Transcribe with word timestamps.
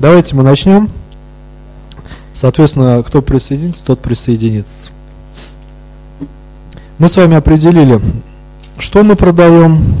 Давайте 0.00 0.34
мы 0.34 0.42
начнем. 0.42 0.88
Соответственно, 2.32 3.02
кто 3.02 3.20
присоединится, 3.20 3.84
тот 3.84 4.00
присоединится. 4.00 4.88
Мы 6.98 7.10
с 7.10 7.16
вами 7.16 7.36
определили, 7.36 8.00
что 8.78 9.04
мы 9.04 9.14
продаем, 9.14 9.94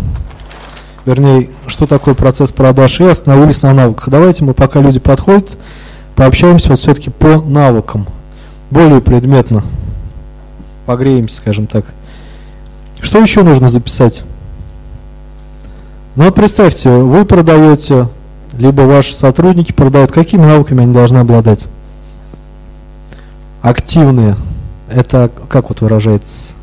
вернее, 1.04 1.50
что 1.66 1.86
такое 1.86 2.14
процесс 2.14 2.50
продаж, 2.50 2.98
и 3.00 3.04
остановились 3.04 3.60
на 3.60 3.74
навыках. 3.74 4.08
Давайте 4.08 4.42
мы, 4.42 4.54
пока 4.54 4.80
люди 4.80 4.98
подходят, 4.98 5.58
пообщаемся 6.16 6.70
вот 6.70 6.78
все-таки 6.78 7.10
по 7.10 7.42
навыкам, 7.42 8.06
более 8.70 9.02
предметно, 9.02 9.64
погреемся, 10.86 11.36
скажем 11.36 11.66
так. 11.66 11.84
Что 13.02 13.18
еще 13.18 13.42
нужно 13.42 13.68
записать? 13.68 14.24
Ну 16.16 16.32
представьте, 16.32 16.88
вы 16.90 17.26
продаете, 17.26 18.08
либо 18.52 18.82
ваши 18.82 19.14
сотрудники 19.14 19.72
продают, 19.72 20.12
какими 20.12 20.42
навыками 20.42 20.82
они 20.82 20.92
должны 20.92 21.18
обладать? 21.18 21.68
Активные. 23.62 24.36
Это 24.88 25.30
как 25.48 25.68
вот 25.68 25.80
выражается? 25.80 26.54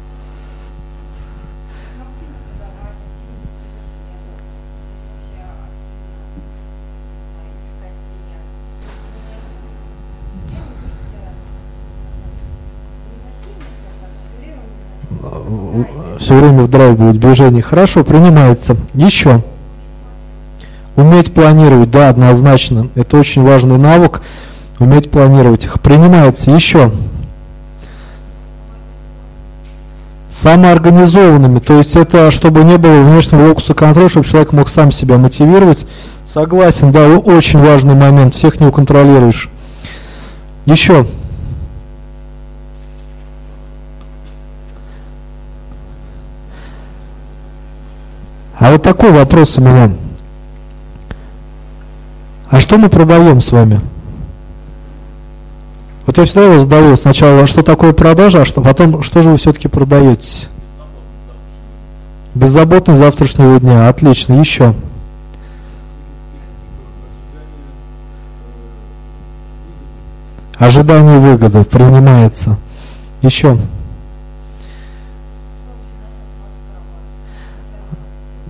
все 16.28 16.36
время 16.36 16.64
в 16.64 16.70
драйве 16.70 16.94
будет 16.94 17.22
движение. 17.22 17.64
Хорошо, 17.64 18.04
принимается. 18.04 18.76
Еще. 18.94 19.42
Уметь 20.98 21.32
планировать, 21.32 21.92
да, 21.92 22.10
однозначно. 22.10 22.90
Это 22.96 23.18
очень 23.18 23.44
важный 23.44 23.78
навык. 23.78 24.24
Уметь 24.80 25.12
планировать. 25.12 25.70
Принимается. 25.84 26.50
Еще. 26.50 26.92
Самоорганизованными. 30.32 31.60
То 31.60 31.78
есть 31.78 31.96
это, 31.96 32.32
чтобы 32.32 32.64
не 32.64 32.80
было 32.80 33.04
внешнего 33.04 33.48
локуса 33.48 33.76
контроля, 33.76 34.10
чтобы 34.10 34.26
человек 34.26 34.54
мог 34.54 34.70
сам 34.70 34.92
себя 34.92 35.20
мотивировать. 35.20 35.86
Согласен, 36.26 36.92
да, 36.92 37.08
очень 37.08 37.60
важный 37.60 37.94
момент. 37.94 38.34
Всех 38.34 38.60
не 38.60 38.66
уконтролируешь. 38.66 39.50
Еще. 40.66 41.06
А 48.58 48.72
вот 48.72 48.82
такой 48.82 49.12
вопрос 49.12 49.60
у 49.60 49.62
меня. 49.62 49.92
А 52.50 52.60
что 52.60 52.78
мы 52.78 52.90
продаем 52.90 53.42
с 53.42 53.52
вами? 53.52 53.82
Вот 56.06 56.18
я 56.18 56.24
всегда 56.24 56.46
его 56.46 56.60
задаю 56.60 56.96
сначала, 56.96 57.46
что 57.48 57.64
такое 57.64 57.92
продажа, 57.92 58.42
а 58.42 58.46
что, 58.46 58.62
потом, 58.62 59.04
что 59.04 59.22
же 59.22 59.30
вы 59.30 59.38
все-таки 59.38 59.68
продаете? 59.68 60.48
Беззаботность 62.34 63.00
завтрашнего 63.00 63.60
дня. 63.60 63.90
Отлично. 63.90 64.40
Еще. 64.40 64.74
Ожидание 70.58 71.20
выгоды 71.20 71.64
принимается. 71.66 72.58
Еще. 73.22 73.58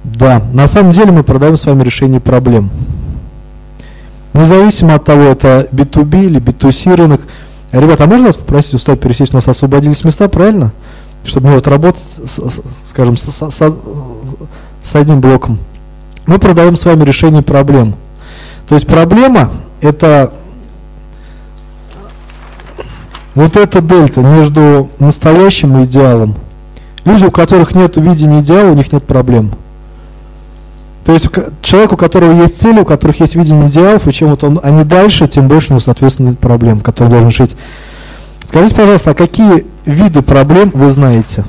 Да, 0.03 0.41
на 0.53 0.67
самом 0.67 0.91
деле 0.91 1.11
мы 1.11 1.23
продаем 1.23 1.57
с 1.57 1.65
вами 1.65 1.83
решение 1.83 2.19
проблем. 2.19 2.69
Независимо 4.33 4.95
от 4.95 5.05
того, 5.05 5.23
это 5.23 5.67
B2B 5.71 6.25
или 6.25 6.39
B2C 6.39 6.95
рынок. 6.95 7.21
Ребята, 7.71 8.05
а 8.05 8.07
можно 8.07 8.27
вас 8.27 8.35
попросить 8.35 8.75
устать 8.75 8.99
пересесть? 8.99 9.33
У 9.33 9.37
нас 9.37 9.47
освободились 9.47 10.03
места, 10.03 10.27
правильно? 10.29 10.71
Чтобы 11.23 11.47
мне 11.47 11.55
вот 11.55 11.67
работать, 11.67 12.01
с, 12.01 12.61
скажем, 12.85 13.17
с, 13.17 13.29
с, 13.29 13.73
с 14.83 14.95
одним 14.95 15.21
блоком. 15.21 15.59
Мы 16.25 16.39
продаем 16.39 16.75
с 16.75 16.85
вами 16.85 17.03
решение 17.03 17.41
проблем. 17.41 17.95
То 18.67 18.75
есть 18.75 18.85
проблема– 18.85 19.49
это 19.81 20.33
вот 23.33 23.55
эта 23.55 23.81
дельта 23.81 24.21
между 24.21 24.89
настоящим 24.99 25.77
и 25.77 25.83
идеалом. 25.85 26.35
Люди, 27.05 27.25
у 27.25 27.31
которых 27.31 27.75
нет 27.75 27.95
видения 27.97 28.41
идеала, 28.41 28.71
у 28.71 28.73
них 28.73 28.91
нет 28.91 29.05
проблем. 29.05 29.51
То 31.07 31.13
есть 31.13 31.29
человек, 31.61 31.93
у 31.93 31.95
которого 31.95 32.41
есть 32.41 32.59
цели, 32.59 32.81
у 32.81 32.85
которых 32.85 33.21
есть 33.21 33.33
видение 33.35 33.67
идеалов, 33.67 34.05
и 34.09 34.11
чем 34.11 34.27
вот 34.27 34.43
он, 34.43 34.59
они 34.61 34.83
дальше, 34.83 35.25
тем 35.29 35.47
больше 35.47 35.69
у 35.69 35.71
него, 35.71 35.79
соответственно, 35.79 36.33
проблем, 36.33 36.81
которые 36.81 37.09
должен 37.09 37.29
решить. 37.29 37.55
Скажите, 38.43 38.75
пожалуйста, 38.75 39.11
а 39.11 39.13
какие 39.13 39.65
виды 39.85 40.21
проблем 40.21 40.69
вы 40.73 40.89
знаете? 40.89 41.45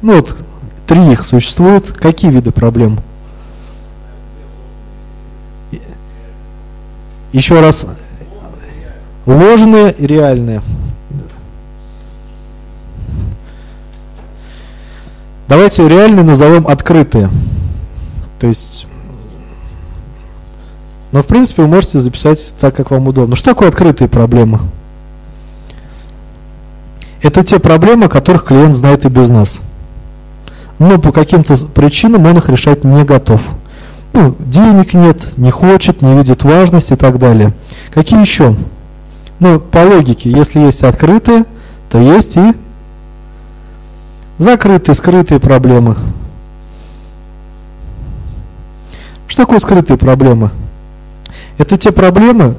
Ну 0.00 0.16
вот, 0.16 0.38
три 0.86 1.12
их 1.12 1.22
существует. 1.22 1.92
Какие 1.92 2.30
виды 2.30 2.50
проблем? 2.50 2.98
Еще 7.32 7.60
раз, 7.60 7.84
ложные 9.26 9.92
и 9.92 10.06
реальные. 10.06 10.62
Давайте 15.46 15.86
реальные 15.86 16.24
назовем 16.24 16.66
открытые. 16.66 17.28
То 18.38 18.46
есть, 18.46 18.86
но 21.12 21.22
в 21.22 21.26
принципе 21.26 21.62
вы 21.62 21.68
можете 21.68 21.98
записать 21.98 22.54
так, 22.60 22.74
как 22.76 22.90
вам 22.90 23.08
удобно. 23.08 23.36
Что 23.36 23.50
такое 23.50 23.68
открытые 23.68 24.08
проблемы? 24.08 24.60
Это 27.22 27.42
те 27.42 27.58
проблемы, 27.58 28.08
которых 28.08 28.44
клиент 28.44 28.76
знает 28.76 29.04
и 29.06 29.08
без 29.08 29.30
нас. 29.30 29.60
Но 30.78 30.98
по 30.98 31.12
каким-то 31.12 31.56
причинам 31.68 32.26
он 32.26 32.36
их 32.36 32.48
решать 32.48 32.84
не 32.84 33.04
готов. 33.04 33.40
Ну, 34.12 34.36
денег 34.38 34.94
нет, 34.94 35.36
не 35.38 35.50
хочет, 35.50 36.02
не 36.02 36.14
видит 36.14 36.44
важность 36.44 36.90
и 36.90 36.96
так 36.96 37.18
далее. 37.18 37.52
Какие 37.92 38.20
еще? 38.20 38.54
Ну, 39.38 39.58
по 39.58 39.78
логике, 39.78 40.30
если 40.30 40.60
есть 40.60 40.82
открытые, 40.82 41.44
то 41.90 41.98
есть 41.98 42.36
и 42.36 42.52
закрытые, 44.38 44.94
скрытые 44.94 45.40
проблемы. 45.40 45.96
Что 49.26 49.42
такое 49.42 49.58
скрытые 49.58 49.96
проблемы? 49.96 50.50
Это 51.58 51.76
те 51.76 51.90
проблемы, 51.90 52.56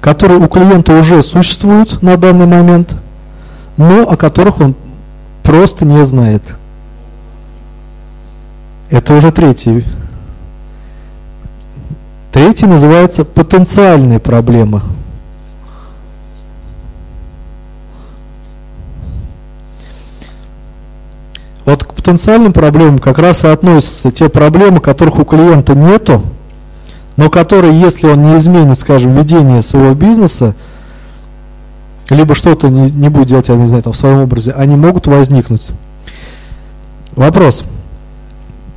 которые 0.00 0.38
у 0.38 0.48
клиента 0.48 0.98
уже 0.98 1.22
существуют 1.22 2.02
на 2.02 2.16
данный 2.16 2.46
момент, 2.46 2.94
но 3.76 4.02
о 4.02 4.16
которых 4.16 4.60
он 4.60 4.74
просто 5.42 5.84
не 5.84 6.04
знает. 6.04 6.42
Это 8.90 9.14
уже 9.14 9.32
третий. 9.32 9.84
Третий 12.32 12.66
называется 12.66 13.24
потенциальные 13.24 14.20
проблемы. 14.20 14.82
Вот 21.68 21.84
к 21.84 21.92
потенциальным 21.92 22.54
проблемам 22.54 22.98
как 22.98 23.18
раз 23.18 23.44
и 23.44 23.48
относятся 23.48 24.10
те 24.10 24.30
проблемы, 24.30 24.80
которых 24.80 25.18
у 25.18 25.26
клиента 25.26 25.74
нету, 25.74 26.22
но 27.18 27.28
которые, 27.28 27.78
если 27.78 28.06
он 28.06 28.22
не 28.22 28.38
изменит, 28.38 28.78
скажем, 28.78 29.14
ведение 29.14 29.60
своего 29.60 29.92
бизнеса, 29.92 30.54
либо 32.08 32.34
что-то 32.34 32.70
не, 32.70 32.90
не 32.90 33.10
будет 33.10 33.28
делать, 33.28 33.48
я 33.48 33.56
не 33.56 33.68
знаю, 33.68 33.82
там, 33.82 33.92
в 33.92 33.98
своем 33.98 34.22
образе, 34.22 34.52
они 34.52 34.76
могут 34.76 35.08
возникнуть. 35.08 35.72
Вопрос 37.14 37.64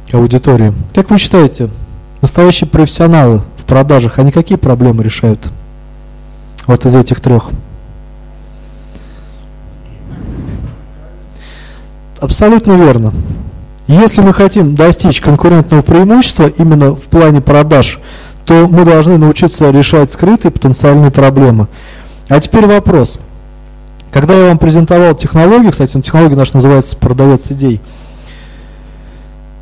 к 0.09 0.13
аудитории. 0.13 0.73
Как 0.93 1.11
вы 1.11 1.17
считаете, 1.17 1.69
настоящие 2.19 2.69
профессионалы 2.69 3.41
в 3.55 3.63
продажах, 3.63 4.19
они 4.19 4.33
какие 4.33 4.57
проблемы 4.57 5.01
решают? 5.01 5.49
Вот 6.67 6.85
из 6.85 6.93
этих 6.93 7.21
трех. 7.21 7.51
Абсолютно 12.21 12.73
верно. 12.73 13.13
Если 13.87 14.21
мы 14.21 14.31
хотим 14.31 14.75
достичь 14.75 15.19
конкурентного 15.21 15.81
преимущества 15.81 16.45
именно 16.55 16.93
в 16.93 17.07
плане 17.07 17.41
продаж, 17.41 17.99
то 18.45 18.67
мы 18.69 18.85
должны 18.85 19.17
научиться 19.17 19.71
решать 19.71 20.11
скрытые 20.11 20.51
потенциальные 20.51 21.09
проблемы. 21.09 21.67
А 22.29 22.39
теперь 22.39 22.67
вопрос. 22.67 23.17
Когда 24.11 24.35
я 24.35 24.49
вам 24.49 24.59
презентовал 24.59 25.15
технологию, 25.15 25.71
кстати, 25.71 25.99
технология 25.99 26.35
наша 26.35 26.53
называется 26.53 26.95
«Продавец 26.95 27.49
идей», 27.49 27.81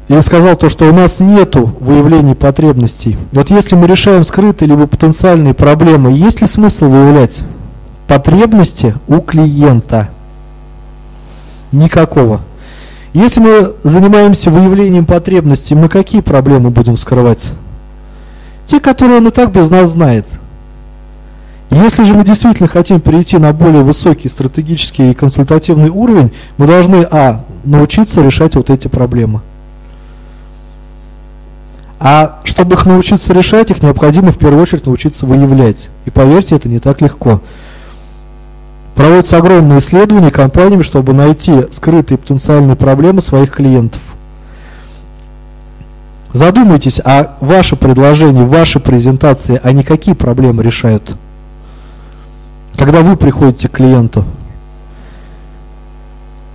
я 0.09 0.21
сказал 0.21 0.57
то, 0.57 0.67
что 0.67 0.89
у 0.89 0.93
нас 0.93 1.21
нет 1.21 1.55
выявления 1.55 2.35
потребностей. 2.35 3.17
Вот 3.31 3.51
если 3.51 3.75
мы 3.75 3.87
решаем 3.87 4.25
скрытые 4.25 4.67
либо 4.67 4.85
потенциальные 4.85 5.53
проблемы, 5.53 6.11
есть 6.11 6.41
ли 6.41 6.47
смысл 6.47 6.89
выявлять 6.89 7.43
потребности 8.07 8.95
у 9.07 9.21
клиента? 9.21 10.09
Никакого. 11.71 12.41
Если 13.13 13.39
мы 13.39 13.73
занимаемся 13.83 14.51
выявлением 14.51 15.05
потребностей, 15.05 15.75
мы 15.75 15.89
какие 15.89 16.21
проблемы 16.21 16.69
будем 16.69 16.95
скрывать? 16.95 17.51
Те, 18.67 18.79
которые 18.79 19.17
он 19.17 19.27
и 19.27 19.31
так 19.31 19.51
без 19.51 19.69
нас 19.69 19.91
знает. 19.91 20.27
Если 21.71 22.03
же 22.03 22.13
мы 22.13 22.23
действительно 22.23 22.67
хотим 22.67 22.99
перейти 22.99 23.37
на 23.37 23.51
более 23.53 23.83
высокий 23.83 24.29
стратегический 24.29 25.11
и 25.11 25.13
консультативный 25.13 25.89
уровень, 25.89 26.31
мы 26.57 26.67
должны, 26.67 27.07
а, 27.09 27.43
научиться 27.63 28.21
решать 28.21 28.55
вот 28.55 28.69
эти 28.69 28.87
проблемы. 28.87 29.41
А 31.99 32.39
чтобы 32.43 32.75
их 32.75 32.85
научиться 32.85 33.33
решать, 33.33 33.71
их 33.71 33.83
необходимо 33.83 34.31
в 34.31 34.37
первую 34.37 34.61
очередь 34.61 34.85
научиться 34.85 35.25
выявлять. 35.25 35.89
И 36.05 36.09
поверьте, 36.09 36.55
это 36.55 36.69
не 36.69 36.79
так 36.79 37.01
легко. 37.01 37.41
Проводятся 38.99 39.37
огромные 39.37 39.79
исследования 39.79 40.29
компаниями, 40.29 40.81
чтобы 40.81 41.13
найти 41.13 41.67
скрытые 41.71 42.17
потенциальные 42.17 42.75
проблемы 42.75 43.21
своих 43.21 43.49
клиентов. 43.55 44.01
Задумайтесь, 46.33 46.99
а 47.05 47.37
ваше 47.39 47.77
предложение, 47.77 48.43
ваши 48.43 48.81
презентации, 48.81 49.57
они 49.63 49.83
какие 49.83 50.15
проблемы 50.15 50.63
решают? 50.63 51.15
Когда 52.75 52.99
вы 52.99 53.15
приходите 53.15 53.69
к 53.69 53.71
клиенту. 53.71 54.25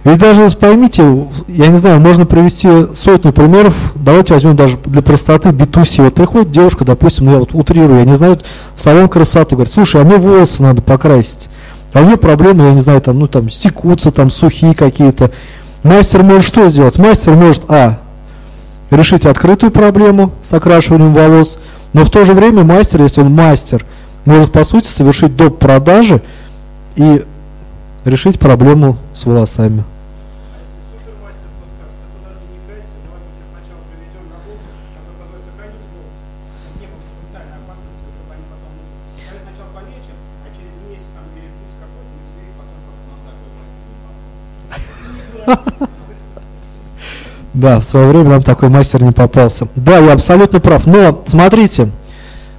Ведь 0.05 0.19
даже 0.19 0.51
поймите, 0.51 1.27
я 1.49 1.69
не 1.69 1.79
знаю, 1.79 1.99
можно 1.99 2.27
привести 2.27 2.69
сотни 2.95 3.31
примеров. 3.31 3.75
Давайте 3.95 4.35
возьмем 4.35 4.55
даже 4.55 4.77
для 4.85 5.01
простоты 5.01 5.49
B2C. 5.49 6.05
Вот 6.05 6.15
приходит 6.15 6.51
девушка, 6.51 6.85
допустим, 6.85 7.31
я 7.31 7.39
вот 7.39 7.55
утрирую, 7.55 8.01
я 8.01 8.05
не 8.05 8.17
знаю, 8.17 8.39
салон 8.77 9.09
красоты, 9.09 9.55
говорит, 9.55 9.73
слушай, 9.73 10.03
а 10.03 10.05
мне 10.05 10.19
волосы 10.19 10.63
надо 10.63 10.83
покрасить. 10.83 11.49
А 11.95 12.01
у 12.01 12.05
нее 12.05 12.17
проблемы, 12.17 12.65
я 12.65 12.73
не 12.73 12.81
знаю, 12.81 13.01
там, 13.01 13.21
ну, 13.21 13.29
там, 13.29 13.49
секутся, 13.49 14.11
там, 14.11 14.29
сухие 14.29 14.75
какие-то. 14.75 15.31
Мастер 15.85 16.25
может 16.25 16.45
что 16.45 16.69
сделать? 16.69 16.99
Мастер 16.99 17.35
может, 17.35 17.63
а, 17.69 18.01
решить 18.91 19.25
открытую 19.25 19.71
проблему 19.71 20.33
с 20.43 20.53
окрашиванием 20.53 21.15
волос, 21.15 21.59
но 21.93 22.05
в 22.05 22.11
то 22.11 22.25
же 22.25 22.33
время 22.33 22.65
мастер, 22.65 23.01
если 23.01 23.21
он 23.21 23.33
мастер, 23.33 23.87
может 24.25 24.51
по 24.51 24.65
сути 24.65 24.89
совершить 24.89 25.37
доп. 25.37 25.59
продажи 25.59 26.21
и 26.97 27.25
решить 28.05 28.41
проблему 28.41 28.97
с 29.15 29.25
волосами. 29.25 29.85
Да, 47.55 47.79
в 47.79 47.85
свое 47.85 48.09
время 48.09 48.31
нам 48.31 48.43
такой 48.43 48.69
мастер 48.69 49.01
не 49.03 49.13
попался. 49.13 49.69
Да, 49.77 49.99
я 49.99 50.13
абсолютно 50.13 50.59
прав. 50.59 50.87
Но 50.87 51.23
смотрите, 51.25 51.89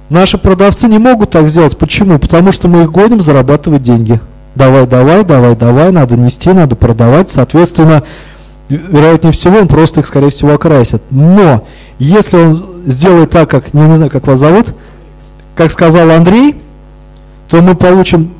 наши 0.08 0.38
продавцы 0.38 0.88
не 0.88 0.98
могут 0.98 1.30
так 1.30 1.48
сделать. 1.48 1.76
Почему? 1.76 2.18
Потому 2.18 2.50
что 2.50 2.66
мы 2.66 2.84
их 2.84 2.92
гоним 2.92 3.20
зарабатывать 3.20 3.82
деньги. 3.82 4.18
Давай, 4.54 4.86
давай, 4.86 5.22
давай, 5.22 5.54
давай, 5.54 5.92
надо 5.92 6.16
нести, 6.16 6.50
надо 6.50 6.76
продавать. 6.76 7.28
Соответственно, 7.28 8.04
вероятнее 8.70 9.34
всего, 9.34 9.58
он 9.58 9.68
просто 9.68 10.00
их, 10.00 10.06
скорее 10.06 10.30
всего, 10.30 10.54
окрасит. 10.54 11.02
Но 11.10 11.66
если 11.98 12.38
он 12.38 12.64
сделает 12.86 13.30
так, 13.30 13.50
как, 13.50 13.74
не, 13.74 13.82
не 13.82 13.96
знаю, 13.96 14.10
как 14.10 14.26
вас 14.26 14.38
зовут, 14.38 14.74
как 15.54 15.70
сказал 15.70 16.10
Андрей, 16.10 16.56
то 17.48 17.60
мы 17.60 17.74
получим 17.74 18.32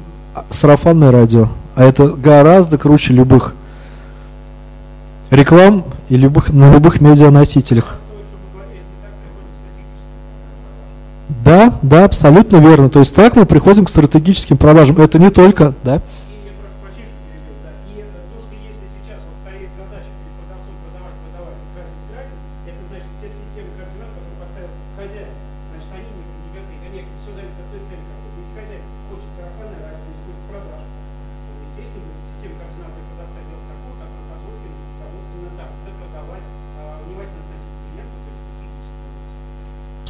сарафанное 0.48 1.12
радио. 1.12 1.48
А 1.74 1.84
это 1.84 2.06
гораздо 2.06 2.78
круче 2.78 3.12
любых 3.12 3.54
реклам 5.30 5.84
и 6.08 6.16
любых, 6.16 6.50
на 6.50 6.72
любых 6.72 7.00
медианосителях. 7.00 7.96
Да, 11.44 11.72
да, 11.82 12.04
абсолютно 12.04 12.56
верно. 12.56 12.88
То 12.88 13.00
есть 13.00 13.14
так 13.14 13.36
мы 13.36 13.46
приходим 13.46 13.84
к 13.84 13.88
стратегическим 13.88 14.56
продажам. 14.56 15.00
Это 15.00 15.18
не 15.18 15.30
только, 15.30 15.74
да? 15.84 16.00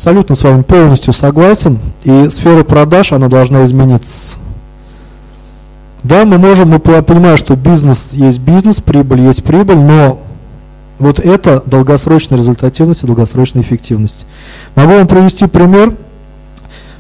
Абсолютно 0.07 0.37
с 0.37 0.45
вами 0.45 0.63
полностью 0.63 1.13
согласен. 1.13 1.81
И 2.05 2.31
сфера 2.31 2.63
продаж, 2.63 3.11
она 3.11 3.27
должна 3.27 3.65
измениться. 3.65 4.37
Да, 6.05 6.25
мы 6.25 6.39
можем, 6.39 6.69
мы 6.69 6.79
понимаем, 6.79 7.37
что 7.37 7.57
бизнес 7.57 8.11
есть 8.13 8.39
бизнес, 8.39 8.81
прибыль 8.81 9.23
есть 9.23 9.43
прибыль, 9.43 9.79
но 9.79 10.23
вот 11.01 11.19
это 11.19 11.61
долгосрочная 11.67 12.39
результативность 12.39 13.03
и 13.03 13.07
долгосрочная 13.09 13.65
эффективность. 13.65 14.27
Могу 14.77 14.93
вам 14.93 15.09
привести 15.09 15.49
пример. 15.49 15.93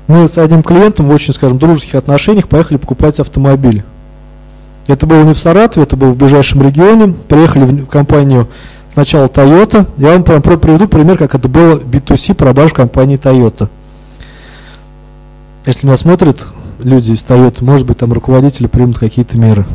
Мы 0.08 0.26
с 0.26 0.36
одним 0.36 0.64
клиентом 0.64 1.06
в 1.06 1.12
очень, 1.12 1.32
скажем, 1.32 1.58
дружеских 1.58 1.94
отношениях 1.94 2.48
поехали 2.48 2.76
покупать 2.76 3.20
автомобиль. 3.20 3.84
Это 4.88 5.06
было 5.06 5.22
не 5.22 5.32
в 5.32 5.38
Саратове, 5.38 5.84
это 5.84 5.96
было 5.96 6.10
в 6.10 6.16
ближайшем 6.16 6.60
регионе. 6.60 7.14
Приехали 7.28 7.66
в 7.66 7.86
компанию 7.86 8.48
сначала 8.96 9.26
Toyota. 9.26 9.86
Я 9.98 10.12
вам 10.12 10.22
прям 10.22 10.40
приведу 10.40 10.88
пример, 10.88 11.18
как 11.18 11.34
это 11.34 11.48
было 11.50 11.76
B2C 11.78 12.32
продаж 12.32 12.72
компании 12.72 13.18
Toyota. 13.18 13.68
Если 15.66 15.86
меня 15.86 15.98
смотрят 15.98 16.40
люди 16.82 17.12
из 17.12 17.22
Toyota, 17.22 17.62
может 17.62 17.86
быть, 17.86 17.98
там 17.98 18.14
руководители 18.14 18.68
примут 18.68 18.98
какие-то 18.98 19.36
меры. 19.36 19.66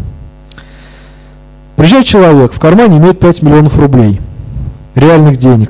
Приезжает 1.76 2.08
человек, 2.08 2.52
в 2.52 2.60
кармане 2.60 2.98
имеет 2.98 3.20
5 3.20 3.44
миллионов 3.44 3.78
рублей, 3.78 4.20
реальных 4.96 5.38
денег, 5.38 5.70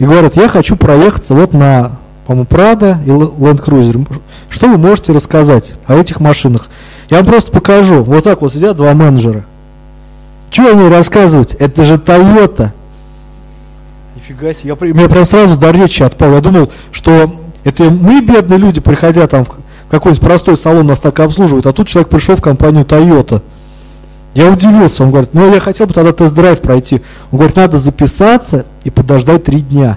и 0.00 0.04
говорит, 0.04 0.34
я 0.34 0.48
хочу 0.48 0.74
проехаться 0.74 1.36
вот 1.36 1.52
на, 1.52 1.92
по-моему, 2.26 2.48
Prado 2.50 2.96
и 3.06 3.10
Land 3.10 3.64
Cruiser. 3.64 4.20
Что 4.50 4.66
вы 4.66 4.76
можете 4.76 5.12
рассказать 5.12 5.74
о 5.86 5.94
этих 5.94 6.18
машинах? 6.18 6.66
Я 7.10 7.18
вам 7.18 7.26
просто 7.26 7.52
покажу. 7.52 8.02
Вот 8.02 8.24
так 8.24 8.42
вот 8.42 8.52
сидят 8.52 8.76
два 8.76 8.92
менеджера. 8.92 9.44
Что 10.50 10.72
они 10.72 10.88
рассказывать? 10.88 11.54
Это 11.54 11.84
же 11.84 11.94
Toyota. 11.94 12.72
Нифига 14.28 14.52
себе. 14.52 14.76
Я, 14.80 14.86
меня 14.88 15.08
прям 15.08 15.24
сразу 15.24 15.58
до 15.58 15.70
речи 15.70 16.02
отпал. 16.02 16.34
Я 16.34 16.40
думал, 16.40 16.70
что 16.92 17.32
это 17.64 17.84
мы, 17.84 18.20
бедные 18.20 18.58
люди, 18.58 18.78
приходя 18.78 19.26
там 19.26 19.44
в 19.44 19.50
какой-нибудь 19.90 20.22
простой 20.22 20.56
салон, 20.56 20.86
нас 20.86 21.00
так 21.00 21.18
обслуживают, 21.20 21.66
а 21.66 21.72
тут 21.72 21.88
человек 21.88 22.10
пришел 22.10 22.36
в 22.36 22.42
компанию 22.42 22.84
Toyota. 22.84 23.40
Я 24.34 24.50
удивился, 24.50 25.02
он 25.02 25.10
говорит, 25.10 25.30
ну 25.32 25.50
я 25.52 25.60
хотел 25.60 25.86
бы 25.86 25.94
тогда 25.94 26.12
тест-драйв 26.12 26.60
пройти. 26.60 27.00
Он 27.32 27.38
говорит, 27.38 27.56
надо 27.56 27.78
записаться 27.78 28.66
и 28.84 28.90
подождать 28.90 29.44
три 29.44 29.62
дня. 29.62 29.96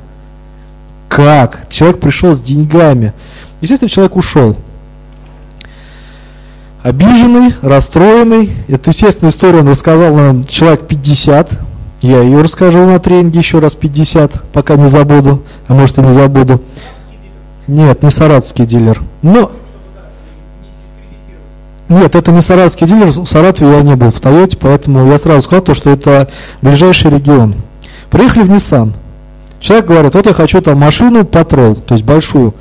Как? 1.09 1.67
Человек 1.69 1.99
пришел 1.99 2.33
с 2.33 2.39
деньгами. 2.39 3.13
Естественно, 3.59 3.89
человек 3.89 4.15
ушел. 4.15 4.55
Обиженный, 6.83 7.53
расстроенный. 7.61 8.49
Это, 8.69 8.91
естественно, 8.91 9.27
историю 9.27 9.61
он 9.61 9.67
рассказал 9.67 10.15
нам 10.15 10.45
человек 10.45 10.87
50. 10.87 11.59
Я 12.01 12.21
ее 12.21 12.41
расскажу 12.41 12.79
на 12.85 12.99
тренинге 12.99 13.39
еще 13.39 13.59
раз 13.59 13.75
50, 13.75 14.41
пока 14.51 14.75
не 14.75 14.89
забуду, 14.89 15.43
а 15.67 15.73
может 15.73 15.99
и 15.99 16.01
не 16.01 16.11
забуду. 16.13 16.61
Нет, 17.67 18.01
не 18.01 18.09
саратовский 18.09 18.65
дилер. 18.65 18.99
Но... 19.21 19.51
Нет, 21.89 22.15
это 22.15 22.31
не 22.31 22.41
саратовский 22.41 22.87
дилер, 22.87 23.07
в 23.07 23.25
Саратове 23.25 23.77
я 23.77 23.81
не 23.83 23.95
был 23.95 24.09
в 24.09 24.19
Тойоте, 24.19 24.57
поэтому 24.57 25.11
я 25.11 25.17
сразу 25.17 25.41
сказал 25.41 25.63
то, 25.63 25.73
что 25.75 25.91
это 25.91 26.27
ближайший 26.61 27.11
регион. 27.11 27.53
Приехали 28.09 28.43
в 28.43 28.49
Nissan. 28.49 28.93
Человек 29.59 29.85
говорит, 29.85 30.13
вот 30.15 30.25
я 30.25 30.33
хочу 30.33 30.59
там 30.61 30.79
машину 30.79 31.23
патрол, 31.23 31.75
то 31.75 31.93
есть 31.93 32.03
большую. 32.03 32.55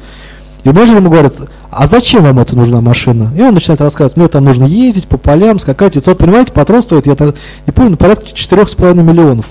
И 0.64 0.68
менеджер 0.68 0.96
ему 0.96 1.09
говорит, 1.09 1.33
а 1.70 1.87
зачем 1.87 2.24
вам 2.24 2.38
эта 2.40 2.56
нужна 2.56 2.80
машина? 2.80 3.30
И 3.37 3.42
он 3.42 3.54
начинает 3.54 3.80
рассказывать, 3.80 4.16
мне 4.16 4.28
там 4.28 4.44
нужно 4.44 4.64
ездить 4.64 5.06
по 5.06 5.16
полям, 5.16 5.59
скакать. 5.59 5.96
И 5.96 6.00
тот, 6.00 6.18
понимаете, 6.18 6.52
Patrol 6.53 6.83
стоит, 6.83 7.06
я 7.06 7.16
не 7.66 7.72
помню, 7.72 7.96
порядка 7.96 8.26
4,5 8.26 8.94
миллионов. 9.02 9.46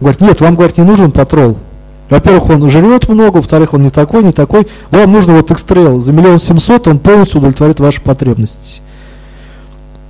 говорит, 0.00 0.20
нет, 0.20 0.40
вам, 0.40 0.54
говорит, 0.54 0.78
не 0.78 0.84
нужен 0.84 1.10
Patrol. 1.10 1.56
Во-первых, 2.08 2.50
он 2.50 2.70
жрет 2.70 3.08
много, 3.08 3.38
во-вторых, 3.38 3.74
он 3.74 3.82
не 3.82 3.90
такой, 3.90 4.22
не 4.22 4.30
такой. 4.30 4.68
Вам 4.92 5.10
нужно 5.10 5.36
вот 5.36 5.50
X-Trail 5.50 5.98
за 6.00 6.12
миллион 6.12 6.38
семьсот, 6.38 6.86
он 6.86 7.00
полностью 7.00 7.38
удовлетворит 7.38 7.80
ваши 7.80 8.00
потребности. 8.00 8.80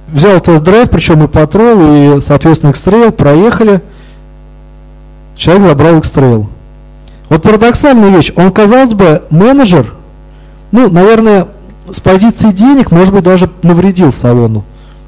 Взял 0.09 0.39
тест-драйв, 0.39 0.91
причем 0.91 1.25
и 1.25 1.27
Patrol, 1.27 1.79
и, 1.81 2.21
соответственно, 2.21 2.73
X-Trail, 2.73 3.13
проехали. 3.13 3.81
Человек 5.37 5.65
забрал 5.65 5.99
X-Trail. 6.01 6.49
Вот 7.31 7.43
парадоксальная 7.43 8.11
вещь. 8.11 8.33
Он, 8.37 8.51
казалось 8.51 8.93
бы, 8.93 9.23
менеджер, 9.31 9.95
ну, 10.77 10.91
наверное, 10.91 11.49
с 11.91 12.01
позиции 12.01 12.51
денег, 12.51 12.91
может 12.91 13.15
быть, 13.15 13.25
даже 13.25 13.49
навредил 13.63 14.13
салону. 14.13 14.63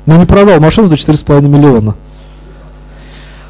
Но 0.06 0.16
не 0.16 0.24
продал 0.24 0.60
машину 0.60 0.88
за 0.88 0.94
4,5 0.94 1.42
миллиона. 1.42 1.94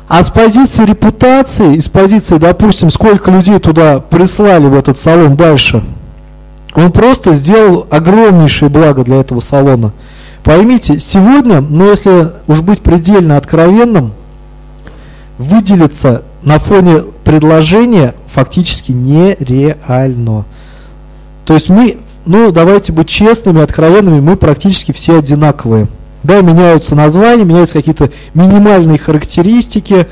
А 0.09 0.24
с 0.24 0.28
позиции 0.28 0.85
репутации, 0.85 1.76
и 1.76 1.81
с 1.81 1.88
позиции, 1.88 2.38
допустим, 2.38 2.90
сколько 2.90 3.31
людей 3.31 3.61
туда 3.61 4.00
прислали 4.00 4.66
в 4.66 4.74
этот 4.74 4.98
салон 4.98 5.37
дальше, 5.37 5.85
он 6.74 6.90
просто 6.90 7.35
сделал 7.35 7.87
огромнейшее 7.88 8.68
благо 8.68 9.04
для 9.04 9.20
этого 9.20 9.38
салона. 9.38 9.92
Поймите, 10.42 10.98
сегодня, 10.98 11.61
ну 11.61 11.88
если 11.88 12.33
уж 12.48 12.62
быть 12.62 12.83
предельно 12.83 13.37
откровенным, 13.37 14.11
выделиться 15.38 16.24
на 16.42 16.59
фоне 16.59 17.02
предложения 17.22 18.16
фактически 18.26 18.90
нереально. 18.90 20.46
То 21.48 21.54
есть 21.54 21.70
мы, 21.70 21.98
ну 22.28 22.52
давайте 22.52 22.92
быть 22.92 23.08
честными, 23.08 23.62
откровенными, 23.62 24.20
мы 24.20 24.36
практически 24.36 24.92
все 24.92 25.18
одинаковые. 25.18 25.88
Да, 26.22 26.42
меняются 26.42 26.94
названия, 26.94 27.44
меняются 27.44 27.78
какие-то 27.78 28.10
минимальные 28.34 28.98
характеристики. 28.98 30.06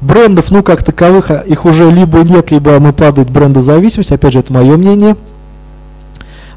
Брендов, 0.00 0.50
ну, 0.50 0.62
как 0.62 0.84
таковых, 0.84 1.30
а 1.32 1.38
их 1.38 1.64
уже 1.64 1.90
либо 1.90 2.20
нет, 2.20 2.52
либо 2.52 2.78
мы 2.78 2.92
падает 2.92 3.30
брендозависимость. 3.30 4.12
Опять 4.12 4.34
же, 4.34 4.40
это 4.40 4.52
мое 4.52 4.76
мнение. 4.76 5.16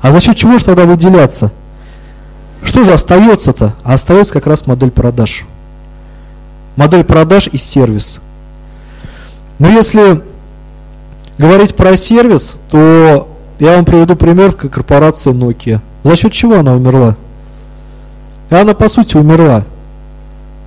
А 0.02 0.12
за 0.12 0.20
счет 0.20 0.38
чего 0.38 0.58
же 0.60 0.66
тогда 0.66 0.86
выделяться? 0.86 1.52
Что 2.64 2.84
же 2.84 2.94
остается-то? 2.94 3.74
А 3.84 3.96
остается 3.96 4.34
как 4.34 4.46
раз 4.46 4.68
модель 4.68 4.92
продаж. 4.92 5.46
Модель 6.76 7.04
продаж 7.04 7.50
и 7.52 7.58
сервис. 7.58 8.20
Но 9.58 9.70
если 9.70 10.22
говорить 11.40 11.76
про 11.76 11.98
сервис, 11.98 12.54
то 12.70 13.28
я 13.60 13.76
вам 13.76 13.86
приведу 13.86 14.16
пример 14.16 14.54
корпорации 14.54 15.32
Nokia. 15.32 15.80
За 16.04 16.16
счет 16.16 16.32
чего 16.32 16.60
она 16.60 16.74
умерла? 16.74 17.16
И 18.50 18.56
она 18.56 18.74
по 18.74 18.90
сути 18.90 19.18
умерла. 19.18 19.64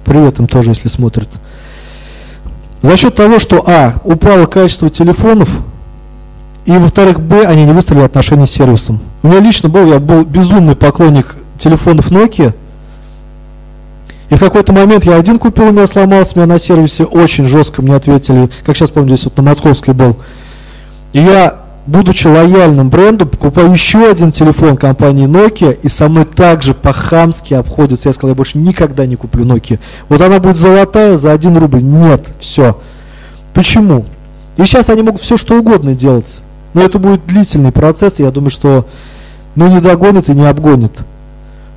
Привет 0.05 0.39
им 0.39 0.47
тоже, 0.47 0.71
если 0.71 0.89
смотрят. 0.89 1.29
За 2.83 2.97
счет 2.97 3.15
того, 3.15 3.39
что 3.39 3.63
А. 3.67 3.95
Упало 4.05 4.47
качество 4.47 4.91
телефонов, 4.91 5.49
и 6.65 6.73
во-вторых, 6.73 7.21
Б. 7.21 7.45
Они 7.47 7.65
не 7.65 7.73
выстроили 7.73 8.05
отношения 8.05 8.47
с 8.47 8.51
сервисом. 8.51 9.01
У 9.23 9.29
меня 9.29 9.41
лично 9.41 9.69
был, 9.69 9.87
я 9.87 9.99
был 9.99 10.25
безумный 10.25 10.77
поклонник 10.77 11.37
телефонов 11.59 12.11
Nokia, 12.11 12.55
и 14.33 14.35
в 14.35 14.41
какой-то 14.41 14.73
момент 14.73 15.05
я 15.05 15.17
один 15.17 15.39
купил, 15.39 15.67
у 15.67 15.73
меня 15.73 15.87
сломался, 15.87 16.39
меня 16.39 16.47
на 16.47 16.59
сервисе 16.59 17.05
очень 17.05 17.45
жестко 17.45 17.83
мне 17.83 17.95
ответили, 17.95 18.49
как 18.65 18.75
сейчас 18.75 18.91
помню, 18.91 19.09
здесь 19.11 19.25
вот 19.25 19.37
на 19.37 19.43
Московской 19.43 19.93
был. 19.93 20.17
И 21.13 21.21
я, 21.21 21.61
будучи 21.87 22.27
лояльным 22.27 22.89
бренду, 22.91 23.27
покупаю 23.27 23.73
еще 23.73 24.09
один 24.09 24.31
телефон 24.31 24.77
компании 24.77 25.27
Nokia, 25.27 25.79
и 25.81 25.89
со 25.89 26.09
мной 26.09 26.25
также 26.25 26.75
по-хамски 26.75 27.55
обходятся. 27.55 28.09
Я 28.09 28.13
сказал, 28.13 28.31
я 28.31 28.35
больше 28.35 28.59
никогда 28.59 29.07
не 29.07 29.17
куплю 29.17 29.45
Nokia. 29.45 29.79
Вот 30.09 30.21
она 30.21 30.39
будет 30.39 30.57
золотая 30.57 31.17
за 31.17 31.33
1 31.33 31.57
рубль. 31.57 31.83
Нет, 31.83 32.27
все. 32.39 32.79
Почему? 33.55 34.05
И 34.57 34.65
сейчас 34.65 34.91
они 34.91 35.03
могут 35.03 35.21
все 35.21 35.37
что 35.37 35.59
угодно 35.59 35.95
делать. 35.95 36.43
Но 36.75 36.83
это 36.83 36.99
будет 36.99 37.27
длительный 37.27 37.73
процесс, 37.73 38.21
и 38.21 38.23
я 38.23 38.31
думаю, 38.31 38.51
что 38.51 38.87
ну, 39.55 39.69
не 39.69 39.81
догонят 39.81 40.29
и 40.29 40.33
не 40.33 40.49
обгонят. 40.49 40.93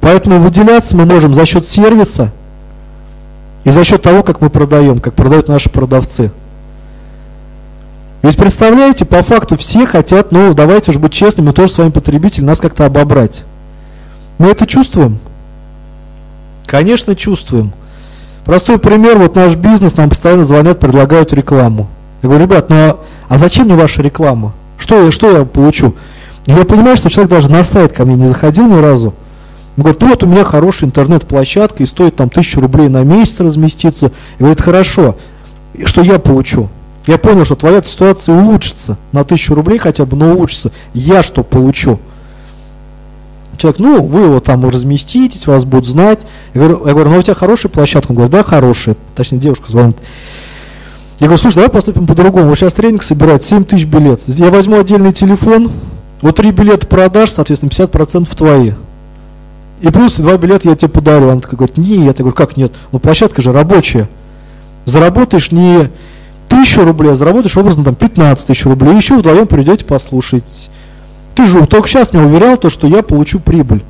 Поэтому 0.01 0.39
выделяться 0.39 0.95
мы 0.95 1.05
можем 1.05 1.33
за 1.33 1.45
счет 1.45 1.65
сервиса, 1.65 2.31
и 3.63 3.71
за 3.71 3.83
счет 3.83 4.01
того, 4.01 4.21
как 4.23 4.39
мы 4.41 4.49
продаем, 4.49 4.99
как 4.99 5.15
продают 5.15 5.47
наши 5.47 5.69
продавцы. 5.69 6.31
Ведь 8.25 8.37
представляете, 8.37 9.05
по 9.05 9.21
факту 9.21 9.55
все 9.55 9.85
хотят, 9.85 10.31
ну 10.31 10.55
давайте 10.55 10.89
уж 10.89 10.97
быть 10.97 11.13
честными, 11.13 11.47
мы 11.47 11.53
тоже 11.53 11.71
с 11.73 11.77
вами 11.77 11.91
потребители, 11.91 12.43
нас 12.43 12.59
как-то 12.59 12.87
обобрать. 12.87 13.43
Мы 14.39 14.47
это 14.47 14.65
чувствуем? 14.65 15.19
Конечно, 16.65 17.15
чувствуем. 17.15 17.71
Простой 18.43 18.79
пример, 18.79 19.19
вот 19.19 19.35
наш 19.35 19.53
бизнес, 19.53 19.95
нам 19.95 20.09
постоянно 20.09 20.43
звонят, 20.43 20.79
предлагают 20.79 21.33
рекламу. 21.33 21.87
Я 22.23 22.29
говорю, 22.29 22.45
ребят, 22.45 22.67
ну 22.71 22.75
а, 22.75 22.99
а 23.29 23.37
зачем 23.37 23.67
мне 23.67 23.75
ваша 23.75 24.01
реклама? 24.01 24.53
Что, 24.79 25.11
что 25.11 25.29
я 25.29 25.45
получу? 25.45 25.93
Я 26.47 26.65
понимаю, 26.65 26.97
что 26.97 27.11
человек 27.11 27.29
даже 27.29 27.51
на 27.51 27.61
сайт 27.61 27.93
ко 27.93 28.05
мне 28.05 28.15
не 28.15 28.27
заходил 28.27 28.65
ни 28.65 28.81
разу. 28.81 29.13
Он 29.77 29.83
говорит, 29.83 30.01
ну 30.01 30.07
вот 30.07 30.23
у 30.23 30.25
меня 30.25 30.43
хорошая 30.43 30.89
интернет-площадка 30.89 31.83
и 31.83 31.85
стоит 31.85 32.15
там 32.15 32.31
тысячу 32.31 32.59
рублей 32.59 32.89
на 32.89 33.03
месяц 33.03 33.41
разместиться. 33.41 34.07
И 34.07 34.39
говорит, 34.39 34.61
хорошо, 34.61 35.15
что 35.85 36.01
я 36.01 36.17
получу? 36.17 36.69
Я 37.07 37.17
понял, 37.17 37.45
что 37.45 37.55
твоя 37.55 37.83
ситуация 37.83 38.35
улучшится 38.35 38.97
на 39.11 39.23
тысячу 39.23 39.53
рублей 39.53 39.77
хотя 39.77 40.05
бы, 40.05 40.17
но 40.17 40.33
улучшится. 40.33 40.71
Я 40.93 41.21
что 41.21 41.43
получу? 41.43 41.99
Человек, 43.57 43.79
ну, 43.79 44.03
вы 44.03 44.21
его 44.21 44.39
там 44.39 44.67
разместитесь, 44.67 45.47
вас 45.47 45.65
будут 45.65 45.85
знать. 45.85 46.25
Я 46.53 46.61
говорю, 46.61 46.85
я 46.85 46.93
говорю, 46.93 47.09
ну 47.11 47.19
у 47.19 47.21
тебя 47.21 47.35
хорошая 47.35 47.71
площадка? 47.71 48.11
Он 48.11 48.15
говорит, 48.15 48.31
да, 48.31 48.43
хорошая. 48.43 48.95
Точнее, 49.15 49.37
девушка 49.37 49.71
звонит. 49.71 49.97
Я 51.19 51.27
говорю, 51.27 51.41
слушай, 51.41 51.55
давай 51.55 51.69
поступим 51.69 52.07
по-другому. 52.07 52.49
Вот 52.49 52.57
сейчас 52.57 52.73
тренинг 52.73 53.03
собирает 53.03 53.43
7 53.43 53.63
тысяч 53.63 53.85
билет. 53.85 54.21
Я 54.27 54.49
возьму 54.49 54.79
отдельный 54.79 55.13
телефон, 55.13 55.71
вот 56.21 56.35
три 56.35 56.51
билета 56.51 56.87
продаж, 56.87 57.29
соответственно, 57.29 57.69
50% 57.69 58.35
твои. 58.35 58.71
И 59.81 59.89
плюс 59.89 60.15
два 60.15 60.37
билета 60.37 60.69
я 60.69 60.75
тебе 60.75 60.89
подарю. 60.89 61.29
Она 61.29 61.41
такая 61.41 61.57
говорит, 61.57 61.77
нет. 61.77 62.17
Я 62.17 62.23
говорю, 62.23 62.35
как 62.35 62.57
нет? 62.57 62.73
Ну 62.91 62.99
площадка 62.99 63.41
же 63.41 63.51
рабочая. 63.51 64.09
Заработаешь 64.85 65.51
не 65.51 65.89
тысячу 66.47 66.83
рублей, 66.83 67.11
а 67.11 67.15
заработаешь 67.15 67.57
образно 67.57 67.83
там 67.83 67.95
15 67.95 68.47
тысяч 68.47 68.65
рублей. 68.65 68.95
Еще 68.95 69.15
вдвоем 69.15 69.47
придете 69.47 69.85
послушать. 69.85 70.69
Ты 71.35 71.45
же 71.45 71.65
только 71.65 71.87
сейчас 71.87 72.13
меня 72.13 72.25
уверял, 72.25 72.57
то, 72.57 72.69
что 72.69 72.87
я 72.87 73.03
получу 73.03 73.39
прибыль. 73.39 73.83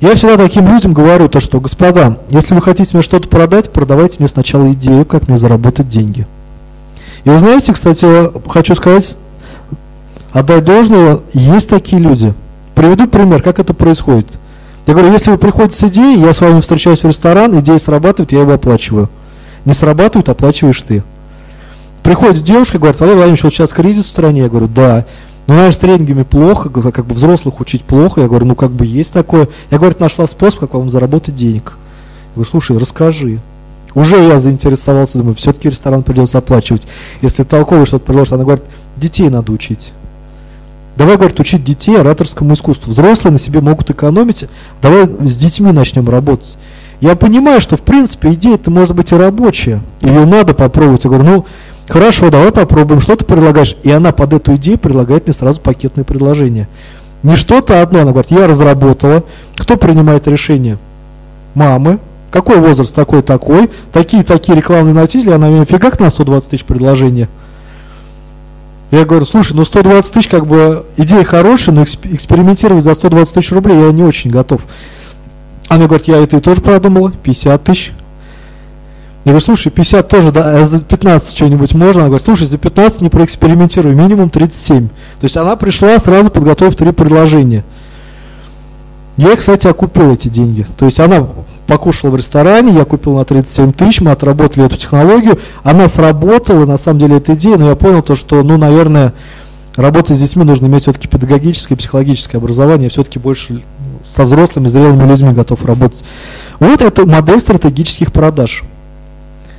Я 0.00 0.14
всегда 0.14 0.36
таким 0.36 0.68
людям 0.68 0.92
говорю, 0.92 1.28
то, 1.28 1.40
что, 1.40 1.60
господа, 1.60 2.18
если 2.28 2.54
вы 2.54 2.62
хотите 2.62 2.96
мне 2.96 3.02
что-то 3.02 3.28
продать, 3.28 3.70
продавайте 3.70 4.16
мне 4.18 4.28
сначала 4.28 4.72
идею, 4.72 5.04
как 5.04 5.28
мне 5.28 5.36
заработать 5.36 5.88
деньги. 5.88 6.26
И 7.24 7.30
вы 7.30 7.38
знаете, 7.38 7.72
кстати, 7.72 8.06
хочу 8.48 8.74
сказать, 8.74 9.16
отдать 10.32 10.64
должное, 10.64 11.20
есть 11.32 11.68
такие 11.68 12.00
люди– 12.00 12.34
Приведу 12.76 13.08
пример, 13.08 13.42
как 13.42 13.58
это 13.58 13.72
происходит. 13.72 14.38
Я 14.86 14.92
говорю, 14.92 15.10
если 15.10 15.30
вы 15.30 15.38
приходите 15.38 15.78
с 15.78 15.82
идеей, 15.84 16.20
я 16.20 16.34
с 16.34 16.42
вами 16.42 16.60
встречаюсь 16.60 17.02
в 17.02 17.06
ресторан, 17.06 17.58
идея 17.58 17.78
срабатывает, 17.78 18.32
я 18.32 18.42
его 18.42 18.52
оплачиваю. 18.52 19.08
Не 19.66 19.74
срабатывает, 19.74 20.28
оплачиваешь 20.28 20.80
ты. 20.80 21.02
Приходит 22.02 22.42
девушка, 22.44 22.78
говорит, 22.78 22.98
Валерий 23.00 23.16
Владимирович, 23.16 23.42
вот 23.42 23.52
сейчас 23.52 23.72
кризис 23.72 24.06
в 24.06 24.08
стране. 24.08 24.42
Я 24.42 24.48
говорю, 24.48 24.68
да. 24.68 25.04
Ну, 25.48 25.54
наверное, 25.54 25.72
с 25.72 25.78
тренингами 25.78 26.22
плохо, 26.22 26.70
как 26.70 27.04
бы 27.04 27.14
взрослых 27.14 27.60
учить 27.60 27.82
плохо. 27.82 28.22
Я 28.22 28.28
говорю, 28.28 28.46
ну, 28.46 28.54
как 28.54 28.70
бы 28.70 28.86
есть 28.86 29.12
такое. 29.12 29.48
Я, 29.70 29.78
говорю, 29.78 29.96
нашла 29.98 30.26
способ, 30.28 30.60
как 30.60 30.74
вам 30.74 30.88
заработать 30.88 31.34
денег. 31.34 31.74
Я 32.30 32.34
говорю, 32.36 32.50
слушай, 32.50 32.78
расскажи. 32.78 33.40
Уже 33.94 34.16
я 34.16 34.38
заинтересовался, 34.38 35.18
думаю, 35.18 35.34
все-таки 35.34 35.68
ресторан 35.68 36.02
придется 36.02 36.38
оплачивать. 36.38 36.86
Если 37.22 37.42
толковый 37.42 37.86
что-то 37.86 38.04
предложит, 38.04 38.34
она 38.34 38.44
говорит, 38.44 38.64
детей 38.96 39.28
надо 39.30 39.50
учить. 39.50 39.92
Давай, 40.96 41.16
говорит, 41.16 41.40
учить 41.40 41.64
детей 41.64 41.98
ораторскому 41.98 42.54
искусству. 42.54 42.92
Взрослые 42.92 43.32
на 43.32 43.38
себе 43.38 43.60
могут 43.60 43.90
экономить. 43.90 44.44
Давай 44.80 45.06
с 45.06 45.36
детьми 45.36 45.72
начнем 45.72 46.08
работать. 46.08 46.56
Я 47.00 47.14
понимаю, 47.14 47.60
что 47.60 47.76
в 47.76 47.82
принципе 47.82 48.32
идея-то 48.32 48.70
может 48.70 48.94
быть 48.94 49.12
и 49.12 49.16
рабочая. 49.16 49.80
Ее 50.00 50.24
надо 50.24 50.54
попробовать. 50.54 51.04
Я 51.04 51.10
говорю, 51.10 51.24
ну 51.24 51.46
хорошо, 51.88 52.30
давай 52.30 52.52
попробуем. 52.52 53.00
Что 53.00 53.16
ты 53.16 53.24
предлагаешь? 53.24 53.76
И 53.82 53.90
она 53.90 54.12
под 54.12 54.32
эту 54.32 54.56
идею 54.56 54.78
предлагает 54.78 55.26
мне 55.26 55.34
сразу 55.34 55.60
пакетное 55.60 56.04
предложение. 56.04 56.68
Не 57.22 57.36
что-то 57.36 57.82
одно. 57.82 58.00
Она 58.00 58.12
говорит, 58.12 58.30
я 58.30 58.46
разработала. 58.46 59.24
Кто 59.56 59.76
принимает 59.76 60.26
решение? 60.26 60.78
Мамы. 61.54 61.98
Какой 62.30 62.56
возраст 62.58 62.94
такой-такой? 62.94 63.70
Такие-такие 63.92 64.56
рекламные 64.56 64.94
носители. 64.94 65.32
Она 65.32 65.48
мне 65.48 65.64
фигак 65.64 66.00
на 66.00 66.10
120 66.10 66.50
тысяч 66.50 66.64
предложения. 66.64 67.28
Я 68.90 69.04
говорю, 69.04 69.24
слушай, 69.24 69.54
ну 69.54 69.64
120 69.64 70.12
тысяч, 70.12 70.28
как 70.28 70.46
бы, 70.46 70.84
идея 70.96 71.24
хорошая, 71.24 71.74
но 71.74 71.82
экспериментировать 71.82 72.84
за 72.84 72.94
120 72.94 73.34
тысяч 73.34 73.52
рублей 73.52 73.78
я 73.78 73.90
не 73.90 74.04
очень 74.04 74.30
готов. 74.30 74.62
Она 75.68 75.86
говорит, 75.86 76.06
я 76.08 76.18
это 76.18 76.36
и 76.36 76.40
тоже 76.40 76.60
продумала, 76.60 77.12
50 77.22 77.64
тысяч. 77.64 77.92
Я 79.24 79.32
говорю, 79.32 79.44
слушай, 79.44 79.70
50 79.70 80.08
тоже, 80.08 80.30
да, 80.30 80.60
а 80.60 80.64
за 80.64 80.84
15 80.84 81.36
что-нибудь 81.36 81.74
можно? 81.74 82.02
Она 82.02 82.08
говорит, 82.10 82.24
слушай, 82.24 82.46
за 82.46 82.58
15 82.58 83.00
не 83.00 83.08
проэкспериментируй, 83.08 83.94
минимум 83.94 84.30
37. 84.30 84.88
То 84.88 85.24
есть 85.24 85.36
она 85.36 85.56
пришла, 85.56 85.98
сразу 85.98 86.30
подготовив 86.30 86.76
три 86.76 86.92
предложения. 86.92 87.64
Я, 89.16 89.34
кстати, 89.34 89.66
окупил 89.66 90.12
эти 90.12 90.28
деньги. 90.28 90.66
То 90.76 90.84
есть 90.84 91.00
она 91.00 91.26
покушал 91.66 92.10
в 92.10 92.16
ресторане, 92.16 92.72
я 92.74 92.84
купил 92.84 93.16
на 93.16 93.24
37 93.24 93.72
тысяч, 93.72 94.00
мы 94.00 94.12
отработали 94.12 94.66
эту 94.66 94.76
технологию, 94.76 95.38
она 95.64 95.88
сработала, 95.88 96.64
на 96.64 96.76
самом 96.76 97.00
деле, 97.00 97.16
эта 97.16 97.34
идея, 97.34 97.56
но 97.56 97.70
я 97.70 97.76
понял 97.76 98.02
то, 98.02 98.14
что, 98.14 98.42
ну, 98.42 98.56
наверное, 98.58 99.12
работать 99.74 100.16
с 100.16 100.20
детьми 100.20 100.44
нужно 100.44 100.66
иметь 100.66 100.82
все-таки 100.82 101.08
педагогическое, 101.08 101.76
психологическое 101.76 102.38
образование, 102.38 102.84
я 102.84 102.90
все-таки 102.90 103.18
больше 103.18 103.62
со 104.06 104.24
взрослыми, 104.24 104.68
зрелыми 104.68 105.08
людьми 105.08 105.32
готов 105.32 105.64
работать. 105.64 106.04
Вот 106.60 106.82
это 106.82 107.06
модель 107.06 107.40
стратегических 107.40 108.12
продаж. 108.12 108.62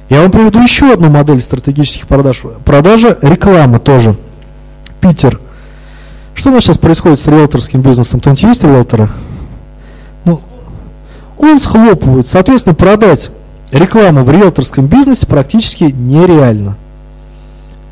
Я 0.09 0.21
вам 0.21 0.31
приведу 0.31 0.61
еще 0.61 0.93
одну 0.93 1.09
модель 1.09 1.41
стратегических 1.41 2.07
продаж. 2.07 2.43
Продажа 2.63 3.17
рекламы 3.21 3.79
тоже. 3.79 4.15
Питер. 5.01 5.39
Что 6.33 6.49
у 6.49 6.53
нас 6.53 6.63
сейчас 6.63 6.77
происходит 6.77 7.19
с 7.19 7.27
риэлторским 7.27 7.81
бизнесом? 7.81 8.19
Кто-нибудь 8.19 8.43
есть 8.43 8.63
риэлторы? 8.63 9.09
он 11.37 11.59
схлопывает. 11.59 12.27
Соответственно, 12.27 12.75
продать 12.75 13.31
рекламу 13.71 14.23
в 14.23 14.31
риэлторском 14.31 14.87
бизнесе 14.87 15.25
практически 15.27 15.85
нереально. 15.85 16.75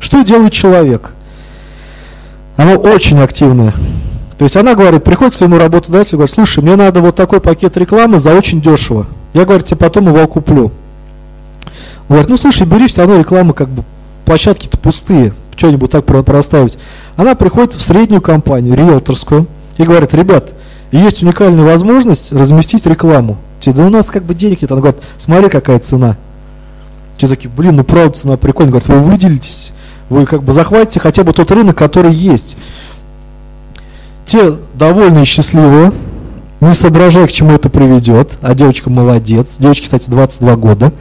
Что 0.00 0.22
делает 0.22 0.52
человек? 0.52 1.12
Она 2.56 2.74
очень 2.74 3.18
активная. 3.20 3.72
То 4.38 4.44
есть 4.44 4.56
она 4.56 4.74
говорит, 4.74 5.02
приходит 5.02 5.32
к 5.32 5.36
своему 5.36 5.58
работодателю, 5.58 6.18
говорит, 6.18 6.34
слушай, 6.34 6.62
мне 6.62 6.76
надо 6.76 7.00
вот 7.00 7.16
такой 7.16 7.40
пакет 7.40 7.76
рекламы 7.76 8.18
за 8.18 8.34
очень 8.34 8.60
дешево. 8.60 9.06
Я, 9.32 9.44
говорю, 9.44 9.62
тебе 9.62 9.76
потом 9.76 10.08
его 10.08 10.26
куплю. 10.26 10.64
Он 10.64 10.72
говорит, 12.08 12.28
ну 12.28 12.36
слушай, 12.36 12.66
бери 12.66 12.86
все 12.86 13.02
равно 13.02 13.18
рекламы, 13.18 13.54
как 13.54 13.68
бы 13.68 13.82
площадки-то 14.26 14.78
пустые, 14.78 15.32
что-нибудь 15.56 15.90
так 15.90 16.04
проставить. 16.04 16.78
Она 17.16 17.34
приходит 17.34 17.74
в 17.74 17.82
среднюю 17.82 18.20
компанию, 18.20 18.76
риэлторскую, 18.76 19.46
и 19.78 19.82
говорит, 19.82 20.14
ребят, 20.14 20.52
есть 20.92 21.22
уникальная 21.22 21.64
возможность 21.64 22.32
разместить 22.32 22.86
рекламу. 22.86 23.38
Те, 23.60 23.72
да 23.72 23.84
у 23.84 23.90
нас 23.90 24.10
как 24.10 24.24
бы 24.24 24.34
денег 24.34 24.62
нет. 24.62 24.70
Она 24.70 24.80
говорит, 24.80 25.02
смотри, 25.18 25.48
какая 25.48 25.78
цена. 25.78 26.16
Те 27.18 27.28
такие, 27.28 27.48
блин, 27.48 27.76
ну 27.76 27.84
правда 27.84 28.16
цена 28.16 28.36
прикольная. 28.36 28.72
Говорит, 28.72 28.88
вы 28.88 29.00
выделитесь, 29.00 29.72
вы 30.08 30.26
как 30.26 30.42
бы 30.42 30.52
захватите 30.52 31.00
хотя 31.00 31.24
бы 31.24 31.32
тот 31.32 31.50
рынок, 31.50 31.76
который 31.76 32.12
есть. 32.12 32.56
Те 34.26 34.56
довольны 34.74 35.22
и 35.22 35.24
счастливые, 35.24 35.92
не 36.60 36.74
соображая, 36.74 37.28
к 37.28 37.32
чему 37.32 37.52
это 37.52 37.70
приведет, 37.70 38.32
а 38.42 38.54
девочка 38.54 38.90
молодец, 38.90 39.56
девочке, 39.58 39.84
кстати, 39.84 40.10
22 40.10 40.56
года, 40.56 40.92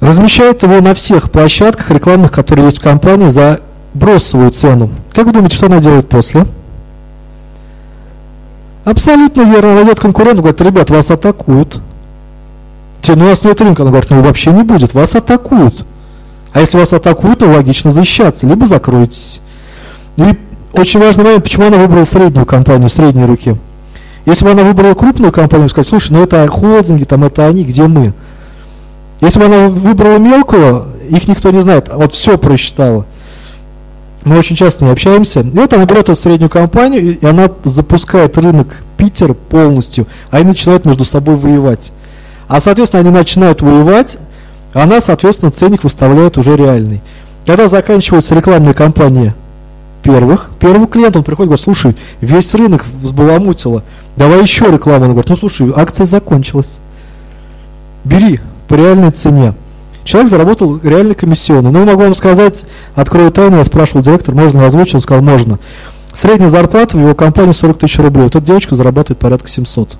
размещает 0.00 0.62
его 0.62 0.80
на 0.80 0.92
всех 0.94 1.30
площадках 1.30 1.90
рекламных, 1.90 2.30
которые 2.30 2.66
есть 2.66 2.78
в 2.78 2.82
компании, 2.82 3.30
за 3.30 3.60
бросовую 3.94 4.50
цену. 4.50 4.90
Как 5.12 5.26
вы 5.26 5.32
думаете, 5.32 5.56
что 5.56 5.66
она 5.66 5.80
делает 5.80 6.08
после? 6.08 6.46
Абсолютно 8.84 9.42
верно. 9.42 9.74
Найдет 9.74 9.98
конкурент, 9.98 10.40
говорит, 10.40 10.60
ребят, 10.60 10.90
вас 10.90 11.10
атакуют. 11.10 11.80
скажете, 13.02 13.18
ну 13.18 13.26
у 13.26 13.28
нас 13.30 13.44
нет 13.44 13.60
рынка. 13.60 13.82
Она 13.82 13.90
говорит, 13.90 14.10
ну 14.10 14.22
вообще 14.22 14.52
не 14.52 14.62
будет, 14.62 14.94
вас 14.94 15.14
атакуют. 15.14 15.84
А 16.52 16.60
если 16.60 16.78
вас 16.78 16.92
атакуют, 16.92 17.40
то 17.40 17.46
логично 17.46 17.90
защищаться, 17.90 18.46
либо 18.46 18.66
закройтесь. 18.66 19.40
И 20.16 20.36
очень 20.72 21.00
важный 21.00 21.24
момент, 21.24 21.44
почему 21.44 21.66
она 21.66 21.78
выбрала 21.78 22.04
среднюю 22.04 22.46
компанию, 22.46 22.88
средней 22.88 23.24
руки. 23.24 23.56
Если 24.26 24.44
бы 24.44 24.50
она 24.52 24.62
выбрала 24.62 24.94
крупную 24.94 25.32
компанию, 25.32 25.68
сказать, 25.68 25.88
слушай, 25.88 26.12
ну 26.12 26.22
это 26.22 26.46
холдинги, 26.48 27.04
там 27.04 27.24
это 27.24 27.46
они, 27.46 27.64
где 27.64 27.84
мы. 27.86 28.12
Если 29.20 29.38
бы 29.38 29.46
она 29.46 29.68
выбрала 29.68 30.18
мелкую, 30.18 30.86
их 31.08 31.26
никто 31.26 31.50
не 31.50 31.62
знает, 31.62 31.90
вот 31.92 32.12
все 32.12 32.38
просчитала. 32.38 33.06
Мы 34.24 34.38
очень 34.38 34.56
часто 34.56 34.84
не 34.84 34.90
общаемся. 34.90 35.40
И 35.40 35.44
вот 35.44 35.72
она 35.72 35.86
берет 35.86 36.02
эту 36.02 36.14
среднюю 36.14 36.50
компанию, 36.50 37.18
и 37.18 37.26
она 37.26 37.50
запускает 37.64 38.36
рынок 38.36 38.68
Питер 38.96 39.34
полностью, 39.34 40.06
а 40.30 40.38
они 40.38 40.48
начинают 40.48 40.84
между 40.84 41.04
собой 41.04 41.36
воевать. 41.36 41.90
А, 42.46 42.60
соответственно, 42.60 43.00
они 43.00 43.10
начинают 43.10 43.62
воевать, 43.62 44.18
она, 44.74 45.00
соответственно, 45.00 45.50
ценник 45.50 45.84
выставляет 45.84 46.36
уже 46.36 46.56
реальный. 46.56 47.00
Когда 47.46 47.66
заканчивается 47.66 48.34
рекламная 48.34 48.74
кампания 48.74 49.34
первых, 50.02 50.50
первый 50.58 50.86
клиент, 50.86 51.16
он 51.16 51.22
приходит 51.22 51.48
говорит, 51.48 51.64
слушай, 51.64 51.96
весь 52.20 52.54
рынок 52.54 52.84
взбаламутило, 53.00 53.82
давай 54.16 54.42
еще 54.42 54.66
рекламу. 54.66 55.04
Он 55.04 55.10
говорит, 55.12 55.30
ну 55.30 55.36
слушай, 55.36 55.72
акция 55.74 56.06
закончилась. 56.06 56.80
Бери 58.04 58.40
по 58.68 58.74
реальной 58.74 59.10
цене. 59.10 59.54
Человек 60.04 60.30
заработал 60.30 60.78
реально 60.82 61.14
комиссионный. 61.14 61.70
Ну, 61.70 61.84
могу 61.84 62.02
вам 62.02 62.14
сказать, 62.14 62.64
открою 62.94 63.30
тайну, 63.30 63.58
я 63.58 63.64
спрашивал 63.64 64.02
директор, 64.02 64.34
можно 64.34 64.60
ли 64.60 64.66
озвучить, 64.66 64.94
он 64.94 65.00
сказал, 65.00 65.22
можно. 65.22 65.58
Средняя 66.14 66.48
зарплата 66.48 66.96
в 66.96 67.00
его 67.00 67.14
компании 67.14 67.52
40 67.52 67.78
тысяч 67.78 67.98
рублей. 67.98 68.24
Вот 68.24 68.34
эта 68.34 68.44
девочка 68.44 68.74
зарабатывает 68.74 69.18
порядка 69.18 69.48
700. 69.48 69.96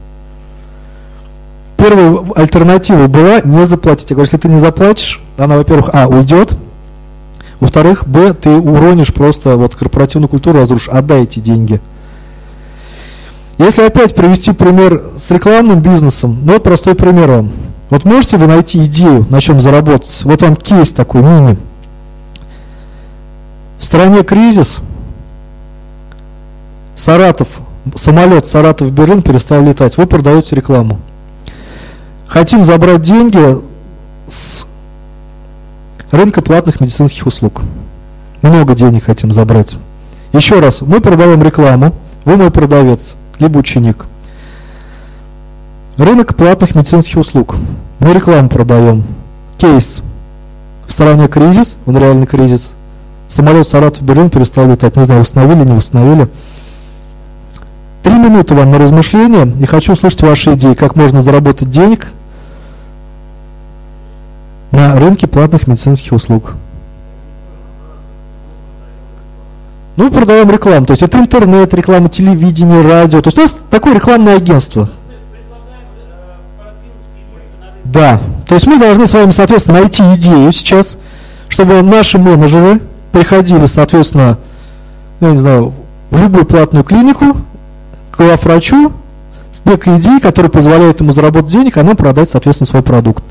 Первая 1.76 2.18
альтернатива 2.34 3.06
была 3.06 3.40
не 3.42 3.64
заплатить. 3.66 4.10
Я 4.10 4.14
говорю, 4.14 4.26
если 4.26 4.36
ты 4.36 4.48
не 4.48 4.60
заплатишь, 4.60 5.20
она, 5.38 5.56
во-первых, 5.56 5.90
а, 5.92 6.08
уйдет, 6.08 6.54
во-вторых, 7.60 8.08
б, 8.08 8.32
ты 8.32 8.50
уронишь 8.50 9.12
просто 9.12 9.56
вот 9.56 9.76
корпоративную 9.76 10.28
культуру, 10.28 10.58
разрушишь, 10.58 10.88
отдай 10.88 11.22
эти 11.22 11.40
деньги. 11.40 11.80
Если 13.58 13.82
опять 13.82 14.14
привести 14.14 14.52
пример 14.52 15.02
с 15.18 15.30
рекламным 15.30 15.80
бизнесом, 15.80 16.38
ну 16.42 16.54
вот 16.54 16.62
простой 16.62 16.94
пример 16.94 17.30
вам. 17.30 17.50
Вот 17.90 18.04
можете 18.06 18.38
вы 18.38 18.46
найти 18.46 18.82
идею, 18.86 19.26
на 19.30 19.40
чем 19.40 19.60
заработать? 19.60 20.22
Вот 20.24 20.40
вам 20.40 20.56
кейс 20.56 20.92
такой 20.92 21.22
мини. 21.22 21.58
В 23.78 23.84
стране 23.84 24.22
кризис. 24.22 24.78
Саратов, 26.96 27.48
самолет 27.96 28.46
Саратов-Берлин 28.46 29.22
перестал 29.22 29.62
летать. 29.62 29.96
Вы 29.98 30.06
продаете 30.06 30.56
рекламу. 30.56 30.98
Хотим 32.26 32.64
забрать 32.64 33.02
деньги 33.02 33.58
с 34.28 34.64
рынка 36.10 36.42
платных 36.42 36.80
медицинских 36.80 37.26
услуг. 37.26 37.62
Много 38.42 38.74
денег 38.74 39.04
хотим 39.04 39.32
забрать. 39.32 39.76
Еще 40.32 40.60
раз, 40.60 40.80
мы 40.80 41.00
продаем 41.00 41.42
рекламу, 41.42 41.94
вы 42.24 42.36
мой 42.36 42.50
продавец, 42.50 43.16
либо 43.38 43.58
ученик. 43.58 44.06
Рынок 45.96 46.34
платных 46.34 46.74
медицинских 46.74 47.18
услуг. 47.18 47.56
Мы 47.98 48.14
рекламу 48.14 48.48
продаем. 48.48 49.04
Кейс. 49.58 50.02
В 50.86 50.92
стране 50.92 51.28
кризис, 51.28 51.76
он 51.86 51.98
реальный 51.98 52.26
кризис. 52.26 52.74
Самолет 53.28 53.68
Саратов 53.68 54.02
Берлин 54.02 54.30
перестал 54.30 54.66
летать. 54.66 54.96
Не 54.96 55.04
знаю, 55.04 55.20
восстановили, 55.20 55.64
не 55.64 55.72
восстановили. 55.72 56.28
Три 58.02 58.14
минуты 58.14 58.54
вам 58.54 58.70
на 58.70 58.78
размышление. 58.78 59.52
И 59.60 59.66
хочу 59.66 59.92
услышать 59.92 60.22
ваши 60.22 60.54
идеи, 60.54 60.74
как 60.74 60.96
можно 60.96 61.20
заработать 61.20 61.70
денег 61.70 62.08
на 64.70 64.98
рынке 64.98 65.26
платных 65.26 65.66
медицинских 65.66 66.12
услуг. 66.12 66.54
Ну, 69.96 70.10
продаем 70.10 70.50
рекламу. 70.50 70.86
То 70.86 70.92
есть 70.92 71.02
это 71.02 71.18
интернет, 71.18 71.74
реклама, 71.74 72.08
телевидение, 72.08 72.80
радио. 72.80 73.20
То 73.20 73.28
есть 73.28 73.38
у 73.38 73.42
нас 73.42 73.56
такое 73.70 73.94
рекламное 73.94 74.36
агентство. 74.36 74.88
Да. 77.84 78.20
То 78.46 78.54
есть 78.54 78.66
мы 78.66 78.78
должны 78.78 79.06
с 79.06 79.12
вами, 79.12 79.30
соответственно, 79.30 79.80
найти 79.80 80.02
идею 80.14 80.52
сейчас, 80.52 80.96
чтобы 81.48 81.82
наши 81.82 82.18
менеджеры 82.18 82.80
приходили, 83.12 83.66
соответственно, 83.66 84.38
ну, 85.18 85.28
я 85.28 85.32
не 85.32 85.38
знаю, 85.38 85.74
в 86.10 86.18
любую 86.18 86.46
платную 86.46 86.84
клинику, 86.84 87.36
к 88.10 88.16
главврачу 88.16 88.92
с 89.52 89.64
некой 89.64 89.98
идеей, 89.98 90.20
которая 90.20 90.50
позволяет 90.50 91.00
ему 91.00 91.12
заработать 91.12 91.50
денег, 91.50 91.76
а 91.76 91.82
нам 91.82 91.96
продать, 91.96 92.30
соответственно, 92.30 92.66
свой 92.66 92.82
продукт. 92.82 93.24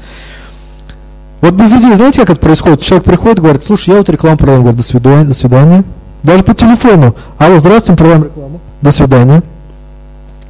Вот 1.42 1.54
без 1.54 1.72
идеи, 1.74 1.94
знаете, 1.94 2.20
как 2.22 2.32
это 2.32 2.40
происходит? 2.40 2.82
Человек 2.82 3.06
приходит, 3.06 3.40
говорит, 3.40 3.64
слушай, 3.64 3.92
я 3.92 3.98
вот 3.98 4.10
рекламу 4.10 4.38
продаю. 4.38 4.62
Говорит, 4.62 4.78
до 4.78 4.84
свидания, 4.86 5.26
до 5.26 5.34
свидания. 5.34 5.84
Даже 6.24 6.44
по 6.44 6.54
телефону. 6.54 7.16
Алло, 7.38 7.60
здравствуйте, 7.60 7.98
продаем 7.98 8.24
рекламу. 8.26 8.60
До 8.82 8.92
свидания. 8.92 9.44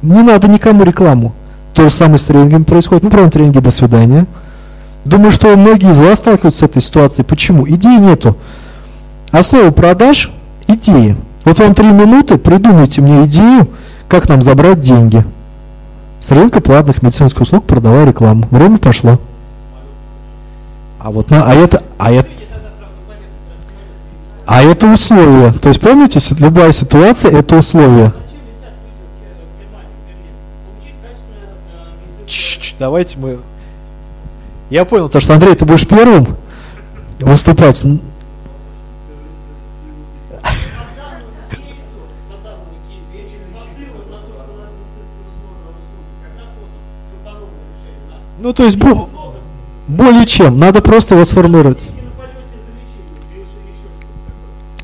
Не 0.02 0.22
надо 0.22 0.48
никому 0.48 0.82
рекламу. 0.84 1.32
То 1.74 1.84
же 1.84 1.90
самое 1.90 2.18
с 2.18 2.24
тренингами 2.24 2.64
происходит. 2.64 3.04
Мы 3.04 3.10
проводим 3.10 3.30
тренинги, 3.30 3.58
до 3.60 3.70
свидания. 3.70 4.26
Думаю, 5.04 5.30
что 5.30 5.56
многие 5.56 5.92
из 5.92 5.98
вас 5.98 6.18
сталкиваются 6.18 6.60
с 6.60 6.62
этой 6.62 6.82
ситуацией. 6.82 7.24
Почему? 7.24 7.66
Идеи 7.68 7.98
нету. 7.98 8.36
Основа 9.30 9.70
продаж– 9.70 10.30
идеи. 10.66 11.16
Вот 11.44 11.58
вам 11.60 11.74
три 11.74 11.86
минуты, 11.86 12.36
придумайте 12.36 13.00
мне 13.00 13.24
идею, 13.24 13.68
как 14.08 14.28
нам 14.28 14.42
забрать 14.42 14.80
деньги. 14.80 15.24
С 16.18 16.32
рынка 16.32 16.60
платных 16.60 17.02
медицинских 17.02 17.42
услуг 17.42 17.64
продавая 17.64 18.06
рекламу. 18.06 18.46
Время 18.50 18.78
пошло. 18.78 19.18
А 21.00 21.10
вот 21.10 21.30
на, 21.30 21.44
а 21.46 21.54
это, 21.54 21.82
а 21.98 22.12
это, 22.12 22.28
а 24.46 24.62
это 24.62 24.86
условие. 24.86 25.52
То 25.54 25.70
есть 25.70 25.80
помните, 25.80 26.20
любая 26.38 26.72
ситуация 26.72 27.30
это 27.38 27.56
условие. 27.56 28.12
Ч-ч, 32.26 32.74
давайте 32.78 33.18
мы. 33.18 33.38
Я 34.68 34.84
понял, 34.84 35.08
то, 35.08 35.20
что 35.20 35.32
Андрей, 35.32 35.54
ты 35.54 35.64
будешь 35.64 35.88
первым 35.88 36.36
выступать. 37.18 37.82
Ну, 48.38 48.54
то 48.54 48.64
есть, 48.64 48.78
более 49.90 50.26
чем. 50.26 50.56
Надо 50.56 50.80
просто 50.80 51.14
его 51.14 51.24
сформулировать. 51.24 51.88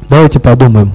Давайте 0.08 0.38
подумаем. 0.38 0.92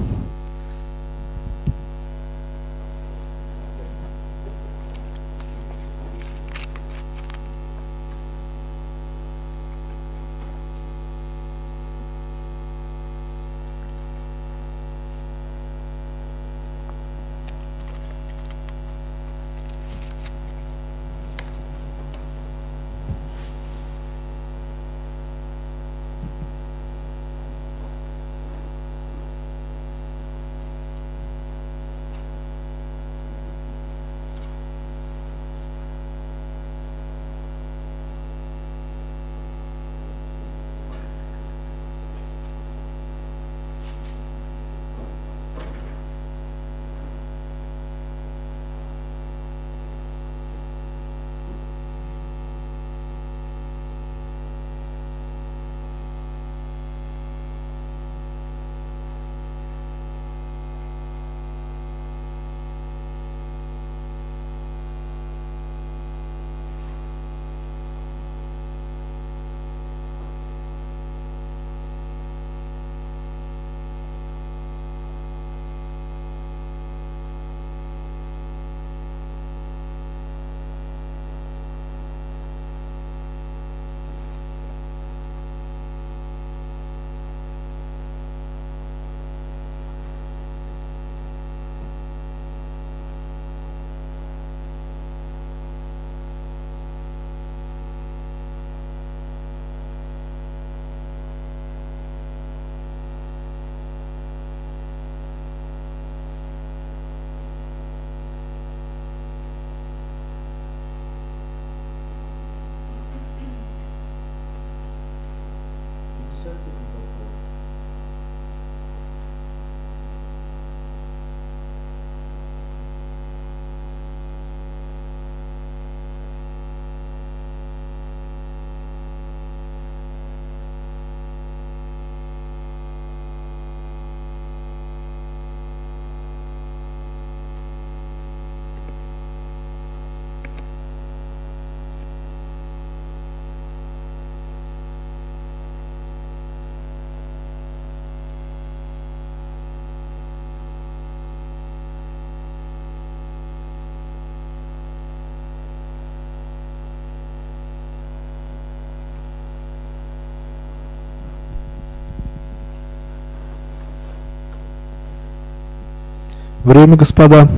Время, 166.64 166.96
господа. 166.96 167.48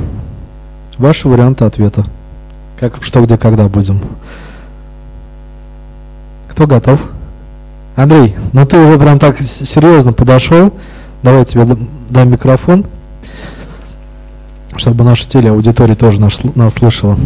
Ваши 0.96 1.28
варианты 1.28 1.64
ответа. 1.64 2.04
Как, 2.78 3.02
что, 3.02 3.20
где, 3.20 3.36
когда 3.36 3.68
будем. 3.68 4.00
Кто 6.48 6.66
готов? 6.66 7.00
Андрей, 7.96 8.34
ну 8.52 8.64
ты 8.64 8.78
уже 8.78 8.98
прям 8.98 9.18
так 9.18 9.40
серьезно 9.40 10.12
подошел. 10.12 10.72
Давай 11.22 11.44
тебе 11.44 11.76
дам 12.10 12.30
микрофон, 12.30 12.86
чтобы 14.76 15.04
наша 15.04 15.28
телеаудитория 15.28 15.94
тоже 15.94 16.20
нас, 16.20 16.40
нас 16.54 16.74
слышала. 16.74 17.16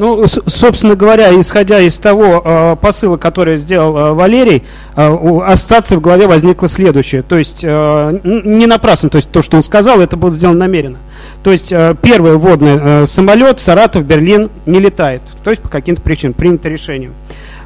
Ну, 0.00 0.26
собственно 0.26 0.96
говоря, 0.96 1.38
исходя 1.38 1.78
из 1.78 1.98
того 1.98 2.40
э, 2.42 2.76
посыла, 2.80 3.18
который 3.18 3.58
сделал 3.58 3.94
э, 3.98 4.12
Валерий, 4.14 4.62
э, 4.96 5.10
у 5.10 5.42
ассоциации 5.42 5.96
в 5.96 6.00
голове 6.00 6.26
возникло 6.26 6.68
следующее. 6.68 7.20
То 7.20 7.36
есть, 7.36 7.60
э, 7.62 8.18
не 8.24 8.64
напрасно, 8.64 9.10
то 9.10 9.16
есть 9.16 9.30
то, 9.30 9.42
что 9.42 9.58
он 9.58 9.62
сказал, 9.62 10.00
это 10.00 10.16
было 10.16 10.30
сделано 10.30 10.60
намеренно. 10.60 10.96
То 11.42 11.52
есть, 11.52 11.70
э, 11.70 11.94
первый 12.00 12.38
водный 12.38 12.78
э, 12.80 13.04
самолет 13.06 13.60
Саратов, 13.60 14.06
Берлин 14.06 14.48
не 14.64 14.80
летает. 14.80 15.20
То 15.44 15.50
есть, 15.50 15.60
по 15.60 15.68
каким-то 15.68 16.00
причинам 16.00 16.32
принято 16.32 16.70
решение. 16.70 17.10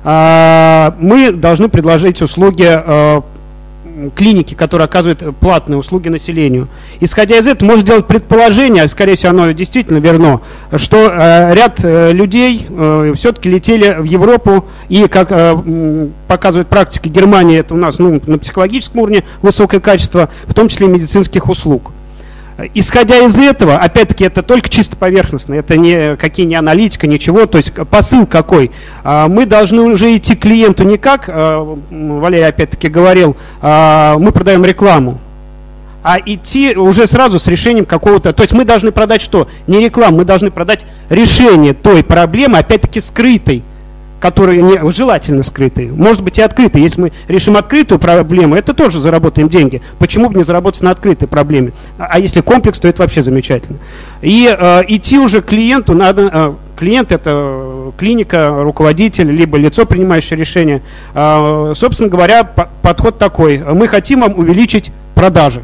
Э, 0.03 0.91
мы 0.99 1.31
должны 1.31 1.69
предложить 1.69 2.21
услуги 2.21 2.67
э, 2.69 3.21
клиники, 4.15 4.55
которые 4.55 4.87
оказывают 4.87 5.37
платные 5.39 5.79
услуги 5.79 6.09
населению. 6.09 6.69
Исходя 7.01 7.39
из 7.39 7.47
этого, 7.47 7.69
можно 7.69 7.83
сделать 7.83 8.07
предположение, 8.07 8.87
скорее 8.89 9.17
всего, 9.17 9.31
оно 9.31 9.51
действительно 9.53 9.99
верно, 9.99 10.41
что 10.77 11.11
э, 11.11 11.55
ряд 11.55 11.81
э, 11.83 12.13
людей 12.13 12.67
э, 12.69 13.13
все-таки 13.17 13.49
летели 13.49 13.97
в 13.99 14.05
Европу, 14.05 14.67
и, 14.89 15.07
как 15.09 15.29
показывает 16.29 16.69
практика 16.69 17.09
Германии, 17.09 17.59
это 17.59 17.75
у 17.75 17.77
нас 17.77 17.99
ну, 17.99 18.21
на 18.27 18.39
психологическом 18.39 19.01
уровне 19.01 19.25
высокое 19.43 19.81
качество, 19.81 20.29
в 20.47 20.55
том 20.55 20.69
числе 20.69 20.87
медицинских 20.87 21.49
услуг. 21.49 21.93
Исходя 22.73 23.19
из 23.19 23.37
этого, 23.37 23.77
опять-таки, 23.77 24.25
это 24.25 24.45
только 24.45 24.69
чисто 24.69 24.97
поверхностно, 24.97 25.55
это 25.55 25.77
не 25.77 26.15
какие 26.17 26.47
не 26.47 26.55
аналитика, 26.55 27.09
ничего, 27.09 27.47
то 27.47 27.59
есть 27.59 27.73
посыл 27.91 28.27
какой. 28.27 28.71
А, 29.03 29.27
мы 29.27 29.45
должны 29.45 29.83
уже 29.83 30.17
идти 30.17 30.37
к 30.37 30.43
клиенту 30.43 30.85
не 30.85 30.97
как, 30.97 31.25
а, 31.27 31.77
Валерий 31.91 32.47
опять-таки 32.47 32.87
говорил, 32.89 33.37
а, 33.61 34.17
мы 34.19 34.31
продаем 34.31 34.65
рекламу, 34.65 35.19
а 36.05 36.19
идти 36.25 36.77
уже 36.77 37.09
сразу 37.09 37.41
с 37.41 37.49
решением 37.49 37.87
какого-то... 37.87 38.33
То 38.33 38.45
есть 38.45 38.53
мы 38.53 38.65
должны 38.65 38.93
продать 38.93 39.21
что? 39.21 39.49
Не 39.67 39.81
рекламу, 39.81 40.19
мы 40.19 40.25
должны 40.25 40.53
продать 40.53 40.87
решение 41.11 41.75
той 41.75 42.05
проблемы, 42.05 42.59
опять-таки 42.59 43.01
скрытой, 43.01 43.65
которые 44.25 44.63
не, 44.63 44.91
желательно 44.91 45.43
скрытые. 45.43 45.93
Может 45.93 46.23
быть 46.23 46.39
и 46.39 46.41
открытые. 46.41 46.83
Если 46.83 46.99
мы 46.99 47.13
решим 47.29 47.59
открытую 47.59 47.99
проблему, 47.99 48.55
это 48.55 48.73
тоже 48.73 48.99
заработаем 48.99 49.51
деньги. 49.51 49.83
Почему 49.99 50.31
бы 50.31 50.39
не 50.39 50.45
заработать 50.45 50.81
на 50.81 50.93
открытой 50.93 51.29
проблеме? 51.29 51.73
А, 51.99 52.07
а 52.13 52.19
если 52.19 52.41
комплекс, 52.41 52.81
то 52.81 52.89
это 52.89 53.03
вообще 53.03 53.21
замечательно. 53.21 53.77
И 54.23 54.49
э, 54.49 54.83
идти 54.89 55.19
уже 55.19 55.43
к 55.43 55.45
клиенту 55.45 55.93
надо... 55.93 56.31
Э, 56.33 56.55
клиент 56.75 57.13
это 57.13 57.93
клиника, 57.99 58.63
руководитель, 58.63 59.31
либо 59.31 59.59
лицо, 59.59 59.85
принимающее 59.85 60.39
решение. 60.39 60.81
Э, 61.15 61.75
собственно 61.75 62.09
говоря, 62.09 62.45
по, 62.45 62.71
подход 62.81 63.19
такой. 63.19 63.59
Мы 63.59 63.89
хотим 63.89 64.23
вам 64.23 64.39
увеличить 64.39 64.91
продажи. 65.15 65.63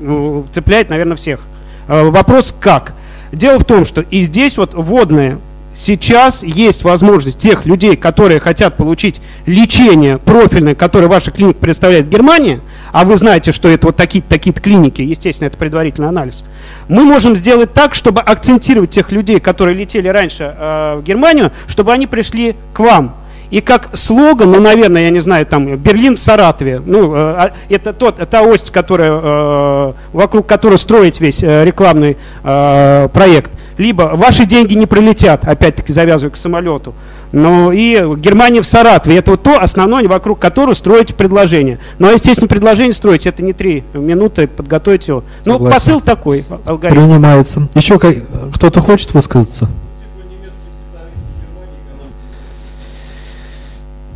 Ну, 0.00 0.44
цепляет, 0.52 0.90
наверное, 0.90 1.16
всех. 1.16 1.40
Э, 1.88 2.10
вопрос 2.10 2.54
как? 2.60 2.92
Дело 3.32 3.58
в 3.58 3.64
том, 3.64 3.86
что 3.86 4.02
и 4.02 4.20
здесь 4.20 4.58
вот 4.58 4.74
водные 4.74 5.38
сейчас 5.74 6.42
есть 6.42 6.84
возможность 6.84 7.38
тех 7.38 7.66
людей, 7.66 7.96
которые 7.96 8.40
хотят 8.40 8.76
получить 8.76 9.20
лечение 9.46 10.18
профильное, 10.18 10.74
которое 10.74 11.06
ваша 11.06 11.30
клиника 11.30 11.58
представляет 11.60 12.06
в 12.06 12.08
Германии, 12.10 12.60
а 12.92 13.04
вы 13.04 13.16
знаете, 13.16 13.52
что 13.52 13.68
это 13.68 13.88
вот 13.88 13.96
такие-то 13.96 14.28
такие 14.28 14.52
клиники, 14.52 15.02
естественно, 15.02 15.48
это 15.48 15.56
предварительный 15.56 16.08
анализ, 16.08 16.44
мы 16.88 17.04
можем 17.04 17.36
сделать 17.36 17.72
так, 17.72 17.94
чтобы 17.94 18.20
акцентировать 18.20 18.90
тех 18.90 19.12
людей, 19.12 19.40
которые 19.40 19.76
летели 19.76 20.08
раньше 20.08 20.54
э, 20.56 20.96
в 20.96 21.02
Германию, 21.02 21.52
чтобы 21.66 21.92
они 21.92 22.06
пришли 22.06 22.56
к 22.72 22.80
вам. 22.80 23.16
И 23.52 23.60
как 23.60 23.90
слоган, 23.92 24.50
ну, 24.50 24.62
наверное, 24.62 25.02
я 25.02 25.10
не 25.10 25.20
знаю, 25.20 25.44
там, 25.44 25.76
Берлин 25.76 26.16
в 26.16 26.18
Саратове, 26.18 26.80
ну, 26.84 27.14
э, 27.14 27.18
а, 27.18 27.52
это 27.68 27.92
тот, 27.92 28.16
та 28.30 28.40
ось, 28.40 28.70
которая, 28.70 29.12
э, 29.12 29.92
вокруг 30.14 30.46
которой 30.46 30.78
строить 30.78 31.20
весь 31.20 31.42
э, 31.42 31.62
рекламный 31.64 32.16
проект– 32.42 33.50
либо 33.78 34.12
ваши 34.14 34.44
деньги 34.46 34.74
не 34.74 34.86
прилетят, 34.86 35.46
опять-таки 35.46 35.92
завязывая 35.92 36.32
к 36.32 36.36
самолету, 36.36 36.94
но 37.32 37.72
и 37.72 37.96
Германия 38.16 38.60
в 38.60 38.66
Саратове. 38.66 39.16
Это 39.16 39.32
вот 39.32 39.42
то 39.42 39.60
основное, 39.60 40.06
вокруг 40.06 40.38
которого 40.38 40.74
строите 40.74 41.14
предложение. 41.14 41.78
Но, 41.98 42.10
естественно, 42.10 42.48
предложение 42.48 42.92
строить, 42.92 43.26
это 43.26 43.42
не 43.42 43.52
три 43.52 43.84
минуты 43.94 44.46
подготовить 44.46 45.08
его. 45.08 45.24
Ну, 45.44 45.58
посыл 45.58 46.00
такой, 46.00 46.44
алгоритм. 46.66 47.00
Принимается. 47.00 47.68
Еще 47.74 47.98
кто-то 47.98 48.80
хочет 48.80 49.14
высказаться? 49.14 49.68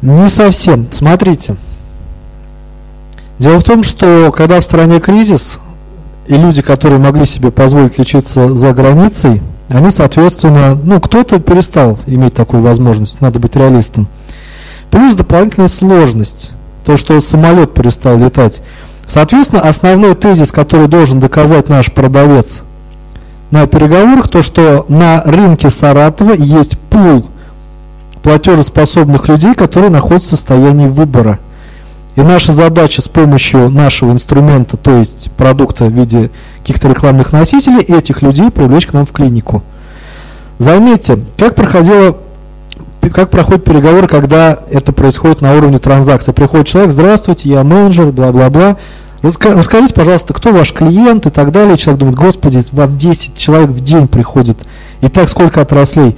Не 0.03 0.29
совсем. 0.29 0.87
Смотрите. 0.93 1.57
Дело 3.39 3.59
в 3.59 3.65
том, 3.65 3.83
что 3.83 4.33
когда 4.35 4.61
в 4.61 4.65
стране 4.65 5.01
кризис, 5.01 5.59
и 6.29 6.37
люди, 6.37 6.63
которые 6.63 6.99
могли 6.99 7.27
себе 7.27 7.51
позволить 7.51 7.99
лечиться 7.99 8.51
за 8.55 8.73
границей, 8.73 9.43
они, 9.69 9.91
соответственно, 9.91 10.79
ну, 10.83 11.01
кто-то 11.01 11.39
перестал 11.41 11.99
иметь 12.07 12.35
такую 12.35 12.63
возможность, 12.63 13.21
надо 13.21 13.39
быть 13.39 13.57
реалистом. 13.57 14.07
Плюс 14.91 15.15
дополнительная 15.15 15.69
сложность, 15.69 16.53
то, 16.85 16.97
что 16.97 17.21
самолет 17.21 17.75
перестал 17.75 18.17
летать. 18.17 18.63
Соответственно, 19.09 19.63
основной 19.63 20.15
тезис, 20.15 20.53
который 20.53 20.89
должен 20.89 21.21
доказать 21.21 21.69
наш 21.69 21.93
продавец 21.93 22.63
на 23.51 23.67
переговорах, 23.67 24.29
то, 24.29 24.43
что 24.43 24.85
на 24.89 25.23
рынке 25.23 25.71
Саратова 25.71 26.33
есть 26.33 26.79
пул 26.79 27.27
платежеспособных 28.23 29.29
людей, 29.29 29.55
которые 29.55 29.91
находятся 29.91 30.29
в 30.29 30.39
состоянии 30.39 30.89
выбора– 30.89 31.39
и 32.17 32.23
наша 32.23 32.53
задача 32.53 33.03
с 33.03 33.09
помощью 33.09 33.69
нашего 33.69 34.11
инструмента, 34.11 34.77
то 34.77 34.97
есть 34.97 35.31
продукта 35.37 35.85
в 35.85 35.93
виде 35.93 36.31
каких-то 36.59 36.89
рекламных 36.89 37.33
носителей, 37.33 37.81
этих 37.81 38.23
людей 38.23 38.51
привлечь 38.51 38.87
к 38.87 38.95
нам 38.95 39.05
в 39.05 39.13
клинику. 39.13 39.63
Заметьте, 40.59 41.19
как 41.37 41.55
проходило 41.55 42.17
как 43.13 43.31
проходят 43.31 43.63
переговоры, 43.63 44.09
когда 44.09 44.59
это 44.69 44.93
происходит 44.93 45.41
на 45.41 45.55
уровне 45.57 45.79
транзакции. 45.79 46.33
Приходит 46.33 46.67
человек, 46.67 46.91
здравствуйте, 46.91 47.49
я 47.49 47.63
менеджер, 47.63 48.07
бла-бла-бла. 48.07 48.79
Расскажите, 49.23 49.95
пожалуйста, 49.95 50.35
кто 50.35 50.53
ваш 50.53 50.73
клиент 50.73 51.25
и 51.27 51.31
так 51.31 51.53
далее. 51.53 51.77
Человек 51.77 52.01
думает, 52.01 52.19
господи, 52.19 52.61
у 52.73 52.77
вас 52.77 52.97
10 52.97 53.37
человек 53.39 53.71
в 53.71 53.81
день 53.81 54.09
приходит. 54.09 54.59
И 55.03 55.09
так 55.09 55.29
сколько 55.29 55.61
отраслей. 55.61 56.17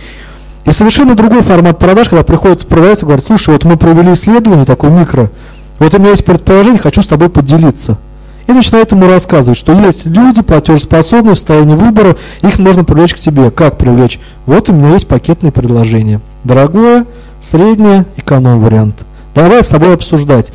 И 0.64 0.72
совершенно 0.72 1.14
другой 1.14 1.42
формат 1.42 1.78
продаж, 1.78 2.08
когда 2.08 2.24
приходит 2.24 2.66
продавец 2.66 3.02
и 3.02 3.04
говорит, 3.04 3.24
слушай, 3.24 3.50
вот 3.50 3.64
мы 3.64 3.76
провели 3.76 4.14
исследование, 4.14 4.64
такое 4.64 4.90
микро, 4.90 5.30
вот 5.78 5.94
у 5.94 5.98
меня 5.98 6.10
есть 6.10 6.24
предположение, 6.24 6.80
хочу 6.80 7.02
с 7.02 7.06
тобой 7.06 7.28
поделиться. 7.28 7.98
И 8.46 8.52
начинает 8.52 8.92
ему 8.92 9.06
рассказывать, 9.06 9.58
что 9.58 9.72
есть 9.72 10.06
люди 10.06 10.40
платежеспособные 10.40 11.34
в 11.34 11.38
состоянии 11.38 11.74
выбора, 11.74 12.16
их 12.42 12.58
можно 12.58 12.82
привлечь 12.82 13.14
к 13.14 13.18
тебе. 13.18 13.50
Как 13.50 13.76
привлечь? 13.76 14.18
Вот 14.46 14.70
у 14.70 14.72
меня 14.72 14.94
есть 14.94 15.06
пакетные 15.06 15.52
предложения. 15.52 16.20
Дорогое, 16.44 17.04
среднее, 17.42 18.06
эконом 18.16 18.60
вариант. 18.60 19.04
Давай 19.34 19.62
с 19.62 19.68
тобой 19.68 19.94
обсуждать. 19.94 20.50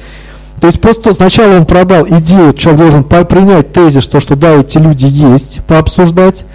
То 0.59 0.67
есть 0.67 0.81
просто 0.81 1.13
сначала 1.13 1.55
он 1.55 1.65
продал 1.65 2.05
идею, 2.07 2.53
человек 2.53 2.81
должен 2.81 3.03
принять 3.03 3.73
тезис, 3.73 4.03
что, 4.03 4.19
что 4.19 4.35
да, 4.35 4.55
эти 4.55 4.77
люди 4.77 5.05
есть, 5.05 5.61
пообсуждать. 5.67 6.45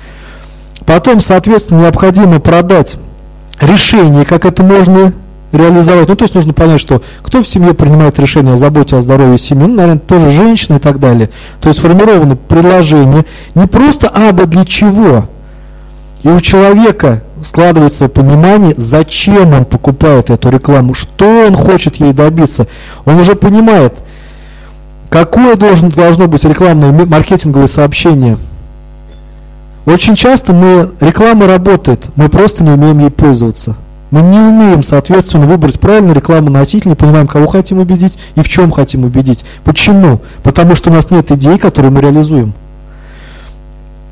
Потом, 0.86 1.20
соответственно, 1.20 1.82
необходимо 1.82 2.40
продать 2.40 2.96
решение, 3.60 4.24
как 4.24 4.44
это 4.44 4.62
можно 4.62 5.12
реализовать. 5.52 6.08
Ну, 6.08 6.16
то 6.16 6.24
есть 6.24 6.34
нужно 6.34 6.52
понять, 6.52 6.80
что 6.80 7.02
кто 7.22 7.42
в 7.42 7.48
семье 7.48 7.74
принимает 7.74 8.18
решение 8.18 8.54
о 8.54 8.56
заботе 8.56 8.96
о 8.96 9.00
здоровье 9.00 9.38
семьи, 9.38 9.66
ну, 9.66 9.74
наверное, 9.74 10.00
тоже 10.00 10.30
женщины 10.30 10.76
и 10.76 10.80
так 10.80 10.98
далее. 11.00 11.30
То 11.60 11.68
есть 11.68 11.80
сформированы 11.80 12.36
предложения 12.36 13.24
не 13.54 13.66
просто 13.66 14.08
«або 14.08 14.44
для 14.46 14.64
чего», 14.64 15.24
и 16.22 16.28
у 16.28 16.40
человека 16.40 17.22
складывается 17.42 18.08
понимание, 18.08 18.74
зачем 18.76 19.54
он 19.54 19.64
покупает 19.64 20.30
эту 20.30 20.50
рекламу, 20.50 20.94
что 20.94 21.46
он 21.46 21.54
хочет 21.54 21.96
ей 21.96 22.12
добиться. 22.12 22.66
Он 23.04 23.20
уже 23.20 23.36
понимает, 23.36 24.02
какое 25.08 25.54
должно, 25.54 25.90
должно 25.90 26.26
быть 26.26 26.44
рекламное 26.44 26.90
маркетинговое 26.90 27.68
сообщение. 27.68 28.36
Очень 29.86 30.16
часто 30.16 30.52
мы, 30.52 30.90
реклама 31.00 31.46
работает, 31.46 32.04
мы 32.16 32.28
просто 32.28 32.64
не 32.64 32.70
умеем 32.70 32.98
ей 32.98 33.10
пользоваться. 33.10 33.76
Мы 34.10 34.22
не 34.22 34.38
умеем, 34.38 34.82
соответственно, 34.82 35.46
выбрать 35.46 35.78
правильно 35.78 36.12
рекламу 36.12 36.48
носителя, 36.50 36.90
не 36.90 36.96
понимаем, 36.96 37.26
кого 37.26 37.46
хотим 37.46 37.78
убедить 37.78 38.18
и 38.36 38.40
в 38.40 38.48
чем 38.48 38.70
хотим 38.70 39.04
убедить. 39.04 39.44
Почему? 39.64 40.20
Потому 40.42 40.74
что 40.74 40.90
у 40.90 40.92
нас 40.94 41.10
нет 41.10 41.30
идей, 41.30 41.58
которые 41.58 41.92
мы 41.92 42.00
реализуем. 42.00 42.54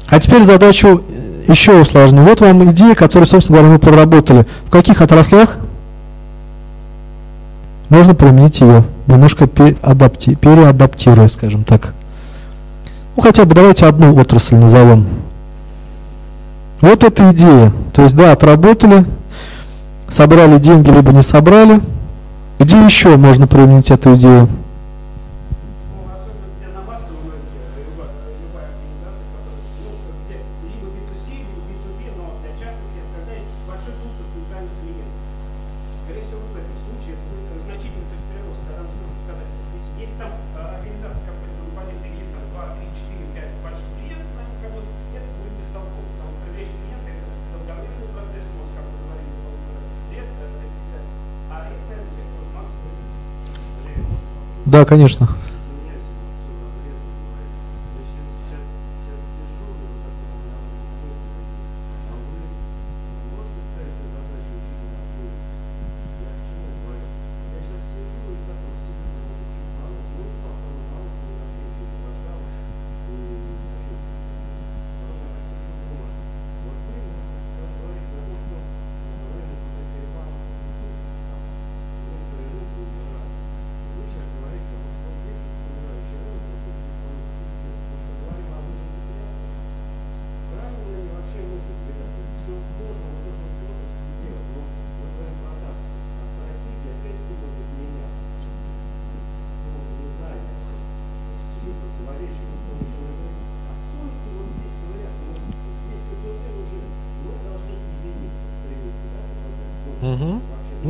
А 0.08 0.20
теперь 0.20 0.44
задачу 0.44 1.02
еще 1.48 1.80
усложню. 1.80 2.22
Вот 2.22 2.40
вам 2.40 2.70
идея, 2.70 2.94
которую, 2.94 3.26
собственно 3.26 3.58
говоря, 3.58 3.74
мы 3.74 3.78
проработали. 3.78 4.46
В 4.66 4.70
каких 4.70 5.00
отраслях 5.00 5.58
можно 7.88 8.14
применить 8.14 8.60
ее, 8.60 8.84
немножко 9.06 9.46
переадапти, 9.46 10.34
переадаптируя, 10.34 11.28
скажем 11.28 11.64
так. 11.64 11.94
Ну, 13.16 13.22
хотя 13.22 13.44
бы 13.44 13.54
давайте 13.54 13.86
одну 13.86 14.14
отрасль 14.14 14.56
назовем. 14.56 15.06
Вот 16.80 17.02
эта 17.02 17.32
идея. 17.32 17.72
То 17.94 18.02
есть, 18.02 18.14
да, 18.14 18.32
отработали, 18.32 19.06
собрали 20.08 20.58
деньги, 20.58 20.90
либо 20.90 21.12
не 21.12 21.22
собрали. 21.22 21.80
Где 22.58 22.76
еще 22.84 23.16
можно 23.16 23.46
применить 23.46 23.90
эту 23.90 24.14
идею? 24.14 24.48
Да, 54.66 54.84
конечно. 54.84 55.28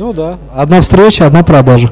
Ну 0.07 0.13
да. 0.13 0.37
Одна 0.55 0.79
встреча, 0.79 1.27
одна 1.27 1.43
продажа. 1.43 1.91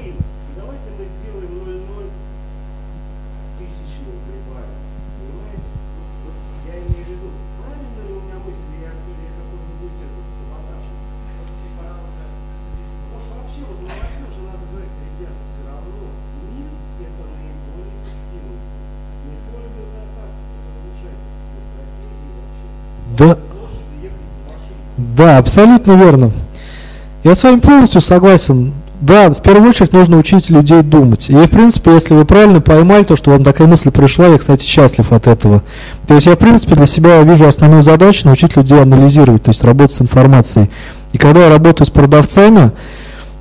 Да, 23.18 23.38
да, 24.98 25.38
абсолютно 25.38 25.98
верно. 25.98 26.45
Я 27.26 27.34
с 27.34 27.44
вами 27.44 27.60
полностью 27.60 28.02
согласен. 28.02 28.72
Да, 29.02 29.32
в 29.32 29.42
первую 29.42 29.70
очередь 29.70 29.94
нужно 29.94 30.18
учить 30.18 30.52
людей 30.52 30.84
думать. 30.84 31.28
И, 31.32 31.34
в 31.34 31.50
принципе, 31.50 31.94
если 31.94 32.14
вы 32.14 32.24
правильно 32.24 32.62
поймали 32.62 33.04
то, 33.04 33.16
что 33.16 33.32
вам 33.32 33.44
такая 33.44 33.68
мысль 33.68 33.90
пришла, 33.90 34.28
я, 34.28 34.38
кстати, 34.38 34.64
счастлив 34.64 35.12
от 35.12 35.26
этого. 35.26 35.64
То 36.08 36.14
есть 36.14 36.28
я, 36.28 36.36
в 36.36 36.38
принципе, 36.38 36.76
для 36.76 36.86
себя 36.86 37.20
вижу 37.24 37.48
основную 37.48 37.82
задачу 37.82 38.28
научить 38.28 38.56
людей 38.56 38.80
анализировать, 38.80 39.42
то 39.42 39.50
есть 39.50 39.64
работать 39.64 39.96
с 39.96 40.02
информацией. 40.02 40.70
И 41.14 41.18
когда 41.18 41.46
я 41.46 41.50
работаю 41.50 41.88
с 41.88 41.90
продавцами, 41.90 42.72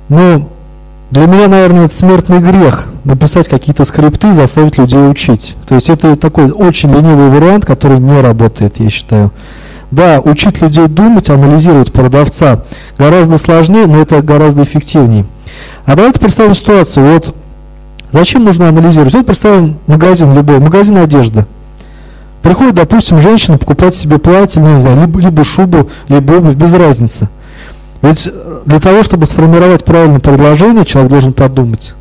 ну, 0.09 0.49
для 1.11 1.27
меня, 1.27 1.47
наверное, 1.47 1.85
это 1.85 1.93
смертный 1.93 2.39
грех 2.39 2.89
написать 3.03 3.47
какие-то 3.47 3.85
скрипты, 3.85 4.33
заставить 4.33 4.79
людей 4.79 5.07
учить. 5.07 5.55
То 5.67 5.75
есть 5.75 5.91
это 5.91 6.15
такой 6.15 6.49
очень 6.49 6.91
ленивый 6.91 7.29
вариант, 7.29 7.67
который 7.67 7.99
не 7.99 8.19
работает, 8.19 8.79
я 8.79 8.89
считаю. 8.89 9.31
Да, 9.95 10.19
учить 10.19 10.61
людей 10.61 10.87
думать, 10.87 11.29
анализировать 11.29 11.93
продавца 11.93 12.63
гораздо 12.97 13.37
сложнее, 13.37 13.87
но 13.87 14.01
это 14.01 14.21
гораздо 14.21 14.63
эффективнее. 14.63 15.25
А 15.85 15.95
давайте 15.95 16.19
представим 16.19 16.53
ситуацию. 16.53 17.13
Вот 17.13 17.33
зачем 18.11 18.43
нужно 18.43 18.67
анализировать? 18.67 19.13
Вот 19.13 19.25
представим 19.25 19.77
магазин 19.87 20.35
любой, 20.35 20.59
магазин 20.59 20.97
одежды. 20.97 21.45
Приходит, 22.41 22.75
допустим, 22.75 23.21
женщина 23.21 23.57
покупать 23.57 23.95
себе 23.95 24.17
платье, 24.17 24.61
ну, 24.61 24.75
не 24.75 24.81
знаю, 24.81 24.99
либо, 24.99 25.17
либо 25.21 25.45
шубу, 25.45 25.89
либо 26.09 26.33
обувь, 26.33 26.55
без 26.55 26.73
разницы. 26.73 27.29
Ведь 28.01 28.27
для 28.65 28.81
того, 28.81 29.01
чтобы 29.01 29.25
сформировать 29.25 29.85
правильное 29.85 30.19
предложение, 30.19 30.83
человек 30.83 31.09
должен 31.09 31.31
подумать. 31.31 31.93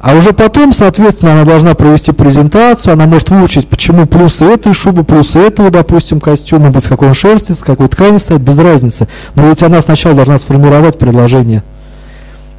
А 0.00 0.14
уже 0.14 0.32
потом, 0.32 0.72
соответственно, 0.72 1.32
она 1.32 1.44
должна 1.44 1.74
провести 1.74 2.12
презентацию, 2.12 2.92
она 2.92 3.06
может 3.06 3.30
выучить, 3.30 3.68
почему 3.68 4.06
плюсы 4.06 4.44
этой 4.44 4.72
шубы, 4.72 5.02
плюсы 5.02 5.40
этого, 5.40 5.70
допустим, 5.70 6.20
костюма, 6.20 6.70
без 6.70 6.84
какой 6.84 7.08
он 7.08 7.14
шерсти, 7.14 7.52
с 7.52 7.64
какой 7.64 7.88
ткани 7.88 8.18
стоит, 8.18 8.40
без 8.40 8.58
разницы. 8.58 9.08
Но 9.34 9.48
ведь 9.48 9.62
она 9.62 9.80
сначала 9.80 10.14
должна 10.14 10.38
сформировать 10.38 10.98
предложение. 10.98 11.64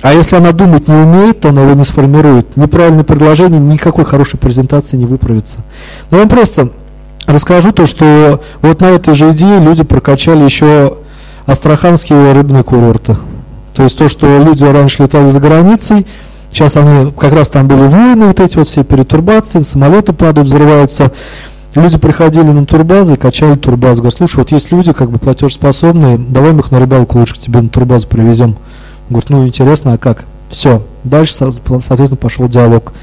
А 0.01 0.13
если 0.13 0.35
она 0.35 0.51
думать 0.51 0.87
не 0.87 0.95
умеет, 0.95 1.41
то 1.41 1.49
она 1.49 1.63
его 1.63 1.73
не 1.73 1.83
сформирует. 1.85 2.57
Неправильное 2.57 3.03
предложение 3.03 3.59
никакой 3.59 4.05
хорошей 4.05 4.37
презентации 4.37 4.97
не 4.97 5.05
выправится. 5.05 5.59
Но 6.11 6.17
я 6.17 6.23
вам 6.23 6.29
просто 6.29 6.69
расскажу 7.25 7.71
то, 7.71 7.85
что 7.85 8.41
вот 8.61 8.81
на 8.81 8.87
этой 8.87 9.13
же 9.13 9.31
идее 9.31 9.59
люди 9.59 9.83
прокачали 9.83 10.43
еще 10.43 10.97
астраханские 11.45 12.33
рыбные 12.33 12.63
курорты. 12.63 13.17
То 13.73 13.83
есть 13.83 13.97
то, 13.97 14.09
что 14.09 14.39
люди 14.39 14.63
раньше 14.63 15.03
летали 15.03 15.29
за 15.29 15.39
границей, 15.39 16.05
Сейчас 16.51 16.77
они, 16.77 17.11
как 17.11 17.33
раз 17.33 17.49
там 17.49 17.67
были 17.67 17.81
войны, 17.87 18.27
вот 18.27 18.39
эти 18.39 18.57
вот 18.57 18.67
все 18.67 18.83
перетурбации, 18.83 19.61
самолеты 19.61 20.13
падают, 20.13 20.47
взрываются. 20.47 21.11
Люди 21.75 21.99
приходили 21.99 22.47
на 22.47 22.65
турбазы 22.65 23.15
качали 23.15 23.55
турбазы. 23.55 24.01
Говорят, 24.01 24.17
слушай, 24.17 24.37
вот 24.37 24.51
есть 24.51 24.71
люди 24.71 24.91
как 24.91 25.11
бы 25.11 25.19
платежеспособные, 25.19 26.17
давай 26.17 26.51
мы 26.51 26.61
их 26.61 26.71
на 26.71 26.79
рыбалку 26.79 27.19
лучше 27.19 27.35
к 27.35 27.37
тебе 27.37 27.61
на 27.61 27.69
турбазу 27.69 28.07
привезем. 28.07 28.55
Говорит, 29.09 29.29
ну 29.29 29.47
интересно, 29.47 29.93
а 29.93 29.97
как? 29.97 30.25
Все. 30.49 30.81
Дальше, 31.03 31.33
соответственно, 31.33 32.15
пошел 32.15 32.47
диалог. 32.47 32.93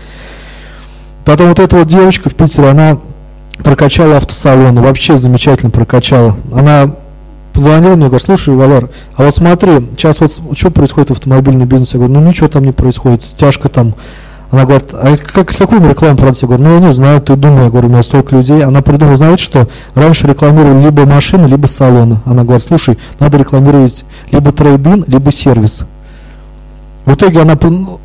Потом 1.25 1.49
вот 1.49 1.61
эта 1.61 1.77
вот 1.77 1.87
девочка 1.87 2.29
в 2.29 2.35
Питере, 2.35 2.69
она 2.69 2.99
прокачала 3.63 4.17
автосалоны, 4.17 4.81
вообще 4.83 5.17
замечательно 5.17 5.71
прокачала. 5.71 6.37
Она 6.53 6.91
позвонил 7.57 7.97
мне, 7.97 8.07
говорит, 8.07 8.23
слушай, 8.23 8.55
Валер, 8.55 8.91
а 9.17 9.25
вот 9.25 9.35
смотри, 9.35 9.81
сейчас 9.97 10.21
вот 10.21 10.31
что 10.55 10.71
происходит 10.71 11.09
в 11.09 11.13
автомобильном 11.15 11.67
бизнесе? 11.67 11.93
Я 11.95 12.05
говорю, 12.05 12.21
ну 12.21 12.29
ничего 12.29 12.49
там 12.49 12.65
не 12.65 12.73
происходит, 12.73 13.23
тяжко 13.37 13.71
там. 13.71 13.95
Она 14.51 14.65
говорит, 14.65 14.91
а 14.93 15.17
как, 15.17 15.57
какую 15.57 15.81
мы 15.81 15.89
рекламу 15.89 16.19
продать? 16.19 16.41
Я 16.43 16.49
говорю, 16.49 16.65
ну 16.65 16.75
я 16.75 16.81
не 16.81 16.93
знаю, 16.93 17.21
ты 17.21 17.35
думай, 17.35 17.65
я 17.65 17.71
говорю, 17.71 17.89
у 17.89 17.91
меня 17.91 18.03
столько 18.03 18.37
людей. 18.37 18.63
Она 18.63 18.83
придумала, 18.83 19.17
знаете 19.17 19.43
что, 19.43 19.69
раньше 19.95 20.27
рекламировали 20.27 20.85
либо 20.85 21.07
машины, 21.07 21.47
либо 21.47 21.67
салоны. 21.67 22.21
Она 22.27 22.45
говорит, 22.45 22.63
слушай, 22.63 22.99
надо 23.19 23.39
рекламировать 23.39 24.05
либо 24.31 24.53
трейдин, 24.53 25.05
либо 25.09 25.33
сервис. 25.33 25.87
В 27.07 27.15
итоге 27.15 27.41
она 27.41 27.59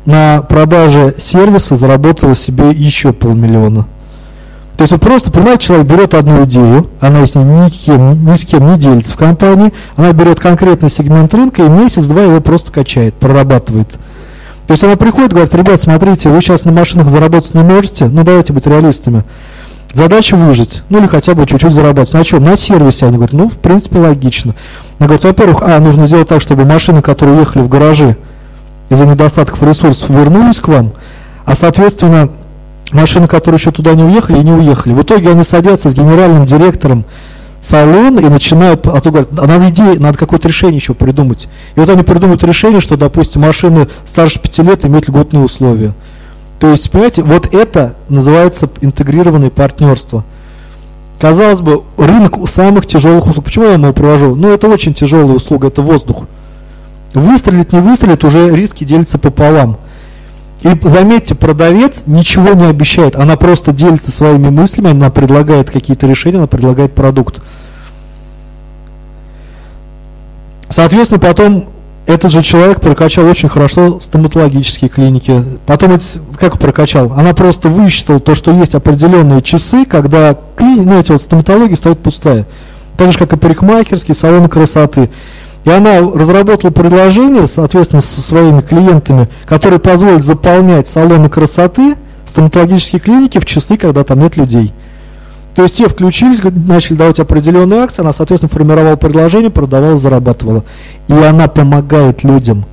на 0.06 0.42
продаже 0.48 1.14
сервиса 1.18 1.76
заработала 1.76 2.34
себе 2.34 2.70
еще 2.70 3.12
полмиллиона. 3.12 3.86
То 4.82 4.84
есть 4.84 4.92
вот 4.94 5.00
просто, 5.00 5.30
понимаете, 5.30 5.66
человек 5.66 5.86
берет 5.86 6.12
одну 6.12 6.42
идею, 6.42 6.88
она 6.98 7.24
с 7.24 7.36
ней 7.36 7.44
ни, 7.44 7.68
кем, 7.68 8.26
ни 8.26 8.34
с 8.34 8.44
кем 8.44 8.66
не 8.66 8.76
делится 8.76 9.14
в 9.14 9.16
компании, 9.16 9.72
она 9.94 10.12
берет 10.12 10.40
конкретный 10.40 10.90
сегмент 10.90 11.32
рынка 11.34 11.62
и 11.62 11.68
месяц-два 11.68 12.22
его 12.22 12.40
просто 12.40 12.72
качает, 12.72 13.14
прорабатывает. 13.14 13.90
То 14.66 14.72
есть 14.72 14.82
она 14.82 14.96
приходит, 14.96 15.30
говорит, 15.30 15.54
ребят, 15.54 15.80
смотрите, 15.80 16.30
вы 16.30 16.40
сейчас 16.40 16.64
на 16.64 16.72
машинах 16.72 17.06
заработать 17.06 17.54
не 17.54 17.62
можете, 17.62 18.06
ну 18.06 18.24
давайте 18.24 18.52
быть 18.52 18.66
реалистами. 18.66 19.22
Задача 19.92 20.36
выжить, 20.36 20.82
ну 20.88 20.98
или 20.98 21.06
хотя 21.06 21.36
бы 21.36 21.46
чуть-чуть 21.46 21.70
зарабатывать. 21.70 22.14
На 22.14 22.24
чем? 22.24 22.42
На 22.42 22.56
сервисе. 22.56 23.06
Они 23.06 23.18
говорят, 23.18 23.34
ну, 23.34 23.48
в 23.48 23.58
принципе, 23.58 24.00
логично. 24.00 24.56
Она 24.98 25.06
говорит, 25.06 25.22
во-первых, 25.22 25.62
а, 25.62 25.78
нужно 25.78 26.08
сделать 26.08 26.26
так, 26.26 26.42
чтобы 26.42 26.64
машины, 26.64 27.02
которые 27.02 27.36
уехали 27.36 27.62
в 27.62 27.68
гаражи 27.68 28.16
из-за 28.88 29.06
недостатков 29.06 29.62
ресурсов, 29.62 30.10
вернулись 30.10 30.58
к 30.58 30.66
вам, 30.66 30.90
а, 31.44 31.54
соответственно, 31.54 32.30
машины, 32.92 33.28
которые 33.28 33.58
еще 33.58 33.70
туда 33.70 33.94
не 33.94 34.04
уехали, 34.04 34.38
и 34.38 34.44
не 34.44 34.52
уехали. 34.52 34.92
В 34.94 35.02
итоге 35.02 35.30
они 35.30 35.42
садятся 35.42 35.90
с 35.90 35.94
генеральным 35.94 36.46
директором 36.46 37.04
салон 37.60 38.18
и 38.18 38.28
начинают, 38.28 38.86
а 38.86 39.00
то 39.00 39.10
говорят, 39.10 39.30
а 39.38 39.46
надо 39.46 39.68
идея, 39.70 39.98
надо 39.98 40.18
какое-то 40.18 40.48
решение 40.48 40.76
еще 40.76 40.94
придумать. 40.94 41.48
И 41.76 41.80
вот 41.80 41.88
они 41.88 42.02
придумают 42.02 42.42
решение, 42.42 42.80
что, 42.80 42.96
допустим, 42.96 43.42
машины 43.42 43.88
старше 44.04 44.40
5 44.40 44.58
лет 44.58 44.84
имеют 44.84 45.08
льготные 45.08 45.42
условия. 45.42 45.92
То 46.58 46.70
есть, 46.70 46.90
понимаете, 46.90 47.22
вот 47.22 47.54
это 47.54 47.94
называется 48.08 48.68
интегрированное 48.80 49.50
партнерство. 49.50 50.24
Казалось 51.20 51.60
бы, 51.60 51.82
рынок 51.96 52.48
самых 52.48 52.86
тяжелых 52.86 53.28
услуг. 53.28 53.44
Почему 53.44 53.66
я 53.66 53.74
его 53.74 53.92
привожу? 53.92 54.34
Ну, 54.34 54.48
это 54.48 54.68
очень 54.68 54.92
тяжелая 54.92 55.36
услуга, 55.36 55.68
это 55.68 55.82
воздух. 55.82 56.24
Выстрелит, 57.14 57.72
не 57.72 57.80
выстрелит, 57.80 58.24
уже 58.24 58.50
риски 58.50 58.84
делятся 58.84 59.18
пополам. 59.18 59.76
И 60.62 60.88
заметьте, 60.88 61.34
продавец 61.34 62.04
ничего 62.06 62.54
не 62.54 62.66
обещает, 62.66 63.16
она 63.16 63.36
просто 63.36 63.72
делится 63.72 64.12
своими 64.12 64.48
мыслями, 64.48 64.90
она 64.90 65.10
предлагает 65.10 65.70
какие-то 65.70 66.06
решения, 66.06 66.38
она 66.38 66.46
предлагает 66.46 66.94
продукт. 66.94 67.42
Соответственно, 70.70 71.18
потом 71.18 71.64
этот 72.06 72.32
же 72.32 72.42
человек 72.42 72.80
прокачал 72.80 73.26
очень 73.26 73.48
хорошо 73.48 74.00
стоматологические 74.00 74.88
клиники. 74.88 75.44
Потом, 75.66 75.98
как 76.38 76.58
прокачал? 76.58 77.12
Она 77.16 77.34
просто 77.34 77.68
высчитала 77.68 78.20
то, 78.20 78.34
что 78.34 78.52
есть 78.52 78.74
определенные 78.74 79.42
часы, 79.42 79.84
когда 79.84 80.36
клини, 80.56 80.84
ну, 80.84 80.98
эти 80.98 81.12
вот 81.12 81.22
стоматологии 81.22 81.74
стоят 81.74 82.00
пустая. 82.00 82.46
Так 82.96 83.12
же, 83.12 83.18
как 83.18 83.32
и 83.32 83.36
парикмахерские, 83.36 84.14
салоны 84.14 84.48
красоты. 84.48 85.10
И 85.64 85.70
она 85.70 86.00
разработала 86.00 86.70
предложение, 86.70 87.46
соответственно, 87.46 88.02
со 88.02 88.20
своими 88.20 88.60
клиентами, 88.60 89.28
которые 89.46 89.78
позволят 89.78 90.24
заполнять 90.24 90.88
салоны 90.88 91.28
красоты, 91.28 91.94
стоматологические 92.26 93.00
клиники 93.00 93.38
в 93.38 93.46
часы, 93.46 93.76
когда 93.76 94.02
там 94.02 94.20
нет 94.20 94.36
людей. 94.36 94.72
То 95.54 95.62
есть 95.62 95.76
те 95.76 95.88
включились, 95.88 96.42
начали 96.42 96.96
давать 96.96 97.20
определенные 97.20 97.80
акции, 97.80 98.02
она, 98.02 98.12
соответственно, 98.12 98.48
формировала 98.48 98.96
предложение, 98.96 99.50
продавала, 99.50 99.96
зарабатывала. 99.96 100.64
И 101.08 101.12
она 101.12 101.46
помогает 101.46 102.24
людям. 102.24 102.64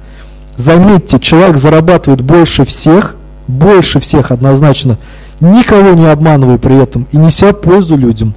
Заметьте, 0.55 1.19
человек 1.19 1.57
зарабатывает 1.57 2.21
больше 2.21 2.65
всех, 2.65 3.15
больше 3.47 3.99
всех 3.99 4.31
однозначно, 4.31 4.97
никого 5.41 5.91
не 5.91 6.07
обманывая 6.07 6.57
при 6.57 6.81
этом 6.81 7.07
и 7.11 7.17
неся 7.17 7.53
пользу 7.53 7.97
людям. 7.97 8.33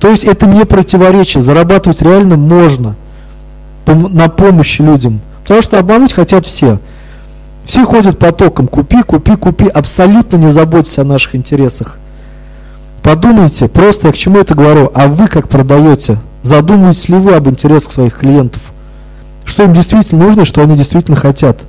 То 0.00 0.08
есть 0.08 0.24
это 0.24 0.46
не 0.46 0.64
противоречие, 0.64 1.40
зарабатывать 1.40 2.02
реально 2.02 2.36
можно 2.36 2.96
на 3.86 4.28
помощи 4.28 4.82
людям. 4.82 5.20
Потому 5.42 5.62
что 5.62 5.78
обмануть 5.78 6.12
хотят 6.12 6.46
все. 6.46 6.78
Все 7.64 7.84
ходят 7.84 8.18
потоком, 8.18 8.66
купи, 8.66 9.02
купи, 9.02 9.36
купи, 9.36 9.68
абсолютно 9.68 10.36
не 10.36 10.48
заботьтесь 10.48 10.98
о 10.98 11.04
наших 11.04 11.34
интересах. 11.36 11.98
Подумайте, 13.02 13.68
просто 13.68 14.08
я 14.08 14.12
к 14.12 14.16
чему 14.16 14.38
это 14.38 14.54
говорю, 14.54 14.90
а 14.94 15.08
вы 15.08 15.28
как 15.28 15.48
продаете? 15.48 16.18
Задумываетесь 16.42 17.08
ли 17.08 17.16
вы 17.16 17.34
об 17.34 17.48
интересах 17.48 17.92
своих 17.92 18.18
клиентов? 18.18 18.62
Что 19.44 19.64
им 19.64 19.74
действительно 19.74 20.24
нужно 20.24 20.44
что 20.44 20.62
они 20.62 20.76
действительно 20.76 21.16
хотят? 21.16 21.62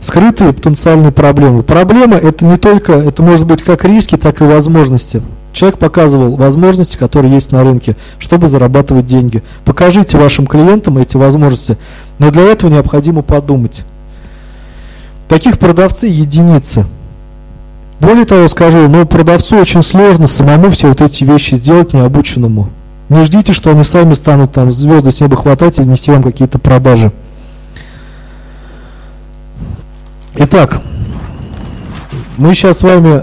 Скрытые 0.00 0.52
потенциальные 0.52 1.12
проблемы. 1.12 1.62
Проблема 1.62 2.16
это 2.16 2.44
не 2.44 2.58
только, 2.58 2.92
это 2.92 3.22
может 3.22 3.46
быть 3.46 3.62
как 3.62 3.84
риски, 3.84 4.16
так 4.16 4.40
и 4.42 4.44
возможности. 4.44 5.22
Человек 5.54 5.78
показывал 5.78 6.34
возможности, 6.34 6.96
которые 6.96 7.32
есть 7.32 7.52
на 7.52 7.62
рынке, 7.62 7.96
чтобы 8.18 8.48
зарабатывать 8.48 9.06
деньги. 9.06 9.40
Покажите 9.64 10.18
вашим 10.18 10.48
клиентам 10.48 10.98
эти 10.98 11.16
возможности, 11.16 11.78
но 12.18 12.32
для 12.32 12.42
этого 12.42 12.72
необходимо 12.72 13.22
подумать. 13.22 13.84
Таких 15.28 15.60
продавцы 15.60 16.08
единицы. 16.08 16.86
Более 18.00 18.24
того, 18.24 18.48
скажу, 18.48 18.88
ну, 18.88 19.06
продавцу 19.06 19.56
очень 19.56 19.82
сложно 19.82 20.26
самому 20.26 20.70
все 20.70 20.88
вот 20.88 21.00
эти 21.00 21.22
вещи 21.22 21.54
сделать 21.54 21.92
необученному. 21.92 22.68
Не 23.08 23.24
ждите, 23.24 23.52
что 23.52 23.70
они 23.70 23.84
сами 23.84 24.14
станут 24.14 24.52
там 24.52 24.72
звезды 24.72 25.12
с 25.12 25.20
неба 25.20 25.36
хватать 25.36 25.78
и 25.78 25.84
нести 25.84 26.10
вам 26.10 26.24
какие-то 26.24 26.58
продажи. 26.58 27.12
Итак, 30.34 30.82
мы 32.38 32.56
сейчас 32.56 32.78
с 32.78 32.82
вами 32.82 33.22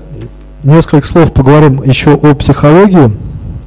несколько 0.64 1.08
слов 1.08 1.34
поговорим 1.34 1.82
еще 1.84 2.14
о 2.14 2.36
психологии. 2.36 3.12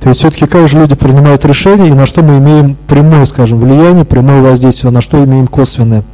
То 0.01 0.11
есть 0.11 0.21
все-таки 0.21 0.47
как 0.47 0.69
же 0.69 0.79
люди 0.79 0.95
принимают 0.95 1.45
решения 1.45 1.89
и 1.89 1.93
на 1.93 2.07
что 2.07 2.23
мы 2.23 2.39
имеем 2.39 2.77
прямое, 2.87 3.25
скажем, 3.25 3.59
влияние, 3.59 4.05
прямое 4.05 4.43
воздействие, 4.43 4.93
на 4.93 5.01
что 5.01 5.23
имеем 5.25 5.47
косвенное. 5.47 6.05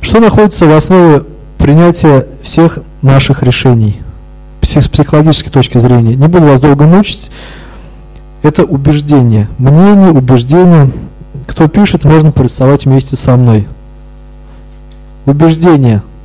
Что 0.00 0.20
находится 0.20 0.66
в 0.66 0.74
основе 0.74 1.24
принятия 1.58 2.26
всех 2.42 2.80
наших 3.02 3.42
решений 3.42 4.00
с 4.62 4.88
психологической 4.88 5.52
точки 5.52 5.78
зрения. 5.78 6.16
Не 6.16 6.26
буду 6.26 6.46
вас 6.46 6.60
долго 6.60 6.86
мучить. 6.86 7.30
Это 8.42 8.64
убеждение. 8.64 9.48
Мнение, 9.58 10.10
убеждение. 10.10 10.90
Кто 11.46 11.68
пишет, 11.68 12.04
можно 12.04 12.32
порисовать 12.32 12.84
вместе 12.84 13.14
со 13.14 13.36
мной. 13.36 13.68
Убеждение– 15.24 16.02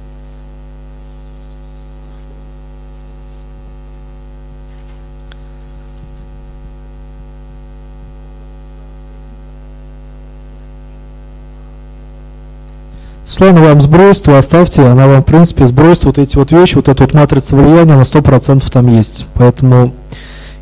Светлана 13.41 13.69
вам 13.69 13.81
сбросит, 13.81 14.27
вы 14.27 14.37
оставьте, 14.37 14.83
она 14.83 15.07
вам, 15.07 15.23
в 15.23 15.25
принципе, 15.25 15.65
сбросит 15.65 16.05
вот 16.05 16.19
эти 16.19 16.37
вот 16.37 16.51
вещи, 16.51 16.75
вот 16.75 16.87
эта 16.87 17.01
вот 17.01 17.15
матрица 17.15 17.55
влияния, 17.55 17.95
на 17.95 18.01
100% 18.01 18.69
там 18.69 18.87
есть. 18.87 19.25
Поэтому 19.33 19.95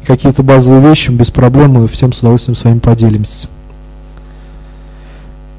какие-то 0.07 0.43
базовые 0.43 0.87
вещи 0.87 1.11
без 1.11 1.29
проблем 1.29 1.71
мы 1.71 1.89
всем 1.89 2.13
с 2.13 2.19
удовольствием 2.19 2.55
с 2.55 2.63
вами 2.63 2.79
поделимся. 2.79 3.49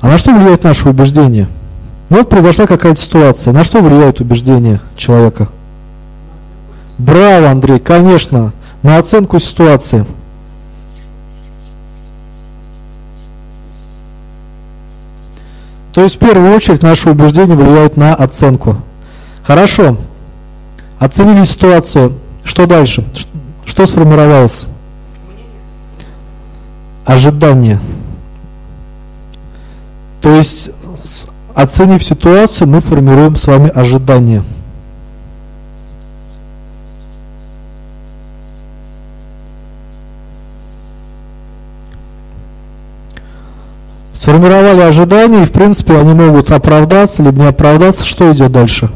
А 0.00 0.08
на 0.08 0.16
что 0.16 0.32
влияет 0.32 0.64
наше 0.64 0.88
убеждение? 0.88 1.48
Ну 2.08 2.16
вот 2.16 2.30
произошла 2.30 2.66
какая-то 2.66 2.98
ситуация. 2.98 3.52
На 3.52 3.64
что 3.64 3.82
влияет 3.82 4.20
убеждение 4.20 4.80
человека? 4.96 5.48
Браво, 6.96 7.50
Андрей, 7.50 7.80
конечно, 7.80 8.52
на 8.82 8.96
оценку 8.96 9.38
ситуации. 9.40 10.06
То 15.92 16.02
есть 16.02 16.16
в 16.16 16.18
первую 16.18 16.54
очередь 16.54 16.82
наше 16.82 17.10
убеждение 17.10 17.56
влияет 17.56 17.96
на 17.96 18.14
оценку. 18.14 18.76
Хорошо. 19.42 19.96
Оценили 20.98 21.44
ситуацию. 21.44 22.14
Что 22.44 22.66
дальше? 22.66 23.04
Что 23.64 23.86
сформировалось? 23.86 24.66
Ожидание. 27.04 27.80
То 30.20 30.34
есть, 30.34 30.70
оценив 31.54 32.04
ситуацию, 32.04 32.68
мы 32.68 32.80
формируем 32.80 33.36
с 33.36 33.46
вами 33.46 33.70
ожидание. 33.70 34.44
Сформировали 44.20 44.82
ожидания, 44.82 45.44
и 45.44 45.46
в 45.46 45.50
принципе 45.50 45.96
они 45.96 46.12
могут 46.12 46.50
оправдаться, 46.50 47.22
либо 47.22 47.40
не 47.40 47.46
оправдаться. 47.46 48.04
Что 48.04 48.30
идет 48.30 48.52
дальше? 48.52 48.90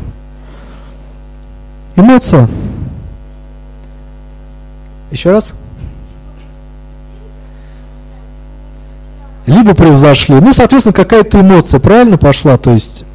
Эмоция. 1.97 2.47
Еще 5.11 5.31
раз. 5.31 5.55
Либо 9.47 9.75
превзошли. 9.75 10.35
Ну, 10.35 10.53
соответственно, 10.53 10.93
какая-то 10.93 11.41
эмоция 11.41 11.81
правильно 11.81 12.18
пошла, 12.18 12.59
то 12.59 12.72
есть... 12.72 13.07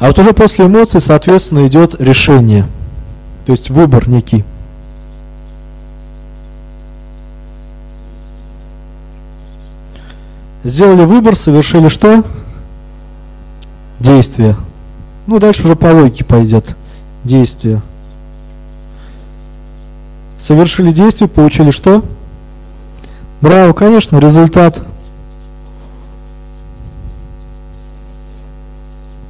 А 0.00 0.08
вот 0.08 0.18
уже 0.18 0.32
после 0.32 0.66
эмоций, 0.66 1.00
соответственно, 1.00 1.64
идет 1.68 2.00
решение. 2.00 2.66
То 3.46 3.52
есть 3.52 3.70
выбор 3.70 4.08
некий. 4.08 4.44
Сделали 10.64 11.04
выбор, 11.04 11.36
совершили 11.36 11.88
что? 11.88 12.24
Действие. 14.00 14.56
Ну, 15.26 15.38
дальше 15.38 15.64
уже 15.64 15.76
по 15.76 15.86
логике 15.86 16.24
пойдет. 16.24 16.76
Действие. 17.24 17.82
Совершили 20.36 20.90
действие, 20.90 21.28
получили 21.28 21.70
что? 21.70 22.04
Браво, 23.40 23.72
конечно, 23.72 24.18
результат. 24.18 24.82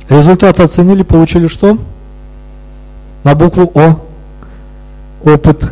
Результат 0.08 0.60
оценили, 0.60 1.02
получили 1.02 1.48
что? 1.48 1.78
На 3.24 3.34
букву 3.34 3.70
О. 3.74 4.00
Опыт. 5.22 5.70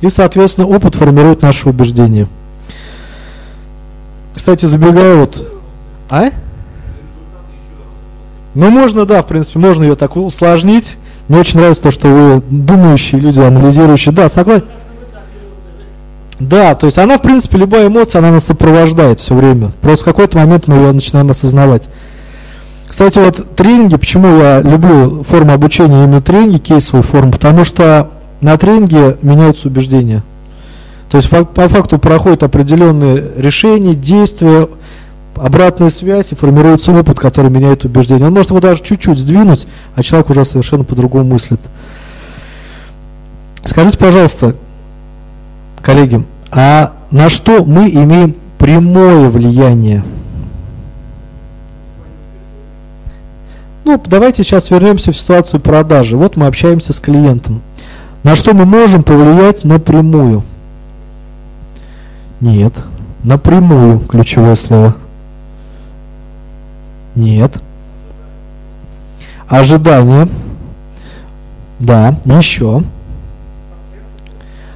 И, 0.00 0.08
соответственно, 0.08 0.66
опыт 0.66 0.94
формирует 0.94 1.42
наше 1.42 1.68
убеждение. 1.68 2.26
Кстати, 4.34 4.66
забегая 4.66 5.16
вот... 5.16 5.46
А? 6.08 6.30
Ну, 8.54 8.70
можно, 8.70 9.04
да, 9.04 9.22
в 9.22 9.26
принципе, 9.26 9.58
можно 9.58 9.84
ее 9.84 9.94
так 9.94 10.16
усложнить. 10.16 10.96
Мне 11.28 11.38
очень 11.38 11.60
нравится 11.60 11.84
то, 11.84 11.90
что 11.90 12.08
вы 12.08 12.42
думающие 12.50 13.20
люди, 13.20 13.40
анализирующие. 13.40 14.14
Да, 14.14 14.28
согласен. 14.28 14.64
Да, 16.40 16.74
то 16.74 16.86
есть 16.86 16.96
она, 16.98 17.18
в 17.18 17.22
принципе, 17.22 17.58
любая 17.58 17.86
эмоция, 17.86 18.20
она 18.20 18.30
нас 18.30 18.46
сопровождает 18.46 19.20
все 19.20 19.34
время. 19.34 19.72
Просто 19.82 20.04
в 20.04 20.06
какой-то 20.06 20.38
момент 20.38 20.66
мы 20.68 20.76
ее 20.76 20.92
начинаем 20.92 21.30
осознавать. 21.30 21.90
Кстати, 22.88 23.18
вот 23.18 23.54
тренинги, 23.54 23.96
почему 23.96 24.38
я 24.38 24.60
люблю 24.62 25.22
форму 25.22 25.52
обучения, 25.52 26.04
именно 26.04 26.22
тренинги, 26.22 26.56
кейсовую 26.56 27.04
форму, 27.04 27.30
потому 27.30 27.62
что 27.64 28.10
на 28.40 28.56
тренинге 28.56 29.18
меняются 29.22 29.68
убеждения. 29.68 30.22
То 31.10 31.16
есть 31.16 31.28
по, 31.28 31.68
факту 31.68 31.98
проходят 31.98 32.42
определенные 32.42 33.32
решения, 33.36 33.94
действия, 33.94 34.68
обратная 35.34 35.90
связь 35.90 36.32
и 36.32 36.36
формируется 36.36 36.92
опыт, 36.92 37.18
который 37.18 37.50
меняет 37.50 37.84
убеждение. 37.84 38.28
Он 38.28 38.34
может 38.34 38.50
его 38.50 38.60
даже 38.60 38.82
чуть-чуть 38.82 39.18
сдвинуть, 39.18 39.66
а 39.94 40.02
человек 40.02 40.30
уже 40.30 40.44
совершенно 40.44 40.84
по-другому 40.84 41.24
мыслит. 41.24 41.60
Скажите, 43.64 43.98
пожалуйста, 43.98 44.54
коллеги, 45.82 46.24
а 46.50 46.92
на 47.10 47.28
что 47.28 47.64
мы 47.64 47.90
имеем 47.90 48.34
прямое 48.58 49.28
влияние? 49.28 50.04
Ну, 53.84 54.00
давайте 54.06 54.44
сейчас 54.44 54.70
вернемся 54.70 55.10
в 55.10 55.16
ситуацию 55.16 55.60
продажи. 55.60 56.16
Вот 56.16 56.36
мы 56.36 56.46
общаемся 56.46 56.92
с 56.92 57.00
клиентом. 57.00 57.62
На 58.22 58.34
что 58.34 58.52
мы 58.52 58.66
можем 58.66 59.02
повлиять 59.02 59.64
напрямую? 59.64 60.42
Нет. 62.40 62.74
Напрямую 63.24 64.00
ключевое 64.00 64.56
слово. 64.56 64.94
Нет. 67.14 67.60
Ожидание. 69.48 70.28
Да. 71.78 72.14
Еще. 72.24 72.82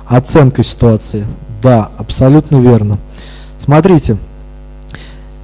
Оценка 0.07 0.63
ситуации. 0.63 1.27
Да, 1.63 1.91
абсолютно 1.99 2.57
верно. 2.57 2.99
Смотрите, 3.59 4.17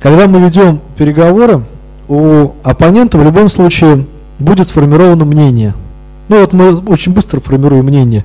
когда 0.00 0.26
мы 0.26 0.40
ведем 0.40 0.80
переговоры, 0.96 1.62
у 2.08 2.52
оппонента 2.62 3.18
в 3.18 3.24
любом 3.24 3.48
случае 3.48 4.06
будет 4.38 4.68
сформировано 4.68 5.24
мнение. 5.24 5.74
Ну 6.30 6.40
вот 6.40 6.52
мы 6.52 6.76
очень 6.86 7.12
быстро 7.12 7.40
формируем 7.40 7.86
мнение. 7.86 8.24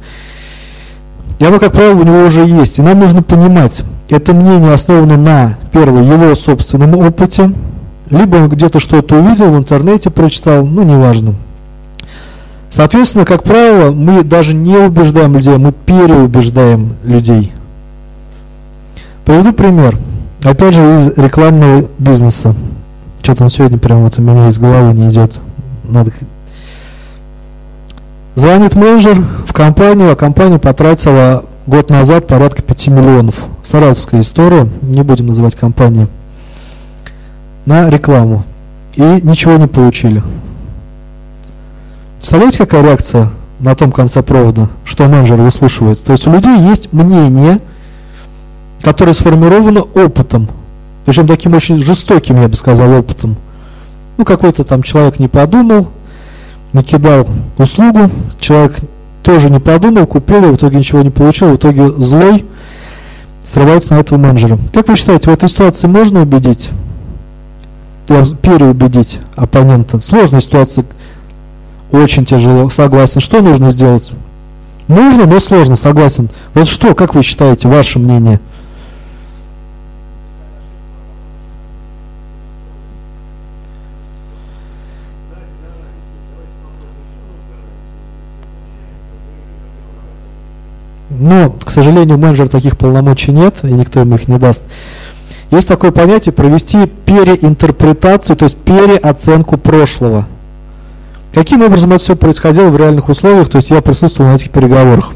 И 1.40 1.44
оно, 1.44 1.58
как 1.58 1.74
правило, 1.74 2.00
у 2.00 2.04
него 2.04 2.24
уже 2.26 2.46
есть. 2.46 2.78
И 2.78 2.84
нам 2.84 3.00
нужно 3.00 3.24
понимать, 3.24 3.84
это 4.10 4.32
мнение 4.32 4.74
основано 4.74 5.18
на, 5.18 5.58
первое, 5.72 6.04
его 6.04 6.36
собственном 6.36 6.96
опыте, 6.96 7.52
либо 8.12 8.36
он 8.36 8.50
где-то 8.50 8.80
что-то 8.80 9.16
увидел, 9.16 9.50
в 9.50 9.58
интернете 9.58 10.12
прочитал, 10.12 10.68
ну, 10.68 10.84
неважно. 10.84 11.34
Соответственно, 12.70 13.26
как 13.26 13.42
правило, 13.42 13.92
мы 13.92 14.24
даже 14.24 14.54
не 14.54 14.78
убеждаем 14.78 15.34
людей, 15.36 15.58
мы 15.58 15.72
переубеждаем 15.72 16.98
людей. 17.04 17.52
Приведу 19.26 19.52
пример. 19.52 19.98
Опять 20.44 20.76
же, 20.76 20.82
из 20.82 21.18
рекламного 21.18 21.88
бизнеса. 21.98 22.54
Что-то 23.24 23.46
он 23.46 23.50
сегодня 23.50 23.80
прямо 23.80 24.02
вот 24.02 24.20
у 24.20 24.22
меня 24.22 24.48
из 24.48 24.60
головы 24.60 24.94
не 24.94 25.10
идет. 25.10 25.34
Надо 25.84 26.12
Звонит 28.36 28.76
менеджер 28.76 29.24
в 29.48 29.54
компанию, 29.54 30.12
а 30.12 30.16
компания 30.18 30.60
потратила 30.60 31.46
год 31.66 31.90
назад 31.90 32.28
порядка 32.28 32.62
5 32.62 32.88
миллионов. 32.90 33.36
Саратовская 33.64 34.20
история, 34.20 34.68
не 34.82 35.04
будем 35.04 35.28
называть 35.28 35.56
компанию, 35.56 36.10
на 37.66 37.90
рекламу. 37.90 38.44
И 38.96 39.02
ничего 39.02 39.56
не 39.56 39.68
получили. 39.68 40.22
Представляете, 42.18 42.58
какая 42.58 42.84
реакция 42.84 43.30
на 43.62 43.74
том 43.74 43.94
конце 43.94 44.22
провода, 44.22 44.68
что 44.84 45.08
менеджер 45.08 45.38
выслушивает? 45.38 46.04
То 46.04 46.12
есть 46.12 46.28
у 46.28 46.32
людей 46.32 46.60
есть 46.60 46.92
мнение, 46.92 47.60
которое 48.82 49.14
сформировано 49.14 49.82
опытом, 49.82 50.50
причем 51.06 51.26
таким 51.26 51.54
очень 51.54 51.80
жестоким, 51.80 52.42
я 52.42 52.50
бы 52.50 52.56
сказал, 52.56 52.92
опытом. 52.92 53.38
Ну, 54.18 54.26
какой-то 54.26 54.66
там 54.66 54.84
человек 54.84 55.20
не 55.20 55.30
подумал, 55.30 55.88
накидал 56.76 57.26
услугу, 57.58 58.12
человек 58.40 58.80
тоже 59.24 59.50
не 59.50 59.60
подумал, 59.60 60.06
купил, 60.06 60.44
и 60.44 60.52
в 60.52 60.56
итоге 60.56 60.78
ничего 60.78 61.02
не 61.02 61.10
получил, 61.10 61.50
в 61.50 61.56
итоге 61.56 61.90
злой 61.90 62.46
срывается 63.44 63.94
на 63.94 64.00
этого 64.00 64.20
менеджера. 64.20 64.60
Как 64.74 64.90
вы 64.90 64.96
считаете, 64.96 65.30
в 65.30 65.34
этой 65.34 65.50
ситуации 65.50 65.88
можно 65.88 66.22
убедить, 66.22 66.70
переубедить 68.08 69.20
оппонента? 69.36 70.02
Сложная 70.02 70.42
ситуация, 70.42 70.86
очень 71.92 72.26
тяжело, 72.26 72.70
согласен. 72.70 73.22
Что 73.22 73.42
нужно 73.42 73.72
сделать? 73.72 74.12
Нужно, 74.88 75.26
но 75.26 75.40
сложно, 75.40 75.76
согласен. 75.76 76.30
Вот 76.54 76.68
что, 76.68 76.94
как 76.94 77.16
вы 77.16 77.24
считаете, 77.24 77.68
ваше 77.70 78.00
мнение? 78.00 78.40
Но, 91.20 91.56
к 91.64 91.70
сожалению, 91.70 92.18
у 92.18 92.20
менеджера 92.20 92.48
таких 92.48 92.78
полномочий 92.78 93.32
нет, 93.32 93.56
и 93.64 93.68
никто 93.68 94.00
ему 94.00 94.16
их 94.16 94.28
не 94.28 94.38
даст. 94.38 94.64
Есть 95.52 95.68
такое 95.68 95.92
понятие 95.92 96.34
провести 96.34 96.88
переинтерпретацию, 97.06 98.36
то 98.36 98.44
есть 98.44 98.58
переоценку 98.58 99.58
прошлого. 99.58 100.28
Каким 101.34 101.62
образом 101.62 101.92
это 101.92 102.04
все 102.04 102.16
происходило 102.16 102.70
в 102.70 102.78
реальных 102.78 103.10
условиях, 103.10 103.50
то 103.50 103.58
есть 103.58 103.70
я 103.70 103.82
присутствовал 103.82 104.30
на 104.32 104.36
этих 104.36 104.52
переговорах. 104.52 105.12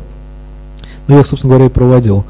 Ну, 1.08 1.16
я 1.16 1.22
их, 1.22 1.28
собственно 1.28 1.54
говоря, 1.54 1.68
и 1.68 1.74
проводил. 1.74 2.26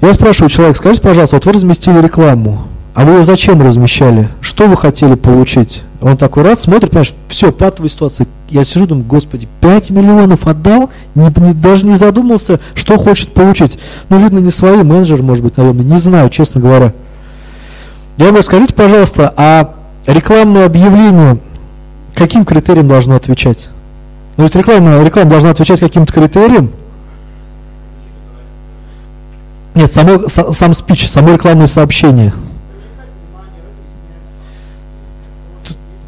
Я 0.00 0.12
спрашиваю 0.14 0.50
человека, 0.50 0.78
скажите, 0.78 1.02
пожалуйста, 1.02 1.36
вот 1.36 1.46
вы 1.46 1.52
разместили 1.52 2.00
рекламу, 2.00 2.66
а 2.94 3.04
вы 3.04 3.12
ее 3.12 3.24
зачем 3.24 3.62
размещали? 3.62 4.28
Что 4.42 4.66
вы 4.66 4.76
хотели 4.76 5.14
получить? 5.14 5.82
Он 6.02 6.18
такой 6.18 6.42
раз 6.42 6.60
смотрит, 6.60 6.90
понимаешь, 6.90 7.14
все, 7.28 7.50
патовая 7.50 7.88
ситуация. 7.88 8.26
Я 8.50 8.64
сижу, 8.64 8.86
думаю, 8.86 9.06
господи, 9.06 9.48
5 9.62 9.90
миллионов 9.90 10.46
отдал, 10.46 10.90
не, 11.14 11.24
не, 11.40 11.54
даже 11.54 11.86
не 11.86 11.94
задумался, 11.94 12.60
что 12.74 12.98
хочет 12.98 13.32
получить. 13.32 13.78
Ну, 14.10 14.18
видно, 14.18 14.40
не 14.40 14.50
свои 14.50 14.82
менеджеры, 14.82 15.22
может 15.22 15.42
быть, 15.42 15.56
наверное, 15.56 15.84
не 15.84 15.98
знаю, 15.98 16.28
честно 16.28 16.60
говоря. 16.60 16.92
Я 18.18 18.26
говорю, 18.26 18.42
скажите, 18.42 18.74
пожалуйста, 18.74 19.32
а 19.38 19.74
рекламное 20.06 20.66
объявление 20.66 21.38
каким 22.14 22.44
критериям 22.44 22.88
должно 22.88 23.16
отвечать? 23.16 23.70
Ну, 24.36 24.44
ведь 24.44 24.54
реклама, 24.54 25.02
реклама 25.02 25.30
должна 25.30 25.50
отвечать 25.50 25.80
каким-то 25.80 26.12
критериям. 26.12 26.70
Нет, 29.74 29.90
само, 29.90 30.28
сам 30.28 30.74
спич, 30.74 31.08
само 31.08 31.32
рекламное 31.32 31.66
сообщение– 31.66 32.34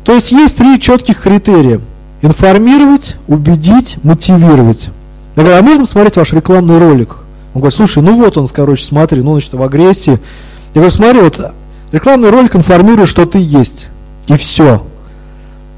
То 0.04 0.12
есть 0.12 0.32
есть 0.32 0.58
три 0.58 0.78
четких 0.78 1.20
критерия. 1.20 1.80
Информировать, 2.22 3.16
убедить, 3.26 3.96
мотивировать. 4.02 4.90
Я 5.36 5.42
говорю, 5.42 5.58
а 5.58 5.62
можно 5.62 5.82
посмотреть 5.84 6.16
ваш 6.16 6.32
рекламный 6.32 6.78
ролик? 6.78 7.16
Он 7.54 7.60
говорит, 7.60 7.74
слушай, 7.74 8.02
ну 8.02 8.16
вот 8.16 8.36
он, 8.36 8.48
короче, 8.48 8.84
смотри, 8.84 9.22
ну, 9.22 9.32
значит, 9.32 9.54
в 9.54 9.62
агрессии. 9.62 10.18
Я 10.74 10.80
говорю, 10.80 10.90
смотри, 10.90 11.20
вот 11.20 11.40
рекламный 11.92 12.30
ролик 12.30 12.56
информирует, 12.56 13.08
что 13.08 13.26
ты 13.26 13.38
есть. 13.38 13.88
И 14.26 14.36
все. 14.36 14.84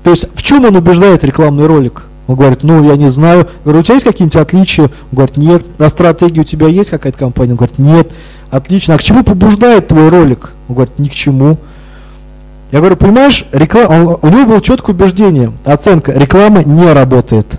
То 0.02 0.10
есть 0.10 0.28
в 0.34 0.42
чем 0.42 0.64
он 0.64 0.76
убеждает 0.76 1.24
рекламный 1.24 1.66
ролик? 1.66 2.04
Он 2.26 2.36
говорит, 2.36 2.62
ну, 2.62 2.82
я 2.84 2.96
не 2.96 3.08
знаю. 3.08 3.40
Я 3.40 3.46
говорю, 3.64 3.80
у 3.80 3.82
тебя 3.82 3.94
есть 3.94 4.06
какие-нибудь 4.06 4.36
отличия? 4.36 4.84
Он 4.84 4.90
говорит, 5.12 5.36
нет. 5.36 5.64
А 5.78 5.88
стратегия 5.88 6.40
у 6.40 6.44
тебя 6.44 6.66
есть 6.66 6.90
какая-то 6.90 7.18
компания? 7.18 7.52
Он 7.52 7.56
говорит, 7.56 7.78
нет. 7.78 8.12
Отлично. 8.50 8.94
А 8.94 8.98
к 8.98 9.02
чему 9.02 9.22
побуждает 9.22 9.88
твой 9.88 10.08
ролик? 10.08 10.52
Он 10.68 10.74
говорит, 10.74 10.98
ни 10.98 11.08
к 11.08 11.12
чему. 11.12 11.58
Я 12.72 12.80
говорю, 12.80 12.96
понимаешь, 12.96 13.44
реклама, 13.52 14.18
у 14.20 14.28
него 14.28 14.46
было 14.46 14.60
четкое 14.60 14.94
убеждение, 14.94 15.52
оценка, 15.64 16.12
реклама 16.12 16.64
не 16.64 16.92
работает. 16.92 17.58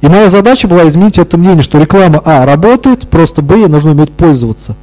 И 0.00 0.08
моя 0.08 0.28
задача 0.28 0.66
была 0.66 0.88
изменить 0.88 1.18
это 1.18 1.38
мнение, 1.38 1.62
что 1.62 1.78
реклама 1.78 2.20
А 2.24 2.44
работает, 2.44 3.08
просто 3.08 3.40
Б 3.40 3.68
нужно 3.68 3.92
уметь 3.92 4.12
пользоваться. 4.12 4.74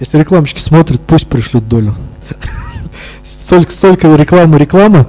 Если 0.00 0.18
рекламщики 0.18 0.58
смотрят, 0.58 1.02
пусть 1.02 1.28
пришлют 1.28 1.68
долю. 1.68 1.94
Столько, 3.22 3.70
столько 3.70 4.14
рекламы, 4.16 4.58
рекламы. 4.58 5.06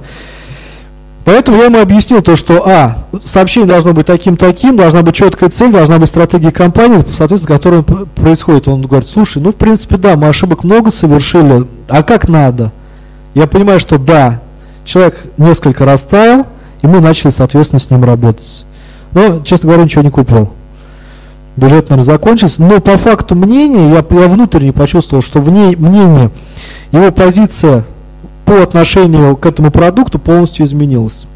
Поэтому 1.24 1.56
я 1.56 1.64
ему 1.64 1.80
объяснил 1.80 2.20
то, 2.20 2.36
что, 2.36 2.62
а, 2.68 2.98
сообщение 3.24 3.68
должно 3.68 3.94
быть 3.94 4.06
таким-таким, 4.06 4.76
должна 4.76 5.02
быть 5.02 5.14
четкая 5.14 5.48
цель, 5.48 5.72
должна 5.72 5.98
быть 5.98 6.10
стратегия 6.10 6.52
компании, 6.52 7.02
соответственно, 7.16 7.56
которая 7.56 7.82
происходит. 7.82 8.68
Он 8.68 8.82
говорит, 8.82 9.08
слушай, 9.08 9.40
ну, 9.40 9.50
в 9.50 9.56
принципе, 9.56 9.96
да, 9.96 10.16
мы 10.16 10.28
ошибок 10.28 10.64
много 10.64 10.90
совершили, 10.90 11.66
а 11.88 12.02
как 12.02 12.28
надо? 12.28 12.72
Я 13.32 13.46
понимаю, 13.46 13.80
что 13.80 13.98
да, 13.98 14.40
человек 14.84 15.24
несколько 15.38 15.86
растаял, 15.86 16.46
и 16.82 16.86
мы 16.86 17.00
начали, 17.00 17.30
соответственно, 17.30 17.80
с 17.80 17.90
ним 17.90 18.04
работать. 18.04 18.66
Но, 19.12 19.40
честно 19.40 19.68
говоря, 19.68 19.84
ничего 19.84 20.02
не 20.02 20.10
купил. 20.10 20.50
Бюджет, 21.56 21.88
наверное, 21.88 22.04
закончился. 22.04 22.62
Но 22.62 22.80
по 22.80 22.98
факту 22.98 23.34
мнения, 23.34 23.90
я, 23.90 24.04
я 24.20 24.28
внутренне 24.28 24.72
почувствовал, 24.72 25.22
что 25.22 25.40
в 25.40 25.48
ней 25.50 25.76
мнение, 25.76 26.30
его 26.92 27.10
позиция 27.12 27.84
по 28.44 28.62
отношению 28.62 29.36
к 29.36 29.46
этому 29.46 29.70
продукту 29.70 30.18
полностью 30.18 30.66
изменилось. 30.66 31.26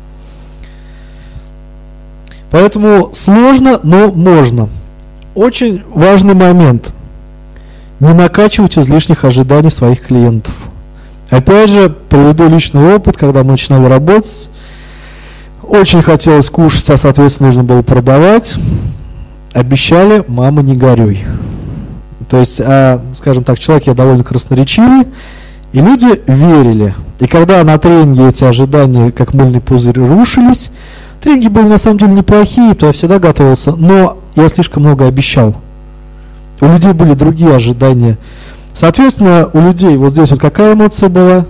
Поэтому 2.51 3.11
сложно, 3.13 3.81
но 3.83 4.11
можно. 4.11 4.69
Очень 5.35 5.83
важный 5.93 6.35
момент. 6.35 6.93
Не 8.01 8.13
накачивать 8.15 8.79
излишних 8.79 9.25
ожиданий 9.25 9.71
своих 9.71 10.07
клиентов. 10.07 10.55
Опять 11.31 11.71
же, 11.71 11.95
приведу 12.09 12.49
личный 12.49 12.95
опыт, 12.95 13.17
когда 13.17 13.43
мы 13.43 13.53
начинали 13.53 13.87
работать. 13.87 14.51
Очень 15.63 16.03
хотелось 16.03 16.49
кушать, 16.49 16.89
а 16.91 16.97
соответственно 16.97 17.49
нужно 17.49 17.65
было 17.65 17.83
продавать. 17.83 18.57
Обещали, 19.53 20.25
мама, 20.27 20.63
не 20.63 20.75
горюй. 20.75 21.25
То 22.31 22.39
есть, 22.39 22.61
а, 22.61 23.03
скажем 23.15 23.45
так, 23.45 23.59
человек 23.59 23.87
я 23.87 23.95
довольно 23.95 24.25
красноречивый, 24.25 25.07
и 25.73 25.81
люди 25.81 26.21
верили. 26.27 26.95
И 27.21 27.27
когда 27.27 27.63
на 27.65 27.79
тренинге 27.79 28.29
эти 28.29 28.45
ожидания, 28.45 29.11
как 29.11 29.35
мыльный 29.35 29.61
пузырь, 29.61 29.99
рушились, 29.99 30.71
тренинги 31.21 31.49
были 31.49 31.67
на 31.67 31.79
самом 31.79 31.99
деле 31.99 32.13
неплохие, 32.13 32.75
то 32.75 32.87
я 32.87 32.93
всегда 32.93 33.19
готовился, 33.19 33.73
но 33.73 34.19
я 34.35 34.49
слишком 34.49 34.85
много 34.85 35.07
обещал. 35.07 35.55
У 36.61 36.67
людей 36.67 36.93
были 36.93 37.15
другие 37.15 37.55
ожидания. 37.55 38.19
Соответственно, 38.75 39.51
у 39.53 39.61
людей 39.61 39.97
вот 39.97 40.13
здесь 40.13 40.31
вот 40.31 40.41
какая 40.41 40.75
эмоция 40.75 41.09
была? 41.09 41.45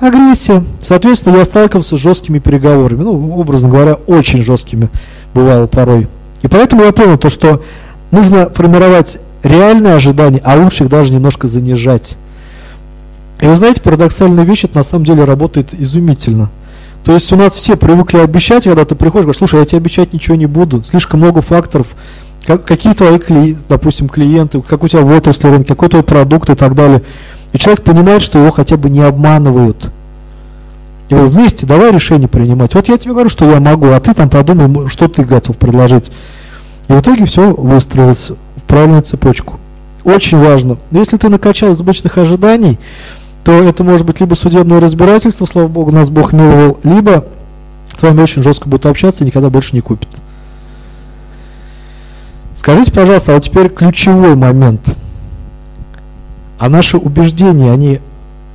Агрессия. 0.00 0.62
Соответственно, 0.82 1.36
я 1.36 1.44
сталкивался 1.44 1.96
с 1.96 2.00
жесткими 2.00 2.38
переговорами. 2.38 3.02
Ну, 3.02 3.36
образно 3.36 3.68
говоря, 3.68 3.94
очень 4.06 4.44
жесткими 4.44 4.88
бывало 5.34 5.66
порой. 5.66 6.08
И 6.42 6.48
поэтому 6.48 6.84
я 6.84 6.92
понял 6.92 7.18
то, 7.18 7.28
что 7.28 7.62
нужно 8.10 8.48
формировать 8.50 9.18
реальные 9.42 9.94
ожидания, 9.94 10.40
а 10.44 10.56
лучше 10.56 10.84
их 10.84 10.90
даже 10.90 11.12
немножко 11.12 11.48
занижать. 11.48 12.16
И 13.40 13.46
вы 13.46 13.56
знаете, 13.56 13.80
парадоксальная 13.80 14.44
вещь, 14.44 14.64
это 14.64 14.76
на 14.76 14.82
самом 14.82 15.04
деле 15.04 15.24
работает 15.24 15.74
изумительно. 15.74 16.50
То 17.04 17.12
есть 17.12 17.32
у 17.32 17.36
нас 17.36 17.54
все 17.54 17.76
привыкли 17.76 18.18
обещать, 18.18 18.64
когда 18.64 18.84
ты 18.84 18.94
приходишь, 18.94 19.24
говоришь, 19.24 19.38
слушай, 19.38 19.60
я 19.60 19.64
тебе 19.64 19.78
обещать 19.78 20.12
ничего 20.12 20.34
не 20.36 20.46
буду, 20.46 20.82
слишком 20.84 21.20
много 21.20 21.40
факторов, 21.40 21.86
как, 22.46 22.64
какие 22.64 22.94
твои, 22.94 23.18
кли, 23.18 23.56
допустим, 23.68 24.08
клиенты, 24.08 24.60
как 24.60 24.82
у 24.82 24.88
тебя 24.88 25.02
в 25.02 25.16
отрасли 25.16 25.48
рынка, 25.48 25.68
какой 25.68 25.88
твой 25.88 26.02
продукт 26.02 26.50
и 26.50 26.54
так 26.54 26.74
далее. 26.74 27.02
И 27.52 27.58
человек 27.58 27.82
понимает, 27.82 28.22
что 28.22 28.38
его 28.38 28.50
хотя 28.50 28.76
бы 28.76 28.90
не 28.90 29.00
обманывают. 29.00 29.90
И 31.08 31.14
вы 31.14 31.28
вместе 31.28 31.66
давай 31.66 31.92
решение 31.92 32.28
принимать. 32.28 32.74
Вот 32.74 32.88
я 32.88 32.98
тебе 32.98 33.12
говорю, 33.12 33.30
что 33.30 33.50
я 33.50 33.60
могу, 33.60 33.86
а 33.86 34.00
ты 34.00 34.12
там 34.12 34.28
подумай, 34.28 34.88
что 34.88 35.08
ты 35.08 35.24
готов 35.24 35.56
предложить. 35.56 36.10
И 36.88 36.92
в 36.92 37.00
итоге 37.00 37.24
все 37.24 37.50
выстроилось 37.50 38.32
в 38.56 38.62
правильную 38.66 39.02
цепочку. 39.02 39.58
Очень 40.04 40.38
важно. 40.38 40.76
Если 40.90 41.16
ты 41.16 41.28
накачал 41.28 41.72
избыточных 41.72 42.18
ожиданий, 42.18 42.78
то 43.48 43.62
это 43.62 43.82
может 43.82 44.04
быть 44.04 44.20
либо 44.20 44.34
судебное 44.34 44.78
разбирательство, 44.78 45.46
слава 45.46 45.68
богу, 45.68 45.90
нас 45.90 46.10
Бог 46.10 46.34
миловал, 46.34 46.78
либо 46.82 47.24
с 47.96 48.02
вами 48.02 48.20
очень 48.20 48.42
жестко 48.42 48.68
будут 48.68 48.84
общаться 48.84 49.24
и 49.24 49.26
никогда 49.26 49.48
больше 49.48 49.74
не 49.74 49.80
купят. 49.80 50.20
Скажите, 52.54 52.92
пожалуйста, 52.92 53.32
а 53.32 53.34
вот 53.36 53.44
теперь 53.44 53.70
ключевой 53.70 54.36
момент. 54.36 54.94
А 56.58 56.68
наши 56.68 56.98
убеждения, 56.98 57.72
они 57.72 58.02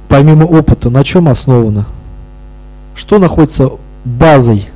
помимо 0.10 0.44
опыта, 0.44 0.92
на 0.92 1.04
чем 1.04 1.28
основаны? 1.28 1.86
Что 2.94 3.18
находится 3.18 3.72
базой? 4.06 4.70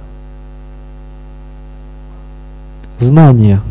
Знания. 2.98 3.62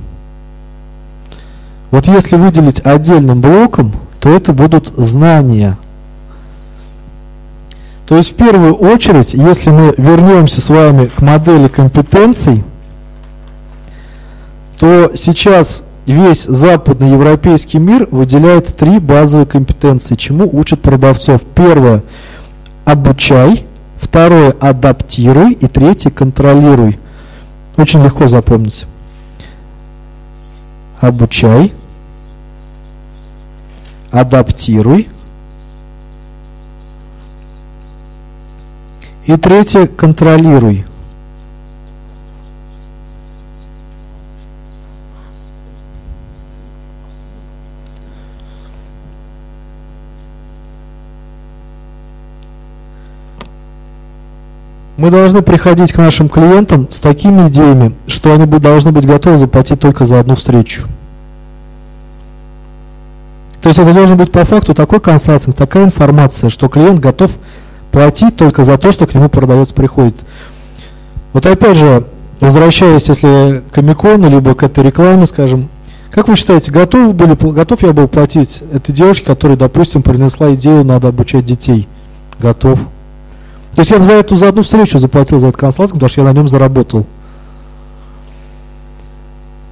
Вот 1.90 2.07
если 2.07 2.36
выделить 2.36 2.86
отдельным 2.86 3.40
блоком, 3.40 3.90
то 4.20 4.28
это 4.28 4.53
будут 4.53 4.92
знания. 4.97 5.76
То 8.07 8.16
есть 8.16 8.32
в 8.32 8.36
первую 8.36 8.74
очередь, 8.74 9.34
если 9.34 9.70
мы 9.70 9.92
вернемся 9.96 10.61
с 10.61 10.70
вами 10.70 11.07
к 11.07 11.20
модели 11.22 11.66
компетенций, 11.66 12.62
то 14.78 15.11
сейчас 15.14 15.82
весь 16.07 16.44
западный 16.44 17.11
европейский 17.11 17.78
мир 17.78 18.07
выделяет 18.12 18.76
три 18.76 19.00
базовые 19.00 19.46
компетенции, 19.46 20.14
чему 20.14 20.48
учат 20.52 20.80
продавцов. 20.80 21.42
Первое– 21.54 22.04
обучай, 22.84 23.66
второе– 24.00 24.54
адаптируй 24.61 25.54
и 25.54 25.66
третье– 25.66 26.11
контролируй. 26.12 27.00
Очень 27.76 28.04
легко 28.04 28.28
запомнить. 28.28 28.86
Обучай, 31.00 31.72
адаптируй 34.12 35.09
и 39.27 39.37
третье– 39.37 39.87
контролируй. 39.97 40.85
Мы 54.97 55.11
должны 55.11 55.43
приходить 55.43 55.93
к 55.93 55.99
нашим 55.99 56.29
клиентам 56.29 56.89
с 56.91 57.01
такими 57.01 57.49
идеями, 57.49 57.95
что 58.07 58.33
они 58.33 58.47
должны 58.47 58.93
быть 58.93 59.07
готовы 59.07 59.37
заплатить 59.37 59.79
только 59.79 60.05
за 60.05 60.20
одну 60.20 60.37
встречу. 60.37 60.85
То 63.61 63.68
есть 63.68 63.79
это 63.79 63.93
должен 63.93 64.16
быть 64.16 64.33
по 64.33 64.45
факту 64.45 64.72
такой 64.74 65.01
консалтинг, 65.01 65.55
такая 65.55 65.85
информация, 65.85 66.49
что 66.49 66.68
клиент 66.68 67.01
готов 67.01 67.33
платить 67.97 68.36
только 68.36 68.62
за 68.62 68.76
то, 68.76 68.92
что 68.92 69.07
к 69.07 69.14
нему 69.14 69.30
продавец 69.30 69.72
приходит. 69.72 70.16
Вот 71.32 71.47
опять 71.47 71.78
же, 71.78 72.05
возвращаясь, 72.40 73.09
если 73.09 73.62
к 73.72 73.78
Амикону, 73.78 74.28
либо 74.28 74.55
к 74.55 74.62
этой 74.64 74.84
рекламе, 74.84 75.24
скажем, 75.24 75.70
как 76.11 76.28
вы 76.28 76.36
считаете, 76.36 76.70
готов, 76.70 77.14
были, 77.14 77.32
готов 77.32 77.82
я 77.84 77.94
был 77.94 78.07
платить 78.07 78.62
этой 78.70 78.92
девушке, 78.92 79.24
которая, 79.24 79.57
допустим, 79.57 80.03
принесла 80.03 80.53
идею, 80.53 80.84
надо 80.84 81.09
обучать 81.09 81.47
детей? 81.47 81.88
Готов. 82.38 82.80
То 83.74 83.80
есть 83.80 83.90
я 83.90 83.99
бы 83.99 84.05
за 84.05 84.12
эту 84.12 84.36
за 84.36 84.49
одну 84.49 84.61
встречу 84.61 84.99
заплатил 84.99 85.38
за 85.38 85.47
этот 85.47 85.59
консалтинг, 85.59 85.94
потому 85.94 86.11
что 86.11 86.20
я 86.20 86.26
на 86.26 86.34
нем 86.34 86.49
заработал. 86.49 87.07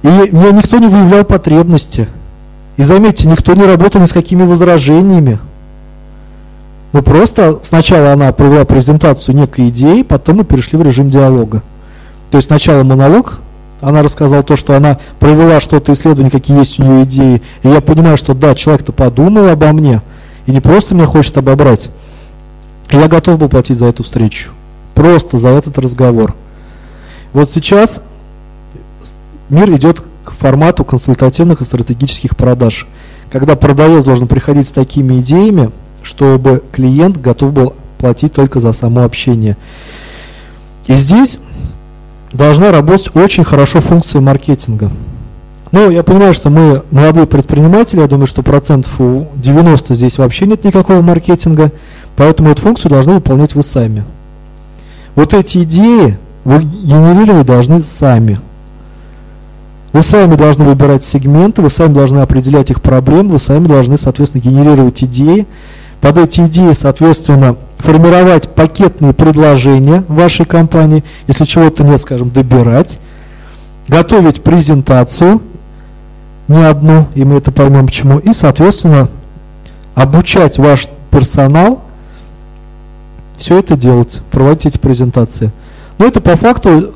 И 0.01 0.07
мне 0.07 0.51
никто 0.51 0.79
не 0.79 0.87
выявлял 0.87 1.25
потребности. 1.25 2.07
И 2.77 2.81
заметьте, 2.81 3.27
никто 3.27 3.53
не 3.53 3.65
работал 3.65 4.01
ни 4.01 4.05
с 4.05 4.13
какими 4.13 4.41
возражениями. 4.41 5.37
Мы 6.91 7.01
просто, 7.01 7.59
сначала 7.63 8.13
она 8.13 8.31
провела 8.31 8.63
презентацию 8.65 9.35
некой 9.35 9.69
идеи, 9.69 10.01
потом 10.03 10.37
мы 10.37 10.43
перешли 10.45 10.77
в 10.77 10.81
режим 10.81 11.09
диалога. 11.09 11.61
То 12.31 12.37
есть 12.37 12.47
сначала 12.47 12.83
монолог, 12.83 13.39
она 13.81 14.01
рассказала 14.01 14.43
то, 14.43 14.55
что 14.55 14.75
она 14.75 14.97
провела 15.19 15.59
что-то 15.59 15.93
исследование, 15.93 16.31
какие 16.31 16.57
есть 16.57 16.79
у 16.79 16.83
нее 16.83 17.03
идеи. 17.03 17.41
И 17.63 17.67
я 17.67 17.81
понимаю, 17.81 18.17
что 18.17 18.33
да, 18.33 18.55
человек-то 18.55 18.91
подумал 18.91 19.49
обо 19.49 19.71
мне, 19.73 20.01
и 20.45 20.51
не 20.51 20.61
просто 20.61 20.95
меня 20.95 21.05
хочет 21.05 21.37
обобрать. 21.37 21.89
Я 22.89 23.07
готов 23.07 23.39
был 23.39 23.49
платить 23.49 23.77
за 23.77 23.87
эту 23.87 24.03
встречу. 24.03 24.51
Просто 24.93 25.37
за 25.37 25.49
этот 25.49 25.77
разговор. 25.77 26.33
Вот 27.33 27.49
сейчас 27.51 28.01
мир 29.49 29.69
идет 29.71 30.01
к 30.23 30.31
формату 30.31 30.85
консультативных 30.85 31.61
и 31.61 31.65
стратегических 31.65 32.35
продаж. 32.37 32.87
Когда 33.31 33.55
продавец 33.55 34.03
должен 34.03 34.27
приходить 34.27 34.67
с 34.67 34.71
такими 34.71 35.19
идеями, 35.19 35.71
чтобы 36.05 36.61
клиент 36.71 37.19
готов 37.19 37.51
был 37.51 37.73
платить 37.97 38.33
только 38.33 38.59
за 38.59 38.71
само 38.73 39.03
общение. 39.03 39.57
И 40.85 40.93
здесь 40.93 41.39
должна 42.31 42.71
работать 42.71 43.15
очень 43.15 43.43
хорошо 43.43 43.81
функция 43.81 44.21
маркетинга. 44.21 44.91
Ну, 45.71 45.89
я 45.89 46.03
понимаю, 46.03 46.33
что 46.33 46.49
мы 46.49 46.83
молодые 46.91 47.25
предприниматели, 47.25 48.01
я 48.01 48.07
думаю, 48.07 48.27
что 48.27 48.43
процентов 48.43 49.01
у 49.01 49.27
90 49.35 49.95
здесь 49.95 50.19
вообще 50.19 50.45
нет 50.45 50.63
никакого 50.63 51.01
маркетинга. 51.01 51.71
Поэтому 52.15 52.49
эту 52.49 52.61
функцию 52.61 52.91
должны 52.91 53.15
выполнять 53.15 53.55
вы 53.55 53.63
сами. 53.63 54.05
Вот 55.15 55.33
эти 55.33 55.63
идеи 55.63 56.17
вы 56.43 56.63
генерировать 56.63 57.47
должны 57.47 57.83
сами. 57.83 58.39
Вы 59.91 60.03
сами 60.03 60.35
должны 60.35 60.65
выбирать 60.65 61.03
сегменты, 61.03 61.61
вы 61.61 61.69
сами 61.69 61.93
должны 61.93 62.19
определять 62.19 62.69
их 62.69 62.81
проблемы, 62.81 63.31
вы 63.31 63.39
сами 63.39 63.65
должны, 63.65 63.97
соответственно, 63.97 64.41
генерировать 64.41 65.03
идеи. 65.03 65.47
Под 66.05 66.19
эти 66.19 66.41
идеи, 66.41 66.71
соответственно, 66.73 67.55
формировать 67.79 68.47
пакетные 68.49 69.11
предложения 69.11 70.03
вашей 70.07 70.45
компании, 70.45 71.03
если 71.25 71.45
чего-то 71.45 71.83
нет, 71.83 71.99
скажем, 71.99 72.29
добирать, 72.29 72.99
готовить 73.87 74.43
презентацию, 74.43 75.41
не 76.47 76.63
одну, 76.63 77.07
и 77.15 77.23
мы 77.23 77.37
это 77.37 77.51
поймем 77.51 77.87
почему, 77.87 78.19
и, 78.19 78.33
соответственно, 78.33 79.09
обучать 79.95 80.59
ваш 80.59 80.89
персонал 81.09 81.81
все 83.37 83.57
это 83.57 83.75
делать, 83.75 84.21
проводить 84.29 84.67
эти 84.67 84.77
презентации. 84.77 85.51
Но 85.97 86.05
это 86.05 86.21
по 86.21 86.35
факту, 86.35 86.93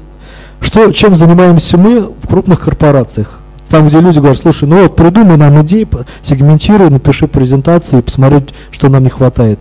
что, 0.61 0.91
чем 0.91 1.15
занимаемся 1.15 1.79
мы 1.79 2.01
в 2.01 2.27
крупных 2.27 2.59
корпорациях. 2.59 3.38
Там, 3.69 3.87
где 3.87 3.99
люди 3.99 4.17
говорят, 4.17 4.37
слушай, 4.37 4.67
ну 4.67 4.81
вот 4.81 4.95
придумай 4.95 5.37
нам 5.37 5.61
идеи, 5.61 5.87
сегментируй, 6.23 6.89
напиши 6.89 7.27
презентации, 7.27 8.01
посмотри, 8.01 8.45
что 8.71 8.89
нам 8.89 9.03
не 9.03 9.09
хватает. 9.09 9.59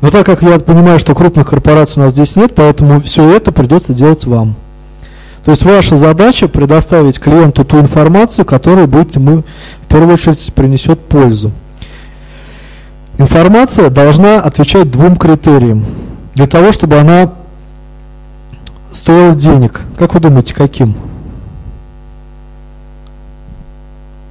Но 0.00 0.10
так 0.10 0.24
как 0.24 0.42
я 0.42 0.58
понимаю, 0.58 0.98
что 0.98 1.14
крупных 1.14 1.48
корпораций 1.48 2.00
у 2.00 2.04
нас 2.04 2.12
здесь 2.12 2.36
нет, 2.36 2.54
поэтому 2.54 3.02
все 3.02 3.30
это 3.36 3.52
придется 3.52 3.92
делать 3.92 4.24
вам. 4.24 4.54
То 5.44 5.50
есть 5.50 5.62
ваша 5.64 5.96
задача 5.96 6.48
предоставить 6.48 7.18
клиенту 7.18 7.64
ту 7.64 7.80
информацию, 7.80 8.46
которая 8.46 8.86
будет 8.86 9.14
ему 9.14 9.42
в 9.82 9.86
первую 9.88 10.14
очередь 10.14 10.52
принесет 10.54 11.00
пользу. 11.00 11.52
Информация 13.18 13.90
должна 13.90 14.40
отвечать 14.40 14.90
двум 14.90 15.16
критериям. 15.16 15.84
Для 16.34 16.46
того, 16.46 16.72
чтобы 16.72 16.96
она 16.96 17.32
стоила 18.92 19.34
денег. 19.34 19.80
Как 19.98 20.14
вы 20.14 20.20
думаете, 20.20 20.54
каким? 20.54 20.94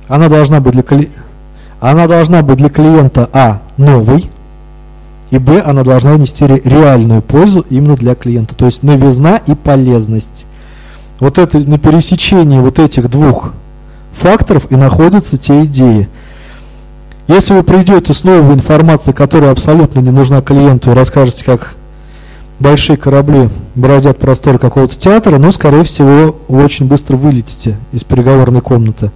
Она 0.09 0.27
должна 0.27 0.59
быть 0.59 0.73
для, 0.73 0.83
кли... 0.83 1.09
она 1.79 2.07
должна 2.07 2.41
быть 2.41 2.57
для 2.57 2.69
клиента 2.69 3.29
А 3.31 3.61
новой, 3.77 4.29
и 5.29 5.37
Б 5.37 5.61
она 5.61 5.83
должна 5.83 6.17
нести 6.17 6.45
реальную 6.45 7.21
пользу 7.21 7.65
именно 7.69 7.95
для 7.95 8.15
клиента. 8.15 8.55
То 8.55 8.65
есть 8.65 8.81
новизна 8.81 9.37
и 9.37 9.53
полезность. 9.53 10.47
Вот 11.19 11.37
это 11.37 11.59
на 11.59 11.77
пересечении 11.77 12.59
вот 12.59 12.79
этих 12.79 13.09
двух 13.09 13.53
факторов 14.13 14.65
и 14.71 14.75
находятся 14.75 15.37
те 15.37 15.63
идеи. 15.65 16.09
Если 17.27 17.53
вы 17.53 17.61
придете 17.61 18.11
с 18.11 18.23
новой 18.23 18.55
информацией, 18.55 19.13
которая 19.13 19.51
абсолютно 19.51 19.99
не 19.99 20.09
нужна 20.09 20.41
клиенту, 20.41 20.91
и 20.91 20.95
расскажете, 20.95 21.45
как 21.45 21.75
большие 22.59 22.97
корабли 22.97 23.49
бороздят 23.75 24.17
простор 24.17 24.57
какого-то 24.57 24.97
театра, 24.97 25.37
ну, 25.37 25.51
скорее 25.51 25.83
всего, 25.83 26.35
вы 26.47 26.63
очень 26.63 26.87
быстро 26.87 27.15
вылетите 27.17 27.77
из 27.91 28.03
переговорной 28.03 28.61
комнаты. 28.61 29.11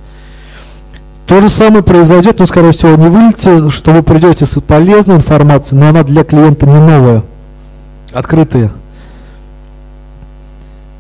То 1.26 1.40
же 1.40 1.48
самое 1.48 1.84
произойдет, 1.84 2.40
но, 2.40 2.46
скорее 2.46 2.72
всего, 2.72 2.96
не 2.96 3.08
вылетите, 3.08 3.70
что 3.70 3.92
вы 3.92 4.04
придете 4.04 4.46
с 4.46 4.60
полезной 4.60 5.16
информацией, 5.16 5.80
но 5.80 5.90
она 5.90 6.04
для 6.04 6.24
клиента 6.24 6.66
не 6.66 6.80
новая, 6.80 7.24
открытая. 8.12 8.72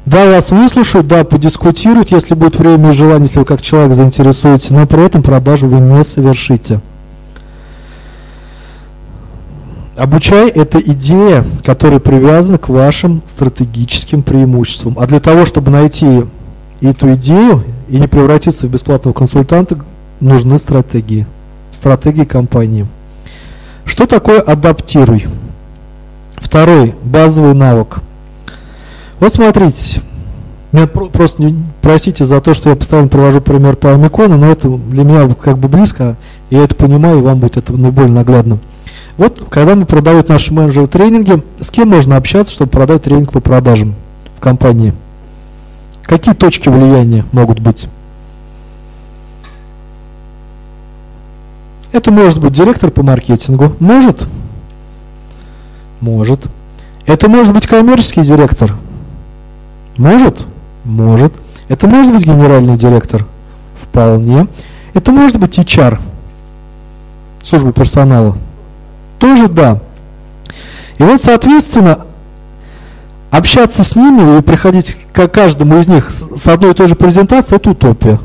Да, 0.05 0.27
вас 0.27 0.51
выслушают, 0.51 1.07
да, 1.07 1.23
подискутируют, 1.23 2.11
если 2.11 2.35
будет 2.35 2.57
время 2.57 2.89
и 2.89 2.93
желание, 2.93 3.27
если 3.27 3.39
вы 3.39 3.45
как 3.45 3.61
человек 3.61 3.95
заинтересуетесь, 3.95 4.69
но 4.69 4.85
при 4.85 5.05
этом 5.05 5.23
продажу 5.23 5.67
вы 5.67 5.79
не 5.79 6.03
совершите. 6.03 6.81
Обучай– 9.95 10.49
это 10.49 10.79
идея, 10.79 11.45
которая 11.63 11.99
привязана 11.99 12.57
к 12.57 12.67
вашим 12.67 13.21
стратегическим 13.27 14.23
преимуществам. 14.23 14.95
А 14.97 15.05
для 15.05 15.19
того, 15.19 15.45
чтобы 15.45 15.69
найти 15.69 16.23
эту 16.81 17.13
идею 17.13 17.63
и 17.87 17.97
не 17.97 18.07
превратиться 18.07 18.65
в 18.65 18.71
бесплатного 18.71 19.13
консультанта, 19.13 19.77
нужны 20.23 20.57
стратегии, 20.57 21.27
стратегии 21.71 22.23
компании. 22.23 22.87
Что 23.85 24.07
такое 24.07 24.39
адаптируй? 24.39 25.27
Второй 26.35 26.95
базовый 27.03 27.53
навык. 27.53 27.99
Вот 29.19 29.33
смотрите, 29.33 30.01
меня 30.71 30.87
просто 30.87 31.43
не 31.43 31.55
простите 31.81 32.25
за 32.25 32.41
то, 32.41 32.53
что 32.53 32.69
я 32.69 32.75
постоянно 32.75 33.07
привожу 33.07 33.41
пример 33.41 33.75
по 33.75 33.93
Омикону, 33.93 34.37
но 34.37 34.47
это 34.47 34.67
для 34.67 35.03
меня 35.03 35.33
как 35.35 35.57
бы 35.57 35.67
близко, 35.67 36.15
я 36.49 36.63
это 36.63 36.75
понимаю, 36.75 37.19
и 37.19 37.21
вам 37.21 37.39
будет 37.39 37.57
это 37.57 37.73
наиболее 37.73 38.13
наглядно. 38.13 38.57
Вот, 39.17 39.45
когда 39.49 39.75
мы 39.75 39.85
продают 39.85 40.29
наши 40.29 40.51
менеджеры 40.53 40.87
тренинги, 40.87 41.43
с 41.59 41.69
кем 41.69 41.89
можно 41.89 42.17
общаться, 42.17 42.53
чтобы 42.53 42.71
продать 42.71 43.03
тренинг 43.03 43.31
по 43.31 43.39
продажам 43.39 43.93
в 44.35 44.39
компании? 44.39 44.93
Какие 46.01 46.33
точки 46.33 46.69
влияния 46.69 47.23
могут 47.31 47.59
быть? 47.59 47.87
Это 51.93 52.11
может 52.11 52.39
быть 52.39 52.53
директор 52.53 52.89
по 52.89 53.03
маркетингу. 53.03 53.73
Может? 53.79 54.27
Может. 56.01 56.47
Это 57.05 57.29
может 57.29 57.53
быть 57.53 57.67
коммерческий 57.67 58.21
директор. 58.21 58.75
Может? 59.97 60.43
Может. 60.83 61.33
Это 61.69 61.87
может 61.87 62.11
быть 62.11 62.25
генеральный 62.25 62.77
директор. 62.77 63.27
Вполне. 63.79 64.47
Это 64.95 65.11
может 65.11 65.37
быть 65.39 65.59
HR. 65.59 65.99
Служба 67.43 67.71
персонала. 67.71 68.35
Тоже 69.19 69.47
да. 69.47 69.79
И 70.97 71.03
вот, 71.03 71.21
соответственно, 71.21 72.07
общаться 73.29 73.83
с 73.83 73.95
ними 73.95 74.39
и 74.39 74.41
приходить 74.41 74.97
к 75.13 75.27
каждому 75.27 75.77
из 75.77 75.87
них 75.87 76.09
с 76.09 76.47
одной 76.47 76.71
и 76.71 76.73
той 76.73 76.87
же 76.87 76.95
презентацией– 76.95 77.57
это 77.57 77.69
утопия. 77.69 78.19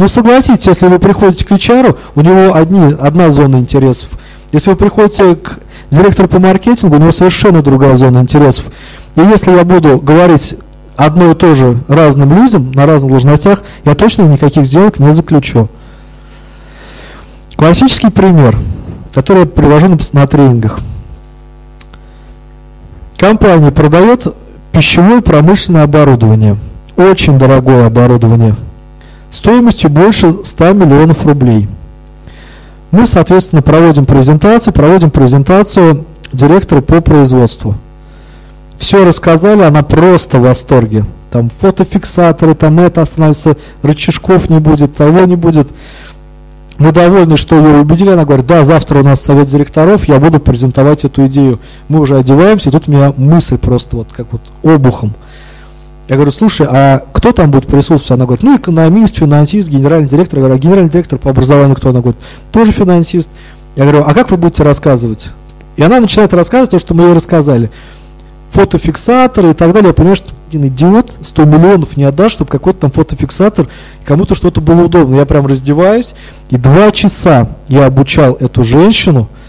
Ну 0.00 0.08
согласитесь, 0.08 0.66
если 0.66 0.86
вы 0.86 0.98
приходите 0.98 1.44
к 1.44 1.50
HR, 1.50 1.94
у 2.14 2.20
него 2.22 2.54
одни, 2.54 2.96
одна 2.98 3.30
зона 3.30 3.56
интересов. 3.56 4.08
Если 4.50 4.70
вы 4.70 4.76
приходите 4.76 5.34
к 5.34 5.58
директору 5.90 6.26
по 6.26 6.38
маркетингу, 6.38 6.96
у 6.96 6.98
него 6.98 7.12
совершенно 7.12 7.60
другая 7.60 7.96
зона 7.96 8.20
интересов. 8.20 8.64
И 9.16 9.20
если 9.20 9.50
я 9.50 9.62
буду 9.62 9.98
говорить 9.98 10.56
одно 10.96 11.32
и 11.32 11.34
то 11.34 11.54
же 11.54 11.76
разным 11.86 12.34
людям 12.34 12.72
на 12.72 12.86
разных 12.86 13.10
должностях, 13.10 13.62
я 13.84 13.94
точно 13.94 14.22
никаких 14.22 14.64
сделок 14.64 14.98
не 15.00 15.12
заключу. 15.12 15.68
Классический 17.56 18.08
пример, 18.08 18.56
который 19.12 19.40
я 19.40 19.46
привожу 19.46 19.88
на, 19.88 19.98
на 20.12 20.26
тренингах. 20.26 20.78
Компания 23.18 23.70
продает 23.70 24.34
пищевое 24.72 25.20
промышленное 25.20 25.82
оборудование. 25.82 26.56
Очень 26.96 27.38
дорогое 27.38 27.84
оборудование– 27.84 28.56
стоимостью 29.30 29.90
больше 29.90 30.44
100 30.44 30.72
миллионов 30.72 31.24
рублей. 31.26 31.68
Мы, 32.90 33.06
соответственно, 33.06 33.62
проводим 33.62 34.04
презентацию, 34.04 34.72
проводим 34.72 35.10
презентацию 35.10 36.04
директору 36.32 36.82
по 36.82 37.00
производству. 37.00 37.74
Все 38.76 39.04
рассказали, 39.04 39.62
она 39.62 39.82
просто 39.82 40.38
в 40.38 40.42
восторге. 40.42 41.04
Там 41.30 41.50
фотофиксаторы, 41.60 42.54
там 42.54 42.80
это 42.80 43.02
останавливается, 43.02 43.56
рычажков 43.82 44.50
не 44.50 44.58
будет, 44.58 44.96
того 44.96 45.20
не 45.26 45.36
будет. 45.36 45.68
Мы 46.78 46.92
довольны, 46.92 47.36
что 47.36 47.56
ее 47.56 47.76
убедили. 47.76 48.10
Она 48.10 48.24
говорит, 48.24 48.46
да, 48.46 48.64
завтра 48.64 49.00
у 49.00 49.04
нас 49.04 49.20
совет 49.20 49.48
директоров, 49.48 50.06
я 50.06 50.18
буду 50.18 50.40
презентовать 50.40 51.04
эту 51.04 51.26
идею. 51.26 51.60
Мы 51.88 52.00
уже 52.00 52.16
одеваемся, 52.16 52.70
и 52.70 52.72
тут 52.72 52.88
у 52.88 52.92
меня 52.92 53.12
мысль 53.16 53.58
просто 53.58 53.96
вот 53.96 54.08
как 54.12 54.26
вот 54.32 54.40
обухом. 54.62 55.12
Я 56.10 56.16
говорю, 56.16 56.32
слушай, 56.32 56.66
а 56.68 57.04
кто 57.12 57.30
там 57.30 57.52
будет 57.52 57.68
присутствовать? 57.68 58.10
Она 58.10 58.26
говорит, 58.26 58.42
ну, 58.42 58.56
экономист, 58.56 59.18
финансист, 59.18 59.68
генеральный 59.68 60.08
директор. 60.08 60.40
Я 60.40 60.46
говорю, 60.46 60.56
а 60.56 60.58
генеральный 60.58 60.90
директор 60.90 61.20
по 61.20 61.30
образованию 61.30 61.76
кто? 61.76 61.90
Она 61.90 62.00
говорит, 62.00 62.20
тоже 62.50 62.72
финансист. 62.72 63.30
Я 63.76 63.84
говорю, 63.84 64.02
а 64.04 64.12
как 64.12 64.32
вы 64.32 64.36
будете 64.36 64.64
рассказывать? 64.64 65.28
И 65.76 65.82
она 65.84 66.00
начинает 66.00 66.34
рассказывать 66.34 66.72
то, 66.72 66.80
что 66.80 66.94
мы 66.94 67.04
ей 67.04 67.12
рассказали. 67.12 67.70
Фотофиксаторы 68.50 69.52
и 69.52 69.54
так 69.54 69.72
далее. 69.72 69.90
Я 69.90 69.94
понимаю, 69.94 70.16
что 70.16 70.34
один 70.48 70.66
идиот 70.66 71.12
100 71.22 71.44
миллионов 71.44 71.96
не 71.96 72.02
отдаст, 72.02 72.34
чтобы 72.34 72.50
какой-то 72.50 72.80
там 72.80 72.90
фотофиксатор, 72.90 73.68
кому-то 74.04 74.34
что-то 74.34 74.60
было 74.60 74.86
удобно. 74.86 75.14
Я 75.14 75.26
прям 75.26 75.46
раздеваюсь, 75.46 76.16
и 76.48 76.56
два 76.56 76.90
часа 76.90 77.50
я 77.68 77.86
обучал 77.86 78.34
эту 78.34 78.64
женщину– 78.64 79.28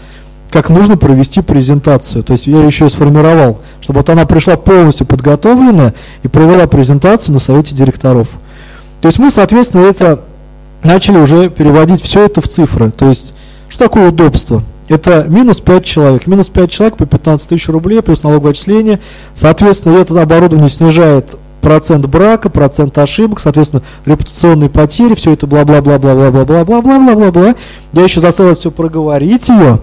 как 0.52 0.68
нужно 0.68 0.98
провести 0.98 1.40
презентацию. 1.40 2.22
То 2.22 2.34
есть 2.34 2.46
я 2.46 2.62
еще 2.62 2.86
и 2.86 2.90
сформировал, 2.90 3.60
чтобы 3.80 4.00
вот 4.00 4.10
она 4.10 4.26
пришла 4.26 4.56
полностью 4.56 5.06
подготовленная 5.06 5.94
и 6.22 6.28
провела 6.28 6.66
презентацию 6.66 7.32
на 7.32 7.40
совете 7.40 7.74
директоров. 7.74 8.28
То 9.00 9.08
есть 9.08 9.18
мы, 9.18 9.30
соответственно, 9.30 9.86
это 9.86 10.20
начали 10.84 11.16
уже 11.16 11.48
переводить 11.48 12.02
все 12.02 12.26
это 12.26 12.42
в 12.42 12.48
цифры. 12.48 12.90
То 12.90 13.08
есть 13.08 13.34
что 13.70 13.84
такое 13.84 14.10
удобство? 14.10 14.62
Это 14.88 15.24
минус 15.26 15.60
5 15.60 15.84
человек. 15.84 16.26
Минус 16.26 16.50
5 16.50 16.70
человек 16.70 16.96
по 16.98 17.06
15 17.06 17.48
тысяч 17.48 17.68
рублей 17.68 18.02
плюс 18.02 18.22
налоговое 18.22 18.50
отчисление. 18.50 19.00
Соответственно, 19.34 19.96
это 19.96 20.20
оборудование 20.20 20.68
снижает 20.68 21.34
процент 21.62 22.04
брака, 22.06 22.50
процент 22.50 22.98
ошибок, 22.98 23.40
соответственно, 23.40 23.82
репутационные 24.04 24.68
потери, 24.68 25.14
все 25.14 25.32
это 25.32 25.46
бла-бла-бла-бла-бла-бла-бла-бла-бла-бла. 25.46 27.54
Я 27.94 28.02
еще 28.02 28.20
заставил 28.20 28.54
все 28.54 28.70
проговорить 28.70 29.48
ее, 29.48 29.78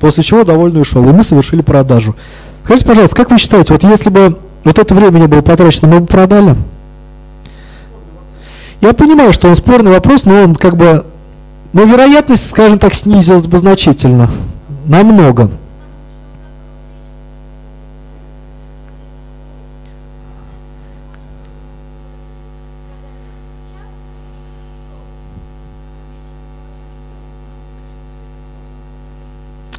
После 0.00 0.22
чего 0.22 0.44
довольно 0.44 0.80
ушел, 0.80 1.02
и 1.08 1.12
мы 1.12 1.22
совершили 1.22 1.62
продажу. 1.62 2.14
Скажите, 2.64 2.86
пожалуйста, 2.86 3.16
как 3.16 3.30
вы 3.30 3.38
считаете, 3.38 3.72
вот 3.72 3.84
если 3.84 4.10
бы 4.10 4.36
вот 4.64 4.78
это 4.78 4.94
время 4.94 5.18
не 5.20 5.26
было 5.26 5.40
потрачено, 5.40 5.88
мы 5.88 6.00
бы 6.00 6.06
продали? 6.06 6.56
Я 8.80 8.92
понимаю, 8.92 9.32
что 9.32 9.48
он 9.48 9.54
спорный 9.54 9.90
вопрос, 9.90 10.24
но 10.24 10.42
он 10.42 10.54
как 10.54 10.76
бы, 10.76 11.06
но 11.72 11.84
вероятность, 11.84 12.48
скажем 12.48 12.78
так, 12.78 12.92
снизилась 12.94 13.46
бы 13.46 13.58
значительно, 13.58 14.30
намного. 14.86 15.50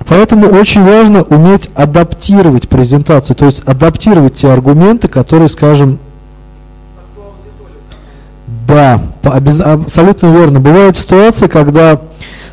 Поэтому 0.08 0.48
очень 0.48 0.84
важно 0.84 1.24
уметь 1.24 1.70
адаптировать 1.76 2.70
презентацию, 2.70 3.36
то 3.36 3.46
есть 3.46 3.62
адаптировать 3.68 4.36
те 4.36 4.50
аргументы, 4.50 5.08
которые, 5.10 5.50
скажем, 5.50 6.00
да, 8.68 9.02
абсолютно 9.24 10.28
верно. 10.28 10.60
Бывает 10.60 10.96
ситуация, 10.96 11.50
когда 11.50 12.00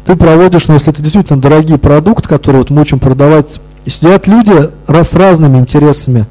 ты 0.05 0.17
проводишь, 0.17 0.67
ну, 0.67 0.75
если 0.75 0.93
это 0.93 1.01
действительно 1.01 1.41
дорогий 1.41 1.79
продукт, 1.79 2.27
который 2.27 2.57
вот 2.57 2.71
мы 2.71 2.83
учим 2.83 2.99
продавать, 2.99 3.61
сидят 3.87 4.27
люди 4.27 4.71
с 4.89 5.15
разными 5.15 5.59
интересами. 5.59 6.27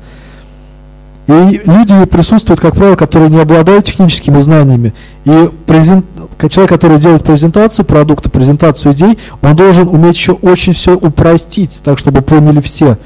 И 1.27 1.61
люди 1.65 2.05
присутствуют, 2.05 2.59
как 2.59 2.75
правило, 2.75 2.95
которые 2.95 3.29
не 3.29 3.39
обладают 3.39 3.85
техническими 3.85 4.39
знаниями. 4.39 4.93
И 5.23 5.49
презент... 5.65 6.05
человек, 6.49 6.69
который 6.69 6.99
делает 6.99 7.23
презентацию 7.23 7.85
продукта, 7.85 8.29
презентацию 8.29 8.91
идей, 8.93 9.17
он 9.41 9.55
должен 9.55 9.87
уметь 9.87 10.15
еще 10.15 10.33
очень 10.33 10.73
все 10.73 10.95
упростить, 10.95 11.79
так 11.83 11.97
чтобы 11.97 12.21
поняли 12.21 12.59
все. 12.59 12.97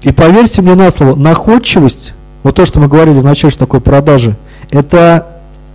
И 0.00 0.12
поверьте 0.12 0.62
мне 0.62 0.74
на 0.74 0.90
слово, 0.90 1.14
находчивость, 1.14 2.14
вот 2.42 2.54
то, 2.56 2.64
что 2.64 2.80
мы 2.80 2.88
говорили 2.88 3.20
в 3.20 3.24
начале, 3.24 3.50
что 3.50 3.60
такое 3.60 3.80
продажи, 3.80 4.36
это 4.70 5.26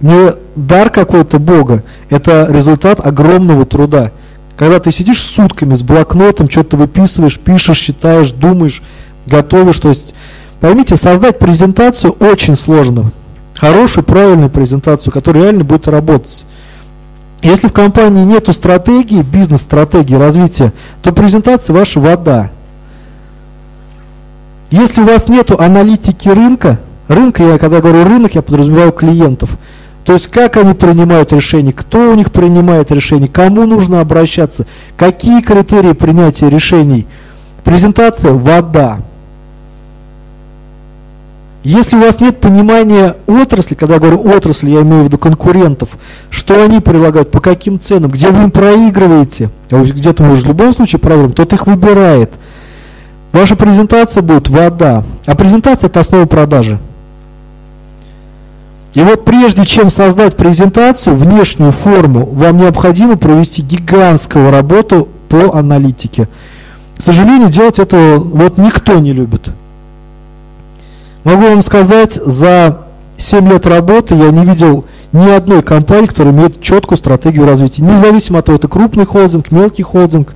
не 0.01 0.31
дар 0.55 0.89
какой-то 0.89 1.39
Бога, 1.39 1.83
это 2.09 2.47
результат 2.49 3.05
огромного 3.05 3.65
труда. 3.65 4.11
Когда 4.55 4.79
ты 4.79 4.91
сидишь 4.91 5.21
сутками 5.23 5.73
с 5.75 5.83
блокнотом, 5.83 6.49
что-то 6.49 6.75
выписываешь, 6.75 7.39
пишешь, 7.39 7.77
считаешь, 7.77 8.31
думаешь, 8.31 8.81
готовишь, 9.25 9.79
то 9.79 9.89
есть 9.89 10.15
Поймите, 10.59 10.97
создать 10.97 11.39
презентацию 11.39 12.13
очень 12.19 12.55
сложно. 12.55 13.11
Хорошую, 13.55 14.03
правильную 14.03 14.49
презентацию, 14.49 15.13
которая 15.13 15.43
реально 15.43 15.63
будет 15.63 15.87
работать. 15.87 16.45
Если 17.41 17.67
в 17.67 17.73
компании 17.73 18.25
нет 18.25 18.53
стратегии, 18.53 19.21
бизнес-стратегии 19.21 20.15
развития, 20.15 20.73
то 21.01 21.13
презентация 21.13 21.73
ваша 21.73 21.99
вода. 21.99 22.51
Если 24.71 25.01
у 25.01 25.05
вас 25.05 25.29
нет 25.29 25.51
аналитики 25.51 26.27
рынка, 26.27 26.79
рынка, 27.07 27.43
я 27.43 27.57
когда 27.57 27.79
говорю 27.79 28.03
рынок, 28.03 28.35
я 28.35 28.41
подразумеваю 28.41 28.91
клиентов, 28.91 29.49
то 30.05 30.13
есть 30.13 30.27
как 30.27 30.57
они 30.57 30.73
принимают 30.73 31.31
решения, 31.33 31.73
кто 31.73 32.11
у 32.11 32.15
них 32.15 32.31
принимает 32.31 32.91
решения, 32.91 33.27
кому 33.27 33.65
нужно 33.65 34.01
обращаться, 34.01 34.65
какие 34.97 35.41
критерии 35.41 35.93
принятия 35.93 36.49
решений. 36.49 37.07
Презентация– 37.63 38.31
вода. 38.33 38.99
Если 41.63 41.97
у 41.97 41.99
вас 41.99 42.21
нет 42.21 42.39
понимания 42.39 43.17
отрасли, 43.27 43.75
когда 43.75 43.95
я 43.95 43.99
говорю 43.99 44.21
отрасли, 44.29 44.69
я 44.69 44.81
имею 44.81 45.03
в 45.03 45.05
виду 45.07 45.17
конкурентов, 45.17 45.89
что 46.29 46.63
они 46.63 46.79
предлагают, 46.79 47.31
по 47.31 47.41
каким 47.41 47.79
ценам, 47.79 48.11
где 48.11 48.29
вы 48.29 48.43
им 48.43 48.51
проигрываете, 48.51 49.49
а 49.69 49.83
где-то 49.83 50.23
вы 50.23 50.33
уже 50.33 50.43
в 50.43 50.47
любом 50.47 50.71
случае 50.71 50.99
проигрываем, 50.99 51.33
тот 51.33 51.51
их 51.51 51.67
выбирает. 51.67 52.31
Ваша 53.33 53.57
презентация 53.57 54.23
будет 54.23 54.47
вода, 54.47 55.03
а 55.25 55.35
презентация 55.35 55.87
это 55.89 55.99
основа 55.99 56.25
продажи. 56.25 56.79
И 58.93 59.01
вот 59.01 59.25
прежде 59.25 59.65
чем 59.65 59.89
создать 59.89 60.35
презентацию, 60.35 61.15
внешнюю 61.15 61.71
форму, 61.71 62.25
вам 62.25 62.57
необходимо 62.57 63.17
провести 63.17 63.61
гигантскую 63.61 64.49
работу 64.49 65.09
по 65.27 65.55
аналитике. 65.57 66.27
К 66.97 67.01
сожалению, 67.01 67.49
делать 67.49 67.79
это 67.79 68.15
вот 68.17 68.57
никто 68.57 68.97
не 68.97 69.13
любит. 69.13 69.49
Могу 71.29 71.43
вам 71.43 71.61
сказать, 71.61 72.15
за 72.15 72.79
7 73.17 73.47
лет 73.49 73.67
работы 73.67 74.15
я 74.15 74.31
не 74.31 74.43
видел 74.43 74.85
ни 75.11 75.29
одной 75.29 75.61
компании, 75.61 76.07
которая 76.07 76.33
имеет 76.33 76.59
четкую 76.59 76.97
стратегию 76.97 77.45
развития. 77.45 77.83
Независимо 77.83 78.39
от 78.39 78.45
того, 78.45 78.55
это 78.55 78.67
крупный 78.67 79.05
холдинг, 79.05 79.51
мелкий 79.51 79.83
холдинг. 79.83 80.33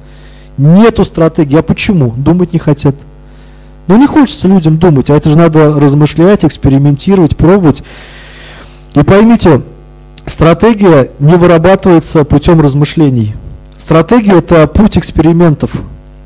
Нету 0.60 1.04
стратегии. 1.04 1.58
А 1.58 1.64
почему? 1.64 2.14
Думать 2.16 2.54
не 2.54 2.60
хотят. 2.60 2.94
Ну 3.88 3.98
не 3.98 4.06
хочется 4.06 4.48
людям 4.48 4.78
думать, 4.78 5.10
а 5.10 5.16
это 5.16 5.32
же 5.32 5.36
надо 5.36 5.74
размышлять, 5.80 6.46
экспериментировать, 6.46 7.36
пробовать. 7.36 7.82
И 8.94 9.02
поймите, 9.02 9.64
стратегия 10.28 11.10
не 11.18 11.34
вырабатывается 11.38 12.24
путем 12.24 12.62
размышлений. 12.62 13.34
Стратегия– 13.80 14.38
это 14.38 14.68
путь 14.68 15.00
экспериментов. 15.00 15.72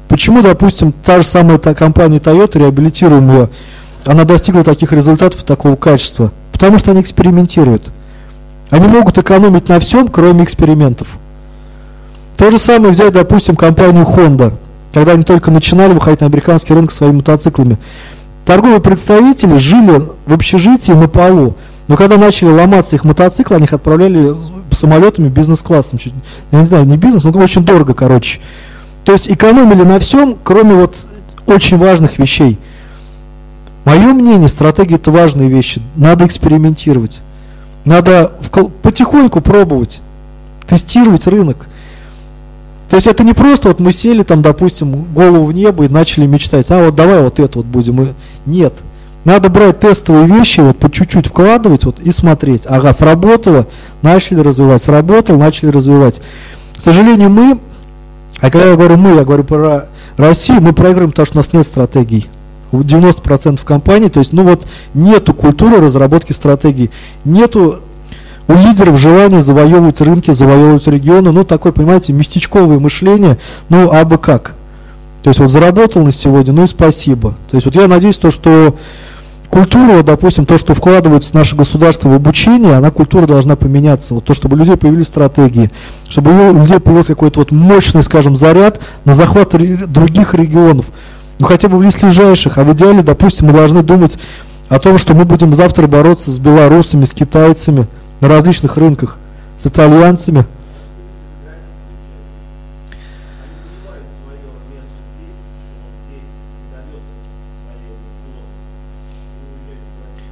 Почему, 0.09 0.41
допустим, 0.41 0.91
та 0.91 1.21
же 1.21 1.25
самая 1.25 1.57
компания 1.57 2.17
Toyota, 2.17 2.59
реабилитируем 2.59 3.31
ее, 3.31 3.49
она 4.07 4.23
достигла 4.23 4.63
таких 4.63 4.93
результатов, 4.93 5.43
такого 5.43 5.75
качества? 5.75 6.31
Потому 6.51 6.79
что 6.79 6.91
они 6.91 7.01
экспериментируют. 7.01 7.91
Они 8.69 8.87
могут 8.87 9.17
экономить 9.17 9.67
на 9.67 9.79
всем, 9.79 10.07
кроме 10.07 10.43
экспериментов. 10.43 11.07
То 12.37 12.49
же 12.49 12.57
самое 12.57 12.91
взять, 12.91 13.13
допустим, 13.13 13.55
компанию 13.55 14.05
Honda, 14.05 14.53
когда 14.93 15.11
они 15.11 15.23
только 15.23 15.51
начинали 15.51 15.93
выходить 15.93 16.21
на 16.21 16.27
американский 16.27 16.73
рынок 16.73 16.91
своими 16.91 17.17
мотоциклами. 17.17 17.77
Торговые 18.45 18.79
представители 18.79 19.57
жили 19.57 20.03
в 20.25 20.33
общежитии 20.33 20.93
на 20.93 21.09
полу, 21.09 21.55
но 21.87 21.97
когда 21.97 22.17
начали 22.17 22.49
ломаться 22.49 22.95
их 22.95 23.03
мотоциклы, 23.03 23.57
они 23.57 23.65
их 23.65 23.73
отправляли 23.73 24.35
самолетами 24.71 25.27
бизнес-классом. 25.27 25.99
Я 26.51 26.59
не 26.59 26.65
знаю, 26.65 26.85
не 26.85 26.97
бизнес, 26.97 27.23
но 27.23 27.31
очень 27.31 27.65
дорого, 27.65 27.93
короче. 27.93 28.39
То 29.03 29.11
есть 29.11 29.29
экономили 29.29 29.83
на 29.83 29.99
всем, 29.99 30.37
кроме 30.43 30.75
вот 30.75 30.95
очень 31.47 31.77
важных 31.77 32.19
вещей. 32.19 32.57
Мое 33.87 34.11
мнение, 34.11 34.49
стратегия 34.49 34.95
это 34.95 35.11
важные 35.11 35.47
вещи. 35.47 35.81
Надо 35.95 36.25
экспериментировать. 36.25 37.21
Надо 37.85 38.33
потихоньку 38.81 39.39
пробовать, 39.39 40.01
тестировать 40.67 41.25
рынок. 41.25 41.67
То 42.89 42.97
есть 42.97 43.07
это 43.07 43.23
не 43.23 43.31
просто 43.31 43.69
вот 43.69 43.79
мы 43.79 43.93
сели 43.93 44.23
там, 44.23 44.41
допустим, 44.41 45.05
голову 45.13 45.45
в 45.45 45.53
небо 45.53 45.85
и 45.85 45.87
начали 45.87 46.25
мечтать, 46.25 46.69
а 46.69 46.83
вот 46.83 46.95
давай 46.95 47.21
вот 47.21 47.39
это 47.39 47.59
вот 47.59 47.65
будем. 47.65 48.13
Нет. 48.45 48.73
Надо 49.23 49.47
брать 49.47 49.79
тестовые 49.79 50.25
вещи, 50.25 50.59
вот 50.59 50.77
по 50.77 50.91
чуть-чуть 50.91 51.27
вкладывать 51.27 51.85
вот, 51.85 52.01
и 52.01 52.11
смотреть. 52.11 52.63
Ага, 52.65 52.91
сработало, 52.91 53.67
начали 54.01 54.41
развивать, 54.41 54.83
сработало, 54.83 55.37
начали 55.37 55.69
развивать. 55.69 56.19
К 56.75 56.81
сожалению, 56.81 57.29
мы, 57.29 57.57
а 58.41 58.51
когда 58.51 58.67
я 58.67 58.75
говорю 58.75 58.97
мы, 58.97 59.15
я 59.15 59.23
говорю 59.23 59.45
про 59.45 59.85
Россию, 60.17 60.59
мы 60.59 60.73
проигрываем, 60.73 61.11
потому 61.11 61.25
что 61.25 61.37
у 61.37 61.39
нас 61.39 61.53
нет 61.53 61.65
стратегий. 61.65 62.27
90% 62.71 63.63
компаний, 63.63 64.09
то 64.09 64.19
есть, 64.19 64.33
ну 64.33 64.43
вот, 64.43 64.67
нету 64.93 65.33
культуры 65.33 65.79
разработки 65.79 66.33
стратегий, 66.33 66.91
нету 67.25 67.79
у 68.47 68.53
лидеров 68.53 68.97
желания 68.97 69.41
завоевывать 69.41 70.01
рынки, 70.01 70.31
завоевывать 70.31 70.87
регионы, 70.87 71.31
ну, 71.31 71.43
такое, 71.43 71.71
понимаете, 71.71 72.13
местечковое 72.13 72.79
мышление, 72.79 73.37
ну, 73.69 73.89
а 73.91 74.05
бы 74.05 74.17
как. 74.17 74.55
То 75.23 75.29
есть, 75.29 75.39
вот 75.39 75.51
заработал 75.51 76.03
на 76.03 76.11
сегодня, 76.11 76.53
ну 76.53 76.63
и 76.63 76.67
спасибо. 76.67 77.35
То 77.49 77.57
есть, 77.57 77.65
вот 77.65 77.75
я 77.75 77.87
надеюсь, 77.87 78.17
то, 78.17 78.31
что 78.31 78.75
культура, 79.49 80.03
допустим, 80.03 80.45
то, 80.45 80.57
что 80.57 80.73
вкладывается 80.73 81.31
в 81.31 81.33
наше 81.33 81.55
государство 81.55 82.09
в 82.09 82.13
обучение, 82.13 82.75
она 82.75 82.91
культура 82.91 83.25
должна 83.25 83.55
поменяться. 83.55 84.13
Вот 84.13 84.23
то, 84.23 84.33
чтобы 84.33 84.55
у 84.55 84.59
людей 84.59 84.77
появились 84.77 85.07
стратегии, 85.07 85.71
чтобы 86.07 86.51
у 86.51 86.61
людей 86.61 86.79
появился 86.79 87.13
какой-то 87.13 87.39
вот 87.39 87.51
мощный, 87.51 88.03
скажем, 88.03 88.35
заряд 88.35 88.79
на 89.03 89.13
захват 89.13 89.55
других 89.91 90.33
регионов 90.33 90.85
ну 91.39 91.45
хотя 91.45 91.67
бы 91.67 91.77
в 91.77 91.81
близлежащих, 91.81 92.57
а 92.57 92.63
в 92.63 92.73
идеале, 92.73 93.01
допустим, 93.03 93.47
мы 93.47 93.53
должны 93.53 93.83
думать 93.83 94.17
о 94.69 94.79
том, 94.79 94.97
что 94.97 95.13
мы 95.13 95.25
будем 95.25 95.53
завтра 95.55 95.87
бороться 95.87 96.31
с 96.31 96.39
белорусами, 96.39 97.05
с 97.05 97.13
китайцами 97.13 97.87
на 98.21 98.27
различных 98.27 98.77
рынках, 98.77 99.17
с 99.55 99.67
итальянцами. 99.67 100.45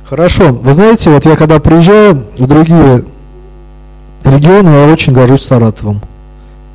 Хорошо. 0.06 0.54
Вы 0.54 0.74
знаете, 0.74 1.10
вот 1.10 1.26
я 1.26 1.36
когда 1.36 1.60
приезжаю 1.60 2.26
в 2.38 2.46
другие 2.46 3.06
регионы, 4.24 4.70
я 4.70 4.88
очень 4.88 5.14
горжусь 5.14 5.44
Саратовым. 5.44 6.02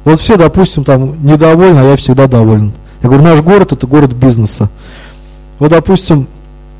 Вот 0.04 0.18
все, 0.18 0.36
допустим, 0.36 0.82
там 0.82 1.24
недовольны, 1.24 1.78
а 1.78 1.84
я 1.84 1.96
всегда 1.96 2.26
доволен. 2.26 2.72
Я 3.02 3.08
говорю, 3.08 3.24
наш 3.24 3.40
город 3.40 3.72
это 3.72 3.86
город 3.86 4.12
бизнеса. 4.12 4.68
Вот, 5.58 5.70
допустим, 5.70 6.26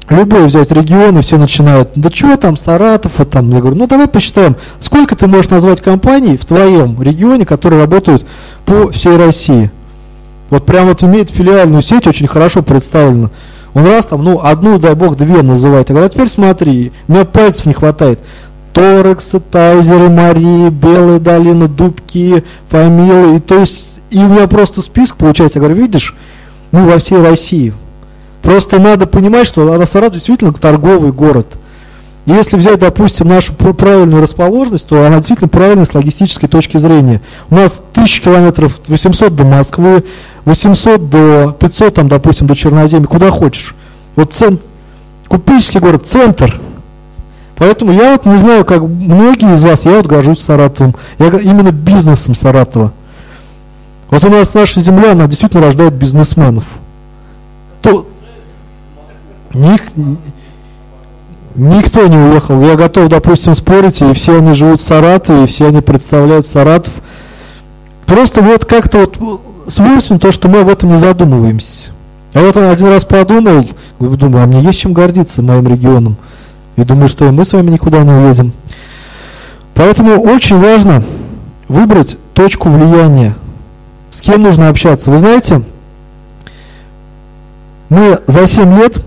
любой 0.09 0.47
взять 0.47 0.71
регион, 0.73 1.18
и 1.18 1.23
все 1.23 1.39
начинают, 1.39 1.91
да 1.95 2.11
что 2.11 2.37
там, 2.37 2.57
Саратов, 2.57 3.12
а 3.18 3.25
там, 3.25 3.51
я 3.51 3.61
говорю, 3.61 3.77
ну 3.77 3.87
давай 3.87 4.09
посчитаем, 4.09 4.57
сколько 4.81 5.16
ты 5.16 5.27
можешь 5.27 5.51
назвать 5.51 5.81
компаний 5.81 6.37
в 6.37 6.45
твоем 6.45 7.01
регионе, 7.03 7.47
которые 7.47 7.81
работают 7.81 8.27
по 8.66 8.91
всей 8.91 9.16
России. 9.16 9.71
Вот 10.51 10.66
прям 10.66 10.87
вот 10.87 11.03
имеет 11.05 11.31
филиальную 11.31 11.83
сеть, 11.83 12.07
очень 12.07 12.27
хорошо 12.27 12.62
представлена. 12.62 13.31
Он 13.73 13.87
раз 13.87 14.09
там, 14.09 14.25
ну, 14.25 14.41
одну, 14.43 14.79
дай 14.81 14.95
бог, 14.95 15.16
две 15.16 15.43
называет. 15.43 15.89
Я 15.89 15.95
говорю, 15.95 16.07
а 16.07 16.12
теперь 16.12 16.29
смотри, 16.29 16.93
у 17.07 17.12
меня 17.12 17.25
пальцев 17.25 17.66
не 17.66 17.73
хватает. 17.73 18.18
Торексы, 18.73 19.39
Тайзеры, 19.39 20.09
Марии, 20.09 20.71
Белые 20.71 21.21
долины, 21.21 21.68
Дубки, 21.68 22.45
Фамилы. 22.68 23.37
И, 23.37 23.41
то 23.41 23.61
есть 23.61 23.89
и 24.11 24.19
у 24.19 24.29
меня 24.29 24.47
просто 24.47 24.83
список 24.83 25.17
получается, 25.17 25.59
я 25.59 25.65
говорю, 25.65 25.81
видишь, 25.81 26.15
мы 26.73 26.87
во 26.87 26.99
всей 26.99 27.19
России. 27.19 27.75
Просто 28.43 28.81
надо 28.81 29.07
понимать, 29.07 29.47
что 29.47 29.85
Саратов 29.87 30.15
действительно 30.15 30.53
торговый 30.53 31.13
город. 31.13 31.59
Если 32.27 32.57
взять, 32.57 32.79
допустим, 32.79 33.29
нашу 33.29 33.55
правильную 33.55 34.23
расположенность, 34.23 34.87
то 34.87 35.05
она 35.05 35.17
действительно 35.17 35.49
правильная 35.49 35.85
с 35.85 35.95
логистической 35.95 36.49
точки 36.49 36.77
зрения. 36.77 37.21
У 37.49 37.55
нас 37.55 37.83
1000 37.93 38.23
километров, 38.23 38.79
800 38.87 39.35
до 39.35 39.45
Москвы, 39.45 40.05
800 40.45 41.11
до 41.11 41.57
500, 41.59 41.95
там, 41.95 42.09
допустим, 42.09 42.47
до 42.47 42.55
Черноземья, 42.55 43.07
куда 43.07 43.31
хочешь. 43.31 43.75
Вот 44.17 44.33
центр, 44.33 44.63
купеческий 45.29 45.81
город, 45.81 46.07
центр. 46.07 46.61
Поэтому 47.57 47.93
я 47.93 48.13
вот 48.13 48.27
не 48.27 48.39
знаю, 48.39 48.65
как 48.65 48.83
многие 48.83 49.55
из 49.55 49.65
вас, 49.65 49.85
я 49.85 49.93
вот 49.93 50.07
горжусь 50.07 50.41
Саратовым. 50.41 50.95
Я 51.19 51.27
именно 51.29 51.73
бизнесом 51.73 52.35
Саратова. 52.35 52.93
Вот 54.11 54.25
у 54.25 54.29
нас 54.29 54.55
наша 54.55 54.81
земля, 54.81 55.13
она 55.13 55.27
действительно 55.27 55.63
рождает 55.65 55.95
бизнесменов. 55.95 56.65
То, 57.81 58.07
ник, 59.55 59.83
никто 61.55 62.07
не 62.07 62.17
уехал. 62.17 62.61
Я 62.63 62.75
готов, 62.75 63.09
допустим, 63.09 63.55
спорить, 63.55 64.03
и 64.03 64.13
все 64.13 64.39
они 64.39 64.53
живут 64.53 64.81
в 64.81 64.85
Саратове, 64.85 65.45
и 65.45 65.47
все 65.47 65.69
они 65.69 65.81
представляют 65.81 66.47
Саратов. 66.47 66.93
Просто 68.07 68.43
вот 68.43 68.65
как-то 68.65 68.99
вот 68.99 69.41
свойственно 69.69 70.19
то, 70.19 70.33
что 70.33 70.49
мы 70.49 70.61
об 70.61 70.69
этом 70.69 70.91
не 70.91 70.99
задумываемся. 70.99 71.93
А 72.35 72.41
вот 72.41 72.57
он 72.57 72.65
один 72.65 72.89
раз 72.89 73.05
подумал, 73.05 73.65
думаю, 73.99 74.45
а 74.45 74.47
мне 74.47 74.61
есть 74.61 74.81
чем 74.81 74.93
гордиться 74.93 75.43
моим 75.43 75.67
регионом. 75.69 76.17
И 76.77 76.83
думаю, 76.83 77.09
что 77.09 77.27
и 77.27 77.31
мы 77.31 77.45
с 77.45 77.53
вами 77.53 77.71
никуда 77.71 78.03
не 78.03 78.13
уедем. 78.13 78.53
Поэтому 79.75 80.21
очень 80.21 80.59
важно 80.59 81.03
выбрать 81.69 82.17
точку 82.35 82.69
влияния. 82.69 83.35
С 84.11 84.21
кем 84.21 84.43
нужно 84.43 84.69
общаться? 84.69 85.11
Вы 85.11 85.19
знаете, 85.19 85.63
мы 87.89 88.19
за 88.27 88.47
7 88.47 88.77
лет 88.77 89.03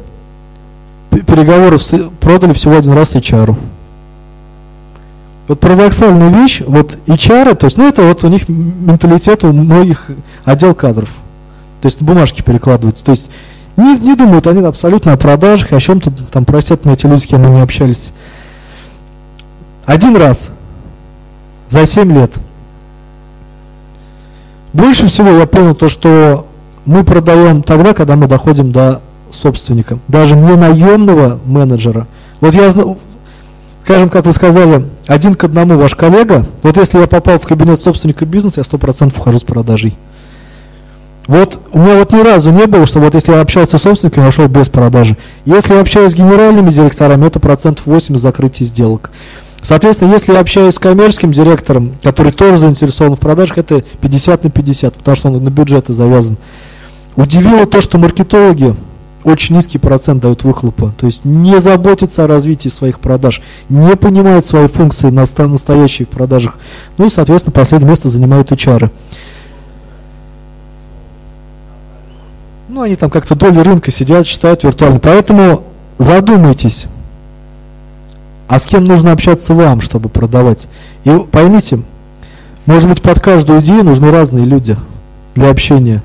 переговоров 1.12 1.82
продали 2.20 2.54
всего 2.54 2.78
один 2.78 2.94
раз 2.94 3.16
HR. 3.16 3.56
Вот 5.48 5.60
парадоксальная 5.60 6.30
вещь, 6.30 6.62
вот 6.66 6.98
HR, 7.06 7.56
то 7.56 7.66
есть, 7.66 7.78
ну 7.78 7.88
это 7.88 8.04
вот 8.04 8.24
у 8.24 8.30
них 8.30 8.48
менталитет 8.48 9.44
у 9.44 9.52
многих 9.52 10.10
отдел 10.46 10.74
кадров. 10.74 11.10
То 11.82 11.88
есть 11.88 12.02
бумажки 12.02 12.42
перекладываются. 12.42 13.04
То 13.04 13.12
есть 13.12 13.30
не, 13.76 13.98
не 13.98 14.16
думают 14.16 14.48
они 14.48 14.66
абсолютно 14.66 15.14
о 15.14 15.18
продажах, 15.18 15.74
о 15.74 15.80
чем-то 15.80 16.12
там, 16.32 16.46
простят 16.46 16.86
меня 16.86 16.94
эти 16.94 17.06
люди, 17.06 17.22
с 17.22 17.26
кем 17.26 17.42
мы 17.42 17.50
не 17.50 17.62
общались. 17.62 18.14
Один 19.86 20.16
раз 20.16 20.50
за 21.68 21.86
7 21.86 22.14
лет. 22.14 22.32
Больше 24.74 25.08
всего 25.08 25.30
я 25.30 25.46
понял 25.46 25.76
то, 25.76 25.88
что 25.88 26.48
мы 26.86 27.04
продаем 27.04 27.62
тогда, 27.62 27.94
когда 27.94 28.16
мы 28.16 28.28
доходим 28.28 28.72
до 28.72 29.02
собственника, 29.32 30.00
даже 30.08 30.36
не 30.36 30.56
наемного 30.56 31.40
менеджера. 31.46 32.08
Вот 32.42 32.54
я 32.54 32.70
знаю, 32.72 32.98
скажем, 33.84 34.10
как 34.10 34.26
вы 34.26 34.34
сказали, 34.34 34.86
один 35.08 35.36
к 35.36 35.44
одному 35.44 35.78
ваш 35.78 35.96
коллега, 35.96 36.46
вот 36.62 36.78
если 36.78 37.00
я 37.00 37.08
попал 37.08 37.40
в 37.40 37.48
кабинет 37.48 37.80
собственника 37.80 38.26
бизнеса, 38.26 38.62
я 38.62 38.78
100% 38.78 39.14
вхожу 39.14 39.40
с 39.40 39.44
продажей. 39.44 39.96
Вот 41.28 41.60
у 41.72 41.80
меня 41.80 41.96
вот 41.96 42.12
ни 42.12 42.22
разу 42.22 42.52
не 42.52 42.66
было, 42.66 42.86
что 42.86 43.00
вот 43.00 43.16
если 43.16 43.32
я 43.32 43.42
общался 43.42 43.78
с 43.78 43.82
собственником, 43.82 44.26
я 44.26 44.32
шел 44.32 44.48
без 44.48 44.68
продажи. 44.68 45.16
Если 45.46 45.74
я 45.74 45.80
общаюсь 45.80 46.12
с 46.12 46.16
генеральными 46.16 46.70
директорами, 46.70 47.28
это 47.28 47.40
процентов 47.40 47.86
8 47.86 48.18
закрытия 48.18 48.66
сделок. 48.66 49.10
Соответственно, 49.64 50.12
если 50.12 50.34
я 50.34 50.40
общаюсь 50.40 50.76
с 50.76 50.80
коммерческим 50.80 51.32
директором, 51.32 51.94
который 52.04 52.34
тоже 52.34 52.58
заинтересован 52.58 53.16
в 53.16 53.20
продажах, 53.20 53.58
это 53.58 53.82
50 54.02 54.44
на 54.44 54.50
50, 54.50 54.94
потому 54.94 55.16
что 55.16 55.30
он 55.30 55.44
на 55.44 55.50
бюджеты 55.50 55.94
завязан. 55.94 56.38
Удивило 57.16 57.66
то, 57.66 57.80
что 57.80 57.98
маркетологи 57.98 58.76
очень 59.24 59.56
низкий 59.56 59.78
процент 59.78 60.22
дают 60.22 60.44
выхлопа. 60.44 60.94
То 60.98 61.06
есть 61.06 61.24
не 61.24 61.62
заботятся 61.62 62.26
о 62.26 62.28
развитии 62.28 62.68
своих 62.68 63.00
продаж, 63.00 63.42
не 63.70 63.96
понимают 63.96 64.46
свои 64.46 64.68
функции 64.68 65.10
настоящие 65.10 66.06
в 66.06 66.10
продажах. 66.10 66.56
Ну 66.98 67.06
и, 67.06 67.10
соответственно, 67.10 67.54
последнее 67.54 67.90
место 67.90 68.10
занимают 68.10 68.52
HR. 68.52 68.90
Ну, 72.68 72.82
они 72.82 72.96
там 72.96 73.10
как-то 73.10 73.36
доли 73.36 73.60
рынка 73.60 73.92
сидят, 73.92 74.26
читают 74.26 74.64
виртуально. 74.64 75.00
Поэтому 75.00 75.64
задумайтесь, 76.00 76.88
а 78.48 78.60
с 78.60 78.66
кем 78.66 78.86
нужно 78.86 79.12
общаться 79.12 79.54
вам, 79.54 79.82
чтобы 79.82 80.10
продавать. 80.10 80.68
И 81.04 81.12
поймите, 81.32 81.80
может 82.66 82.90
быть, 82.90 83.02
под 83.02 83.20
каждую 83.20 83.62
идею 83.62 83.84
нужны 83.84 84.12
разные 84.12 84.46
люди 84.46 84.78
для 85.36 85.50
общения. 85.50 86.02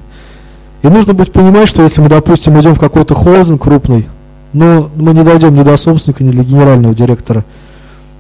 И 0.82 0.88
нужно 0.88 1.14
будет 1.14 1.32
понимать, 1.32 1.68
что 1.68 1.82
если 1.82 2.00
мы, 2.00 2.08
допустим, 2.08 2.58
идем 2.58 2.74
в 2.74 2.80
какой-то 2.80 3.14
холдинг 3.14 3.62
крупный, 3.62 4.08
но 4.52 4.90
мы 4.96 5.12
не 5.12 5.22
дойдем 5.22 5.54
ни 5.54 5.62
до 5.62 5.76
собственника, 5.76 6.24
ни 6.24 6.30
до 6.30 6.42
генерального 6.42 6.94
директора. 6.94 7.44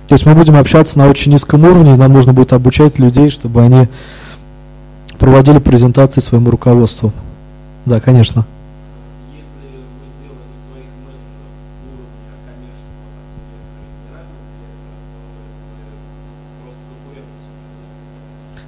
То 0.08 0.14
есть 0.14 0.26
мы 0.26 0.34
будем 0.34 0.56
общаться 0.56 0.98
на 0.98 1.08
очень 1.08 1.32
низком 1.32 1.64
уровне, 1.64 1.94
и 1.94 1.96
нам 1.96 2.12
нужно 2.12 2.32
будет 2.32 2.52
обучать 2.52 2.98
людей, 2.98 3.28
чтобы 3.28 3.62
они 3.62 3.88
проводили 5.18 5.58
презентации 5.58 6.20
своему 6.20 6.50
руководству. 6.50 7.12
Да, 7.84 8.00
конечно. 8.00 8.44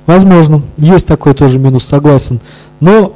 Возможно, 0.07 0.63
есть 0.77 1.07
такой 1.07 1.35
тоже 1.35 1.59
минус, 1.59 1.85
согласен. 1.85 2.41
Но 2.81 3.13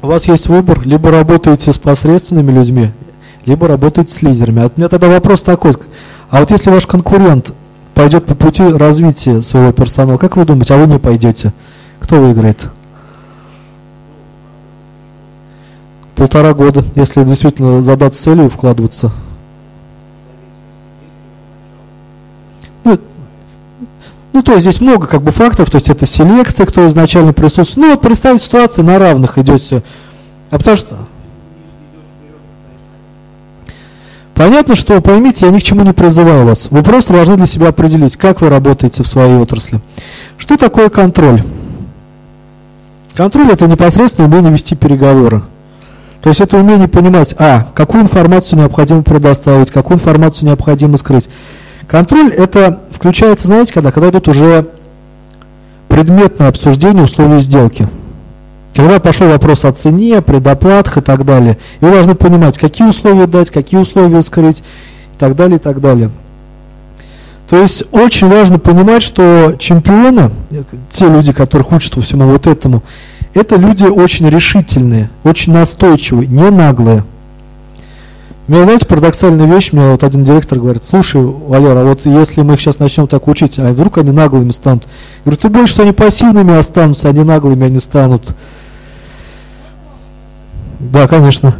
у 0.00 0.06
вас 0.06 0.26
есть 0.26 0.48
выбор, 0.48 0.82
либо 0.84 1.10
работаете 1.10 1.72
с 1.72 1.78
посредственными 1.78 2.50
людьми, 2.50 2.90
либо 3.46 3.68
работаете 3.68 4.12
с 4.12 4.22
лидерами. 4.22 4.64
От 4.64 4.76
меня 4.76 4.88
тогда 4.88 5.08
вопрос 5.08 5.42
такой, 5.42 5.74
а 6.30 6.40
вот 6.40 6.50
если 6.50 6.70
ваш 6.70 6.86
конкурент 6.86 7.52
пойдет 7.94 8.24
по 8.26 8.34
пути 8.34 8.64
развития 8.64 9.42
своего 9.42 9.72
персонала, 9.72 10.18
как 10.18 10.36
вы 10.36 10.44
думаете, 10.44 10.74
а 10.74 10.78
вы 10.78 10.86
не 10.86 10.98
пойдете, 10.98 11.52
кто 12.00 12.20
выиграет? 12.20 12.70
полтора 16.22 16.54
года, 16.54 16.84
если 16.94 17.24
действительно 17.24 17.82
задаться 17.82 18.22
целью 18.22 18.48
вкладываться. 18.48 19.10
Ну, 24.32 24.42
то 24.42 24.52
есть 24.52 24.62
здесь 24.62 24.80
много 24.80 25.06
как 25.06 25.22
бы 25.22 25.30
факторов, 25.30 25.70
то 25.70 25.76
есть 25.76 25.90
это 25.90 26.06
селекция, 26.06 26.66
кто 26.66 26.86
изначально 26.86 27.32
присутствует. 27.32 27.86
Ну, 27.86 27.90
вот 27.92 28.00
представить 28.00 28.42
ситуацию 28.42 28.84
на 28.84 28.98
равных 28.98 29.38
идет 29.38 29.60
все. 29.60 29.82
А 30.50 30.58
потому 30.58 30.76
что... 30.76 30.96
Понятно, 34.34 34.74
что, 34.74 35.00
поймите, 35.02 35.44
я 35.44 35.52
ни 35.52 35.58
к 35.58 35.62
чему 35.62 35.84
не 35.84 35.92
призываю 35.92 36.46
вас. 36.46 36.68
Вы 36.70 36.82
просто 36.82 37.12
должны 37.12 37.36
для 37.36 37.46
себя 37.46 37.68
определить, 37.68 38.16
как 38.16 38.40
вы 38.40 38.48
работаете 38.48 39.02
в 39.02 39.06
своей 39.06 39.36
отрасли. 39.36 39.80
Что 40.38 40.56
такое 40.56 40.88
контроль? 40.88 41.42
Контроль– 43.14 43.50
это 43.52 43.66
непосредственно 43.66 44.26
умение 44.26 44.50
вести 44.50 44.74
переговоры. 44.74 45.42
То 46.22 46.30
есть 46.30 46.40
это 46.40 46.56
умение 46.56 46.88
понимать, 46.88 47.34
а, 47.38 47.66
какую 47.74 48.04
информацию 48.04 48.58
необходимо 48.58 49.02
предоставить, 49.02 49.70
какую 49.70 49.96
информацию 49.96 50.48
необходимо 50.48 50.96
скрыть. 50.96 51.28
Контроль 51.88 52.32
это 52.32 52.80
включается, 52.90 53.46
знаете, 53.46 53.72
когда? 53.72 53.90
Когда 53.90 54.10
идут 54.10 54.28
уже 54.28 54.66
предметное 55.88 56.48
обсуждение 56.48 57.04
условий 57.04 57.40
сделки. 57.40 57.88
Когда 58.74 58.98
пошел 58.98 59.28
вопрос 59.28 59.64
о 59.66 59.72
цене, 59.72 60.22
предоплатах 60.22 60.98
и 60.98 61.00
так 61.02 61.26
далее. 61.26 61.58
И 61.80 61.84
вы 61.84 61.90
должны 61.90 62.14
понимать, 62.14 62.58
какие 62.58 62.88
условия 62.88 63.26
дать, 63.26 63.50
какие 63.50 63.78
условия 63.78 64.22
скрыть 64.22 64.60
и 64.60 65.18
так 65.18 65.36
далее, 65.36 65.56
и 65.56 65.60
так 65.60 65.80
далее. 65.80 66.10
То 67.50 67.58
есть 67.58 67.84
очень 67.92 68.30
важно 68.30 68.58
понимать, 68.58 69.02
что 69.02 69.56
чемпионы, 69.58 70.30
те 70.90 71.06
люди, 71.06 71.34
которых 71.34 71.70
учат 71.72 72.02
всему 72.02 72.26
вот 72.30 72.46
этому, 72.46 72.82
это 73.34 73.56
люди 73.56 73.84
очень 73.84 74.28
решительные, 74.30 75.10
очень 75.24 75.52
настойчивые, 75.52 76.28
не 76.28 76.48
наглые. 76.48 77.04
Мне, 78.48 78.64
знаете, 78.64 78.86
парадоксальная 78.86 79.46
вещь, 79.46 79.72
мне 79.72 79.92
вот 79.92 80.02
один 80.02 80.24
директор 80.24 80.58
говорит, 80.58 80.82
слушай, 80.82 81.22
Валера, 81.22 81.80
а 81.80 81.84
вот 81.84 82.04
если 82.06 82.42
мы 82.42 82.54
их 82.54 82.60
сейчас 82.60 82.80
начнем 82.80 83.06
так 83.06 83.28
учить, 83.28 83.58
а 83.58 83.72
вдруг 83.72 83.98
они 83.98 84.10
наглыми 84.10 84.50
станут? 84.50 84.84
Я 85.24 85.30
говорю, 85.30 85.40
ты 85.40 85.48
боишься, 85.48 85.74
что 85.74 85.82
они 85.82 85.92
пассивными 85.92 86.56
останутся, 86.56 87.08
они 87.08 87.22
наглыми 87.22 87.66
они 87.66 87.78
станут. 87.78 88.34
Да, 90.80 91.06
конечно. 91.06 91.54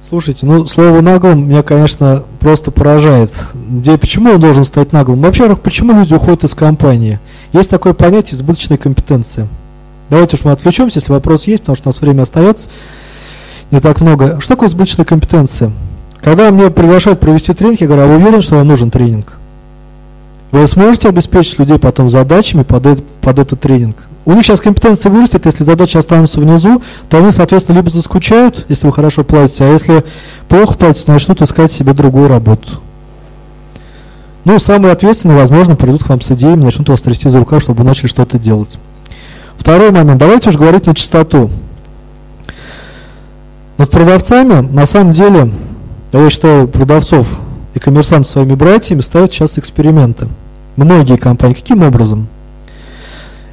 Слушайте, 0.00 0.46
ну 0.46 0.66
слово 0.66 1.02
наглым 1.02 1.46
меня, 1.48 1.62
конечно, 1.62 2.24
просто 2.40 2.70
поражает. 2.70 3.30
Где, 3.54 3.98
почему 3.98 4.30
он 4.30 4.40
должен 4.40 4.64
стать 4.64 4.92
наглым? 4.92 5.20
Во-первых, 5.20 5.60
почему 5.60 5.92
люди 5.92 6.14
уходят 6.14 6.42
из 6.44 6.54
компании? 6.54 7.20
Есть 7.52 7.68
такое 7.68 7.92
понятие 7.92 8.36
избыточной 8.36 8.78
компетенции. 8.78 9.46
Давайте 10.08 10.36
уж 10.36 10.44
мы 10.44 10.52
отвлечемся, 10.52 10.98
если 10.98 11.12
вопрос 11.12 11.46
есть, 11.46 11.62
потому 11.62 11.76
что 11.76 11.88
у 11.88 11.90
нас 11.90 12.00
время 12.00 12.22
остается 12.22 12.70
не 13.70 13.80
так 13.80 14.00
много. 14.00 14.40
Что 14.40 14.54
такое 14.54 14.68
избыточная 14.68 15.04
компетенция? 15.04 15.70
Когда 16.20 16.50
мне 16.50 16.70
приглашают 16.70 17.20
провести 17.20 17.52
тренинг, 17.52 17.80
я 17.82 17.86
говорю, 17.86 18.02
а 18.02 18.06
вы 18.06 18.16
уверены, 18.16 18.42
что 18.42 18.56
вам 18.56 18.68
нужен 18.68 18.90
тренинг? 18.90 19.26
Вы 20.50 20.66
сможете 20.66 21.08
обеспечить 21.08 21.58
людей 21.58 21.78
потом 21.78 22.10
задачами 22.10 22.62
под, 22.62 23.04
под 23.20 23.38
этот 23.38 23.60
тренинг? 23.60 23.96
У 24.26 24.32
них 24.32 24.44
сейчас 24.44 24.60
компетенция 24.60 25.10
вырастет, 25.10 25.46
если 25.46 25.64
задачи 25.64 25.96
останутся 25.96 26.40
внизу, 26.40 26.82
то 27.08 27.18
они, 27.18 27.30
соответственно, 27.30 27.76
либо 27.76 27.90
заскучают, 27.90 28.66
если 28.68 28.86
вы 28.86 28.92
хорошо 28.92 29.24
платите, 29.24 29.64
а 29.64 29.72
если 29.72 30.04
плохо 30.48 30.74
платите, 30.74 31.06
то 31.06 31.12
начнут 31.12 31.40
искать 31.40 31.72
себе 31.72 31.94
другую 31.94 32.28
работу. 32.28 32.80
Ну, 34.44 34.58
самые 34.58 34.92
ответственные, 34.92 35.38
возможно, 35.38 35.76
придут 35.76 36.04
к 36.04 36.08
вам 36.08 36.20
с 36.20 36.30
идеями, 36.30 36.64
начнут 36.64 36.88
вас 36.88 37.00
трясти 37.02 37.28
за 37.28 37.38
рукав, 37.38 37.62
чтобы 37.62 37.78
вы 37.78 37.84
начали 37.84 38.08
что-то 38.08 38.38
делать. 38.38 38.78
Второй 39.56 39.90
момент. 39.90 40.18
Давайте 40.18 40.48
уж 40.48 40.56
говорить 40.56 40.86
на 40.86 40.94
чистоту. 40.94 41.50
Над 43.76 43.90
продавцами, 43.90 44.60
на 44.60 44.86
самом 44.86 45.12
деле, 45.12 45.52
я 46.12 46.30
считаю, 46.30 46.68
продавцов 46.68 47.38
и 47.74 47.78
коммерсантов 47.78 48.30
своими 48.30 48.54
братьями 48.54 49.00
ставят 49.00 49.32
сейчас 49.32 49.58
эксперименты. 49.58 50.28
Многие 50.76 51.16
компании. 51.16 51.54
Каким 51.54 51.82
образом? 51.82 52.26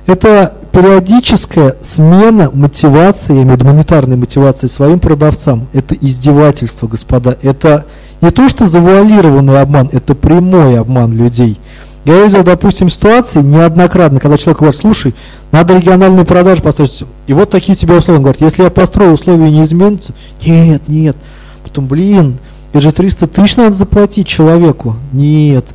Это 0.07 0.53
периодическая 0.71 1.75
смена 1.81 2.49
мотивации, 2.53 3.35
я 3.35 3.41
имею 3.43 3.57
в 3.57 3.59
виду 3.59 3.69
монетарной 3.69 4.15
мотивации 4.15 4.67
своим 4.67 4.99
продавцам. 4.99 5.67
Это 5.73 5.95
издевательство, 5.95 6.87
господа. 6.87 7.37
Это 7.41 7.85
не 8.21 8.31
то, 8.31 8.47
что 8.47 8.65
завуалированный 8.65 9.59
обман, 9.59 9.89
это 9.91 10.15
прямой 10.15 10.79
обман 10.79 11.11
людей. 11.11 11.59
Я 12.05 12.23
видел, 12.23 12.41
допустим, 12.43 12.89
ситуации 12.89 13.41
неоднократно, 13.41 14.21
когда 14.21 14.37
человек 14.37 14.59
говорит, 14.59 14.79
слушай, 14.79 15.13
надо 15.51 15.75
региональные 15.75 16.23
продажи 16.23 16.61
построить. 16.61 17.03
И 17.27 17.33
вот 17.33 17.49
такие 17.49 17.75
тебе 17.75 17.95
условия. 17.95 18.19
Он 18.19 18.23
говорит, 18.23 18.41
если 18.41 18.63
я 18.63 18.69
построю, 18.69 19.11
условия 19.11 19.51
не 19.51 19.61
изменятся. 19.63 20.13
Нет, 20.45 20.87
нет. 20.87 21.17
Потом, 21.63 21.85
блин, 21.85 22.37
это 22.71 22.79
же 22.79 22.93
300 22.93 23.27
тысяч 23.27 23.57
надо 23.57 23.75
заплатить 23.75 24.25
человеку. 24.25 24.95
Нет. 25.11 25.65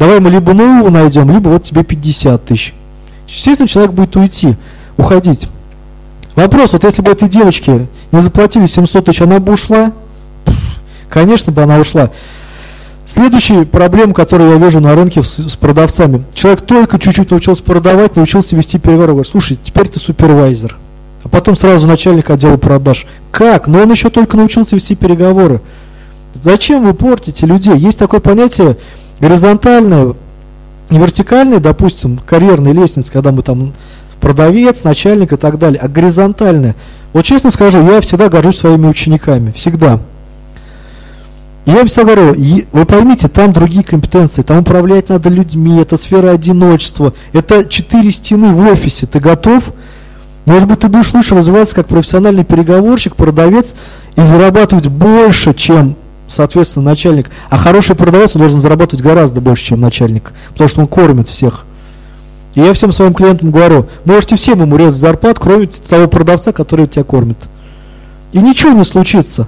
Давай 0.00 0.18
мы 0.18 0.30
либо 0.30 0.52
нового 0.52 0.90
найдем, 0.90 1.30
либо 1.30 1.48
вот 1.48 1.62
тебе 1.62 1.84
50 1.84 2.44
тысяч. 2.44 2.74
Естественно, 3.26 3.68
человек 3.68 3.92
будет 3.92 4.14
уйти, 4.16 4.56
уходить. 4.96 5.48
Вопрос, 6.34 6.72
вот 6.72 6.84
если 6.84 7.02
бы 7.02 7.10
этой 7.10 7.28
девочке 7.28 7.86
не 8.10 8.22
заплатили 8.22 8.66
700 8.66 9.04
тысяч, 9.04 9.22
она 9.22 9.38
бы 9.38 9.52
ушла? 9.52 9.92
Конечно 11.08 11.52
бы 11.52 11.62
она 11.62 11.78
ушла. 11.78 12.10
Следующая 13.06 13.66
проблема, 13.66 14.14
которую 14.14 14.52
я 14.52 14.56
вижу 14.56 14.80
на 14.80 14.94
рынке 14.94 15.22
с, 15.22 15.56
продавцами. 15.56 16.24
Человек 16.32 16.62
только 16.62 16.98
чуть-чуть 16.98 17.30
научился 17.30 17.62
продавать, 17.62 18.16
научился 18.16 18.56
вести 18.56 18.78
переговоры. 18.78 19.12
Говорит, 19.12 19.30
слушай, 19.30 19.58
теперь 19.62 19.88
ты 19.88 19.98
супервайзер. 19.98 20.78
А 21.24 21.28
потом 21.28 21.54
сразу 21.54 21.86
начальник 21.86 22.30
отдела 22.30 22.56
продаж. 22.56 23.06
Как? 23.30 23.66
Но 23.66 23.82
он 23.82 23.90
еще 23.90 24.08
только 24.08 24.36
научился 24.36 24.76
вести 24.76 24.94
переговоры. 24.94 25.60
Зачем 26.34 26.84
вы 26.84 26.94
портите 26.94 27.44
людей? 27.46 27.76
Есть 27.76 27.98
такое 27.98 28.20
понятие 28.20 28.78
горизонтальное, 29.20 30.14
не 30.92 30.98
вертикальное, 30.98 31.58
допустим, 31.58 32.18
карьерной 32.18 32.72
лестницы, 32.72 33.10
когда 33.10 33.32
мы 33.32 33.42
там 33.42 33.72
продавец, 34.20 34.84
начальник 34.84 35.32
и 35.32 35.36
так 35.36 35.58
далее, 35.58 35.80
а 35.80 35.88
горизонтальное. 35.88 36.76
Вот 37.12 37.24
честно 37.24 37.50
скажу, 37.50 37.84
я 37.84 38.00
всегда 38.00 38.28
горжусь 38.28 38.58
своими 38.58 38.86
учениками. 38.86 39.52
Всегда. 39.52 39.98
Я 41.64 41.76
вам 41.76 41.86
всегда 41.86 42.14
говорю, 42.14 42.64
вы 42.72 42.86
поймите, 42.86 43.28
там 43.28 43.52
другие 43.52 43.84
компетенции, 43.84 44.42
там 44.42 44.58
управлять 44.58 45.08
надо 45.08 45.28
людьми, 45.28 45.80
это 45.80 45.96
сфера 45.96 46.30
одиночества, 46.30 47.14
это 47.32 47.64
четыре 47.64 48.10
стены 48.10 48.52
в 48.52 48.60
офисе, 48.68 49.06
ты 49.06 49.20
готов? 49.20 49.72
Может 50.44 50.66
быть, 50.66 50.80
ты 50.80 50.88
будешь 50.88 51.14
лучше 51.14 51.36
развиваться 51.36 51.76
как 51.76 51.86
профессиональный 51.86 52.44
переговорщик, 52.44 53.14
продавец 53.14 53.76
и 54.16 54.24
зарабатывать 54.24 54.88
больше, 54.88 55.54
чем, 55.54 55.94
соответственно, 56.32 56.86
начальник. 56.86 57.30
А 57.50 57.56
хороший 57.56 57.94
продавец 57.94 58.32
должен 58.32 58.60
зарабатывать 58.60 59.04
гораздо 59.04 59.40
больше, 59.40 59.64
чем 59.64 59.80
начальник, 59.80 60.32
потому 60.50 60.68
что 60.68 60.80
он 60.80 60.86
кормит 60.86 61.28
всех. 61.28 61.64
И 62.54 62.60
я 62.60 62.72
всем 62.72 62.92
своим 62.92 63.14
клиентам 63.14 63.50
говорю, 63.50 63.86
можете 64.04 64.36
всем 64.36 64.60
ему 64.60 64.76
резать 64.76 65.00
зарплату, 65.00 65.40
кроме 65.40 65.66
того 65.66 66.08
продавца, 66.08 66.52
который 66.52 66.86
тебя 66.86 67.04
кормит. 67.04 67.38
И 68.32 68.38
ничего 68.38 68.72
не 68.72 68.84
случится. 68.84 69.46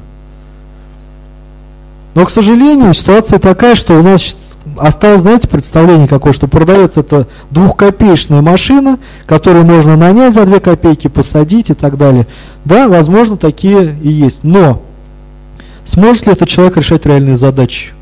Но, 2.14 2.24
к 2.24 2.30
сожалению, 2.30 2.94
ситуация 2.94 3.38
такая, 3.38 3.74
что 3.74 3.98
у 3.98 4.02
нас 4.02 4.36
осталось, 4.78 5.22
знаете, 5.22 5.48
представление 5.48 6.08
какое, 6.08 6.32
что 6.32 6.46
продается 6.46 7.00
это 7.00 7.26
двухкопеечная 7.50 8.40
машина, 8.40 8.98
которую 9.26 9.64
можно 9.64 9.96
нанять 9.96 10.32
за 10.32 10.46
две 10.46 10.60
копейки, 10.60 11.08
посадить 11.08 11.70
и 11.70 11.74
так 11.74 11.98
далее. 11.98 12.26
Да, 12.64 12.88
возможно, 12.88 13.36
такие 13.36 13.96
и 14.02 14.08
есть. 14.08 14.44
Но 14.44 14.80
сможет 15.84 16.26
ли 16.26 16.32
этот 16.32 16.48
человек 16.48 16.76
решать 16.76 17.06
реальные 17.06 17.36
задачи? 17.36 17.92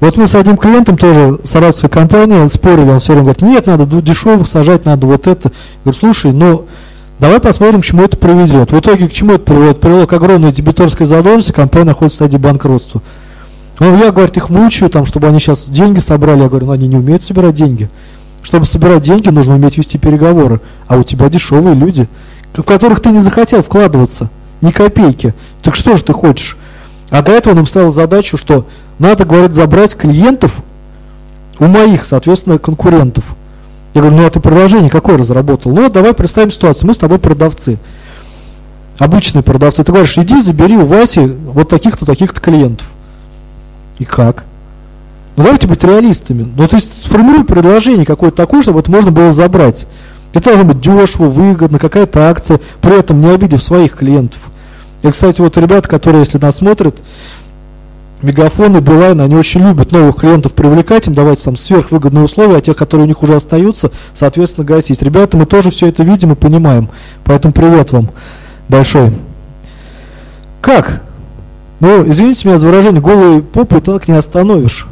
Вот 0.00 0.18
мы 0.18 0.26
с 0.26 0.34
одним 0.34 0.56
клиентом 0.56 0.96
тоже, 0.96 1.38
саратовской 1.44 1.88
компании, 1.88 2.46
спорили, 2.48 2.90
он 2.90 3.00
все 3.00 3.12
время 3.12 3.24
говорит, 3.24 3.42
нет, 3.42 3.66
надо 3.66 3.86
дешевых 4.02 4.46
сажать, 4.46 4.84
надо 4.84 5.06
вот 5.06 5.26
это. 5.26 5.48
Я 5.48 5.52
говорю, 5.84 5.98
слушай, 5.98 6.32
ну, 6.32 6.66
Давай 7.20 7.38
посмотрим, 7.38 7.80
к 7.80 7.84
чему 7.84 8.02
это 8.02 8.16
приведет. 8.16 8.72
В 8.72 8.78
итоге, 8.78 9.08
к 9.08 9.12
чему 9.12 9.34
это 9.34 9.44
приводит? 9.44 9.80
Привело 9.80 10.06
к 10.06 10.12
огромной 10.12 10.50
дебиторской 10.50 11.06
задолженности, 11.06 11.52
компания 11.52 11.86
находится 11.86 12.16
в 12.16 12.26
стадии 12.26 12.42
банкротства. 12.42 13.02
Ну, 13.78 13.96
я, 13.98 14.10
говорит, 14.10 14.36
их 14.36 14.50
мучаю, 14.50 14.90
там, 14.90 15.06
чтобы 15.06 15.28
они 15.28 15.38
сейчас 15.38 15.68
деньги 15.68 16.00
собрали. 16.00 16.42
Я 16.42 16.48
говорю, 16.48 16.66
ну, 16.66 16.72
они 16.72 16.88
не 16.88 16.96
умеют 16.96 17.22
собирать 17.22 17.54
деньги. 17.54 17.88
Чтобы 18.42 18.66
собирать 18.66 19.02
деньги, 19.02 19.28
нужно 19.28 19.54
уметь 19.54 19.78
вести 19.78 19.96
переговоры. 19.96 20.60
А 20.86 20.96
у 20.96 21.02
тебя 21.02 21.28
дешевые 21.28 21.74
люди, 21.74 22.08
в 22.52 22.62
которых 22.62 23.00
ты 23.00 23.10
не 23.10 23.20
захотел 23.20 23.62
вкладываться. 23.62 24.28
Ни 24.64 24.70
копейки. 24.70 25.34
Так 25.62 25.76
что 25.76 25.94
же 25.94 26.04
ты 26.04 26.14
хочешь? 26.14 26.56
А 27.10 27.20
до 27.20 27.32
этого 27.32 27.52
нам 27.52 27.66
ставил 27.66 27.92
задачу, 27.92 28.38
что 28.38 28.66
надо, 28.98 29.26
говорит, 29.26 29.54
забрать 29.54 29.94
клиентов 29.94 30.62
у 31.58 31.66
моих, 31.66 32.06
соответственно, 32.06 32.56
конкурентов. 32.56 33.36
Я 33.92 34.00
говорю, 34.00 34.16
ну 34.16 34.26
а 34.26 34.30
ты 34.30 34.40
предложение 34.40 34.88
какое 34.88 35.18
разработал? 35.18 35.74
Ну 35.74 35.90
давай 35.90 36.14
представим 36.14 36.50
ситуацию, 36.50 36.86
мы 36.86 36.94
с 36.94 36.98
тобой 36.98 37.18
продавцы. 37.18 37.78
Обычные 38.98 39.42
продавцы. 39.42 39.84
Ты 39.84 39.92
говоришь, 39.92 40.16
иди 40.16 40.40
забери 40.40 40.78
у 40.78 40.86
Васи 40.86 41.26
вот 41.26 41.68
таких-то, 41.68 42.06
таких-то 42.06 42.40
клиентов. 42.40 42.86
И 43.98 44.06
как? 44.06 44.46
Ну 45.36 45.44
давайте 45.44 45.66
быть 45.66 45.84
реалистами. 45.84 46.50
Ну 46.56 46.68
то 46.68 46.76
есть 46.76 47.02
сформируй 47.02 47.44
предложение 47.44 48.06
какое-то 48.06 48.38
такое, 48.38 48.62
чтобы 48.62 48.80
это 48.80 48.90
можно 48.90 49.10
было 49.10 49.30
забрать. 49.30 49.86
Это 50.34 50.46
должно 50.46 50.64
быть 50.64 50.80
дешево, 50.80 51.28
выгодно, 51.28 51.78
какая-то 51.78 52.28
акция, 52.28 52.60
при 52.80 52.98
этом 52.98 53.20
не 53.20 53.28
обидев 53.28 53.62
своих 53.62 53.96
клиентов. 53.96 54.43
И, 55.04 55.10
кстати, 55.10 55.42
вот 55.42 55.56
ребята, 55.58 55.86
которые, 55.86 56.20
если 56.20 56.38
нас 56.38 56.56
смотрят, 56.56 56.96
Мегафон 58.22 58.78
и 58.78 58.80
Билайн, 58.80 59.20
они 59.20 59.36
очень 59.36 59.60
любят 59.60 59.92
новых 59.92 60.16
клиентов 60.16 60.54
привлекать, 60.54 61.06
им 61.06 61.14
давать 61.14 61.44
там 61.44 61.58
сверхвыгодные 61.58 62.24
условия, 62.24 62.56
а 62.56 62.60
тех, 62.62 62.74
которые 62.74 63.04
у 63.04 63.08
них 63.08 63.22
уже 63.22 63.34
остаются, 63.34 63.90
соответственно, 64.14 64.64
гасить. 64.64 65.02
Ребята, 65.02 65.36
мы 65.36 65.44
тоже 65.44 65.70
все 65.70 65.88
это 65.88 66.02
видим 66.04 66.32
и 66.32 66.34
понимаем, 66.34 66.88
поэтому 67.22 67.52
привет 67.52 67.92
вам 67.92 68.08
большой. 68.70 69.12
Как? 70.62 71.02
Ну, 71.80 72.10
извините 72.10 72.48
меня 72.48 72.56
за 72.56 72.68
выражение, 72.68 73.02
голые 73.02 73.42
попы 73.42 73.82
так 73.82 74.08
не 74.08 74.14
остановишь. 74.14 74.86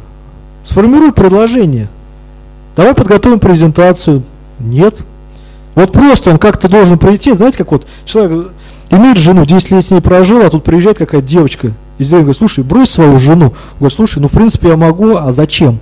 Сформируй 0.63 1.11
предложение. 1.11 1.87
Давай 2.75 2.93
подготовим 2.93 3.39
презентацию. 3.39 4.21
Нет. 4.59 4.95
Вот 5.73 5.91
просто 5.91 6.29
он 6.29 6.37
как-то 6.37 6.69
должен 6.69 6.99
прийти, 6.99 7.33
знаете, 7.33 7.57
как 7.57 7.71
вот 7.71 7.87
человек 8.05 8.51
имеет 8.97 9.17
жену, 9.17 9.45
10 9.45 9.71
лет 9.71 9.83
с 9.83 9.91
ней 9.91 10.01
прожил, 10.01 10.41
а 10.41 10.49
тут 10.49 10.63
приезжает 10.63 10.97
какая-то 10.97 11.25
девочка 11.25 11.71
и 11.97 12.03
Зеленый 12.03 12.23
говорит, 12.23 12.37
слушай, 12.37 12.63
брось 12.63 12.89
свою 12.89 13.19
жену. 13.19 13.45
Он 13.45 13.53
говорит, 13.79 13.95
слушай, 13.95 14.19
ну 14.19 14.27
в 14.27 14.31
принципе 14.31 14.69
я 14.69 14.77
могу, 14.77 15.15
а 15.15 15.31
зачем? 15.31 15.79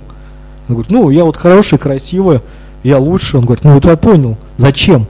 Он 0.68 0.74
говорит, 0.76 0.90
ну 0.90 1.10
я 1.10 1.24
вот 1.24 1.36
хорошая, 1.36 1.78
красивая, 1.78 2.42
я 2.82 2.98
лучше. 2.98 3.38
Он 3.38 3.44
говорит, 3.44 3.64
ну 3.64 3.76
это 3.76 3.90
я 3.90 3.96
понял, 3.96 4.36
зачем? 4.56 5.06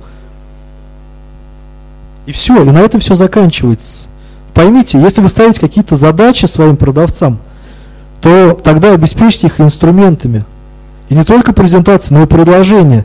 И 2.26 2.32
все, 2.32 2.62
и 2.62 2.70
на 2.70 2.78
этом 2.78 3.00
все 3.00 3.14
заканчивается. 3.14 4.06
Поймите, 4.54 5.00
если 5.00 5.20
вы 5.20 5.28
ставите 5.28 5.60
какие-то 5.60 5.96
задачи 5.96 6.46
своим 6.46 6.76
продавцам, 6.76 7.38
то 8.20 8.54
тогда 8.54 8.92
обеспечьте 8.92 9.48
их 9.48 9.60
инструментами. 9.60 10.44
И 11.08 11.14
не 11.14 11.24
только 11.24 11.52
презентации, 11.52 12.14
но 12.14 12.22
и 12.22 12.26
предложения. 12.26 13.04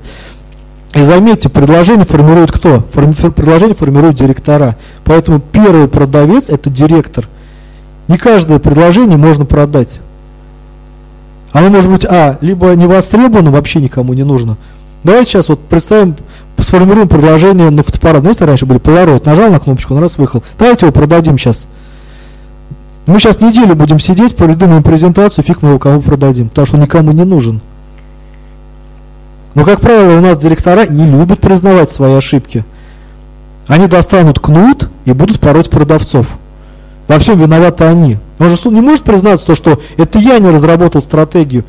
И 0.98 1.04
заметьте, 1.04 1.48
предложение 1.48 2.06
формирует 2.06 2.52
кто? 2.52 2.84
Форми, 2.92 3.14
предложение 3.14 3.76
формирует 3.76 4.16
директора. 4.16 4.76
Поэтому 5.06 5.40
первый 5.40 5.88
продавец– 5.88 6.50
это 6.52 6.70
директор– 6.70 7.28
не 8.08 8.18
каждое 8.18 8.60
предложение 8.60 9.18
можно 9.18 9.46
продать. 9.46 10.02
Оно 11.52 11.70
может 11.70 11.92
быть, 11.92 12.06
а, 12.06 12.38
либо 12.42 12.72
не 12.72 12.88
востребовано, 12.88 13.52
вообще 13.52 13.80
никому 13.80 14.14
не 14.14 14.24
нужно. 14.24 14.58
Давайте 15.04 15.32
сейчас 15.32 15.50
вот 15.50 15.60
представим, 15.60 16.16
сформируем 16.58 17.08
предложение 17.08 17.70
на 17.70 17.84
фотоаппарат. 17.84 18.22
Знаете, 18.22 18.46
раньше 18.46 18.66
были 18.66 18.80
Polaroid, 18.80 19.24
нажал 19.26 19.50
на 19.52 19.60
кнопочку, 19.60 19.94
он 19.94 20.02
раз 20.02 20.18
выехал. 20.18 20.44
Давайте 20.58 20.86
его 20.86 20.94
продадим 20.94 21.38
сейчас. 21.38 21.68
Мы 23.06 23.20
сейчас 23.20 23.42
неделю 23.42 23.76
будем 23.76 24.00
сидеть, 24.00 24.36
придумаем 24.36 24.84
презентацию, 24.84 25.44
фиг 25.44 25.62
мы 25.62 25.70
его 25.70 25.80
кому 25.80 26.02
продадим, 26.02 26.50
потому 26.50 26.66
что 26.66 26.76
он 26.76 26.84
никому 26.84 27.12
не 27.12 27.24
нужен. 27.24 27.62
Но, 29.58 29.66
как 29.66 29.82
правило, 29.82 30.20
у 30.20 30.22
нас 30.22 30.38
директора 30.38 30.86
не 30.86 31.10
любят 31.10 31.40
признавать 31.40 31.90
свои 31.90 32.14
ошибки. 32.14 32.64
Они 33.66 33.88
достанут 33.88 34.40
кнут 34.40 34.88
и 35.06 35.14
будут 35.14 35.40
пороть 35.40 35.72
продавцов. 35.72 36.38
Во 37.08 37.18
всем 37.18 37.40
виноваты 37.40 37.86
они. 37.86 38.20
Он 38.38 38.52
же 38.52 38.70
не 38.70 38.82
может 38.82 39.04
признаться 39.04 39.48
то, 39.48 39.56
что 39.56 39.82
это 39.98 40.20
я 40.20 40.38
не 40.38 40.50
разработал 40.50 41.02
стратегию. 41.02 41.64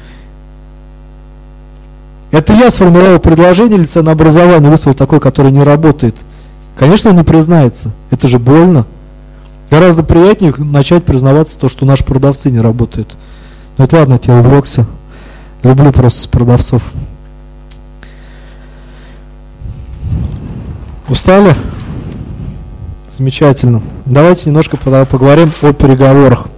Это 2.31 2.53
я 2.53 2.71
сформировал 2.71 3.21
предложение 3.21 3.79
или 3.79 3.87
ценообразование, 3.87 4.71
выставил 4.71 4.95
такое, 4.95 5.19
которое 5.19 5.51
не 5.51 5.63
работает. 5.63 6.15
Конечно, 6.77 7.09
он 7.09 7.17
не 7.17 7.25
признается. 7.25 7.93
Это 8.11 8.29
же 8.29 8.39
больно. 8.39 8.85
Гораздо 9.71 10.03
приятнее 10.03 10.53
начать 10.59 11.07
признаваться 11.07 11.59
то, 11.59 11.71
что 11.71 11.87
наши 11.87 12.05
продавцы 12.05 12.51
не 12.51 12.61
работают. 12.61 13.17
Ну 13.79 13.85
это 13.85 13.97
ладно, 13.97 14.21
я 14.23 14.41
увлекся. 14.41 14.85
Люблю 15.63 15.91
просто 15.91 16.29
продавцов. 16.29 16.83
Устали? 21.09 21.55
Замечательно. 23.09 23.83
Давайте 24.05 24.51
немножко 24.51 24.77
поговорим 24.77 25.51
о 25.63 25.73
переговорах. 25.73 26.49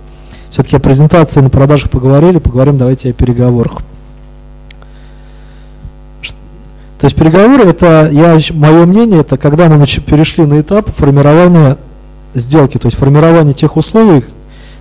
Все-таки 0.48 0.76
о 0.76 0.80
презентации 0.80 1.40
на 1.40 1.50
продажах 1.50 1.90
поговорили, 1.90 2.38
поговорим 2.38 2.76
давайте 2.76 3.10
о 3.10 3.12
переговорах. 3.12 3.78
То 6.98 7.06
есть 7.06 7.16
переговоры, 7.16 7.62
это, 7.62 8.08
я, 8.10 8.38
мое 8.52 8.84
мнение, 8.84 9.20
это 9.20 9.38
когда 9.38 9.68
мы 9.68 9.86
перешли 9.86 10.44
на 10.44 10.60
этап 10.60 10.90
формирования 10.90 11.78
сделки, 12.34 12.78
то 12.78 12.86
есть 12.86 12.98
формирования 12.98 13.54
тех 13.54 13.76
условий, 13.76 14.24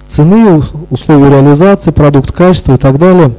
цены, 0.07 0.61
условий 0.89 1.29
реализации, 1.29 1.91
продукт 1.91 2.31
качества 2.31 2.73
и 2.73 2.77
так 2.77 2.97
далее 2.97 3.31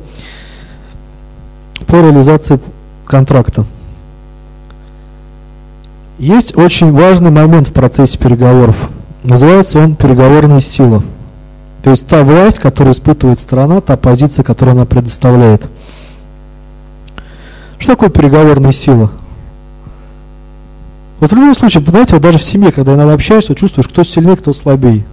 по 1.87 1.97
реализации 1.97 2.61
контракта. 3.05 3.67
Есть 6.21 6.55
очень 6.55 6.93
важный 6.93 7.31
момент 7.31 7.69
в 7.69 7.73
процессе 7.73 8.19
переговоров. 8.19 8.91
Называется 9.25 9.79
он 9.79 9.97
переговорная 9.97 10.61
сила. 10.61 11.03
То 11.83 11.89
есть 11.89 12.07
та 12.07 12.25
власть, 12.25 12.59
которую 12.59 12.93
испытывает 12.93 13.39
страна, 13.39 13.81
та 13.81 13.97
позиция, 13.97 14.43
которую 14.43 14.77
она 14.77 14.85
предоставляет. 14.85 15.67
Что 17.79 17.93
такое 17.93 18.11
переговорная 18.11 18.73
сила? 18.73 19.11
Вот 21.21 21.33
в 21.33 21.35
любом 21.35 21.55
случае, 21.55 21.83
знаете, 21.87 22.17
вот 22.17 22.23
даже 22.23 22.37
в 22.37 22.43
семье, 22.43 22.71
когда 22.71 22.93
иногда 22.95 23.15
общаешься, 23.15 23.55
чувствуешь, 23.55 23.89
кто 23.89 24.03
сильнее, 24.03 24.37
кто 24.37 24.53
слабее. 24.53 25.07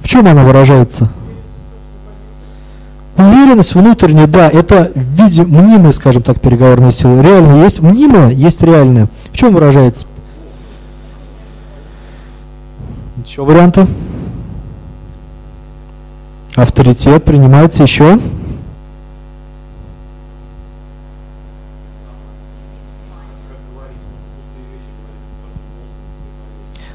В 0.00 0.08
чем 0.08 0.28
она 0.28 0.44
выражается? 0.44 1.10
Уверенность 3.16 3.74
внутренняя, 3.74 4.26
да, 4.26 4.48
это 4.48 4.90
в 4.94 5.42
мнимой, 5.46 5.92
скажем 5.92 6.22
так, 6.22 6.40
переговорной 6.40 6.92
силы. 6.92 7.22
Реально 7.22 7.62
есть 7.62 7.80
мнимая, 7.80 8.30
есть 8.30 8.62
реальная. 8.62 9.08
В 9.32 9.36
чем 9.36 9.52
выражается? 9.52 10.06
Еще 13.24 13.42
варианты? 13.44 13.86
Авторитет 16.56 17.24
принимается 17.24 17.82
еще. 17.82 18.18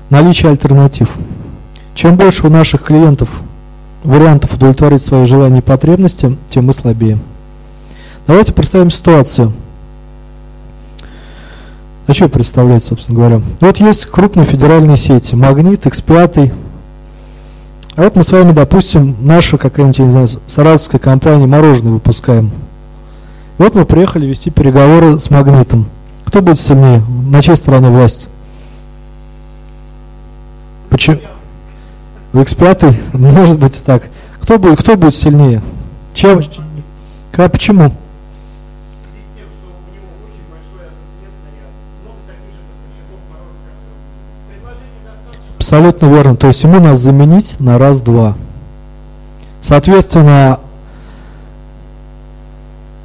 наличие 0.10 0.52
альтернатив. 0.52 1.10
Чем 1.94 2.16
больше 2.16 2.48
у 2.48 2.50
наших 2.50 2.84
клиентов 2.84 3.30
вариантов 4.08 4.54
удовлетворить 4.54 5.02
свои 5.02 5.26
желания 5.26 5.60
и 5.60 5.62
потребности, 5.62 6.36
тем 6.50 6.66
мы 6.66 6.74
слабее. 6.74 7.20
Давайте 8.26 8.54
представим 8.54 8.90
ситуацию. 8.90 9.54
А 12.08 12.14
что 12.14 12.30
представлять, 12.30 12.84
собственно 12.84 13.18
говоря? 13.18 13.42
Вот 13.60 13.78
есть 13.78 14.06
крупные 14.06 14.46
федеральные 14.46 14.96
сети, 14.96 15.36
Магнит, 15.36 15.86
X5. 15.86 16.54
А 17.98 18.02
вот 18.02 18.16
мы 18.16 18.24
с 18.24 18.32
вами, 18.32 18.54
допустим, 18.54 19.18
наша 19.20 19.58
какая-нибудь, 19.58 20.00
не 20.00 20.10
знаю, 20.10 20.30
саратовская 20.48 21.00
компания 21.00 21.46
мороженое 21.46 21.92
выпускаем. 21.92 22.52
Вот 23.58 23.76
мы 23.76 23.86
приехали 23.86 24.26
вести 24.26 24.52
переговоры 24.52 25.20
с 25.20 25.30
Магнитом. 25.30 25.86
Кто 26.24 26.42
будет 26.42 26.60
сильнее? 26.62 27.04
На 27.30 27.42
чьей 27.42 27.58
стороне 27.58 27.90
власть? 27.90 28.30
Почему? 30.90 31.20
В 32.34 32.40
X5 32.40 33.18
может 33.18 33.60
быть 33.60 33.82
так. 33.84 34.04
Кто 34.42 34.60
будет, 34.60 34.80
кто 34.80 34.96
будет 34.96 35.16
сильнее? 35.16 35.62
Чем? 36.14 36.42
Как, 37.32 37.52
почему? 37.52 37.92
Абсолютно 45.58 46.06
верно. 46.08 46.36
То 46.36 46.48
есть 46.48 46.64
ему 46.64 46.80
нас 46.80 47.00
заменить 47.00 47.60
на 47.60 47.78
раз-два. 47.78 48.36
Соответственно, 49.62 50.60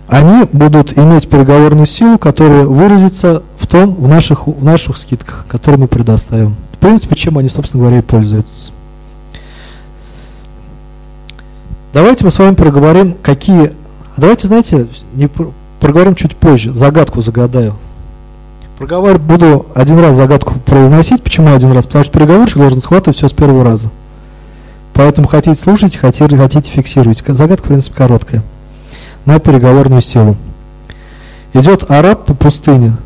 они 0.07 0.45
будут 0.53 0.97
иметь 0.97 1.29
переговорную 1.29 1.87
силу, 1.87 2.19
которая 2.19 2.65
выразится 2.65 3.43
в 3.59 3.67
том, 3.67 3.95
в 3.95 4.07
наших, 4.07 4.47
в 4.47 4.63
наших 4.63 4.97
скидках, 4.97 5.47
которые 5.49 5.81
мы 5.81 5.89
предоставим 5.89 6.57
принципе, 6.83 7.15
чем 7.15 7.39
они, 7.39 7.49
собственно 7.49 7.83
говоря, 7.85 8.01
и 8.01 8.03
пользуются. 8.03 8.73
Давайте 11.93 12.25
мы 12.25 12.31
с 12.31 12.39
вами 12.39 12.55
проговорим, 12.55 13.15
какие... 13.23 13.73
Давайте, 14.17 14.47
знаете, 14.47 14.87
не 15.15 15.29
проговорим 15.81 16.15
чуть 16.15 16.37
позже, 16.37 16.75
загадку 16.75 17.21
загадаю. 17.21 17.75
Проговор 18.79 19.19
буду 19.19 19.67
один 19.75 19.99
раз 19.99 20.17
загадку 20.17 20.55
произносить. 20.65 21.23
Почему 21.23 21.55
один 21.55 21.73
раз? 21.73 21.87
Потому 21.87 22.05
что 22.05 22.13
переговорщик 22.13 22.57
должен 22.57 22.81
схватывать 22.81 23.17
все 23.17 23.29
с 23.29 23.33
первого 23.33 23.65
раза. 23.65 23.91
Поэтому 24.95 25.29
хотите 25.29 25.59
слушать, 25.59 25.97
хотите, 25.97 26.37
хотите 26.37 26.71
фиксировать. 26.71 27.23
Загадка, 27.27 27.65
в 27.65 27.69
принципе, 27.69 27.97
короткая. 27.97 28.43
На 29.25 29.39
переговорную 29.39 30.01
силу. 30.01 30.37
Идет 31.53 31.91
араб 31.91 32.25
по 32.25 32.35
пустыне 32.35 32.97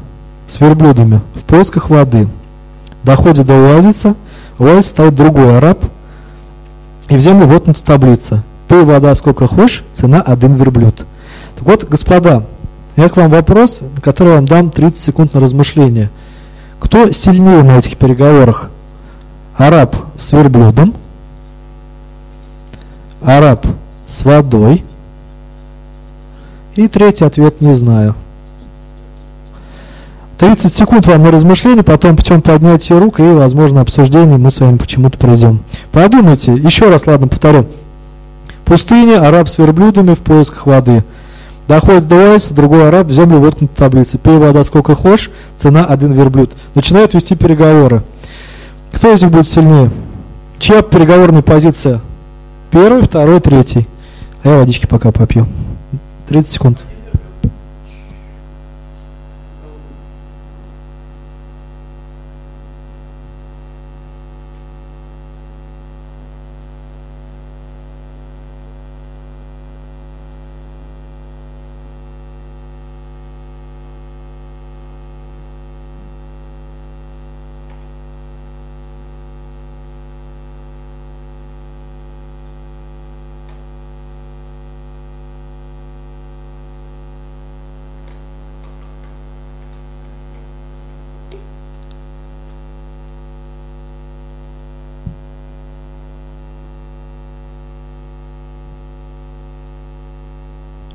с 0.46 0.60
верблюдами 0.60 1.20
в 1.34 1.40
поисках 1.40 1.90
воды 1.90 2.28
доходит 3.06 3.46
до 3.46 3.54
оазиса, 3.54 4.14
в 4.58 4.66
оазисе 4.66 4.88
стоит 4.88 5.14
другой 5.14 5.56
араб, 5.56 5.78
и 7.08 7.16
в 7.16 7.20
землю 7.20 7.46
воткнута 7.46 7.82
таблица. 7.82 8.42
Пей 8.68 8.84
вода 8.84 9.14
сколько 9.14 9.47
хочешь, 9.47 9.84
цена 9.93 10.20
один 10.20 10.55
верблюд. 10.55 11.06
Так 11.55 11.64
вот, 11.64 11.84
господа, 11.84 12.44
я 12.97 13.09
к 13.09 13.16
вам 13.16 13.30
вопрос, 13.30 13.82
на 13.94 14.01
который 14.01 14.34
вам 14.34 14.47
дам 14.47 14.70
30 14.70 14.98
секунд 14.98 15.34
на 15.34 15.40
размышление. 15.40 16.10
Кто 16.80 17.10
сильнее 17.12 17.62
на 17.62 17.78
этих 17.78 17.97
переговорах? 17.97 18.70
Араб 19.56 19.97
с 20.16 20.32
верблюдом, 20.32 20.94
араб 23.22 23.66
с 24.06 24.22
водой, 24.22 24.84
и 26.74 26.88
третий 26.88 27.24
ответ 27.24 27.62
не 27.62 27.74
знаю. 27.74 28.14
30 30.38 30.70
секунд 30.70 31.06
вам 31.06 31.22
на 31.22 31.30
размышление, 31.30 31.82
потом 31.82 32.16
путем 32.16 32.43
поднятия 32.43 32.98
рук 32.98 33.20
и, 33.20 33.22
возможно, 33.22 33.80
обсуждения 33.80 34.36
мы 34.36 34.51
с 34.51 34.60
вами 34.60 34.76
почему-то 34.76 35.16
пройдем. 35.16 35.60
Подумайте, 35.93 36.52
еще 36.52 36.90
раз, 36.90 37.06
ладно, 37.06 37.28
повторю. 37.28 37.66
Пустыня, 38.66 39.24
араб 39.26 39.48
с 39.48 39.59
верблюдами 39.59 40.14
в 40.14 40.18
поисках 40.18 40.66
воды. 40.66 41.05
Доходит 41.68 42.09
до 42.09 42.32
оазиса, 42.32 42.52
другой 42.52 42.88
араб, 42.88 43.06
в 43.06 43.12
землю 43.12 43.38
воткнут 43.38 43.72
таблицы. 43.72 44.18
Пей 44.18 44.38
вода 44.38 44.64
сколько 44.64 44.97
хочешь, 44.97 45.30
цена 45.56 45.84
один 45.84 46.12
верблюд. 46.12 46.52
Начинают 46.74 47.14
вести 47.14 47.36
переговоры. 47.36 48.02
Кто 48.93 49.12
из 49.12 49.22
них 49.22 49.30
будет 49.30 49.47
сильнее? 49.47 49.93
Чья 50.59 50.82
переговорная 50.82 51.43
позиция? 51.43 52.01
Первый, 52.72 53.02
второй, 53.02 53.40
третий. 53.40 53.86
А 54.43 54.48
я 54.48 54.59
водички 54.59 54.86
пока 54.86 55.12
попью. 55.12 55.47
30 56.28 56.51
секунд. 56.51 56.78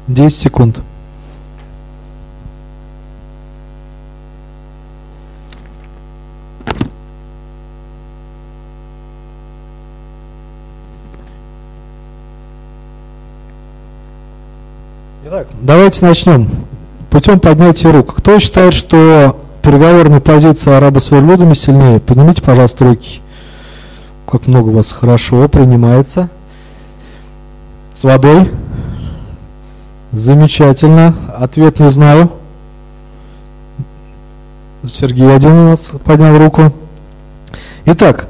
10 0.08 0.36
секунд. 0.36 0.82
Итак, 15.24 15.48
давайте 15.62 16.06
начнем. 16.06 16.50
Путем 17.10 17.40
поднятия 17.40 17.92
рук. 17.92 18.16
Кто 18.16 18.38
считает, 18.40 18.74
что 18.74 19.40
переговорная 19.62 20.20
позиция 20.20 20.78
араба 20.78 21.00
с 21.00 21.10
верблюдами 21.12 21.54
сильнее? 21.54 22.00
Поднимите, 22.00 22.42
пожалуйста, 22.42 22.86
руки. 22.86 23.22
Как 24.28 24.48
много 24.48 24.70
у 24.70 24.72
вас 24.74 24.92
хорошо 24.92 25.48
принимается. 25.48 26.30
С 27.94 28.04
водой. 28.04 28.50
Замечательно. 30.12 31.16
Ответ 31.38 31.80
не 31.80 31.90
знаю. 31.90 32.32
Сергей 34.88 35.34
один 35.34 35.52
у 35.52 35.70
нас 35.70 35.92
поднял 36.04 36.38
руку. 36.38 36.74
Итак, 37.86 38.28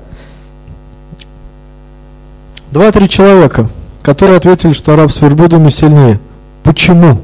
два-три 2.72 3.10
человека, 3.10 3.70
которые 4.02 4.38
ответили, 4.38 4.74
что 4.74 4.94
араб 4.94 5.12
с 5.12 5.22
верблюдами 5.22 5.70
сильнее. 5.70 6.20
Почему? 6.64 7.24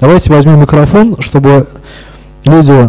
Давайте 0.00 0.30
возьмем 0.30 0.60
микрофон, 0.60 1.16
чтобы 1.20 1.66
люди, 2.44 2.88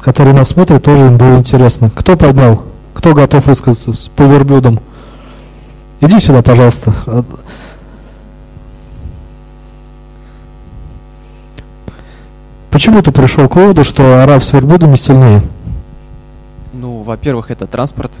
которые 0.00 0.34
нас 0.34 0.50
смотрят, 0.50 0.84
тоже 0.84 1.06
им 1.06 1.16
было 1.16 1.36
интересно. 1.36 1.90
Кто 1.90 2.16
поднял? 2.16 2.62
Кто 2.94 3.14
готов 3.14 3.46
высказаться 3.46 4.10
по 4.14 4.22
верблюдам? 4.22 4.80
Иди 6.00 6.20
сюда, 6.20 6.42
пожалуйста. 6.42 6.92
Почему 12.76 13.00
ты 13.00 13.10
пришел 13.10 13.48
к 13.48 13.56
выводу, 13.56 13.84
что 13.84 14.22
араб 14.22 14.44
с 14.44 14.52
верблюдами 14.52 14.96
сильнее? 14.96 15.40
Ну, 16.74 17.00
во-первых, 17.00 17.50
это 17.50 17.66
транспорт. 17.66 18.12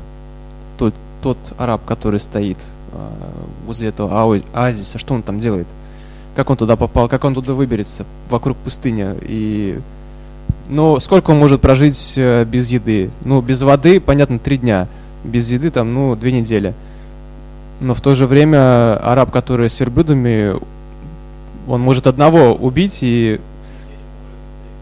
Тот, 0.78 0.94
тот 1.20 1.36
араб, 1.58 1.84
который 1.84 2.20
стоит 2.20 2.56
э, 2.92 2.96
возле 3.66 3.88
этого 3.88 4.40
оазиса, 4.54 4.96
что 4.96 5.12
он 5.12 5.22
там 5.22 5.40
делает? 5.40 5.66
Как 6.34 6.48
он 6.48 6.56
туда 6.56 6.76
попал? 6.76 7.06
Как 7.06 7.24
он 7.24 7.34
туда 7.34 7.52
выберется? 7.52 8.06
Вокруг 8.30 8.56
пустыня. 8.56 9.14
И... 9.20 9.78
Ну, 10.70 11.00
сколько 11.00 11.32
он 11.32 11.38
может 11.38 11.60
прожить 11.60 12.14
э, 12.16 12.46
без 12.46 12.70
еды? 12.70 13.10
Ну, 13.26 13.42
без 13.42 13.60
воды, 13.60 14.00
понятно, 14.00 14.38
три 14.38 14.56
дня. 14.56 14.88
Без 15.22 15.50
еды 15.50 15.70
там, 15.70 15.92
ну, 15.92 16.16
две 16.16 16.32
недели. 16.32 16.72
Но 17.80 17.92
в 17.92 18.00
то 18.00 18.14
же 18.14 18.26
время 18.26 18.96
араб, 19.00 19.32
который 19.32 19.68
с 19.68 19.78
верблюдами, 19.78 20.54
он 21.68 21.82
может 21.82 22.06
одного 22.06 22.54
убить 22.54 23.00
и 23.02 23.38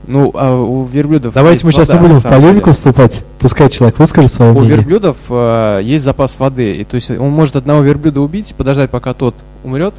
ну, 0.07 0.31
а 0.35 0.55
у 0.55 0.85
верблюдов 0.85 1.35
Давайте 1.35 1.67
мы 1.67 1.73
сейчас 1.73 1.93
не 1.93 1.99
будем 1.99 2.17
в 2.17 2.23
полемику 2.23 2.73
вступать. 2.73 3.23
Пускай 3.39 3.71
человек 3.71 3.99
выскажет 3.99 4.33
свое 4.33 4.53
у 4.53 4.55
мнение. 4.55 4.75
У 4.75 4.79
верблюдов 4.79 5.17
э, 5.29 5.81
есть 5.83 6.05
запас 6.05 6.39
воды. 6.39 6.77
И 6.77 6.85
то 6.85 6.97
есть 6.97 7.11
он 7.11 7.31
может 7.31 7.57
одного 7.57 7.83
верблюда 7.83 8.21
убить, 8.21 8.55
подождать, 8.57 8.91
пока 8.91 9.15
тот 9.15 9.35
умрет. 9.63 9.95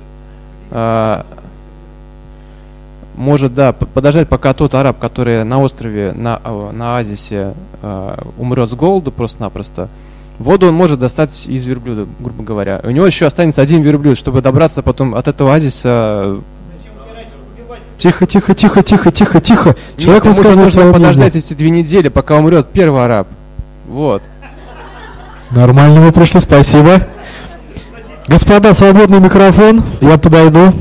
Э, 0.71 1.23
может, 3.15 3.55
да, 3.55 3.71
подождать, 3.71 4.27
пока 4.27 4.53
тот 4.53 4.73
араб, 4.73 4.99
который 4.99 5.43
на 5.43 5.61
острове, 5.61 6.11
на, 6.13 6.41
э, 6.43 6.71
на 6.73 6.97
оазисе, 6.97 7.53
э, 7.81 8.17
умрет 8.37 8.69
с 8.69 8.73
голоду 8.73 9.11
просто-напросто. 9.11 9.89
Воду 10.37 10.67
он 10.67 10.73
может 10.73 10.99
достать 10.99 11.47
из 11.47 11.65
верблюда, 11.65 12.07
грубо 12.19 12.43
говоря. 12.43 12.81
У 12.83 12.89
него 12.89 13.05
еще 13.05 13.25
останется 13.25 13.61
один 13.61 13.81
верблюд, 13.81 14.17
чтобы 14.17 14.41
добраться 14.41 14.83
потом 14.83 15.15
от 15.15 15.29
этого 15.29 15.53
оазиса 15.53 16.39
Тихо, 17.97 18.25
тихо, 18.25 18.53
тихо, 18.53 18.83
тихо, 18.83 19.11
тихо, 19.11 19.39
тихо. 19.39 19.75
Человек 19.97 20.25
Нет, 20.25 20.35
высказывает 20.35 20.75
нужно 20.75 20.93
подождать 20.93 21.35
эти 21.35 21.53
две 21.53 21.69
недели, 21.69 22.09
пока 22.09 22.35
умрет 22.37 22.67
первый 22.71 23.03
араб. 23.03 23.27
Вот. 23.87 24.21
Нормально 25.51 26.01
мы 26.01 26.11
пришли, 26.11 26.39
спасибо. 26.39 27.01
Господа, 28.27 28.73
свободный 28.73 29.19
микрофон. 29.19 29.83
Я 30.01 30.17
подойду. 30.17 30.73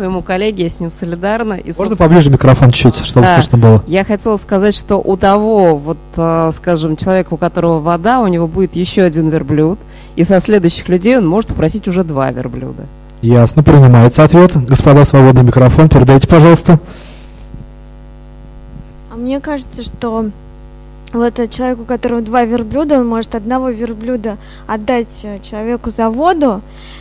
своему 0.00 0.22
коллеге, 0.22 0.62
я 0.62 0.70
с 0.70 0.80
ним 0.80 0.90
солидарна. 0.90 1.54
И, 1.54 1.72
Можно 1.76 1.96
поближе 1.96 2.30
микрофон 2.30 2.70
чуть-чуть, 2.70 3.04
чтобы 3.04 3.26
да, 3.26 3.34
слышно 3.34 3.58
было? 3.58 3.84
Я 3.86 4.04
хотела 4.04 4.38
сказать, 4.38 4.74
что 4.74 4.96
у 4.96 5.16
того, 5.18 5.76
вот, 5.76 5.98
э, 6.16 6.50
скажем, 6.54 6.96
человека, 6.96 7.34
у 7.34 7.36
которого 7.36 7.80
вода, 7.80 8.20
у 8.20 8.26
него 8.26 8.46
будет 8.46 8.76
еще 8.76 9.02
один 9.02 9.28
верблюд, 9.28 9.78
и 10.20 10.24
со 10.24 10.38
следующих 10.38 10.86
людей 10.90 11.16
он 11.16 11.26
может 11.26 11.48
попросить 11.48 11.88
уже 11.88 12.04
два 12.04 12.30
верблюда. 12.30 12.82
Ясно, 13.22 13.62
принимается 13.62 14.22
ответ. 14.22 14.52
Господа, 14.54 15.06
свободный 15.06 15.42
микрофон, 15.42 15.88
передайте, 15.88 16.28
пожалуйста. 16.28 16.78
А 19.10 19.16
мне 19.16 19.40
кажется, 19.40 19.82
что 19.82 20.26
вот 21.12 21.50
человек, 21.50 21.80
у 21.80 21.84
которого 21.84 22.20
два 22.20 22.44
верблюда, 22.44 22.98
он 22.98 23.06
может 23.06 23.34
одного 23.34 23.70
верблюда 23.70 24.36
отдать 24.66 25.20
э, 25.24 25.40
человеку 25.40 25.90
за 25.90 26.08
воду, 26.08 26.60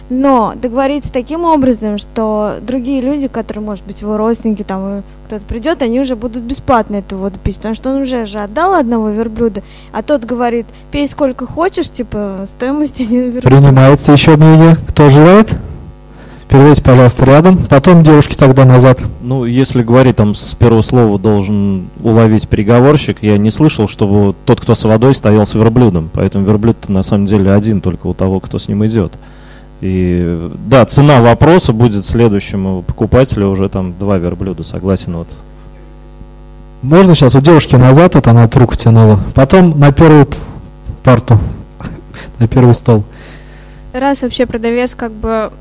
но 0.09 0.53
договориться 0.55 1.11
таким 1.11 1.43
образом, 1.43 1.97
что 1.97 2.55
другие 2.61 3.01
люди, 3.01 3.27
которые, 3.27 3.63
может 3.63 3.85
быть, 3.85 4.01
его 4.01 4.17
родственники, 4.17 4.63
там 4.63 5.03
кто-то 5.27 5.45
придет, 5.45 5.83
они 5.83 5.99
уже 5.99 6.15
будут 6.15 6.41
бесплатно 6.41 6.97
эту 6.97 7.17
воду 7.17 7.39
пить, 7.43 7.57
потому 7.57 7.75
что 7.75 7.91
он 7.91 8.01
уже 8.01 8.25
же 8.25 8.39
отдал 8.39 8.73
одного 8.73 9.09
верблюда, 9.09 9.61
а 9.91 10.01
тот 10.01 10.23
говорит, 10.25 10.65
пей 10.91 11.07
сколько 11.07 11.45
хочешь, 11.45 11.89
типа, 11.89 12.45
стоимость 12.47 12.99
один 13.01 13.29
верблюд. 13.29 13.43
Принимается 13.43 14.11
еще 14.11 14.35
мнение. 14.35 14.75
Кто 14.87 15.09
желает? 15.09 15.49
Передайте, 16.49 16.81
пожалуйста, 16.81 17.25
рядом. 17.25 17.57
Потом 17.67 18.01
девушки 18.01 18.35
тогда 18.35 18.65
назад. 18.65 18.99
Ну, 19.21 19.45
если 19.45 19.83
говорить 19.83 20.15
там 20.15 20.33
с 20.33 20.55
первого 20.55 20.81
слова 20.81 21.19
должен 21.19 21.89
уловить 22.01 22.47
переговорщик, 22.47 23.19
я 23.21 23.37
не 23.37 23.51
слышал, 23.51 23.87
чтобы 23.87 24.33
тот, 24.45 24.59
кто 24.59 24.73
с 24.73 24.83
водой, 24.83 25.13
стоял 25.13 25.45
с 25.45 25.53
верблюдом. 25.53 26.09
Поэтому 26.11 26.45
верблюд 26.45 26.89
на 26.89 27.03
самом 27.03 27.27
деле 27.27 27.53
один 27.53 27.81
только 27.81 28.07
у 28.07 28.15
того, 28.15 28.39
кто 28.39 28.57
с 28.57 28.67
ним 28.67 28.83
идет. 28.87 29.13
И 29.81 30.49
да, 30.65 30.83
цена 30.87 31.21
вопроса 31.21 31.71
будет 31.71 32.05
следующему 32.07 32.81
покупателю 32.81 33.49
уже 33.49 33.69
там 33.69 33.93
два 33.97 34.17
верблюда, 34.17 34.63
согласен 34.63 35.17
вот. 35.17 35.27
Можно 36.81 37.13
сейчас 37.13 37.35
у 37.35 37.41
девушки 37.41 37.75
назад, 37.75 38.15
вот 38.15 38.25
она 38.27 38.43
вот 38.43 38.55
руку 38.55 38.75
тянула. 38.75 39.19
Потом 39.35 39.79
на 39.79 39.91
первую 39.91 40.27
парту, 41.03 41.37
на 42.39 42.47
первый 42.47 42.73
стол. 42.73 43.03
Раз 43.93 44.23
вообще 44.23 44.47
продавец 44.47 44.95
как 44.95 45.11
бы 45.11 45.51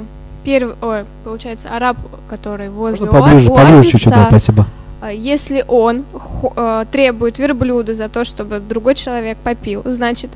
э, 0.00 0.02
первый, 0.44 0.74
ой, 0.80 1.04
получается, 1.24 1.68
араб, 1.70 1.96
который 2.28 2.70
возле 2.70 3.06
Можно 3.06 3.20
поближе, 3.20 3.48
оазиса, 3.50 3.66
поближе 3.66 3.90
чуть-чуть, 3.90 4.10
да, 4.10 4.26
спасибо. 4.28 4.66
А, 5.00 5.12
если 5.12 5.64
он 5.68 6.04
э, 6.56 6.84
требует 6.90 7.38
верблюда 7.38 7.94
за 7.94 8.08
то, 8.08 8.24
чтобы 8.24 8.58
другой 8.60 8.94
человек 8.94 9.38
попил, 9.38 9.82
значит, 9.84 10.30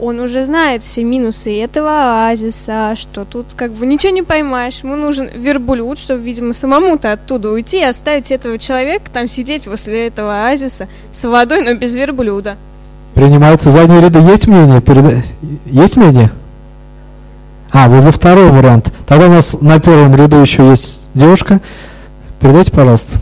он 0.00 0.20
уже 0.20 0.44
знает 0.44 0.82
все 0.82 1.02
минусы 1.02 1.60
этого 1.60 2.28
оазиса, 2.28 2.94
что 2.94 3.24
тут 3.24 3.46
как 3.56 3.72
бы 3.72 3.86
ничего 3.86 4.12
не 4.12 4.22
поймаешь. 4.22 4.80
Ему 4.82 4.94
нужен 4.94 5.28
верблюд, 5.34 5.98
чтобы, 5.98 6.22
видимо, 6.22 6.52
самому-то 6.52 7.12
оттуда 7.12 7.50
уйти 7.50 7.80
и 7.80 7.84
оставить 7.84 8.30
этого 8.30 8.58
человека 8.58 9.10
там 9.12 9.28
сидеть 9.28 9.66
возле 9.66 10.06
этого 10.06 10.46
оазиса 10.46 10.88
с 11.12 11.26
водой, 11.26 11.62
но 11.62 11.74
без 11.74 11.94
верблюда. 11.94 12.56
Принимаются 13.14 13.70
задние 13.70 14.00
ряды. 14.00 14.20
Есть 14.20 14.46
мнение? 14.46 14.82
Есть 15.64 15.96
мнение? 15.96 16.30
А, 17.72 17.88
вы 17.88 18.00
за 18.02 18.12
второй 18.12 18.50
вариант. 18.50 18.92
Тогда 19.06 19.26
у 19.26 19.32
нас 19.32 19.60
на 19.60 19.78
первом 19.80 20.14
ряду 20.14 20.36
еще 20.36 20.68
есть 20.68 21.08
девушка. 21.14 21.60
Передайте, 22.40 22.72
пожалуйста. 22.72 23.18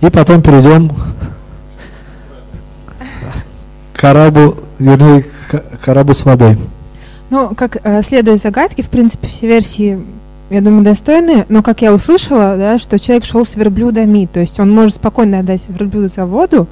И 0.00 0.10
потом 0.10 0.42
перейдем 0.42 0.90
к 3.94 4.04
арабу 4.04 4.56
вернее, 4.78 5.24
корабль 5.84 6.14
с 6.14 6.24
водой. 6.24 6.58
Ну, 7.30 7.54
как 7.54 7.78
э, 7.82 8.02
следует 8.02 8.40
загадке, 8.40 8.82
в 8.82 8.88
принципе, 8.88 9.26
все 9.26 9.46
версии, 9.46 10.00
я 10.50 10.60
думаю, 10.60 10.84
достойны, 10.84 11.44
но 11.48 11.62
как 11.62 11.82
я 11.82 11.92
услышала, 11.92 12.56
да, 12.56 12.78
что 12.78 13.00
человек 13.00 13.24
шел 13.24 13.44
с 13.44 13.56
верблюдами, 13.56 14.28
то 14.32 14.40
есть 14.40 14.60
он 14.60 14.72
может 14.72 14.96
спокойно 14.96 15.40
отдать 15.40 15.62
верблюду 15.68 16.08
за 16.08 16.24
воду, 16.24 16.68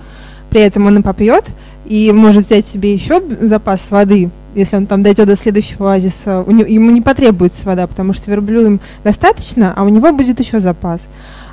при 0.51 0.61
этом 0.61 0.87
он 0.87 0.99
и 0.99 1.03
попьет, 1.03 1.47
и 1.85 2.13
может 2.13 2.47
взять 2.47 2.67
себе 2.67 2.95
еще 2.95 3.23
запас 3.41 3.91
воды, 3.91 4.31
если 4.55 4.77
он 4.77 4.87
там 4.87 5.03
дойдет 5.03 5.27
до 5.27 5.37
следующего 5.37 5.93
оазиса, 5.93 6.43
у 6.47 6.51
него, 6.51 6.69
ему 6.69 6.91
не 6.91 7.01
потребуется 7.01 7.67
вода, 7.67 7.87
потому 7.87 8.13
что 8.13 8.31
верблюдам 8.31 8.81
достаточно, 9.03 9.73
а 9.77 9.83
у 9.83 9.89
него 9.89 10.13
будет 10.13 10.41
еще 10.41 10.61
запас. 10.61 11.03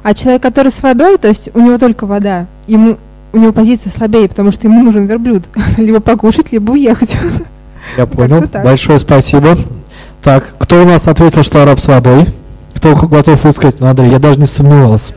А 0.03 0.13
человек, 0.13 0.41
который 0.41 0.71
с 0.71 0.81
водой, 0.81 1.17
то 1.17 1.27
есть 1.27 1.49
у 1.53 1.59
него 1.59 1.77
только 1.77 2.05
вода, 2.05 2.47
ему 2.67 2.97
у 3.33 3.37
него 3.37 3.53
позиция 3.53 3.91
слабее, 3.91 4.27
потому 4.27 4.51
что 4.51 4.67
ему 4.67 4.83
нужен 4.83 5.05
верблюд. 5.05 5.43
либо 5.77 5.99
покушать, 5.99 6.51
либо 6.51 6.71
уехать. 6.71 7.15
Я 7.97 8.05
понял. 8.05 8.43
Большое 8.63 8.99
спасибо. 8.99 9.57
Так, 10.21 10.53
кто 10.59 10.81
у 10.81 10.85
нас 10.85 11.07
ответил, 11.07 11.43
что 11.43 11.63
араб 11.63 11.79
с 11.79 11.87
водой? 11.87 12.27
Кто 12.75 12.95
готов 12.95 13.43
высказать? 13.43 13.79
Ну, 13.79 13.87
Андрей, 13.87 14.09
я 14.11 14.19
даже 14.19 14.39
не 14.39 14.45
сомневался. 14.45 15.13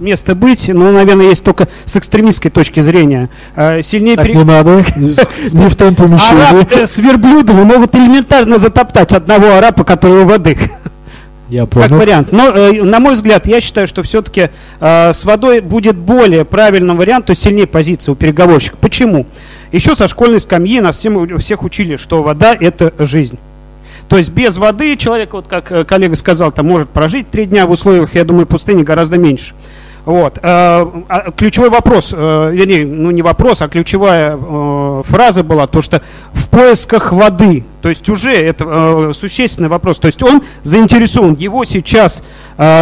Место 0.00 0.34
быть, 0.34 0.68
но, 0.68 0.90
наверное, 0.90 1.26
есть 1.26 1.44
только 1.44 1.68
с 1.84 1.96
экстремистской 1.96 2.50
точки 2.50 2.80
зрения. 2.80 3.28
А, 3.56 3.82
сильнее 3.82 4.16
так 4.16 4.26
пере... 4.26 4.38
не 4.38 4.44
надо, 4.44 4.84
не 5.52 5.68
в 5.68 5.76
том 5.76 5.94
помещении. 5.94 6.60
Араб 6.60 6.72
э, 6.72 6.86
с 6.86 6.98
верблюдами 6.98 7.62
могут 7.62 7.94
элементарно 7.94 8.58
затоптать 8.58 9.12
одного 9.12 9.54
араба, 9.54 9.84
который 9.84 10.22
у 10.22 10.26
воды. 10.26 10.56
Я 11.48 11.62
Как 11.62 11.70
понял. 11.70 11.96
вариант. 11.96 12.32
Но, 12.32 12.48
э, 12.50 12.82
на 12.82 13.00
мой 13.00 13.14
взгляд, 13.14 13.46
я 13.46 13.60
считаю, 13.60 13.88
что 13.88 14.02
все-таки 14.02 14.50
с 14.80 15.24
водой 15.24 15.60
будет 15.60 15.96
более 15.96 16.44
правильным 16.44 16.96
вариант, 16.96 17.26
то 17.26 17.30
есть 17.32 17.42
сильнее 17.42 17.66
позиция 17.66 18.12
у 18.12 18.14
переговорщика. 18.14 18.76
Почему? 18.80 19.26
Еще 19.72 19.94
со 19.94 20.06
школьной 20.08 20.40
скамьи 20.40 20.80
нас 20.80 20.96
всем, 20.96 21.38
всех 21.38 21.62
учили, 21.62 21.96
что 21.96 22.22
вода– 22.22 22.56
это 22.60 22.92
жизнь. 22.98 23.38
То 24.10 24.16
есть 24.16 24.30
без 24.30 24.56
воды 24.56 24.96
человек, 24.96 25.34
вот 25.34 25.46
как 25.46 25.70
э, 25.70 25.84
коллега 25.84 26.16
сказал, 26.16 26.50
там 26.50 26.66
может 26.66 26.88
прожить 26.88 27.30
три 27.30 27.46
дня 27.46 27.64
в 27.64 27.70
условиях, 27.70 28.16
я 28.16 28.24
думаю, 28.24 28.44
пустыни 28.44 28.82
гораздо 28.82 29.18
меньше. 29.18 29.54
Вот. 30.04 30.38
э, 30.38 30.40
а 30.42 31.30
Ключевой 31.36 31.70
вопрос, 31.70 32.12
э, 32.16 32.50
вернее, 32.52 32.86
ну 32.86 33.10
не 33.10 33.22
вопрос, 33.22 33.60
а 33.60 33.68
ключевая 33.68 34.36
э, 34.36 35.02
фраза 35.06 35.44
была, 35.44 35.66
то 35.66 35.82
что 35.82 36.02
в 36.32 36.48
поисках 36.48 37.12
воды, 37.12 37.64
то 37.82 37.88
есть 37.88 38.08
уже 38.08 38.32
это 38.32 39.12
существенный 39.14 39.68
вопрос, 39.68 39.98
то 39.98 40.06
есть 40.06 40.22
он 40.22 40.42
заинтересован, 40.62 41.34
его 41.34 41.64
сейчас 41.64 42.22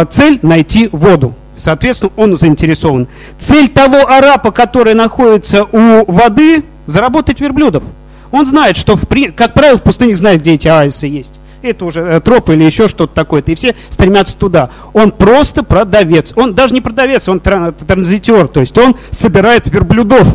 цель 0.09 0.39
найти 0.41 0.89
воду. 0.91 1.33
Соответственно, 1.55 2.11
он 2.15 2.37
заинтересован. 2.37 3.07
Цель 3.37 3.67
того 3.67 4.09
араба, 4.09 4.51
который 4.51 4.93
находится 4.93 5.65
у 5.65 6.09
воды, 6.09 6.63
заработать 6.87 7.41
верблюдов. 7.41 7.83
Он 8.31 8.45
знает, 8.45 8.77
что, 8.77 8.95
в, 8.95 9.05
как 9.35 9.53
правило, 9.53 9.77
в 9.77 9.83
пустынях 9.83 10.17
знает, 10.17 10.41
где 10.41 10.53
эти 10.53 10.67
оазисы 10.67 11.07
есть. 11.07 11.39
Это 11.61 11.85
уже 11.85 12.01
э, 12.01 12.19
тропы 12.21 12.53
или 12.53 12.63
еще 12.63 12.87
что-то 12.87 13.13
такое. 13.13 13.41
И 13.41 13.55
все 13.55 13.75
стремятся 13.89 14.37
туда. 14.37 14.69
Он 14.93 15.11
просто 15.11 15.63
продавец. 15.63 16.33
Он 16.35 16.53
даже 16.53 16.73
не 16.73 16.81
продавец, 16.81 17.27
он 17.27 17.39
тран- 17.39 17.73
транзитер. 17.85 18.47
То 18.47 18.61
есть 18.61 18.77
он 18.77 18.95
собирает 19.11 19.67
верблюдов. 19.67 20.27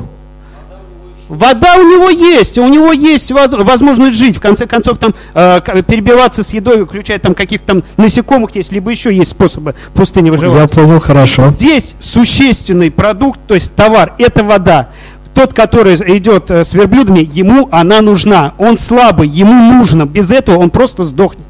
Вода 1.27 1.77
у 1.77 1.83
него 1.83 2.11
есть, 2.11 2.59
у 2.59 2.69
него 2.69 2.93
есть 2.93 3.33
воз- 3.33 3.51
возможность 3.53 4.17
жить. 4.19 4.37
В 4.37 4.41
конце 4.41 4.67
концов, 4.67 4.99
там 4.99 5.15
э, 5.33 5.61
перебиваться 5.87 6.43
с 6.43 6.53
едой, 6.53 6.85
включая 6.85 7.19
там 7.19 7.35
каких-то 7.35 7.67
там 7.67 7.83
насекомых 7.97 8.55
есть, 8.57 8.71
либо 8.73 8.91
еще 8.91 9.13
есть 9.13 9.31
способы 9.31 9.75
в 9.89 9.97
пустыне 9.97 10.31
выживать. 10.31 10.61
Я 10.61 10.69
понял, 10.69 11.01
хорошо. 11.01 11.49
Здесь 11.49 11.97
существенный 11.99 12.91
продукт, 12.91 13.41
то 13.49 13.55
есть 13.55 13.75
товар, 13.75 14.13
это 14.19 14.45
вода. 14.45 14.91
Тот, 15.35 15.53
который 15.53 15.95
идет 16.17 16.51
э, 16.51 16.63
с 16.65 16.75
верблюдами, 16.75 17.29
ему 17.33 17.69
она 17.73 18.01
нужна. 18.01 18.55
Он 18.59 18.77
слабый, 18.77 19.29
ему 19.29 19.53
нужно. 19.53 20.07
Без 20.07 20.31
этого 20.31 20.59
он 20.59 20.71
просто 20.71 21.03
сдохнет. 21.05 21.45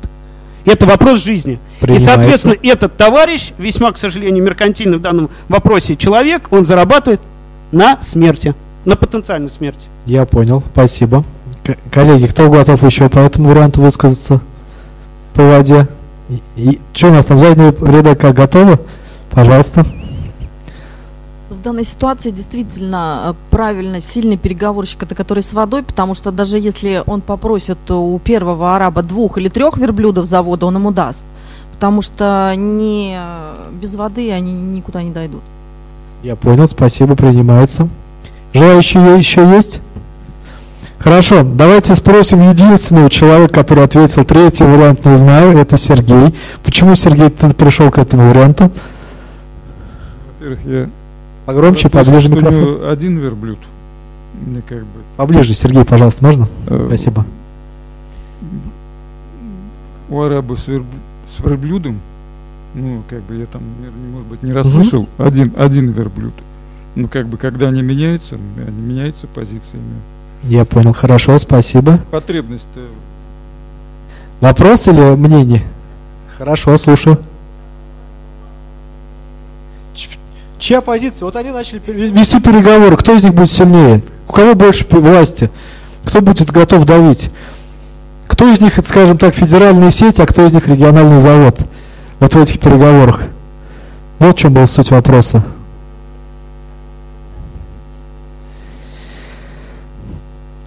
Это 0.65 0.86
вопрос 0.86 1.19
жизни. 1.23 1.59
И, 1.82 1.98
соответственно, 1.98 2.55
этот 2.62 2.97
товарищ, 2.97 3.52
весьма, 3.59 3.93
к 3.93 3.98
сожалению, 3.98 4.43
меркантильный 4.43 4.97
в 4.97 5.02
данном 5.02 5.28
вопросе 5.48 5.97
человек, 5.97 6.48
он 6.51 6.65
зарабатывает 6.65 7.20
на 7.73 8.01
смерти, 8.01 8.55
на 8.86 8.97
потенциальной 8.97 9.51
смерти. 9.51 9.89
Я 10.06 10.24
понял, 10.24 10.62
спасибо. 10.62 11.23
К- 11.62 11.77
коллеги, 11.90 12.27
кто 12.27 12.48
готов 12.48 12.82
еще 12.82 13.11
по 13.11 13.19
этому 13.19 13.51
варианту 13.51 13.82
высказаться 13.82 14.40
по 15.35 15.43
воде? 15.43 15.86
И, 16.56 16.81
что 16.94 17.09
у 17.09 17.12
нас 17.12 17.27
там 17.27 17.39
задние 17.39 17.70
ряды 17.73 18.15
как 18.15 18.35
готовы? 18.35 18.78
Пожалуйста. 19.31 19.85
В 21.65 21.66
данной 21.66 21.85
ситуации 21.85 22.28
действительно 22.28 23.23
э, 23.24 23.35
правильно 23.51 23.99
сильный 23.99 24.36
переговорщик 24.36 25.03
это 25.05 25.15
который 25.15 25.43
с 25.43 25.55
водой, 25.55 25.82
потому 25.82 26.12
что 26.12 26.31
даже 26.31 26.59
если 26.59 27.03
он 27.07 27.23
попросит 27.23 27.91
у 27.91 28.19
первого 28.19 28.77
араба 28.77 29.03
двух 29.03 29.39
или 29.39 29.49
трех 29.49 29.78
верблюдов 29.78 30.27
за 30.27 30.43
воду, 30.43 30.66
он 30.66 30.74
ему 30.74 30.91
даст. 30.91 31.24
Потому 31.73 32.03
что 32.03 32.53
не, 32.55 33.16
э, 33.19 33.55
без 33.81 33.97
воды 33.97 34.31
они 34.31 34.53
никуда 34.53 35.03
не 35.03 35.11
дойдут. 35.11 35.41
Я 36.23 36.36
понял, 36.36 36.69
спасибо, 36.69 37.16
принимается. 37.16 37.89
Желающие 38.53 39.16
еще 39.16 39.49
есть? 39.49 39.81
Хорошо, 40.99 41.45
давайте 41.45 41.95
спросим 41.95 42.47
единственного 42.47 43.09
человека, 43.09 43.55
который 43.55 43.85
ответил 43.85 44.23
третий 44.27 44.65
вариант, 44.65 45.07
не 45.07 45.16
знаю, 45.16 45.57
это 45.57 45.78
Сергей. 45.78 46.35
Почему, 46.62 46.95
Сергей, 46.95 47.31
ты 47.31 47.55
пришел 47.55 47.91
к 47.91 47.97
этому 47.97 48.28
варианту? 48.28 48.70
Во-первых, 50.41 50.61
я 50.66 50.89
Погромче, 51.47 51.89
прослышал, 51.89 52.31
поближе 52.31 52.49
у 52.49 52.53
микрофон. 52.53 52.89
один 52.91 53.19
верблюд. 53.19 53.59
Мне 54.47 54.62
как 54.69 54.79
бы... 54.81 55.01
Поближе, 55.16 55.55
Сергей, 55.55 55.85
пожалуйста, 55.85 56.25
можно? 56.25 56.49
э, 56.66 56.85
Спасибо. 56.89 57.25
У 60.09 60.21
араба 60.21 60.57
с, 60.57 60.69
верб- 60.69 60.85
с 61.27 61.41
верблюдом, 61.43 61.99
ну, 62.75 63.03
как 63.09 63.23
бы 63.23 63.37
я 63.37 63.47
там, 63.47 63.62
наверное, 63.79 64.11
может 64.12 64.29
быть, 64.29 64.43
не 64.43 64.53
расслышал, 64.53 65.09
один, 65.19 65.53
один 65.57 65.91
верблюд. 65.91 66.35
Ну, 66.95 67.09
как 67.09 67.27
бы, 67.27 67.37
когда 67.39 67.69
они 67.69 67.83
меняются, 67.83 68.37
они 68.66 68.81
меняются 68.81 69.27
позициями. 69.27 69.95
Я 70.45 70.65
понял, 70.65 70.93
хорошо, 70.93 71.39
спасибо. 71.39 71.99
Потребность-то 72.11 72.81
Вопрос 74.41 74.89
или 74.89 75.15
мнение? 75.15 75.62
Хорошо, 76.37 76.77
слушаю. 76.77 77.19
Чья 80.65 80.81
позиция? 80.81 81.27
Вот 81.27 81.36
они 81.36 81.51
начали 81.51 81.78
вести 81.86 82.41
переговоры. 82.41 82.97
Кто 82.97 83.12
из 83.12 83.23
них 83.23 83.35
будет 83.35 83.51
сильнее? 83.51 84.01
У 84.27 84.32
кого 84.32 84.55
больше 84.55 84.86
власти? 84.89 85.51
Кто 86.07 86.23
будет 86.23 86.51
готов 86.51 86.86
давить? 86.86 87.31
Кто 88.28 88.51
из 88.51 88.62
них, 88.62 88.73
скажем 88.86 89.19
так, 89.19 89.35
федеральная 89.35 89.91
сеть, 89.91 90.20
а 90.20 90.27
кто 90.27 90.47
из 90.47 90.55
них 90.55 90.66
региональный 90.66 91.20
завод? 91.20 91.59
Вот 92.19 92.35
в 92.35 92.41
этих 92.41 92.61
переговорах. 92.61 93.24
Вот 94.19 94.39
в 94.39 94.41
чем 94.41 94.55
была 94.55 94.66
суть 94.66 94.91
вопроса. 94.91 95.45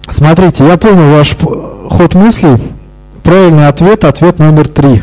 Смотрите, 0.08 0.64
я 0.64 0.76
понял 0.76 1.16
ваш 1.16 1.36
ход 1.90 2.14
мыслей. 2.14 2.56
Правильный 3.24 3.66
ответ, 3.66 4.04
ответ 4.04 4.38
номер 4.38 4.68
три. 4.68 5.02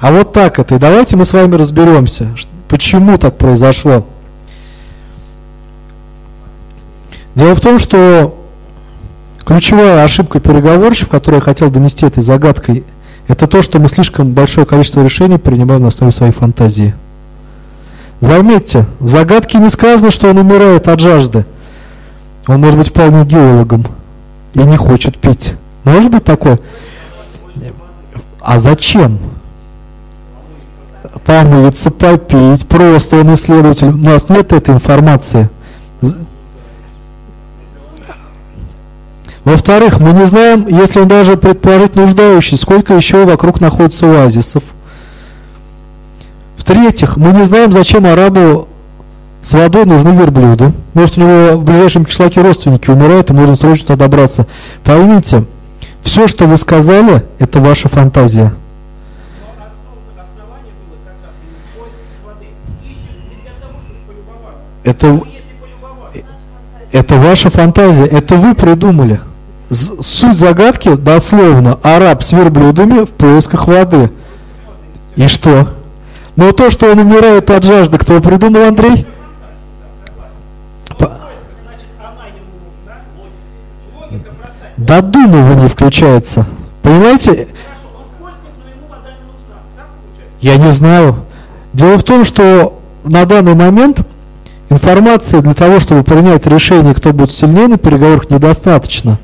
А 0.00 0.10
вот 0.10 0.32
так 0.32 0.58
это. 0.58 0.76
И 0.76 0.78
давайте 0.78 1.16
мы 1.16 1.24
с 1.26 1.32
вами 1.32 1.56
разберемся, 1.56 2.28
почему 2.68 3.18
так 3.18 3.36
произошло. 3.36 4.06
Дело 7.34 7.54
в 7.54 7.60
том, 7.60 7.78
что 7.78 8.34
ключевая 9.44 10.02
ошибка 10.02 10.40
переговорщиков, 10.40 11.10
которую 11.10 11.40
я 11.40 11.44
хотел 11.44 11.70
донести 11.70 12.06
этой 12.06 12.22
загадкой, 12.22 12.84
это 13.28 13.46
то, 13.46 13.62
что 13.62 13.78
мы 13.78 13.88
слишком 13.88 14.32
большое 14.32 14.66
количество 14.66 15.04
решений 15.04 15.38
принимаем 15.38 15.82
на 15.82 15.88
основе 15.88 16.12
своей 16.12 16.32
фантазии. 16.32 16.94
Заметьте, 18.20 18.86
в 18.98 19.08
загадке 19.08 19.58
не 19.58 19.70
сказано, 19.70 20.10
что 20.10 20.30
он 20.30 20.38
умирает 20.38 20.88
от 20.88 21.00
жажды. 21.00 21.44
Он 22.46 22.60
может 22.60 22.78
быть 22.78 22.88
вполне 22.88 23.24
геологом 23.24 23.86
и 24.54 24.60
не 24.60 24.76
хочет 24.76 25.18
пить. 25.18 25.54
Может 25.84 26.10
быть 26.10 26.24
такое? 26.24 26.58
А 28.40 28.58
зачем? 28.58 29.18
Помыться, 31.24 31.90
попить, 31.90 32.66
просто 32.66 33.20
он 33.20 33.34
исследователь. 33.34 33.88
У 33.88 33.96
нас 33.96 34.28
нет 34.28 34.52
этой 34.52 34.74
информации. 34.74 35.50
Во-вторых, 39.44 40.00
мы 40.00 40.12
не 40.12 40.26
знаем, 40.26 40.66
если 40.68 41.00
он 41.00 41.08
даже 41.08 41.36
предположить 41.36 41.96
нуждающий, 41.96 42.56
сколько 42.56 42.94
еще 42.94 43.24
вокруг 43.24 43.60
находится 43.60 44.06
оазисов. 44.06 44.62
В-третьих, 46.56 47.16
мы 47.16 47.32
не 47.32 47.44
знаем, 47.44 47.72
зачем 47.72 48.06
арабу 48.06 48.68
с 49.42 49.52
водой 49.54 49.86
нужны 49.86 50.10
верблюды. 50.10 50.72
Может, 50.94 51.18
у 51.18 51.22
него 51.22 51.56
в 51.56 51.64
ближайшем 51.64 52.04
кишлаке 52.04 52.42
родственники 52.42 52.90
умирают, 52.90 53.30
и 53.30 53.32
можно 53.32 53.56
срочно 53.56 53.96
добраться. 53.96 54.46
Поймите, 54.84 55.44
все, 56.02 56.26
что 56.26 56.46
вы 56.46 56.56
сказали, 56.56 57.24
это 57.38 57.60
ваша 57.60 57.88
фантазия. 57.88 58.52
Это, 64.84 65.20
это 66.92 67.16
ваша 67.16 67.50
фантазия, 67.50 68.06
это 68.06 68.36
вы 68.36 68.54
придумали. 68.54 69.20
Суть 69.70 70.36
загадки 70.36 70.94
дословно 70.94 71.78
араб 71.82 72.22
с 72.22 72.32
верблюдами 72.32 73.04
в 73.04 73.10
поисках 73.10 73.66
воды. 73.68 74.10
И 75.16 75.26
что? 75.28 75.68
Но 76.36 76.52
то, 76.52 76.70
что 76.70 76.90
он 76.90 76.98
умирает 76.98 77.50
от 77.50 77.64
жажды, 77.64 77.98
кто 77.98 78.20
придумал, 78.20 78.64
Андрей? 78.64 79.06
Додумывание 84.76 85.68
включается. 85.68 86.46
Понимаете? 86.82 87.48
Я 90.40 90.56
не 90.56 90.72
знаю. 90.72 91.16
Дело 91.74 91.98
в 91.98 92.02
том, 92.02 92.24
что 92.24 92.80
на 93.04 93.26
данный 93.26 93.54
момент 93.54 94.00
информации 94.70 95.40
для 95.40 95.54
того, 95.54 95.80
чтобы 95.80 96.02
принять 96.02 96.46
решение, 96.46 96.94
кто 96.94 97.12
будет 97.12 97.30
сильнее 97.30 97.68
на 97.68 97.76
переговорах, 97.76 98.30
недостаточно. 98.30 99.18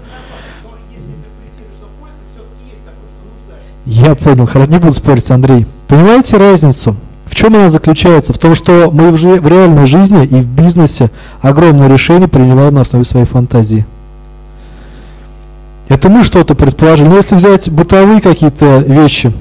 Я 3.86 4.16
понял, 4.16 4.46
хорошо, 4.46 4.70
не 4.70 4.78
буду 4.78 4.92
спорить, 4.92 5.30
Андрей. 5.30 5.66
Понимаете 5.86 6.36
разницу? 6.36 6.96
В 7.26 7.34
чем 7.34 7.54
она 7.54 7.70
заключается? 7.70 8.32
В 8.32 8.38
том, 8.38 8.54
что 8.54 8.90
мы 8.92 9.10
в, 9.10 9.16
в 9.16 9.48
реальной 9.48 9.86
жизни 9.86 10.24
и 10.24 10.34
в 10.34 10.46
бизнесе 10.46 11.10
огромные 11.40 11.88
решения 11.88 12.26
принимаем 12.26 12.74
на 12.74 12.80
основе 12.80 13.04
своей 13.04 13.26
фантазии. 13.26 13.86
Это 15.88 16.08
мы 16.08 16.24
что-то 16.24 16.56
предположили. 16.56 17.08
Но 17.08 17.16
если 17.16 17.36
взять 17.36 17.70
бытовые 17.70 18.20
какие-то 18.20 18.78
вещи, 18.78 19.32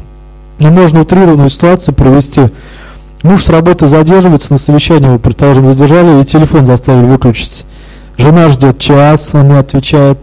ну, 0.60 0.70
можно 0.70 1.02
утрированную 1.02 1.50
ситуацию 1.50 1.96
провести. 1.96 2.50
Муж 3.24 3.44
с 3.44 3.50
работы 3.50 3.88
задерживается 3.88 4.52
на 4.52 4.58
совещании, 4.58 5.08
его, 5.08 5.20
предположим, 5.20 5.74
задержали, 5.74 6.22
и 6.22 6.26
телефон 6.26 6.66
заставили 6.66 7.06
выключить. 7.06 7.66
Жена 8.18 8.50
ждет 8.50 8.80
час, 8.80 9.32
он 9.34 9.48
не 9.50 9.58
отвечает. 9.58 10.20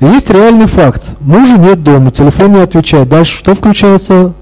Есть 0.00 0.30
реальный 0.30 0.66
факт. 0.66 1.02
Мужа 1.20 1.56
нет 1.56 1.82
дома, 1.82 2.10
телефон 2.10 2.52
не 2.52 2.60
отвечает. 2.60 3.08
Дальше 3.08 3.38
что 3.38 3.54
включается? 3.54 4.32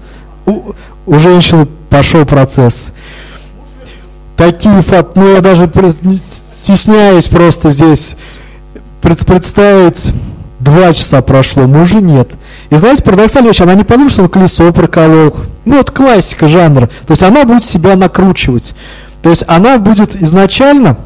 У, 0.45 0.73
у 1.05 1.19
женщины 1.19 1.67
пошел 1.89 2.25
процесс. 2.25 2.91
Такие 4.35 4.81
факты, 4.81 5.19
ну 5.19 5.33
я 5.33 5.41
даже 5.41 5.69
стесняюсь 6.53 7.27
просто 7.27 7.71
здесь 7.71 8.15
представить 9.01 10.13
Два 10.59 10.93
часа 10.93 11.21
прошло, 11.21 11.63
мужа 11.67 12.01
нет. 12.01 12.33
И 12.69 12.75
знаете, 12.75 13.01
парадоксальная 13.03 13.53
она 13.61 13.75
не 13.75 13.85
подумает, 13.85 14.11
что 14.11 14.23
он 14.23 14.29
колесо 14.29 14.71
проколол. 14.73 15.33
Ну, 15.69 15.77
вот 15.77 15.91
классика 15.91 16.47
жанра. 16.47 16.89
То 17.05 17.11
есть 17.11 17.21
она 17.21 17.45
будет 17.45 17.63
себя 17.63 17.95
накручивать. 17.95 18.73
То 19.21 19.29
есть 19.29 19.43
она 19.47 19.77
будет 19.77 20.19
изначально 20.19 20.97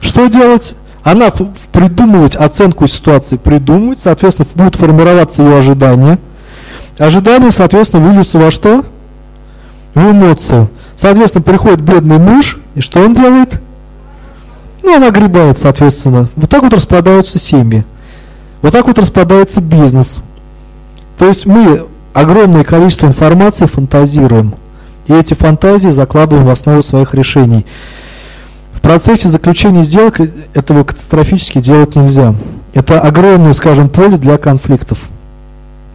что 0.00 0.26
делать? 0.26 0.74
Она 1.04 1.30
придумывать 1.70 2.34
оценку 2.34 2.88
ситуации, 2.88 3.36
придумывать, 3.36 4.00
соответственно, 4.00 4.48
будут 4.56 4.74
формироваться 4.74 5.44
ее 5.44 5.56
ожидания. 5.56 6.18
Ожидания, 6.98 7.52
соответственно, 7.52 8.08
выльются 8.08 8.38
во 8.38 8.50
что? 8.50 8.84
В 9.94 10.00
эмоцию. 10.00 10.68
Соответственно, 10.96 11.44
приходит 11.44 11.80
бедный 11.80 12.18
муж, 12.18 12.58
и 12.74 12.80
что 12.80 13.04
он 13.04 13.14
делает? 13.14 13.60
Ну, 14.82 14.96
она 14.96 15.06
огребает, 15.08 15.58
соответственно. 15.58 16.28
Вот 16.34 16.50
так 16.50 16.64
вот 16.64 16.74
распадаются 16.74 17.38
семьи. 17.38 17.84
Вот 18.62 18.72
так 18.72 18.88
вот 18.88 18.98
распадается 18.98 19.60
бизнес. 19.60 20.20
То 21.18 21.28
есть 21.28 21.46
мы 21.46 21.86
огромное 22.14 22.64
количество 22.64 23.06
информации 23.06 23.66
фантазируем. 23.66 24.54
И 25.06 25.12
эти 25.12 25.34
фантазии 25.34 25.88
закладываем 25.88 26.46
в 26.46 26.50
основу 26.50 26.82
своих 26.82 27.14
решений. 27.14 27.66
В 28.74 28.80
процессе 28.80 29.28
заключения 29.28 29.82
сделок 29.82 30.20
этого 30.54 30.84
катастрофически 30.84 31.60
делать 31.60 31.96
нельзя. 31.96 32.34
Это 32.74 33.00
огромное, 33.00 33.52
скажем, 33.52 33.88
поле 33.88 34.16
для 34.16 34.38
конфликтов. 34.38 34.98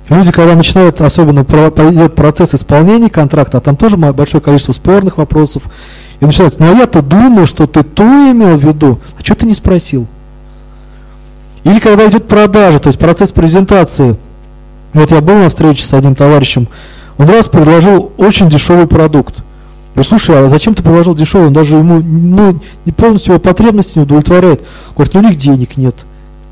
Люди, 0.10 0.32
когда 0.32 0.56
начинают, 0.56 1.02
особенно 1.02 1.42
идет 1.42 2.16
процесс 2.16 2.56
исполнения 2.56 3.10
контракта, 3.10 3.58
а 3.58 3.62
там 3.62 3.76
тоже 3.76 3.98
большое 3.98 4.42
количество 4.42 4.72
спорных 4.72 5.18
вопросов, 5.18 5.64
и 6.20 6.26
начинают, 6.26 6.60
ну 6.60 6.72
а 6.72 6.76
я-то 6.76 7.02
думал, 7.02 7.46
что 7.46 7.68
ты 7.68 7.84
то 7.84 8.04
имел 8.04 8.58
в 8.58 8.64
виду, 8.64 9.00
а 9.20 9.24
что 9.24 9.36
ты 9.36 9.46
не 9.46 9.54
спросил? 9.54 10.08
Или 11.66 11.80
когда 11.80 12.08
идет 12.08 12.28
продажа, 12.30 12.80
то 12.80 12.88
есть 12.88 12.98
процесс 12.98 13.32
презентации. 13.34 14.16
Вот 14.98 15.12
я 15.12 15.22
был 15.22 15.36
на 15.36 15.50
встрече 15.50 15.86
с 15.86 15.94
одним 15.94 16.16
товарищем, 16.16 16.68
он 17.20 17.30
раз 17.30 17.48
предложил 17.48 18.12
очень 18.18 18.50
дешевый 18.50 18.88
продукт. 18.88 19.38
Я 19.38 19.44
говорю, 19.94 20.10
слушай, 20.10 20.44
а 20.44 20.50
зачем 20.50 20.74
ты 20.74 20.82
предложил 20.82 21.14
дешевый? 21.14 21.48
Он 21.48 21.54
даже 21.54 21.78
ему 21.78 22.02
ну, 22.02 22.60
не 22.84 22.92
полностью 22.92 23.34
его 23.34 23.40
потребности 23.40 24.00
не 24.00 24.06
удовлетворяет. 24.06 24.64
Говорит, 24.96 25.14
ну 25.14 25.20
у 25.20 25.24
них 25.24 25.38
денег 25.38 25.78
нет. 25.78 25.96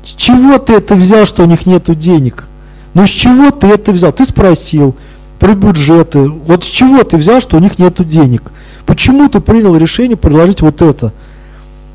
С 0.04 0.10
чего 0.10 0.58
ты 0.58 0.74
это 0.74 0.94
взял, 0.94 1.26
что 1.26 1.42
у 1.42 1.46
них 1.46 1.66
нет 1.66 1.92
денег? 1.98 2.46
Ну 2.94 3.04
с 3.04 3.10
чего 3.10 3.50
ты 3.50 3.66
это 3.66 3.90
взял? 3.90 4.12
Ты 4.12 4.24
спросил 4.24 4.94
про 5.40 5.54
бюджеты. 5.54 6.28
Вот 6.28 6.62
с 6.62 6.68
чего 6.68 7.02
ты 7.02 7.16
взял, 7.16 7.40
что 7.40 7.56
у 7.56 7.60
них 7.60 7.80
нет 7.80 7.94
денег? 8.06 8.52
Почему 8.86 9.28
ты 9.28 9.40
принял 9.40 9.76
решение 9.76 10.16
предложить 10.16 10.60
вот 10.60 10.82
это? 10.82 11.12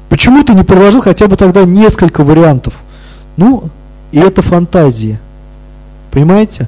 Почему 0.10 0.44
ты 0.44 0.54
не 0.54 0.64
предложил 0.64 1.00
хотя 1.00 1.28
бы 1.28 1.38
тогда 1.38 1.64
несколько 1.64 2.26
вариантов? 2.26 2.74
Ну, 3.38 3.70
и 4.12 4.20
это 4.20 4.42
фантазии. 4.42 5.18
Понимаете? 6.12 6.68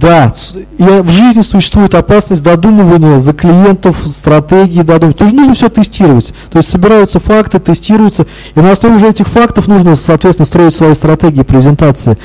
Да, 0.00 0.32
и 0.78 0.84
в 0.84 1.10
жизни 1.10 1.40
существует 1.40 1.92
опасность 1.96 2.44
додумывания 2.44 3.18
за 3.18 3.32
клиентов, 3.32 3.96
стратегии 4.06 4.82
додумывания. 4.82 5.14
То 5.16 5.24
есть 5.24 5.36
нужно 5.36 5.54
все 5.54 5.68
тестировать. 5.68 6.32
То 6.52 6.58
есть 6.58 6.70
собираются 6.70 7.18
факты, 7.18 7.58
тестируются, 7.58 8.26
и 8.54 8.60
на 8.60 8.70
основе 8.70 8.94
уже 8.94 9.08
этих 9.08 9.26
фактов 9.26 9.66
нужно, 9.66 9.96
соответственно, 9.96 10.46
строить 10.46 10.74
свои 10.74 10.94
стратегии 10.94 11.42
презентации. 11.42 12.16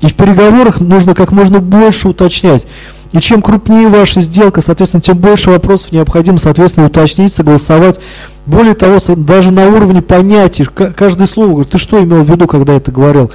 И 0.00 0.08
в 0.08 0.14
переговорах 0.14 0.80
нужно 0.80 1.14
как 1.14 1.32
можно 1.32 1.60
больше 1.60 2.08
уточнять. 2.08 2.66
И 3.12 3.20
чем 3.20 3.42
крупнее 3.42 3.88
ваша 3.88 4.22
сделка, 4.22 4.62
соответственно, 4.62 5.02
тем 5.02 5.18
больше 5.18 5.50
вопросов 5.50 5.92
необходимо, 5.92 6.38
соответственно, 6.38 6.86
уточнить, 6.86 7.32
согласовать. 7.32 8.00
Более 8.46 8.74
того, 8.74 8.98
даже 9.16 9.52
на 9.52 9.68
уровне 9.68 10.00
понятий, 10.00 10.64
каждое 10.64 11.26
слово, 11.26 11.64
ты 11.64 11.76
что 11.76 12.02
имел 12.02 12.24
в 12.24 12.30
виду, 12.30 12.46
когда 12.46 12.72
это 12.72 12.90
говорил? 12.90 13.30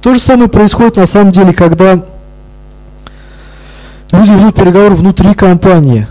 То 0.00 0.14
же 0.14 0.20
самое 0.20 0.48
происходит 0.48 0.96
на 0.96 1.06
самом 1.06 1.32
деле, 1.32 1.52
когда 1.52 2.04
люди 4.12 4.30
ведут 4.30 4.54
переговоры 4.54 4.94
внутри 4.94 5.34
компании. 5.34 6.06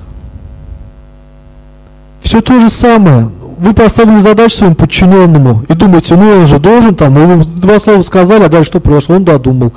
Все 2.22 2.42
то 2.42 2.60
же 2.60 2.70
самое. 2.70 3.32
Вы 3.58 3.74
поставили 3.74 4.20
задачу 4.20 4.58
своему 4.58 4.76
подчиненному 4.76 5.64
и 5.70 5.74
думаете, 5.74 6.16
ну 6.16 6.30
он 6.30 6.46
же 6.46 6.60
должен 6.60 6.94
там, 6.94 7.14
вы 7.14 7.44
два 7.44 7.80
слова 7.80 8.02
сказали, 8.02 8.44
а 8.44 8.50
дальше 8.50 8.72
что 8.72 8.80
произошло, 8.82 9.16
он 9.16 9.24
додумал 9.24 9.72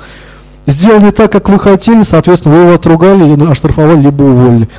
сделал 0.67 1.01
не 1.01 1.11
так, 1.11 1.31
как 1.31 1.49
вы 1.49 1.59
хотели, 1.59 2.03
соответственно, 2.03 2.55
вы 2.55 2.61
его 2.61 2.73
отругали, 2.75 3.49
оштрафовали, 3.49 4.01
либо 4.01 4.23
уволили. 4.23 4.69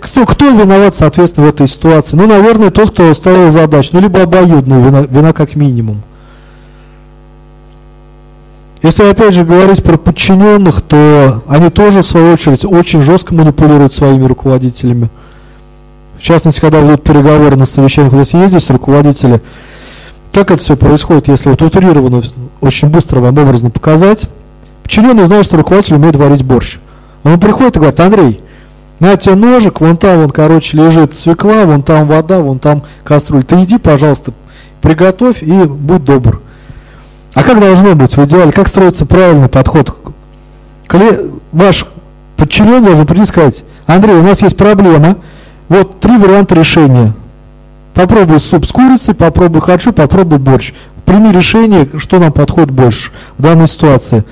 Кто, 0.00 0.24
кто 0.24 0.50
виноват, 0.50 0.94
соответственно, 0.94 1.46
в 1.46 1.50
этой 1.50 1.68
ситуации? 1.68 2.16
Ну, 2.16 2.26
наверное, 2.26 2.70
тот, 2.70 2.90
кто 2.90 3.12
ставил 3.12 3.50
задачу, 3.50 3.90
ну, 3.92 4.00
либо 4.00 4.22
обоюдная 4.22 4.82
вина, 4.82 5.00
вина 5.02 5.32
как 5.32 5.56
минимум. 5.56 6.02
Если 8.82 9.04
опять 9.04 9.34
же 9.34 9.44
говорить 9.44 9.82
про 9.84 9.98
подчиненных, 9.98 10.80
то 10.80 11.42
они 11.46 11.68
тоже, 11.68 12.00
в 12.00 12.06
свою 12.06 12.32
очередь, 12.32 12.64
очень 12.64 13.02
жестко 13.02 13.34
манипулируют 13.34 13.92
своими 13.92 14.24
руководителями. 14.24 15.10
В 16.18 16.22
частности, 16.22 16.60
когда 16.60 16.80
ведут 16.80 17.02
переговоры 17.02 17.56
на 17.56 17.66
совещаниях, 17.66 18.14
если 18.14 18.38
есть 18.38 18.50
здесь 18.50 18.70
руководители, 18.70 19.42
как 20.32 20.50
это 20.50 20.62
все 20.62 20.76
происходит, 20.76 21.28
если 21.28 21.50
вот 21.50 21.60
утрированно, 21.60 22.22
очень 22.60 22.88
быстро 22.88 23.20
вам 23.20 23.38
образно 23.38 23.70
показать? 23.70 24.28
Подчиненный 24.82 25.26
знает, 25.26 25.44
что 25.44 25.56
руководитель 25.56 25.96
умеет 25.96 26.16
варить 26.16 26.44
борщ. 26.44 26.78
Он 27.22 27.38
приходит 27.38 27.76
и 27.76 27.78
говорит, 27.78 28.00
Андрей, 28.00 28.40
на 28.98 29.16
тебе 29.16 29.34
ножик, 29.34 29.80
вон 29.80 29.96
там, 29.96 30.20
вон, 30.20 30.30
короче, 30.30 30.76
лежит 30.76 31.14
свекла, 31.14 31.64
вон 31.64 31.82
там 31.82 32.06
вода, 32.06 32.40
вон 32.40 32.58
там 32.58 32.82
кастрюль. 33.04 33.44
Ты 33.44 33.62
иди, 33.62 33.78
пожалуйста, 33.78 34.32
приготовь 34.80 35.42
и 35.42 35.64
будь 35.64 36.04
добр. 36.04 36.40
А 37.34 37.42
как 37.42 37.60
должно 37.60 37.94
быть 37.94 38.16
в 38.16 38.24
идеале? 38.24 38.52
Как 38.52 38.68
строится 38.68 39.06
правильный 39.06 39.48
подход? 39.48 39.96
Коли 40.86 41.30
ваш 41.52 41.86
подчиненный 42.36 42.86
должен 42.86 43.06
прийти 43.06 43.22
и 43.22 43.26
сказать, 43.26 43.64
Андрей, 43.86 44.16
у 44.16 44.22
нас 44.22 44.42
есть 44.42 44.56
проблема, 44.56 45.16
вот 45.68 46.00
три 46.00 46.16
варианта 46.16 46.54
решения. 46.54 47.14
Попробуй 47.94 48.40
суп 48.40 48.66
с 48.66 48.72
курицей, 48.72 49.14
попробуй 49.14 49.60
харчу, 49.60 49.92
попробуй 49.92 50.38
борщ. 50.38 50.72
Прими 51.10 51.32
решение, 51.32 51.88
что 51.98 52.20
нам 52.20 52.30
подходит 52.30 52.70
больше 52.70 53.10
в 53.36 53.42
данной 53.42 53.66
ситуации. 53.66 54.22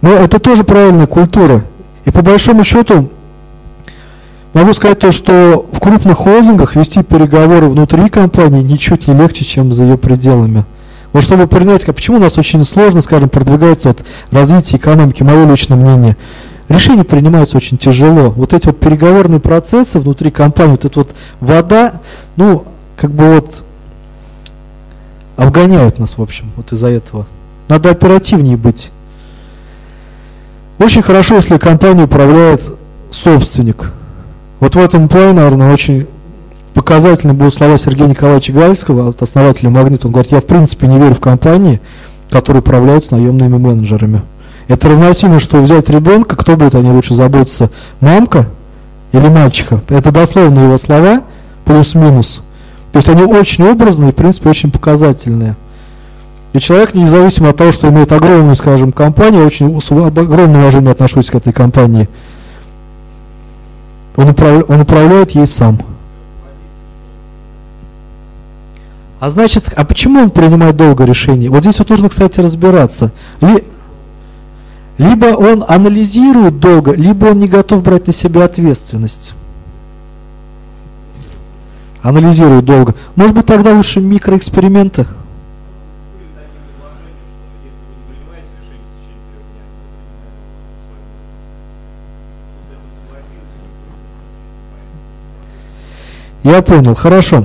Но 0.00 0.10
это 0.10 0.40
тоже 0.40 0.64
правильная 0.64 1.06
культура. 1.06 1.62
И 2.04 2.10
по 2.10 2.20
большому 2.20 2.64
счету, 2.64 3.10
могу 4.54 4.72
сказать 4.72 4.98
то, 4.98 5.12
что 5.12 5.64
в 5.70 5.78
крупных 5.78 6.16
холдингах 6.18 6.74
вести 6.74 7.04
переговоры 7.04 7.68
внутри 7.68 8.08
компании 8.08 8.60
ничуть 8.60 9.06
не 9.06 9.14
легче, 9.14 9.44
чем 9.44 9.72
за 9.72 9.84
ее 9.84 9.96
пределами. 9.96 10.64
Вот 11.12 11.22
чтобы 11.22 11.46
принять, 11.46 11.86
почему 11.86 12.16
у 12.16 12.20
нас 12.20 12.38
очень 12.38 12.64
сложно, 12.64 13.00
скажем, 13.00 13.28
продвигается 13.28 13.86
вот 13.90 14.04
развитие 14.32 14.80
экономики, 14.80 15.22
мое 15.22 15.46
личное 15.46 15.76
мнение– 15.76 16.16
решения 16.68 17.04
принимаются 17.04 17.56
очень 17.56 17.78
тяжело. 17.78 18.30
Вот 18.30 18.52
эти 18.52 18.66
вот 18.66 18.80
переговорные 18.80 19.38
процессы 19.38 20.00
внутри 20.00 20.32
компании, 20.32 20.72
вот 20.72 20.84
эта 20.86 20.98
вот 20.98 21.14
вода, 21.38 22.00
ну, 22.34 22.64
как 22.96 23.12
бы 23.12 23.34
вот 23.34 23.62
обгоняют 25.36 25.98
нас, 25.98 26.16
в 26.18 26.22
общем, 26.22 26.50
вот 26.56 26.72
из-за 26.72 26.88
этого. 26.88 27.26
Надо 27.68 27.90
оперативнее 27.90 28.56
быть. 28.56 28.90
Очень 30.78 31.02
хорошо, 31.02 31.36
если 31.36 31.56
компанию 31.56 32.06
управляет 32.06 32.62
собственник. 33.10 33.92
Вот 34.60 34.74
в 34.74 34.78
этом 34.78 35.08
плане, 35.08 35.34
наверное, 35.34 35.72
очень 35.72 36.06
показательны 36.74 37.32
будут 37.32 37.54
слова 37.54 37.78
Сергея 37.78 38.08
Николаевича 38.08 38.52
Гальского, 38.52 39.12
основателя 39.18 39.70
«Магнит». 39.70 40.04
Он 40.04 40.12
говорит, 40.12 40.32
я 40.32 40.40
в 40.40 40.46
принципе 40.46 40.88
не 40.88 40.98
верю 40.98 41.14
в 41.14 41.20
компании, 41.20 41.80
которые 42.28 42.60
управляются 42.60 43.14
наемными 43.14 43.56
менеджерами. 43.56 44.22
Это 44.66 44.88
равносильно, 44.88 45.38
что 45.40 45.60
взять 45.60 45.90
ребенка, 45.90 46.36
кто 46.36 46.56
будет 46.56 46.74
о 46.74 46.80
ней 46.80 46.90
лучше 46.90 47.14
заботиться, 47.14 47.70
мамка 48.00 48.48
или 49.12 49.28
мальчика. 49.28 49.80
Это 49.88 50.10
дословно 50.10 50.60
его 50.60 50.76
слова, 50.76 51.22
плюс-минус. 51.64 52.40
То 52.94 52.98
есть 52.98 53.08
они 53.08 53.24
очень 53.24 53.64
образные, 53.64 54.12
в 54.12 54.14
принципе, 54.14 54.50
очень 54.50 54.70
показательные. 54.70 55.56
И 56.52 56.60
человек, 56.60 56.94
независимо 56.94 57.48
от 57.48 57.56
того, 57.56 57.72
что 57.72 57.88
имеет 57.88 58.12
огромную, 58.12 58.54
скажем, 58.54 58.92
компанию, 58.92 59.44
очень 59.44 59.80
с 59.80 59.90
огромным 59.90 60.60
уважением 60.60 60.92
отношусь 60.92 61.28
к 61.28 61.34
этой 61.34 61.52
компании, 61.52 62.08
он, 64.14 64.28
управля, 64.28 64.62
он 64.68 64.80
управляет 64.82 65.32
ей 65.32 65.48
сам. 65.48 65.80
А 69.18 69.28
значит, 69.28 69.72
а 69.76 69.84
почему 69.84 70.20
он 70.20 70.30
принимает 70.30 70.76
долго 70.76 71.02
решение? 71.02 71.50
Вот 71.50 71.64
здесь 71.64 71.80
вот 71.80 71.90
нужно, 71.90 72.08
кстати, 72.08 72.38
разбираться. 72.38 73.10
Ли, 73.40 73.64
либо 74.98 75.34
он 75.34 75.64
анализирует 75.66 76.60
долго, 76.60 76.92
либо 76.92 77.26
он 77.26 77.40
не 77.40 77.48
готов 77.48 77.82
брать 77.82 78.06
на 78.06 78.12
себя 78.12 78.44
ответственность. 78.44 79.34
Анализирует 82.04 82.66
долго. 82.66 82.94
Может 83.16 83.34
быть, 83.34 83.46
тогда 83.46 83.72
лучше 83.72 83.98
микроэксперименты? 83.98 85.06
Я 96.42 96.60
понял, 96.60 96.94
хорошо. 96.94 97.42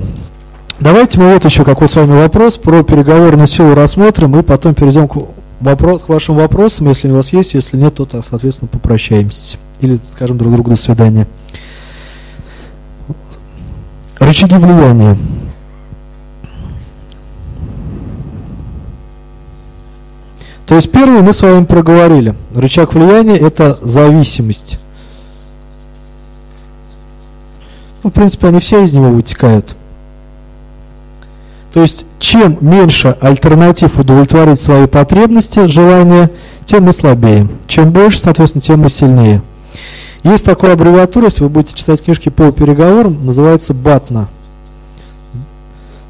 Давайте 0.78 1.18
мы 1.18 1.32
вот 1.32 1.46
еще 1.46 1.64
какой 1.64 1.88
с 1.88 1.96
вами 1.96 2.12
вопрос 2.12 2.58
про 2.58 2.82
переговорную 2.82 3.46
силу 3.46 3.74
рассмотрим 3.74 4.38
и 4.38 4.42
потом 4.42 4.74
перейдем 4.74 5.08
к, 5.08 5.16
вопрос, 5.60 6.02
к 6.02 6.10
вашим 6.10 6.34
вопросам, 6.34 6.88
если 6.88 7.10
у 7.10 7.14
вас 7.14 7.32
есть, 7.32 7.54
если 7.54 7.78
нет, 7.78 7.94
то, 7.94 8.04
то 8.04 8.20
соответственно, 8.20 8.68
попрощаемся. 8.68 9.56
Или 9.80 9.98
скажем 10.10 10.36
друг 10.36 10.52
другу 10.52 10.68
до 10.68 10.76
свидания. 10.76 11.26
Рычаги 14.30 14.54
влияния. 14.54 15.16
То 20.66 20.76
есть 20.76 20.92
первый 20.92 21.20
мы 21.22 21.32
с 21.32 21.42
вами 21.42 21.64
проговорили. 21.64 22.36
Рычаг 22.54 22.94
влияния– 22.94 23.36
это 23.38 23.76
зависимость. 23.82 24.78
Ну, 28.04 28.10
в 28.10 28.12
принципе, 28.12 28.46
они 28.46 28.60
все 28.60 28.84
из 28.84 28.92
него 28.92 29.08
вытекают. 29.08 29.74
То 31.74 31.82
есть, 31.82 32.06
чем 32.20 32.56
меньше 32.60 33.16
альтернатив 33.20 33.98
удовлетворить 33.98 34.60
свои 34.60 34.86
потребности, 34.86 35.66
желания, 35.66 36.30
тем 36.66 36.84
мы 36.84 36.92
слабее. 36.92 37.48
Чем 37.66 37.90
больше, 37.90 38.20
соответственно, 38.20 38.62
тем 38.62 38.82
мы 38.82 38.90
сильнее. 38.90 39.42
Есть 40.22 40.44
такая 40.44 40.74
аббревиатура, 40.74 41.26
если 41.26 41.42
вы 41.42 41.48
будете 41.48 41.74
читать 41.74 42.04
книжки 42.04 42.28
по 42.28 42.52
переговорам, 42.52 43.24
называется 43.24 43.72
БАТНА. 43.72 44.28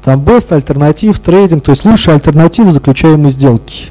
Там 0.03 0.21
best, 0.21 0.53
альтернатив, 0.53 1.19
трейдинг, 1.19 1.63
то 1.63 1.71
есть 1.71 1.85
лучшая 1.85 2.15
альтернатива 2.15 2.71
заключаемой 2.71 3.29
сделки. 3.29 3.85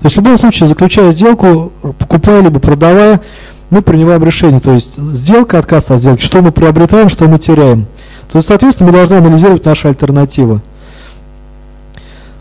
То 0.00 0.06
есть 0.06 0.16
в 0.16 0.18
любом 0.18 0.36
случае, 0.36 0.66
заключая 0.66 1.12
сделку, 1.12 1.72
покупая 1.98 2.42
либо 2.42 2.60
продавая, 2.60 3.22
мы 3.70 3.80
принимаем 3.80 4.22
решение. 4.22 4.60
То 4.60 4.72
есть 4.72 4.96
сделка, 4.96 5.58
отказ 5.58 5.90
от 5.90 6.00
сделки, 6.00 6.22
что 6.22 6.42
мы 6.42 6.52
приобретаем, 6.52 7.08
что 7.08 7.26
мы 7.26 7.38
теряем. 7.38 7.86
То 8.30 8.38
есть, 8.38 8.48
соответственно, 8.48 8.90
мы 8.90 8.96
должны 8.96 9.14
анализировать 9.14 9.64
наши 9.64 9.88
альтернативы. 9.88 10.60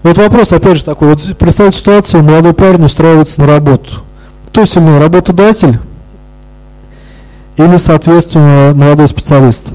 Вот 0.01 0.17
вопрос, 0.17 0.51
опять 0.51 0.77
же, 0.77 0.83
такой. 0.83 1.09
Вот 1.09 1.37
представьте 1.37 1.79
ситуацию, 1.79 2.23
молодой 2.23 2.53
парень 2.53 2.83
устраивается 2.83 3.39
на 3.39 3.47
работу. 3.47 4.01
Кто 4.47 4.65
сильнее, 4.65 4.99
работодатель 4.99 5.79
или, 7.57 7.77
соответственно, 7.77 8.73
молодой 8.75 9.07
специалист? 9.07 9.71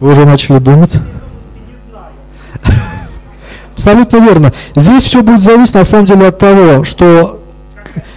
Вы 0.00 0.10
уже 0.10 0.24
начали 0.24 0.58
думать? 0.58 0.98
Абсолютно 3.74 4.16
верно. 4.18 4.52
Здесь 4.76 5.04
все 5.04 5.22
будет 5.22 5.40
зависеть 5.40 5.74
на 5.74 5.84
самом 5.84 6.06
деле 6.06 6.28
от 6.28 6.38
того, 6.38 6.84
что 6.84 7.40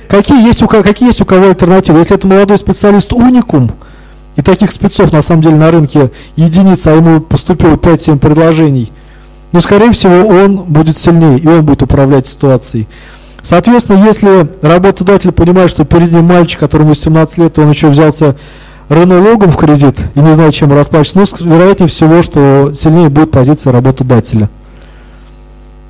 какие 0.08 0.46
есть 0.46 0.62
у, 0.62 0.68
какие 0.68 1.08
есть 1.08 1.22
у 1.22 1.26
кого 1.26 1.48
альтернативы. 1.48 2.00
Если 2.00 2.16
это 2.16 2.28
молодой 2.28 2.58
специалист 2.58 3.12
уникум, 3.12 3.72
и 4.38 4.42
таких 4.42 4.72
спецов 4.72 5.12
на 5.12 5.22
самом 5.22 5.42
деле 5.42 5.56
на 5.56 5.72
рынке 5.72 6.12
единица, 6.36 6.92
а 6.92 6.96
ему 6.96 7.20
поступило 7.20 7.76
5-7 7.76 8.20
предложений, 8.20 8.92
но 9.52 9.62
скорее 9.62 9.92
всего 9.92 10.28
он 10.28 10.58
будет 10.58 10.96
сильнее, 10.96 11.40
и 11.40 11.48
он 11.48 11.66
будет 11.66 11.82
управлять 11.82 12.28
ситуацией. 12.28 12.88
Соответственно, 13.48 14.04
если 14.04 14.46
работодатель 14.62 15.32
понимает, 15.32 15.70
что 15.70 15.86
перед 15.86 16.12
ним 16.12 16.26
мальчик, 16.26 16.60
которому 16.60 16.90
18 16.90 17.38
лет, 17.38 17.58
он 17.58 17.70
еще 17.70 17.88
взялся 17.88 18.36
Рено 18.90 19.22
Логан 19.22 19.52
в 19.52 19.56
кредит 19.56 19.98
и 20.16 20.20
не 20.20 20.36
знает, 20.36 20.54
чем 20.54 20.74
расплачиваться, 20.74 21.46
ну, 21.46 21.56
вероятнее 21.56 21.88
всего, 21.88 22.22
что 22.22 22.74
сильнее 22.74 23.08
будет 23.08 23.32
позиция 23.32 23.72
работодателя. 23.72 24.50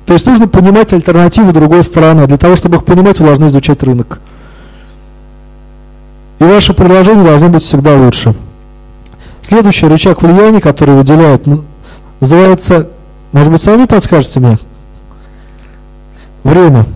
То 0.06 0.12
есть 0.12 0.24
нужно 0.24 0.46
понимать 0.46 0.92
альтернативы 0.92 1.52
другой 1.52 1.82
стороны. 1.82 2.28
Для 2.28 2.36
того, 2.36 2.54
чтобы 2.54 2.76
их 2.76 2.84
понимать, 2.84 3.18
вы 3.18 3.26
должны 3.26 3.46
изучать 3.46 3.82
рынок. 3.82 4.20
И 6.38 6.44
ваше 6.44 6.74
предложение 6.74 7.24
должно 7.24 7.48
быть 7.48 7.64
всегда 7.64 7.96
лучше. 7.96 8.36
Следующий 9.42 9.88
рычаг 9.88 10.22
влияния, 10.22 10.60
который 10.60 10.94
выделяет, 10.94 11.48
ну, 11.48 11.64
называется, 12.20 12.86
может 13.32 13.50
быть, 13.50 13.60
сами 13.60 13.86
подскажете 13.86 14.38
мне? 14.38 14.58
Время. 16.44 16.86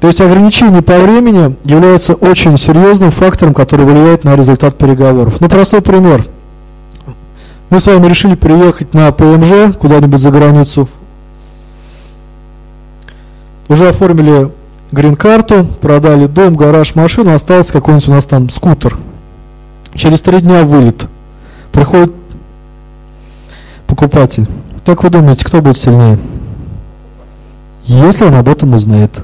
То 0.00 0.06
есть 0.06 0.20
ограничение 0.20 0.82
по 0.82 0.98
времени 0.98 1.56
является 1.64 2.14
очень 2.14 2.56
серьезным 2.56 3.10
фактором, 3.10 3.52
который 3.52 3.84
влияет 3.84 4.24
на 4.24 4.36
результат 4.36 4.76
переговоров. 4.78 5.40
Ну, 5.40 5.48
простой 5.48 5.82
пример– 5.82 6.24
мы 7.70 7.80
с 7.80 7.86
вами 7.86 8.06
решили 8.06 8.34
приехать 8.34 8.94
на 8.94 9.12
ПМЖ 9.12 9.76
куда-нибудь 9.78 10.20
за 10.20 10.30
границу. 10.30 10.88
Уже 13.68 13.88
оформили 13.88 14.50
грин-карту, 14.90 15.66
продали 15.82 16.26
дом, 16.26 16.56
гараж, 16.56 16.94
машину, 16.94 17.34
остался 17.34 17.74
какой-нибудь 17.74 18.08
у 18.08 18.12
нас 18.12 18.24
там 18.24 18.48
скутер. 18.48 18.96
Через 19.94 20.22
три 20.22 20.40
дня 20.40 20.64
вылет. 20.64 21.06
Приходит 21.70 22.14
покупатель. 23.86 24.46
Как 24.86 25.02
вы 25.02 25.10
думаете, 25.10 25.44
кто 25.44 25.60
будет 25.60 25.76
сильнее? 25.76 26.18
Если 27.84 28.24
он 28.24 28.34
об 28.34 28.48
этом 28.48 28.72
узнает. 28.72 29.22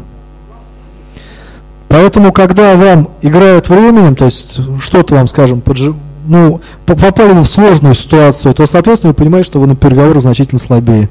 Поэтому, 1.95 2.33
когда 2.33 2.75
вам 2.75 3.09
играют 3.23 3.69
временем, 3.69 4.17
то 4.17 4.25
есть 4.25 4.59
что-то 4.81 5.15
вам, 5.15 5.29
скажем, 5.29 5.61
поджи 5.61 5.95
ну, 6.27 6.61
попали 6.87 7.33
в 7.35 7.45
сложную 7.45 7.95
ситуацию, 7.95 8.53
то, 8.53 8.67
соответственно, 8.67 9.13
вы 9.13 9.15
понимаете, 9.15 9.47
что 9.47 9.61
вы 9.61 9.69
на 9.69 9.77
переговорах 9.77 10.21
значительно 10.21 10.59
слабее. 10.59 11.09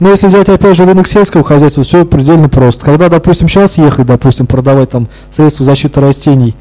Но 0.00 0.10
если 0.10 0.26
взять, 0.26 0.48
опять 0.48 0.76
же, 0.76 0.84
рынок 0.84 1.06
сельского 1.06 1.44
хозяйства, 1.44 1.84
все 1.84 2.04
предельно 2.04 2.48
просто. 2.48 2.84
Когда, 2.84 3.08
допустим, 3.08 3.46
сейчас 3.46 3.78
ехать, 3.78 4.06
допустим, 4.06 4.46
продавать 4.46 4.90
там 4.90 5.06
средства 5.30 5.64
защиты 5.64 6.00
растений, 6.00 6.56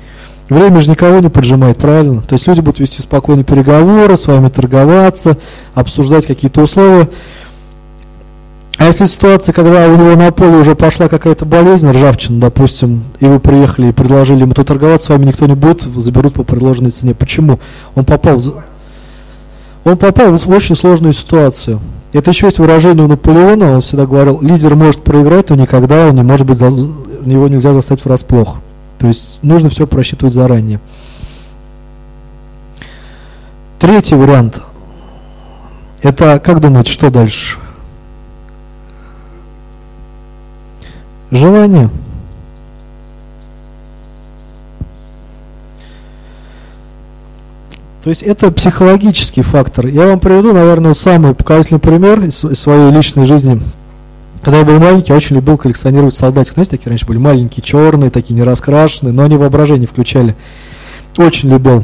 время 0.47 0.79
же 0.81 0.91
никого 0.91 1.17
не 1.17 1.29
поджимает, 1.29 1.77
правильно? 1.77 2.21
То 2.21 2.33
есть 2.33 2.45
люди 2.45 2.61
будут 2.61 2.79
вести 2.79 3.01
спокойные 3.01 3.45
переговоры, 3.45 4.15
с 4.15 4.27
вами 4.27 4.49
торговаться, 4.49 5.37
обсуждать 5.73 6.27
какие-то 6.27 6.61
условия. 6.61 7.09
А 8.77 8.85
если 8.85 9.05
ситуация, 9.05 9.53
когда 9.53 9.87
у 9.87 9.95
него 9.95 10.15
на 10.15 10.31
поле 10.31 10.57
уже 10.57 10.75
пошла 10.75 11.09
какая-то 11.09 11.45
болезнь, 11.45 11.89
ржавчина, 11.89 12.39
допустим, 12.39 13.03
и 13.19 13.25
вы 13.25 13.39
приехали 13.39 13.87
и 13.87 13.91
предложили 13.91 14.41
ему 14.41 14.53
тут 14.53 14.67
торговаться, 14.67 15.07
с 15.07 15.09
вами 15.09 15.25
никто 15.25 15.47
не 15.47 15.55
будет, 15.55 15.81
заберут 15.81 16.33
по 16.35 16.43
предложенной 16.43 16.91
цене. 16.91 17.15
Почему? 17.15 17.59
Он 17.95 18.05
попал 18.05 18.35
в, 18.35 18.63
он 19.83 19.97
попал 19.97 20.37
в 20.37 20.49
очень 20.49 20.75
сложную 20.75 21.13
ситуацию. 21.13 21.79
Это 22.13 22.29
еще 22.29 22.47
есть 22.47 22.59
выражение 22.59 23.03
у 23.03 23.07
Наполеона, 23.07 23.73
он 23.73 23.81
всегда 23.81 24.05
говорил, 24.05 24.39
лидер 24.41 24.75
может 24.75 25.03
проиграть, 25.03 25.49
но 25.49 25.55
никогда 25.55 26.07
он 26.07 26.15
не 26.15 26.23
может 26.23 26.45
быть, 26.45 26.59
его 26.59 27.47
нельзя 27.47 27.73
заставить 27.73 28.05
врасплох. 28.05 28.57
То 28.99 29.07
есть 29.07 29.43
нужно 29.43 29.69
все 29.69 29.87
просчитывать 29.87 30.35
заранее. 30.35 30.79
Третий 33.79 34.15
вариант. 34.15 34.61
Это, 36.03 36.39
как 36.39 36.61
думаете, 36.61 36.91
что 36.91 37.09
дальше? 37.09 37.57
Желание. 41.31 41.89
То 48.03 48.09
есть 48.09 48.23
это 48.23 48.51
психологический 48.51 49.41
фактор. 49.41 49.87
Я 49.87 50.07
вам 50.07 50.19
приведу, 50.19 50.53
наверное, 50.53 50.93
самый 50.93 51.33
показательный 51.33 51.79
пример 51.79 52.23
из 52.23 52.37
своей 52.37 52.89
личной 52.89 53.25
жизни. 53.25 53.61
Когда 54.41 54.59
я 54.59 54.65
был 54.65 54.79
маленький, 54.79 55.11
я 55.11 55.17
очень 55.17 55.35
любил 55.35 55.57
коллекционировать 55.57 56.15
солдатик. 56.15 56.53
Знаете, 56.53 56.71
такие 56.71 56.89
раньше 56.89 57.05
были 57.05 57.17
маленькие, 57.17 57.63
черные, 57.63 58.09
такие 58.09 58.33
не 58.33 58.43
раскрашенные, 58.43 59.11
но 59.11 59.23
они 59.23 59.35
воображение 59.35 59.87
включали. 59.87 60.35
Очень 61.17 61.49
любил. 61.49 61.83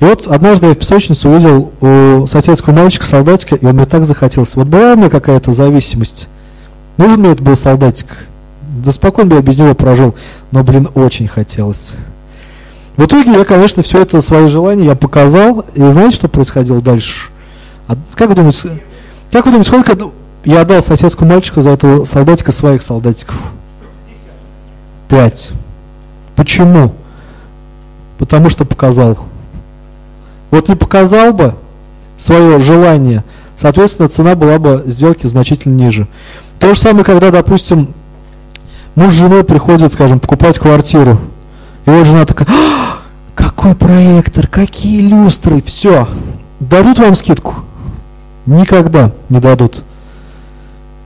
И 0.00 0.04
вот 0.04 0.26
однажды 0.28 0.68
я 0.68 0.74
в 0.74 0.78
песочнице 0.78 1.28
увидел 1.28 1.72
у 1.80 2.26
соседского 2.26 2.72
мальчика 2.72 3.04
солдатика, 3.04 3.56
и 3.56 3.66
он 3.66 3.74
мне 3.74 3.84
так 3.84 4.04
захотелся. 4.04 4.58
Вот 4.58 4.68
была 4.68 4.92
у 4.92 4.96
меня 4.96 5.10
какая-то 5.10 5.52
зависимость. 5.52 6.28
Нужен 6.96 7.20
мне 7.20 7.32
это 7.32 7.42
был 7.42 7.56
солдатик? 7.56 8.06
Да 8.82 8.92
спокойно 8.92 9.30
бы 9.30 9.36
я 9.36 9.42
без 9.42 9.58
него 9.58 9.74
прожил, 9.74 10.14
но, 10.50 10.62
блин, 10.62 10.88
очень 10.94 11.28
хотелось. 11.28 11.94
В 12.96 13.04
итоге 13.04 13.32
я, 13.32 13.44
конечно, 13.44 13.82
все 13.82 14.02
это 14.02 14.20
свои 14.20 14.48
желания 14.48 14.86
я 14.86 14.94
показал, 14.96 15.64
и 15.74 15.90
знаете, 15.90 16.16
что 16.16 16.28
происходило 16.28 16.80
дальше? 16.80 17.28
А, 17.86 17.96
как 18.14 18.28
вы 18.28 18.34
думаете, 18.34 18.80
как 19.30 19.46
вы 19.46 19.52
думаете, 19.52 19.68
сколько 19.68 19.96
я 20.44 20.62
отдал 20.62 20.82
соседскому 20.82 21.30
мальчику 21.30 21.60
за 21.62 21.70
этого 21.70 22.04
солдатика 22.04 22.50
своих 22.50 22.82
солдатиков? 22.82 23.36
Пять. 25.08 25.52
Почему? 26.34 26.92
Потому 28.18 28.50
что 28.50 28.64
показал. 28.64 29.18
Вот 30.50 30.68
не 30.68 30.74
показал 30.74 31.32
бы 31.32 31.54
свое 32.16 32.58
желание, 32.58 33.22
соответственно, 33.56 34.08
цена 34.08 34.34
была 34.34 34.58
бы 34.58 34.82
сделки 34.86 35.26
значительно 35.26 35.74
ниже. 35.74 36.08
То 36.58 36.74
же 36.74 36.80
самое, 36.80 37.04
когда, 37.04 37.30
допустим, 37.30 37.94
муж 38.98 39.14
с 39.14 39.18
женой 39.18 39.44
приходит, 39.44 39.92
скажем, 39.92 40.18
покупать 40.18 40.58
квартиру. 40.58 41.18
И 41.86 41.90
вот 41.90 42.04
жена 42.04 42.26
такая, 42.26 42.48
«А, 42.50 42.98
какой 43.34 43.74
проектор, 43.74 44.48
какие 44.48 45.08
люстры, 45.08 45.62
все. 45.62 46.08
Дадут 46.58 46.98
вам 46.98 47.14
скидку? 47.14 47.54
Никогда 48.44 49.12
не 49.28 49.38
дадут. 49.38 49.84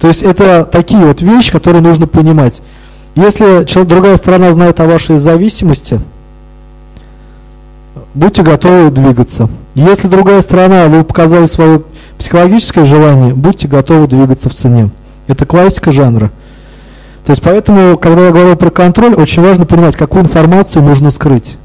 То 0.01 0.09
есть 0.09 0.23
это 0.23 0.65
такие 0.65 1.05
вот 1.05 1.21
вещи, 1.21 1.53
которые 1.53 1.83
нужно 1.83 2.07
понимать. 2.07 2.63
Если 3.15 3.85
другая 3.85 4.17
сторона 4.17 4.53
знает 4.55 4.81
о 4.81 4.87
вашей 4.87 5.19
зависимости, 5.19 6.01
будьте 8.15 8.43
готовы 8.43 8.91
двигаться. 8.91 9.51
Если 9.75 10.09
другая 10.09 10.41
сторона, 10.41 10.87
вы 10.87 11.05
показали 11.05 11.45
свое 11.45 11.83
психологическое 12.17 12.87
желание, 12.87 13.35
будьте 13.35 13.69
готовы 13.69 14.07
двигаться 14.07 14.49
в 14.49 14.55
цене. 14.55 14.91
Это 15.27 15.45
классика 15.45 15.93
жанра. 15.93 16.31
То 17.25 17.31
есть 17.31 17.43
поэтому, 17.43 17.97
когда 17.97 18.27
я 18.27 18.33
говорю 18.33 18.57
про 18.57 18.71
контроль, 18.71 19.15
очень 19.15 19.43
важно 19.43 19.65
понимать, 19.65 19.97
какую 19.97 20.25
информацию 20.25 20.83
нужно 20.83 21.11
скрыть. 21.11 21.57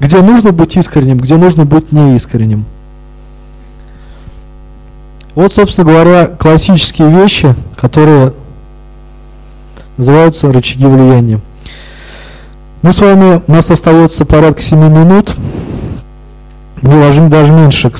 Где 0.00 0.20
нужно 0.20 0.52
быть 0.52 0.76
искренним, 0.76 1.18
где 1.18 1.36
нужно 1.36 1.64
быть 1.64 1.92
неискренним. 1.92 2.66
Вот, 5.34 5.54
собственно 5.54 5.90
говоря, 5.90 6.26
классические 6.26 7.10
вещи, 7.10 7.54
которые 7.76 8.34
называются 9.96 10.52
рычаги 10.52 10.86
влияния. 10.86 11.40
Мы 12.82 12.92
с 12.92 13.00
вами, 13.00 13.40
у 13.46 13.52
нас 13.52 13.70
остается 13.70 14.26
порядка 14.26 14.60
7 14.60 14.78
минут, 14.78 15.34
мы 16.82 17.00
ложим 17.00 17.30
даже 17.30 17.52
меньше. 17.52 17.90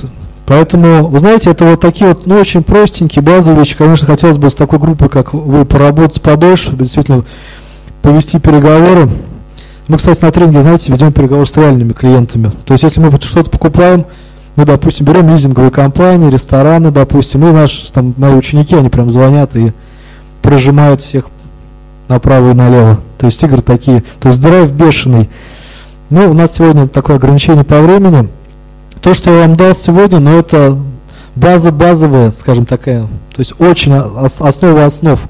Поэтому, 0.46 1.08
вы 1.08 1.18
знаете, 1.18 1.50
это 1.50 1.64
вот 1.64 1.80
такие 1.80 2.08
вот, 2.08 2.26
ну, 2.26 2.36
очень 2.36 2.62
простенькие, 2.62 3.22
базовые 3.22 3.60
вещи. 3.60 3.76
Конечно, 3.76 4.06
хотелось 4.06 4.36
бы 4.36 4.50
с 4.50 4.54
такой 4.54 4.78
группой, 4.78 5.08
как 5.08 5.32
вы, 5.32 5.64
поработать 5.64 6.20
подольше, 6.20 6.76
действительно 6.76 7.24
повести 8.02 8.38
переговоры. 8.38 9.08
Мы, 9.88 9.96
кстати, 9.96 10.22
на 10.22 10.30
тренинге, 10.30 10.62
знаете, 10.62 10.92
ведем 10.92 11.12
переговоры 11.12 11.46
с 11.46 11.56
реальными 11.56 11.92
клиентами. 11.92 12.52
То 12.66 12.74
есть, 12.74 12.84
если 12.84 13.00
мы 13.00 13.10
что-то 13.20 13.50
покупаем, 13.50 14.04
мы, 14.56 14.66
допустим, 14.66 15.06
берем 15.06 15.30
лизинговые 15.30 15.70
компании, 15.70 16.30
рестораны, 16.30 16.90
допустим, 16.90 17.46
и 17.46 17.52
наши, 17.52 17.90
там, 17.90 18.14
мои 18.16 18.34
ученики, 18.34 18.74
они 18.76 18.88
прям 18.88 19.10
звонят 19.10 19.56
и 19.56 19.72
прожимают 20.42 21.00
всех 21.00 21.26
направо 22.08 22.50
и 22.50 22.54
налево. 22.54 23.00
То 23.18 23.26
есть 23.26 23.42
игры 23.42 23.62
такие, 23.62 24.04
то 24.20 24.28
есть 24.28 24.40
драйв 24.40 24.70
бешеный. 24.72 25.30
Ну, 26.10 26.30
у 26.30 26.34
нас 26.34 26.54
сегодня 26.54 26.86
такое 26.86 27.16
ограничение 27.16 27.64
по 27.64 27.80
времени. 27.80 28.28
То, 29.04 29.12
что 29.12 29.30
я 29.30 29.46
вам 29.46 29.54
дал 29.54 29.74
сегодня, 29.74 30.18
но 30.18 30.30
ну, 30.30 30.38
это 30.38 30.78
база 31.36 31.70
базовая, 31.70 32.30
скажем 32.30 32.64
такая, 32.64 33.02
то 33.02 33.36
есть 33.36 33.52
очень 33.60 33.92
основа 33.92 34.86
основ. 34.86 35.20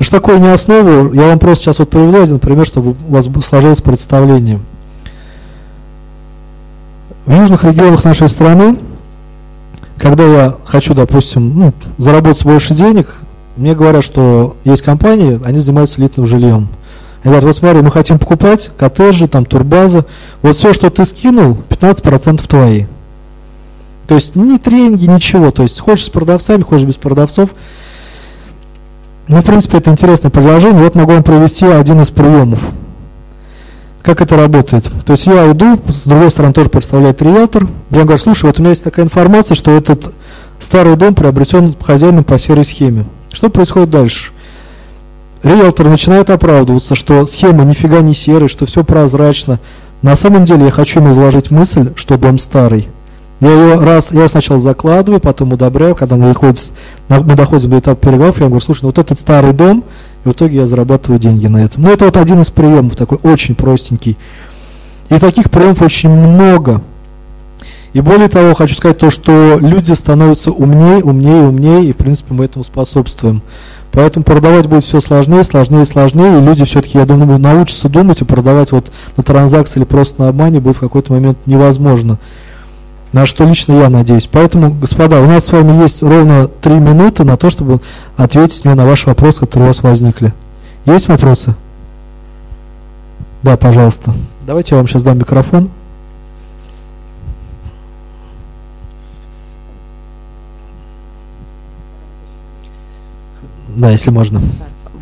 Что 0.00 0.16
такое 0.16 0.40
не 0.40 0.48
основу, 0.48 1.12
я 1.12 1.28
вам 1.28 1.38
просто 1.38 1.66
сейчас 1.66 1.78
вот 1.78 1.90
приведу 1.90 2.20
один 2.20 2.40
пример, 2.40 2.66
чтобы 2.66 2.96
у 3.08 3.12
вас 3.12 3.28
сложилось 3.44 3.80
представление. 3.80 4.58
В 7.26 7.32
южных 7.32 7.62
регионах 7.62 8.02
нашей 8.02 8.28
страны, 8.28 8.76
когда 9.96 10.24
я 10.24 10.56
хочу, 10.64 10.94
допустим, 10.94 11.56
ну, 11.56 11.72
заработать 11.98 12.44
больше 12.44 12.74
денег, 12.74 13.14
мне 13.56 13.76
говорят, 13.76 14.02
что 14.02 14.56
есть 14.64 14.82
компании, 14.82 15.40
они 15.44 15.60
занимаются 15.60 16.00
элитным 16.00 16.26
жильем. 16.26 16.66
Они 17.22 17.30
говорят, 17.30 17.44
вот 17.44 17.56
смотри, 17.56 17.82
мы 17.82 17.90
хотим 17.90 18.18
покупать 18.18 18.70
коттеджи, 18.76 19.28
там 19.28 19.44
турбазы. 19.44 20.04
Вот 20.42 20.56
все, 20.56 20.72
что 20.72 20.90
ты 20.90 21.04
скинул, 21.04 21.56
15% 21.68 22.46
твои. 22.48 22.86
То 24.08 24.16
есть 24.16 24.34
ни 24.34 24.58
тренинги, 24.58 25.06
ничего. 25.06 25.52
То 25.52 25.62
есть 25.62 25.78
хочешь 25.80 26.06
с 26.06 26.10
продавцами, 26.10 26.62
хочешь 26.62 26.86
без 26.86 26.96
продавцов. 26.96 27.50
Ну, 29.28 29.40
в 29.40 29.44
принципе, 29.44 29.78
это 29.78 29.90
интересное 29.90 30.30
предложение. 30.30 30.82
Вот 30.82 30.96
могу 30.96 31.12
вам 31.12 31.22
провести 31.22 31.64
один 31.64 32.02
из 32.02 32.10
приемов. 32.10 32.58
Как 34.02 34.20
это 34.20 34.36
работает? 34.36 34.90
То 35.06 35.12
есть 35.12 35.26
я 35.26 35.48
иду, 35.52 35.78
с 35.88 36.02
другой 36.02 36.32
стороны 36.32 36.52
тоже 36.52 36.70
представляет 36.70 37.22
риэлтор. 37.22 37.68
Я 37.90 38.02
говорю, 38.02 38.18
слушай, 38.18 38.46
вот 38.46 38.58
у 38.58 38.62
меня 38.62 38.70
есть 38.70 38.82
такая 38.82 39.06
информация, 39.06 39.54
что 39.54 39.70
этот 39.70 40.12
старый 40.58 40.96
дом 40.96 41.14
приобретен 41.14 41.74
хозяином 41.80 42.24
по 42.24 42.36
серой 42.36 42.64
схеме. 42.64 43.04
Что 43.32 43.48
происходит 43.48 43.90
дальше? 43.90 44.32
Риэлтор 45.42 45.88
начинает 45.88 46.30
оправдываться, 46.30 46.94
что 46.94 47.26
схема 47.26 47.64
нифига 47.64 48.00
не 48.00 48.14
серая, 48.14 48.48
что 48.48 48.66
все 48.66 48.84
прозрачно. 48.84 49.58
На 50.00 50.16
самом 50.16 50.44
деле 50.44 50.66
я 50.66 50.70
хочу 50.70 51.00
ему 51.00 51.10
изложить 51.10 51.50
мысль, 51.50 51.92
что 51.96 52.16
дом 52.16 52.38
старый. 52.38 52.88
Я 53.40 53.50
ее 53.50 53.74
раз, 53.80 54.12
я 54.12 54.28
сначала 54.28 54.60
закладываю, 54.60 55.20
потом 55.20 55.52
удобряю, 55.52 55.96
когда 55.96 56.14
мы, 56.14 56.28
доходит, 56.28 56.70
мы 57.08 57.34
доходим 57.34 57.70
до 57.70 57.80
этапа 57.80 58.06
переговоров, 58.06 58.38
я 58.38 58.46
говорю, 58.46 58.60
слушай, 58.60 58.82
ну 58.82 58.88
вот 58.88 58.98
этот 58.98 59.18
старый 59.18 59.52
дом, 59.52 59.82
и 60.24 60.28
в 60.28 60.32
итоге 60.32 60.58
я 60.58 60.66
зарабатываю 60.68 61.18
деньги 61.18 61.48
на 61.48 61.64
этом. 61.64 61.82
Ну 61.82 61.90
это 61.90 62.04
вот 62.04 62.16
один 62.16 62.40
из 62.40 62.52
приемов, 62.52 62.94
такой 62.94 63.18
очень 63.24 63.56
простенький. 63.56 64.16
И 65.08 65.18
таких 65.18 65.50
приемов 65.50 65.82
очень 65.82 66.10
много. 66.10 66.82
И 67.92 68.00
более 68.00 68.28
того, 68.28 68.54
хочу 68.54 68.76
сказать 68.76 68.98
то, 68.98 69.10
что 69.10 69.58
люди 69.60 69.92
становятся 69.92 70.52
умнее, 70.52 71.02
умнее, 71.02 71.42
умнее, 71.42 71.86
и 71.86 71.92
в 71.92 71.96
принципе 71.96 72.34
мы 72.34 72.44
этому 72.44 72.64
способствуем. 72.64 73.42
Поэтому 73.92 74.24
продавать 74.24 74.66
будет 74.66 74.84
все 74.84 75.00
сложнее, 75.00 75.44
сложнее, 75.44 75.84
сложнее, 75.84 76.38
и 76.38 76.42
люди 76.42 76.64
все-таки, 76.64 76.98
я 76.98 77.04
думаю, 77.04 77.38
научатся 77.38 77.90
думать 77.90 78.22
и 78.22 78.24
продавать 78.24 78.72
вот 78.72 78.90
на 79.16 79.22
транзакции 79.22 79.80
или 79.80 79.84
просто 79.84 80.22
на 80.22 80.28
обмане 80.28 80.60
будет 80.60 80.76
в 80.76 80.80
какой-то 80.80 81.12
момент 81.12 81.38
невозможно. 81.46 82.18
На 83.12 83.26
что 83.26 83.44
лично 83.44 83.74
я 83.74 83.90
надеюсь. 83.90 84.26
Поэтому, 84.32 84.72
господа, 84.72 85.20
у 85.20 85.26
нас 85.26 85.44
с 85.44 85.52
вами 85.52 85.82
есть 85.82 86.02
ровно 86.02 86.48
три 86.48 86.72
минуты 86.72 87.24
на 87.24 87.36
то, 87.36 87.50
чтобы 87.50 87.80
ответить 88.16 88.64
мне 88.64 88.74
на 88.74 88.86
ваши 88.86 89.06
вопросы, 89.06 89.40
которые 89.40 89.66
у 89.66 89.68
вас 89.68 89.82
возникли. 89.82 90.32
Есть 90.86 91.08
вопросы? 91.08 91.54
Да, 93.42 93.58
пожалуйста. 93.58 94.14
Давайте 94.46 94.74
я 94.74 94.78
вам 94.78 94.88
сейчас 94.88 95.02
дам 95.02 95.18
микрофон. 95.18 95.68
Да, 103.76 103.90
если 103.90 104.10
можно. 104.10 104.40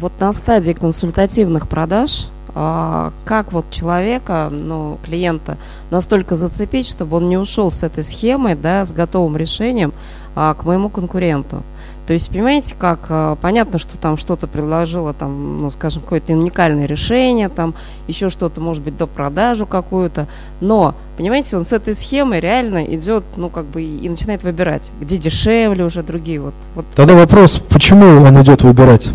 Вот 0.00 0.12
на 0.20 0.32
стадии 0.32 0.72
консультативных 0.72 1.68
продаж, 1.68 2.28
а, 2.54 3.12
как 3.24 3.52
вот 3.52 3.70
человека, 3.70 4.48
ну, 4.50 4.98
клиента, 5.04 5.56
настолько 5.90 6.34
зацепить, 6.34 6.88
чтобы 6.88 7.18
он 7.18 7.28
не 7.28 7.36
ушел 7.36 7.70
с 7.70 7.82
этой 7.82 8.02
схемой, 8.02 8.54
да, 8.54 8.84
с 8.84 8.92
готовым 8.92 9.36
решением 9.36 9.92
а, 10.34 10.54
к 10.54 10.64
моему 10.64 10.88
конкуренту. 10.88 11.62
То 12.10 12.14
есть, 12.14 12.28
понимаете, 12.28 12.74
как 12.76 13.06
э, 13.08 13.36
понятно, 13.40 13.78
что 13.78 13.96
там 13.96 14.16
что-то 14.16 14.48
предложило, 14.48 15.14
там, 15.14 15.60
ну, 15.60 15.70
скажем, 15.70 16.02
какое-то 16.02 16.32
уникальное 16.32 16.86
решение, 16.86 17.48
там, 17.48 17.72
еще 18.08 18.30
что-то, 18.30 18.60
может 18.60 18.82
быть, 18.82 18.96
до 18.96 19.06
продажу 19.06 19.64
какую-то, 19.64 20.26
но, 20.60 20.96
понимаете, 21.16 21.56
он 21.56 21.64
с 21.64 21.72
этой 21.72 21.94
схемой 21.94 22.40
реально 22.40 22.84
идет, 22.96 23.22
ну, 23.36 23.48
как 23.48 23.64
бы, 23.66 23.84
и 23.84 24.08
начинает 24.08 24.42
выбирать, 24.42 24.90
где 25.00 25.18
дешевле 25.18 25.84
уже 25.84 26.02
другие, 26.02 26.40
вот. 26.40 26.54
вот. 26.74 26.84
Тогда 26.96 27.14
вопрос, 27.14 27.62
почему 27.68 28.04
он 28.24 28.42
идет 28.42 28.64
выбирать? 28.64 29.08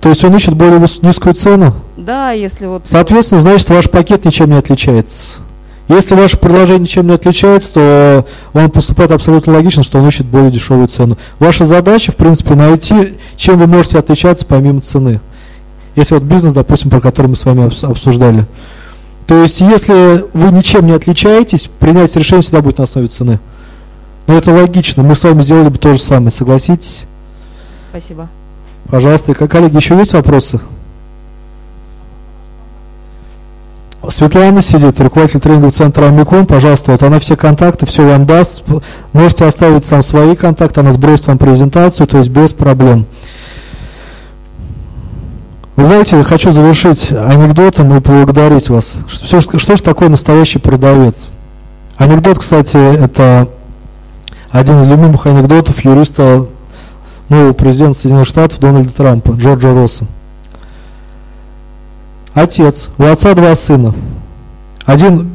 То 0.00 0.08
есть 0.08 0.22
он 0.22 0.36
ищет 0.36 0.54
более 0.54 0.78
низкую 0.78 1.34
цену? 1.34 1.74
Да, 1.96 2.30
если 2.30 2.66
вот... 2.66 2.86
Соответственно, 2.86 3.40
значит, 3.40 3.68
ваш 3.68 3.90
пакет 3.90 4.24
ничем 4.24 4.48
не 4.50 4.58
отличается. 4.58 5.40
Если 5.88 6.14
ваше 6.14 6.36
предложение 6.36 6.80
ничем 6.80 7.06
не 7.06 7.14
отличается, 7.14 7.72
то 7.72 8.26
он 8.52 8.70
поступает 8.70 9.10
абсолютно 9.10 9.54
логично, 9.54 9.82
что 9.82 9.98
он 9.98 10.06
ищет 10.06 10.26
более 10.26 10.50
дешевую 10.50 10.86
цену. 10.86 11.16
Ваша 11.38 11.64
задача, 11.64 12.12
в 12.12 12.16
принципе, 12.16 12.54
найти, 12.54 13.14
чем 13.36 13.58
вы 13.58 13.66
можете 13.66 13.98
отличаться 13.98 14.44
помимо 14.44 14.82
цены. 14.82 15.20
Если 15.96 16.14
вот 16.14 16.24
бизнес, 16.24 16.52
допустим, 16.52 16.90
про 16.90 17.00
который 17.00 17.28
мы 17.28 17.36
с 17.36 17.44
вами 17.44 17.70
обсуждали. 17.86 18.44
То 19.26 19.42
есть, 19.42 19.60
если 19.60 20.24
вы 20.34 20.52
ничем 20.52 20.86
не 20.86 20.92
отличаетесь, 20.92 21.70
принять 21.78 22.14
решение 22.16 22.42
всегда 22.42 22.60
будет 22.60 22.78
на 22.78 22.84
основе 22.84 23.08
цены. 23.08 23.40
Но 24.26 24.36
это 24.36 24.52
логично. 24.52 25.02
Мы 25.02 25.16
с 25.16 25.24
вами 25.24 25.40
сделали 25.40 25.70
бы 25.70 25.78
то 25.78 25.94
же 25.94 25.98
самое. 25.98 26.30
Согласитесь? 26.30 27.06
Спасибо. 27.90 28.28
Пожалуйста. 28.90 29.34
Коллеги, 29.34 29.76
еще 29.76 29.96
есть 29.96 30.12
вопросы? 30.12 30.60
Светлана 34.08 34.62
сидит, 34.62 35.00
руководитель 35.00 35.40
тренингового 35.40 35.72
центра 35.72 36.06
Омикон, 36.06 36.46
пожалуйста, 36.46 36.92
вот 36.92 37.02
она 37.02 37.18
все 37.18 37.36
контакты, 37.36 37.84
все 37.84 38.06
вам 38.06 38.26
даст. 38.26 38.62
Можете 39.12 39.44
оставить 39.44 39.86
там 39.88 40.02
свои 40.02 40.36
контакты, 40.36 40.80
она 40.80 40.92
сбросит 40.92 41.26
вам 41.26 41.38
презентацию, 41.38 42.06
то 42.06 42.18
есть 42.18 42.30
без 42.30 42.52
проблем. 42.52 43.06
Вы 45.76 45.86
знаете, 45.86 46.22
хочу 46.22 46.50
завершить 46.52 47.12
анекдотом 47.12 47.96
и 47.96 48.00
поблагодарить 48.00 48.68
вас. 48.68 48.98
Что, 49.08 49.40
что 49.40 49.76
же 49.76 49.82
такое 49.82 50.08
настоящий 50.08 50.58
продавец? 50.58 51.28
Анекдот, 51.96 52.38
кстати, 52.38 52.76
это 52.76 53.48
один 54.50 54.80
из 54.80 54.88
любимых 54.88 55.26
анекдотов 55.26 55.84
юриста 55.84 56.46
нового 57.28 57.52
президента 57.52 57.98
Соединенных 57.98 58.28
Штатов 58.28 58.58
Дональда 58.60 58.92
Трампа, 58.92 59.32
Джорджа 59.32 59.74
Росса. 59.74 60.06
Отец, 62.38 62.88
у 62.98 63.02
отца 63.02 63.34
два 63.34 63.52
сына. 63.56 63.92
один 64.84 65.28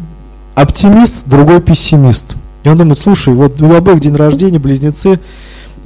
оптимист, 0.56 1.24
другой 1.26 1.60
пессимист. 1.60 2.36
И 2.64 2.70
он 2.70 2.78
думает, 2.78 2.98
слушай, 2.98 3.34
вот 3.34 3.62
у 3.62 3.74
обоих 3.74 4.00
день 4.00 4.16
рождения, 4.16 4.58
близнецы, 4.58 5.20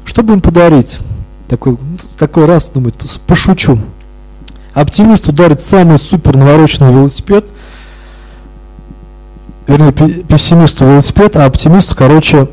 что 0.05 0.21
бы 0.21 0.33
им 0.33 0.41
подарить? 0.41 0.99
Такой, 1.47 1.75
такой 2.19 2.45
раз 2.45 2.69
думает, 2.69 2.93
пошучу. 3.25 3.79
Оптимист 4.75 5.27
ударит 5.27 5.59
самый 5.59 5.97
супер 5.97 6.37
навороченный 6.37 6.93
велосипед, 6.93 7.45
вернее, 9.65 9.91
пессимисту 9.91 10.85
велосипед, 10.85 11.35
а 11.35 11.45
оптимисту, 11.45 11.95
короче, 11.95 12.47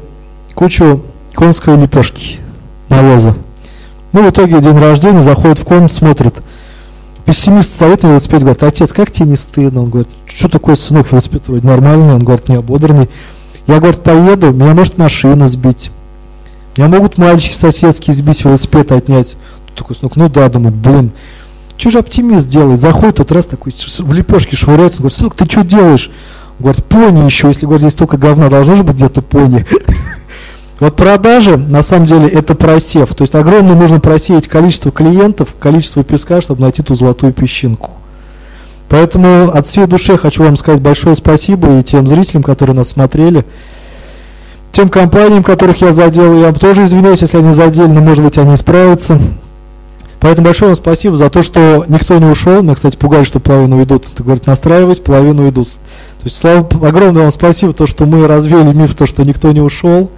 кучу 0.55 1.05
конской 1.35 1.77
лепешки 1.77 2.39
навоза. 2.89 3.35
Ну, 4.13 4.27
в 4.27 4.31
итоге 4.31 4.63
день 4.63 4.79
рождения, 4.79 5.21
заходит 5.21 5.59
в 5.59 5.65
комнату, 5.65 5.93
смотрит. 5.93 6.43
Пессимист 7.27 7.73
стоит 7.73 8.03
на 8.03 8.09
велосипеде, 8.09 8.41
говорит, 8.41 8.63
отец, 8.63 8.93
как 8.93 9.11
тебе 9.11 9.31
не 9.31 9.37
стыдно? 9.37 9.83
Он 9.83 9.91
говорит, 9.91 10.11
что 10.27 10.49
такое, 10.49 10.77
сынок, 10.77 11.11
велосипед 11.11 11.43
вроде 11.47 11.67
нормальный, 11.67 12.15
он 12.15 12.23
говорит, 12.23 12.49
не 12.49 12.57
ободранный. 12.57 13.09
Я, 13.67 13.79
говорит, 13.79 14.03
поеду, 14.03 14.53
меня 14.53 14.75
может 14.75 14.99
машина 14.99 15.49
сбить. 15.49 15.91
Меня 16.77 16.89
могут 16.89 17.17
мальчики 17.17 17.55
соседские 17.55 18.13
сбить, 18.15 18.45
велосипед 18.45 18.93
отнять. 18.93 19.37
Такой 19.75 19.97
сынок, 19.97 20.17
ну 20.17 20.29
да, 20.29 20.49
думаю, 20.51 20.73
блин, 20.73 21.13
что 21.79 21.91
же 21.91 21.99
оптимист 21.99 22.49
делает? 22.49 22.79
Заходит 22.79 23.17
тот 23.17 23.33
раз 23.33 23.47
такой 23.47 23.73
в 23.73 24.13
лепешке 24.13 24.57
швыряется, 24.57 24.99
говорит, 24.99 25.17
сынок, 25.17 25.35
ты 25.35 25.47
что 25.47 25.65
делаешь? 25.65 26.11
Говорит, 26.59 26.85
пони 26.85 27.25
еще, 27.25 27.49
если, 27.49 27.65
говорит, 27.65 27.81
здесь 27.81 27.95
только 27.95 28.19
говна, 28.19 28.51
должно 28.51 28.75
же 28.75 28.85
быть 28.85 28.97
где-то 28.97 29.23
пони. 29.23 29.65
Вот 30.81 30.97
продажи, 30.97 31.57
на 31.57 31.83
самом 31.83 32.07
деле, 32.07 32.29
это 32.29 32.55
просев. 32.55 33.15
То 33.15 33.23
есть 33.23 33.35
огромное 33.35 33.75
нужно 33.75 34.01
просеять 34.01 34.49
количество 34.49 34.91
клиентов, 34.91 35.55
количество 35.61 36.03
песка, 36.03 36.41
чтобы 36.41 36.63
найти 36.63 36.83
ту 36.83 36.95
золотую 36.95 37.33
песчинку. 37.33 37.93
Поэтому 38.89 39.51
от 39.51 39.67
всей 39.67 39.87
души 39.87 40.17
хочу 40.17 40.45
вам 40.45 40.57
сказать 40.57 40.81
большое 40.81 41.17
спасибо 41.17 41.79
и 41.79 41.83
тем 41.83 42.07
зрителям, 42.07 42.43
которые 42.43 42.77
нас 42.77 42.89
смотрели, 42.89 43.45
тем 44.73 44.89
компаниям, 44.89 45.43
которых 45.43 45.81
я 45.81 45.93
задел, 45.93 46.37
я 46.37 46.47
вам 46.47 46.55
тоже 46.55 46.85
извиняюсь, 46.85 47.23
если 47.23 47.39
они 47.39 47.53
задели, 47.53 47.87
но 47.87 48.01
может 48.01 48.25
быть 48.25 48.39
они 48.39 48.55
исправятся. 48.55 49.19
Поэтому 50.21 50.47
большое 50.47 50.71
вам 50.71 50.77
спасибо 50.77 51.17
за 51.17 51.29
то, 51.29 51.43
что 51.43 51.85
никто 51.87 52.19
не 52.19 52.27
ушел. 52.27 52.63
Меня, 52.63 52.75
кстати, 52.75 52.97
пугали, 52.97 53.25
что 53.25 53.41
половину 53.41 53.77
уйдут. 53.77 54.07
Ты 54.07 54.23
говорит, 54.23 54.47
настраивайся, 54.47 55.03
половину 55.03 55.45
уйдут. 55.45 55.69
То 55.69 56.25
есть, 56.25 56.37
слава, 56.37 56.67
огромное 56.87 57.23
вам 57.23 57.31
спасибо, 57.31 57.73
то, 57.73 57.87
что 57.87 58.07
мы 58.07 58.27
развеяли 58.27 58.73
миф, 58.73 58.95
то, 58.95 59.07
что 59.07 59.23
никто 59.23 59.53
не 59.53 59.61
ушел. 59.61 60.11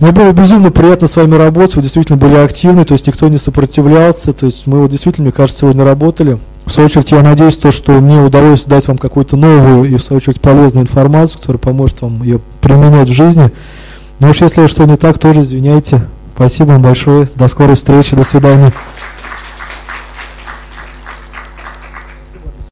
Мне 0.00 0.12
было 0.12 0.30
безумно 0.32 0.70
приятно 0.70 1.08
с 1.08 1.16
вами 1.16 1.34
работать, 1.34 1.74
вы 1.74 1.82
действительно 1.82 2.16
были 2.16 2.34
активны, 2.34 2.84
то 2.84 2.92
есть 2.92 3.06
никто 3.08 3.26
не 3.28 3.36
сопротивлялся, 3.36 4.32
то 4.32 4.46
есть 4.46 4.66
мы 4.68 4.80
вот 4.80 4.90
действительно, 4.90 5.24
мне 5.24 5.32
кажется, 5.32 5.60
сегодня 5.60 5.84
работали. 5.84 6.38
В 6.66 6.70
свою 6.70 6.86
очередь, 6.86 7.10
я 7.10 7.22
надеюсь, 7.22 7.56
то, 7.56 7.70
что 7.72 7.92
мне 7.92 8.20
удалось 8.20 8.64
дать 8.64 8.86
вам 8.86 8.98
какую-то 8.98 9.36
новую 9.36 9.90
и, 9.90 9.96
в 9.96 10.02
свою 10.02 10.18
очередь, 10.18 10.40
полезную 10.40 10.84
информацию, 10.84 11.40
которая 11.40 11.58
поможет 11.58 12.02
вам 12.02 12.22
ее 12.22 12.40
применять 12.60 13.08
в 13.08 13.12
жизни. 13.12 13.50
Но 14.20 14.30
уж 14.30 14.40
если 14.40 14.66
что 14.66 14.84
не 14.84 14.96
так, 14.96 15.18
тоже 15.18 15.42
извиняйте. 15.42 16.02
Спасибо 16.34 16.72
вам 16.72 16.82
большое. 16.82 17.28
До 17.34 17.48
скорой 17.48 17.74
встречи. 17.74 18.14
До 18.14 18.22
свидания. 18.22 18.72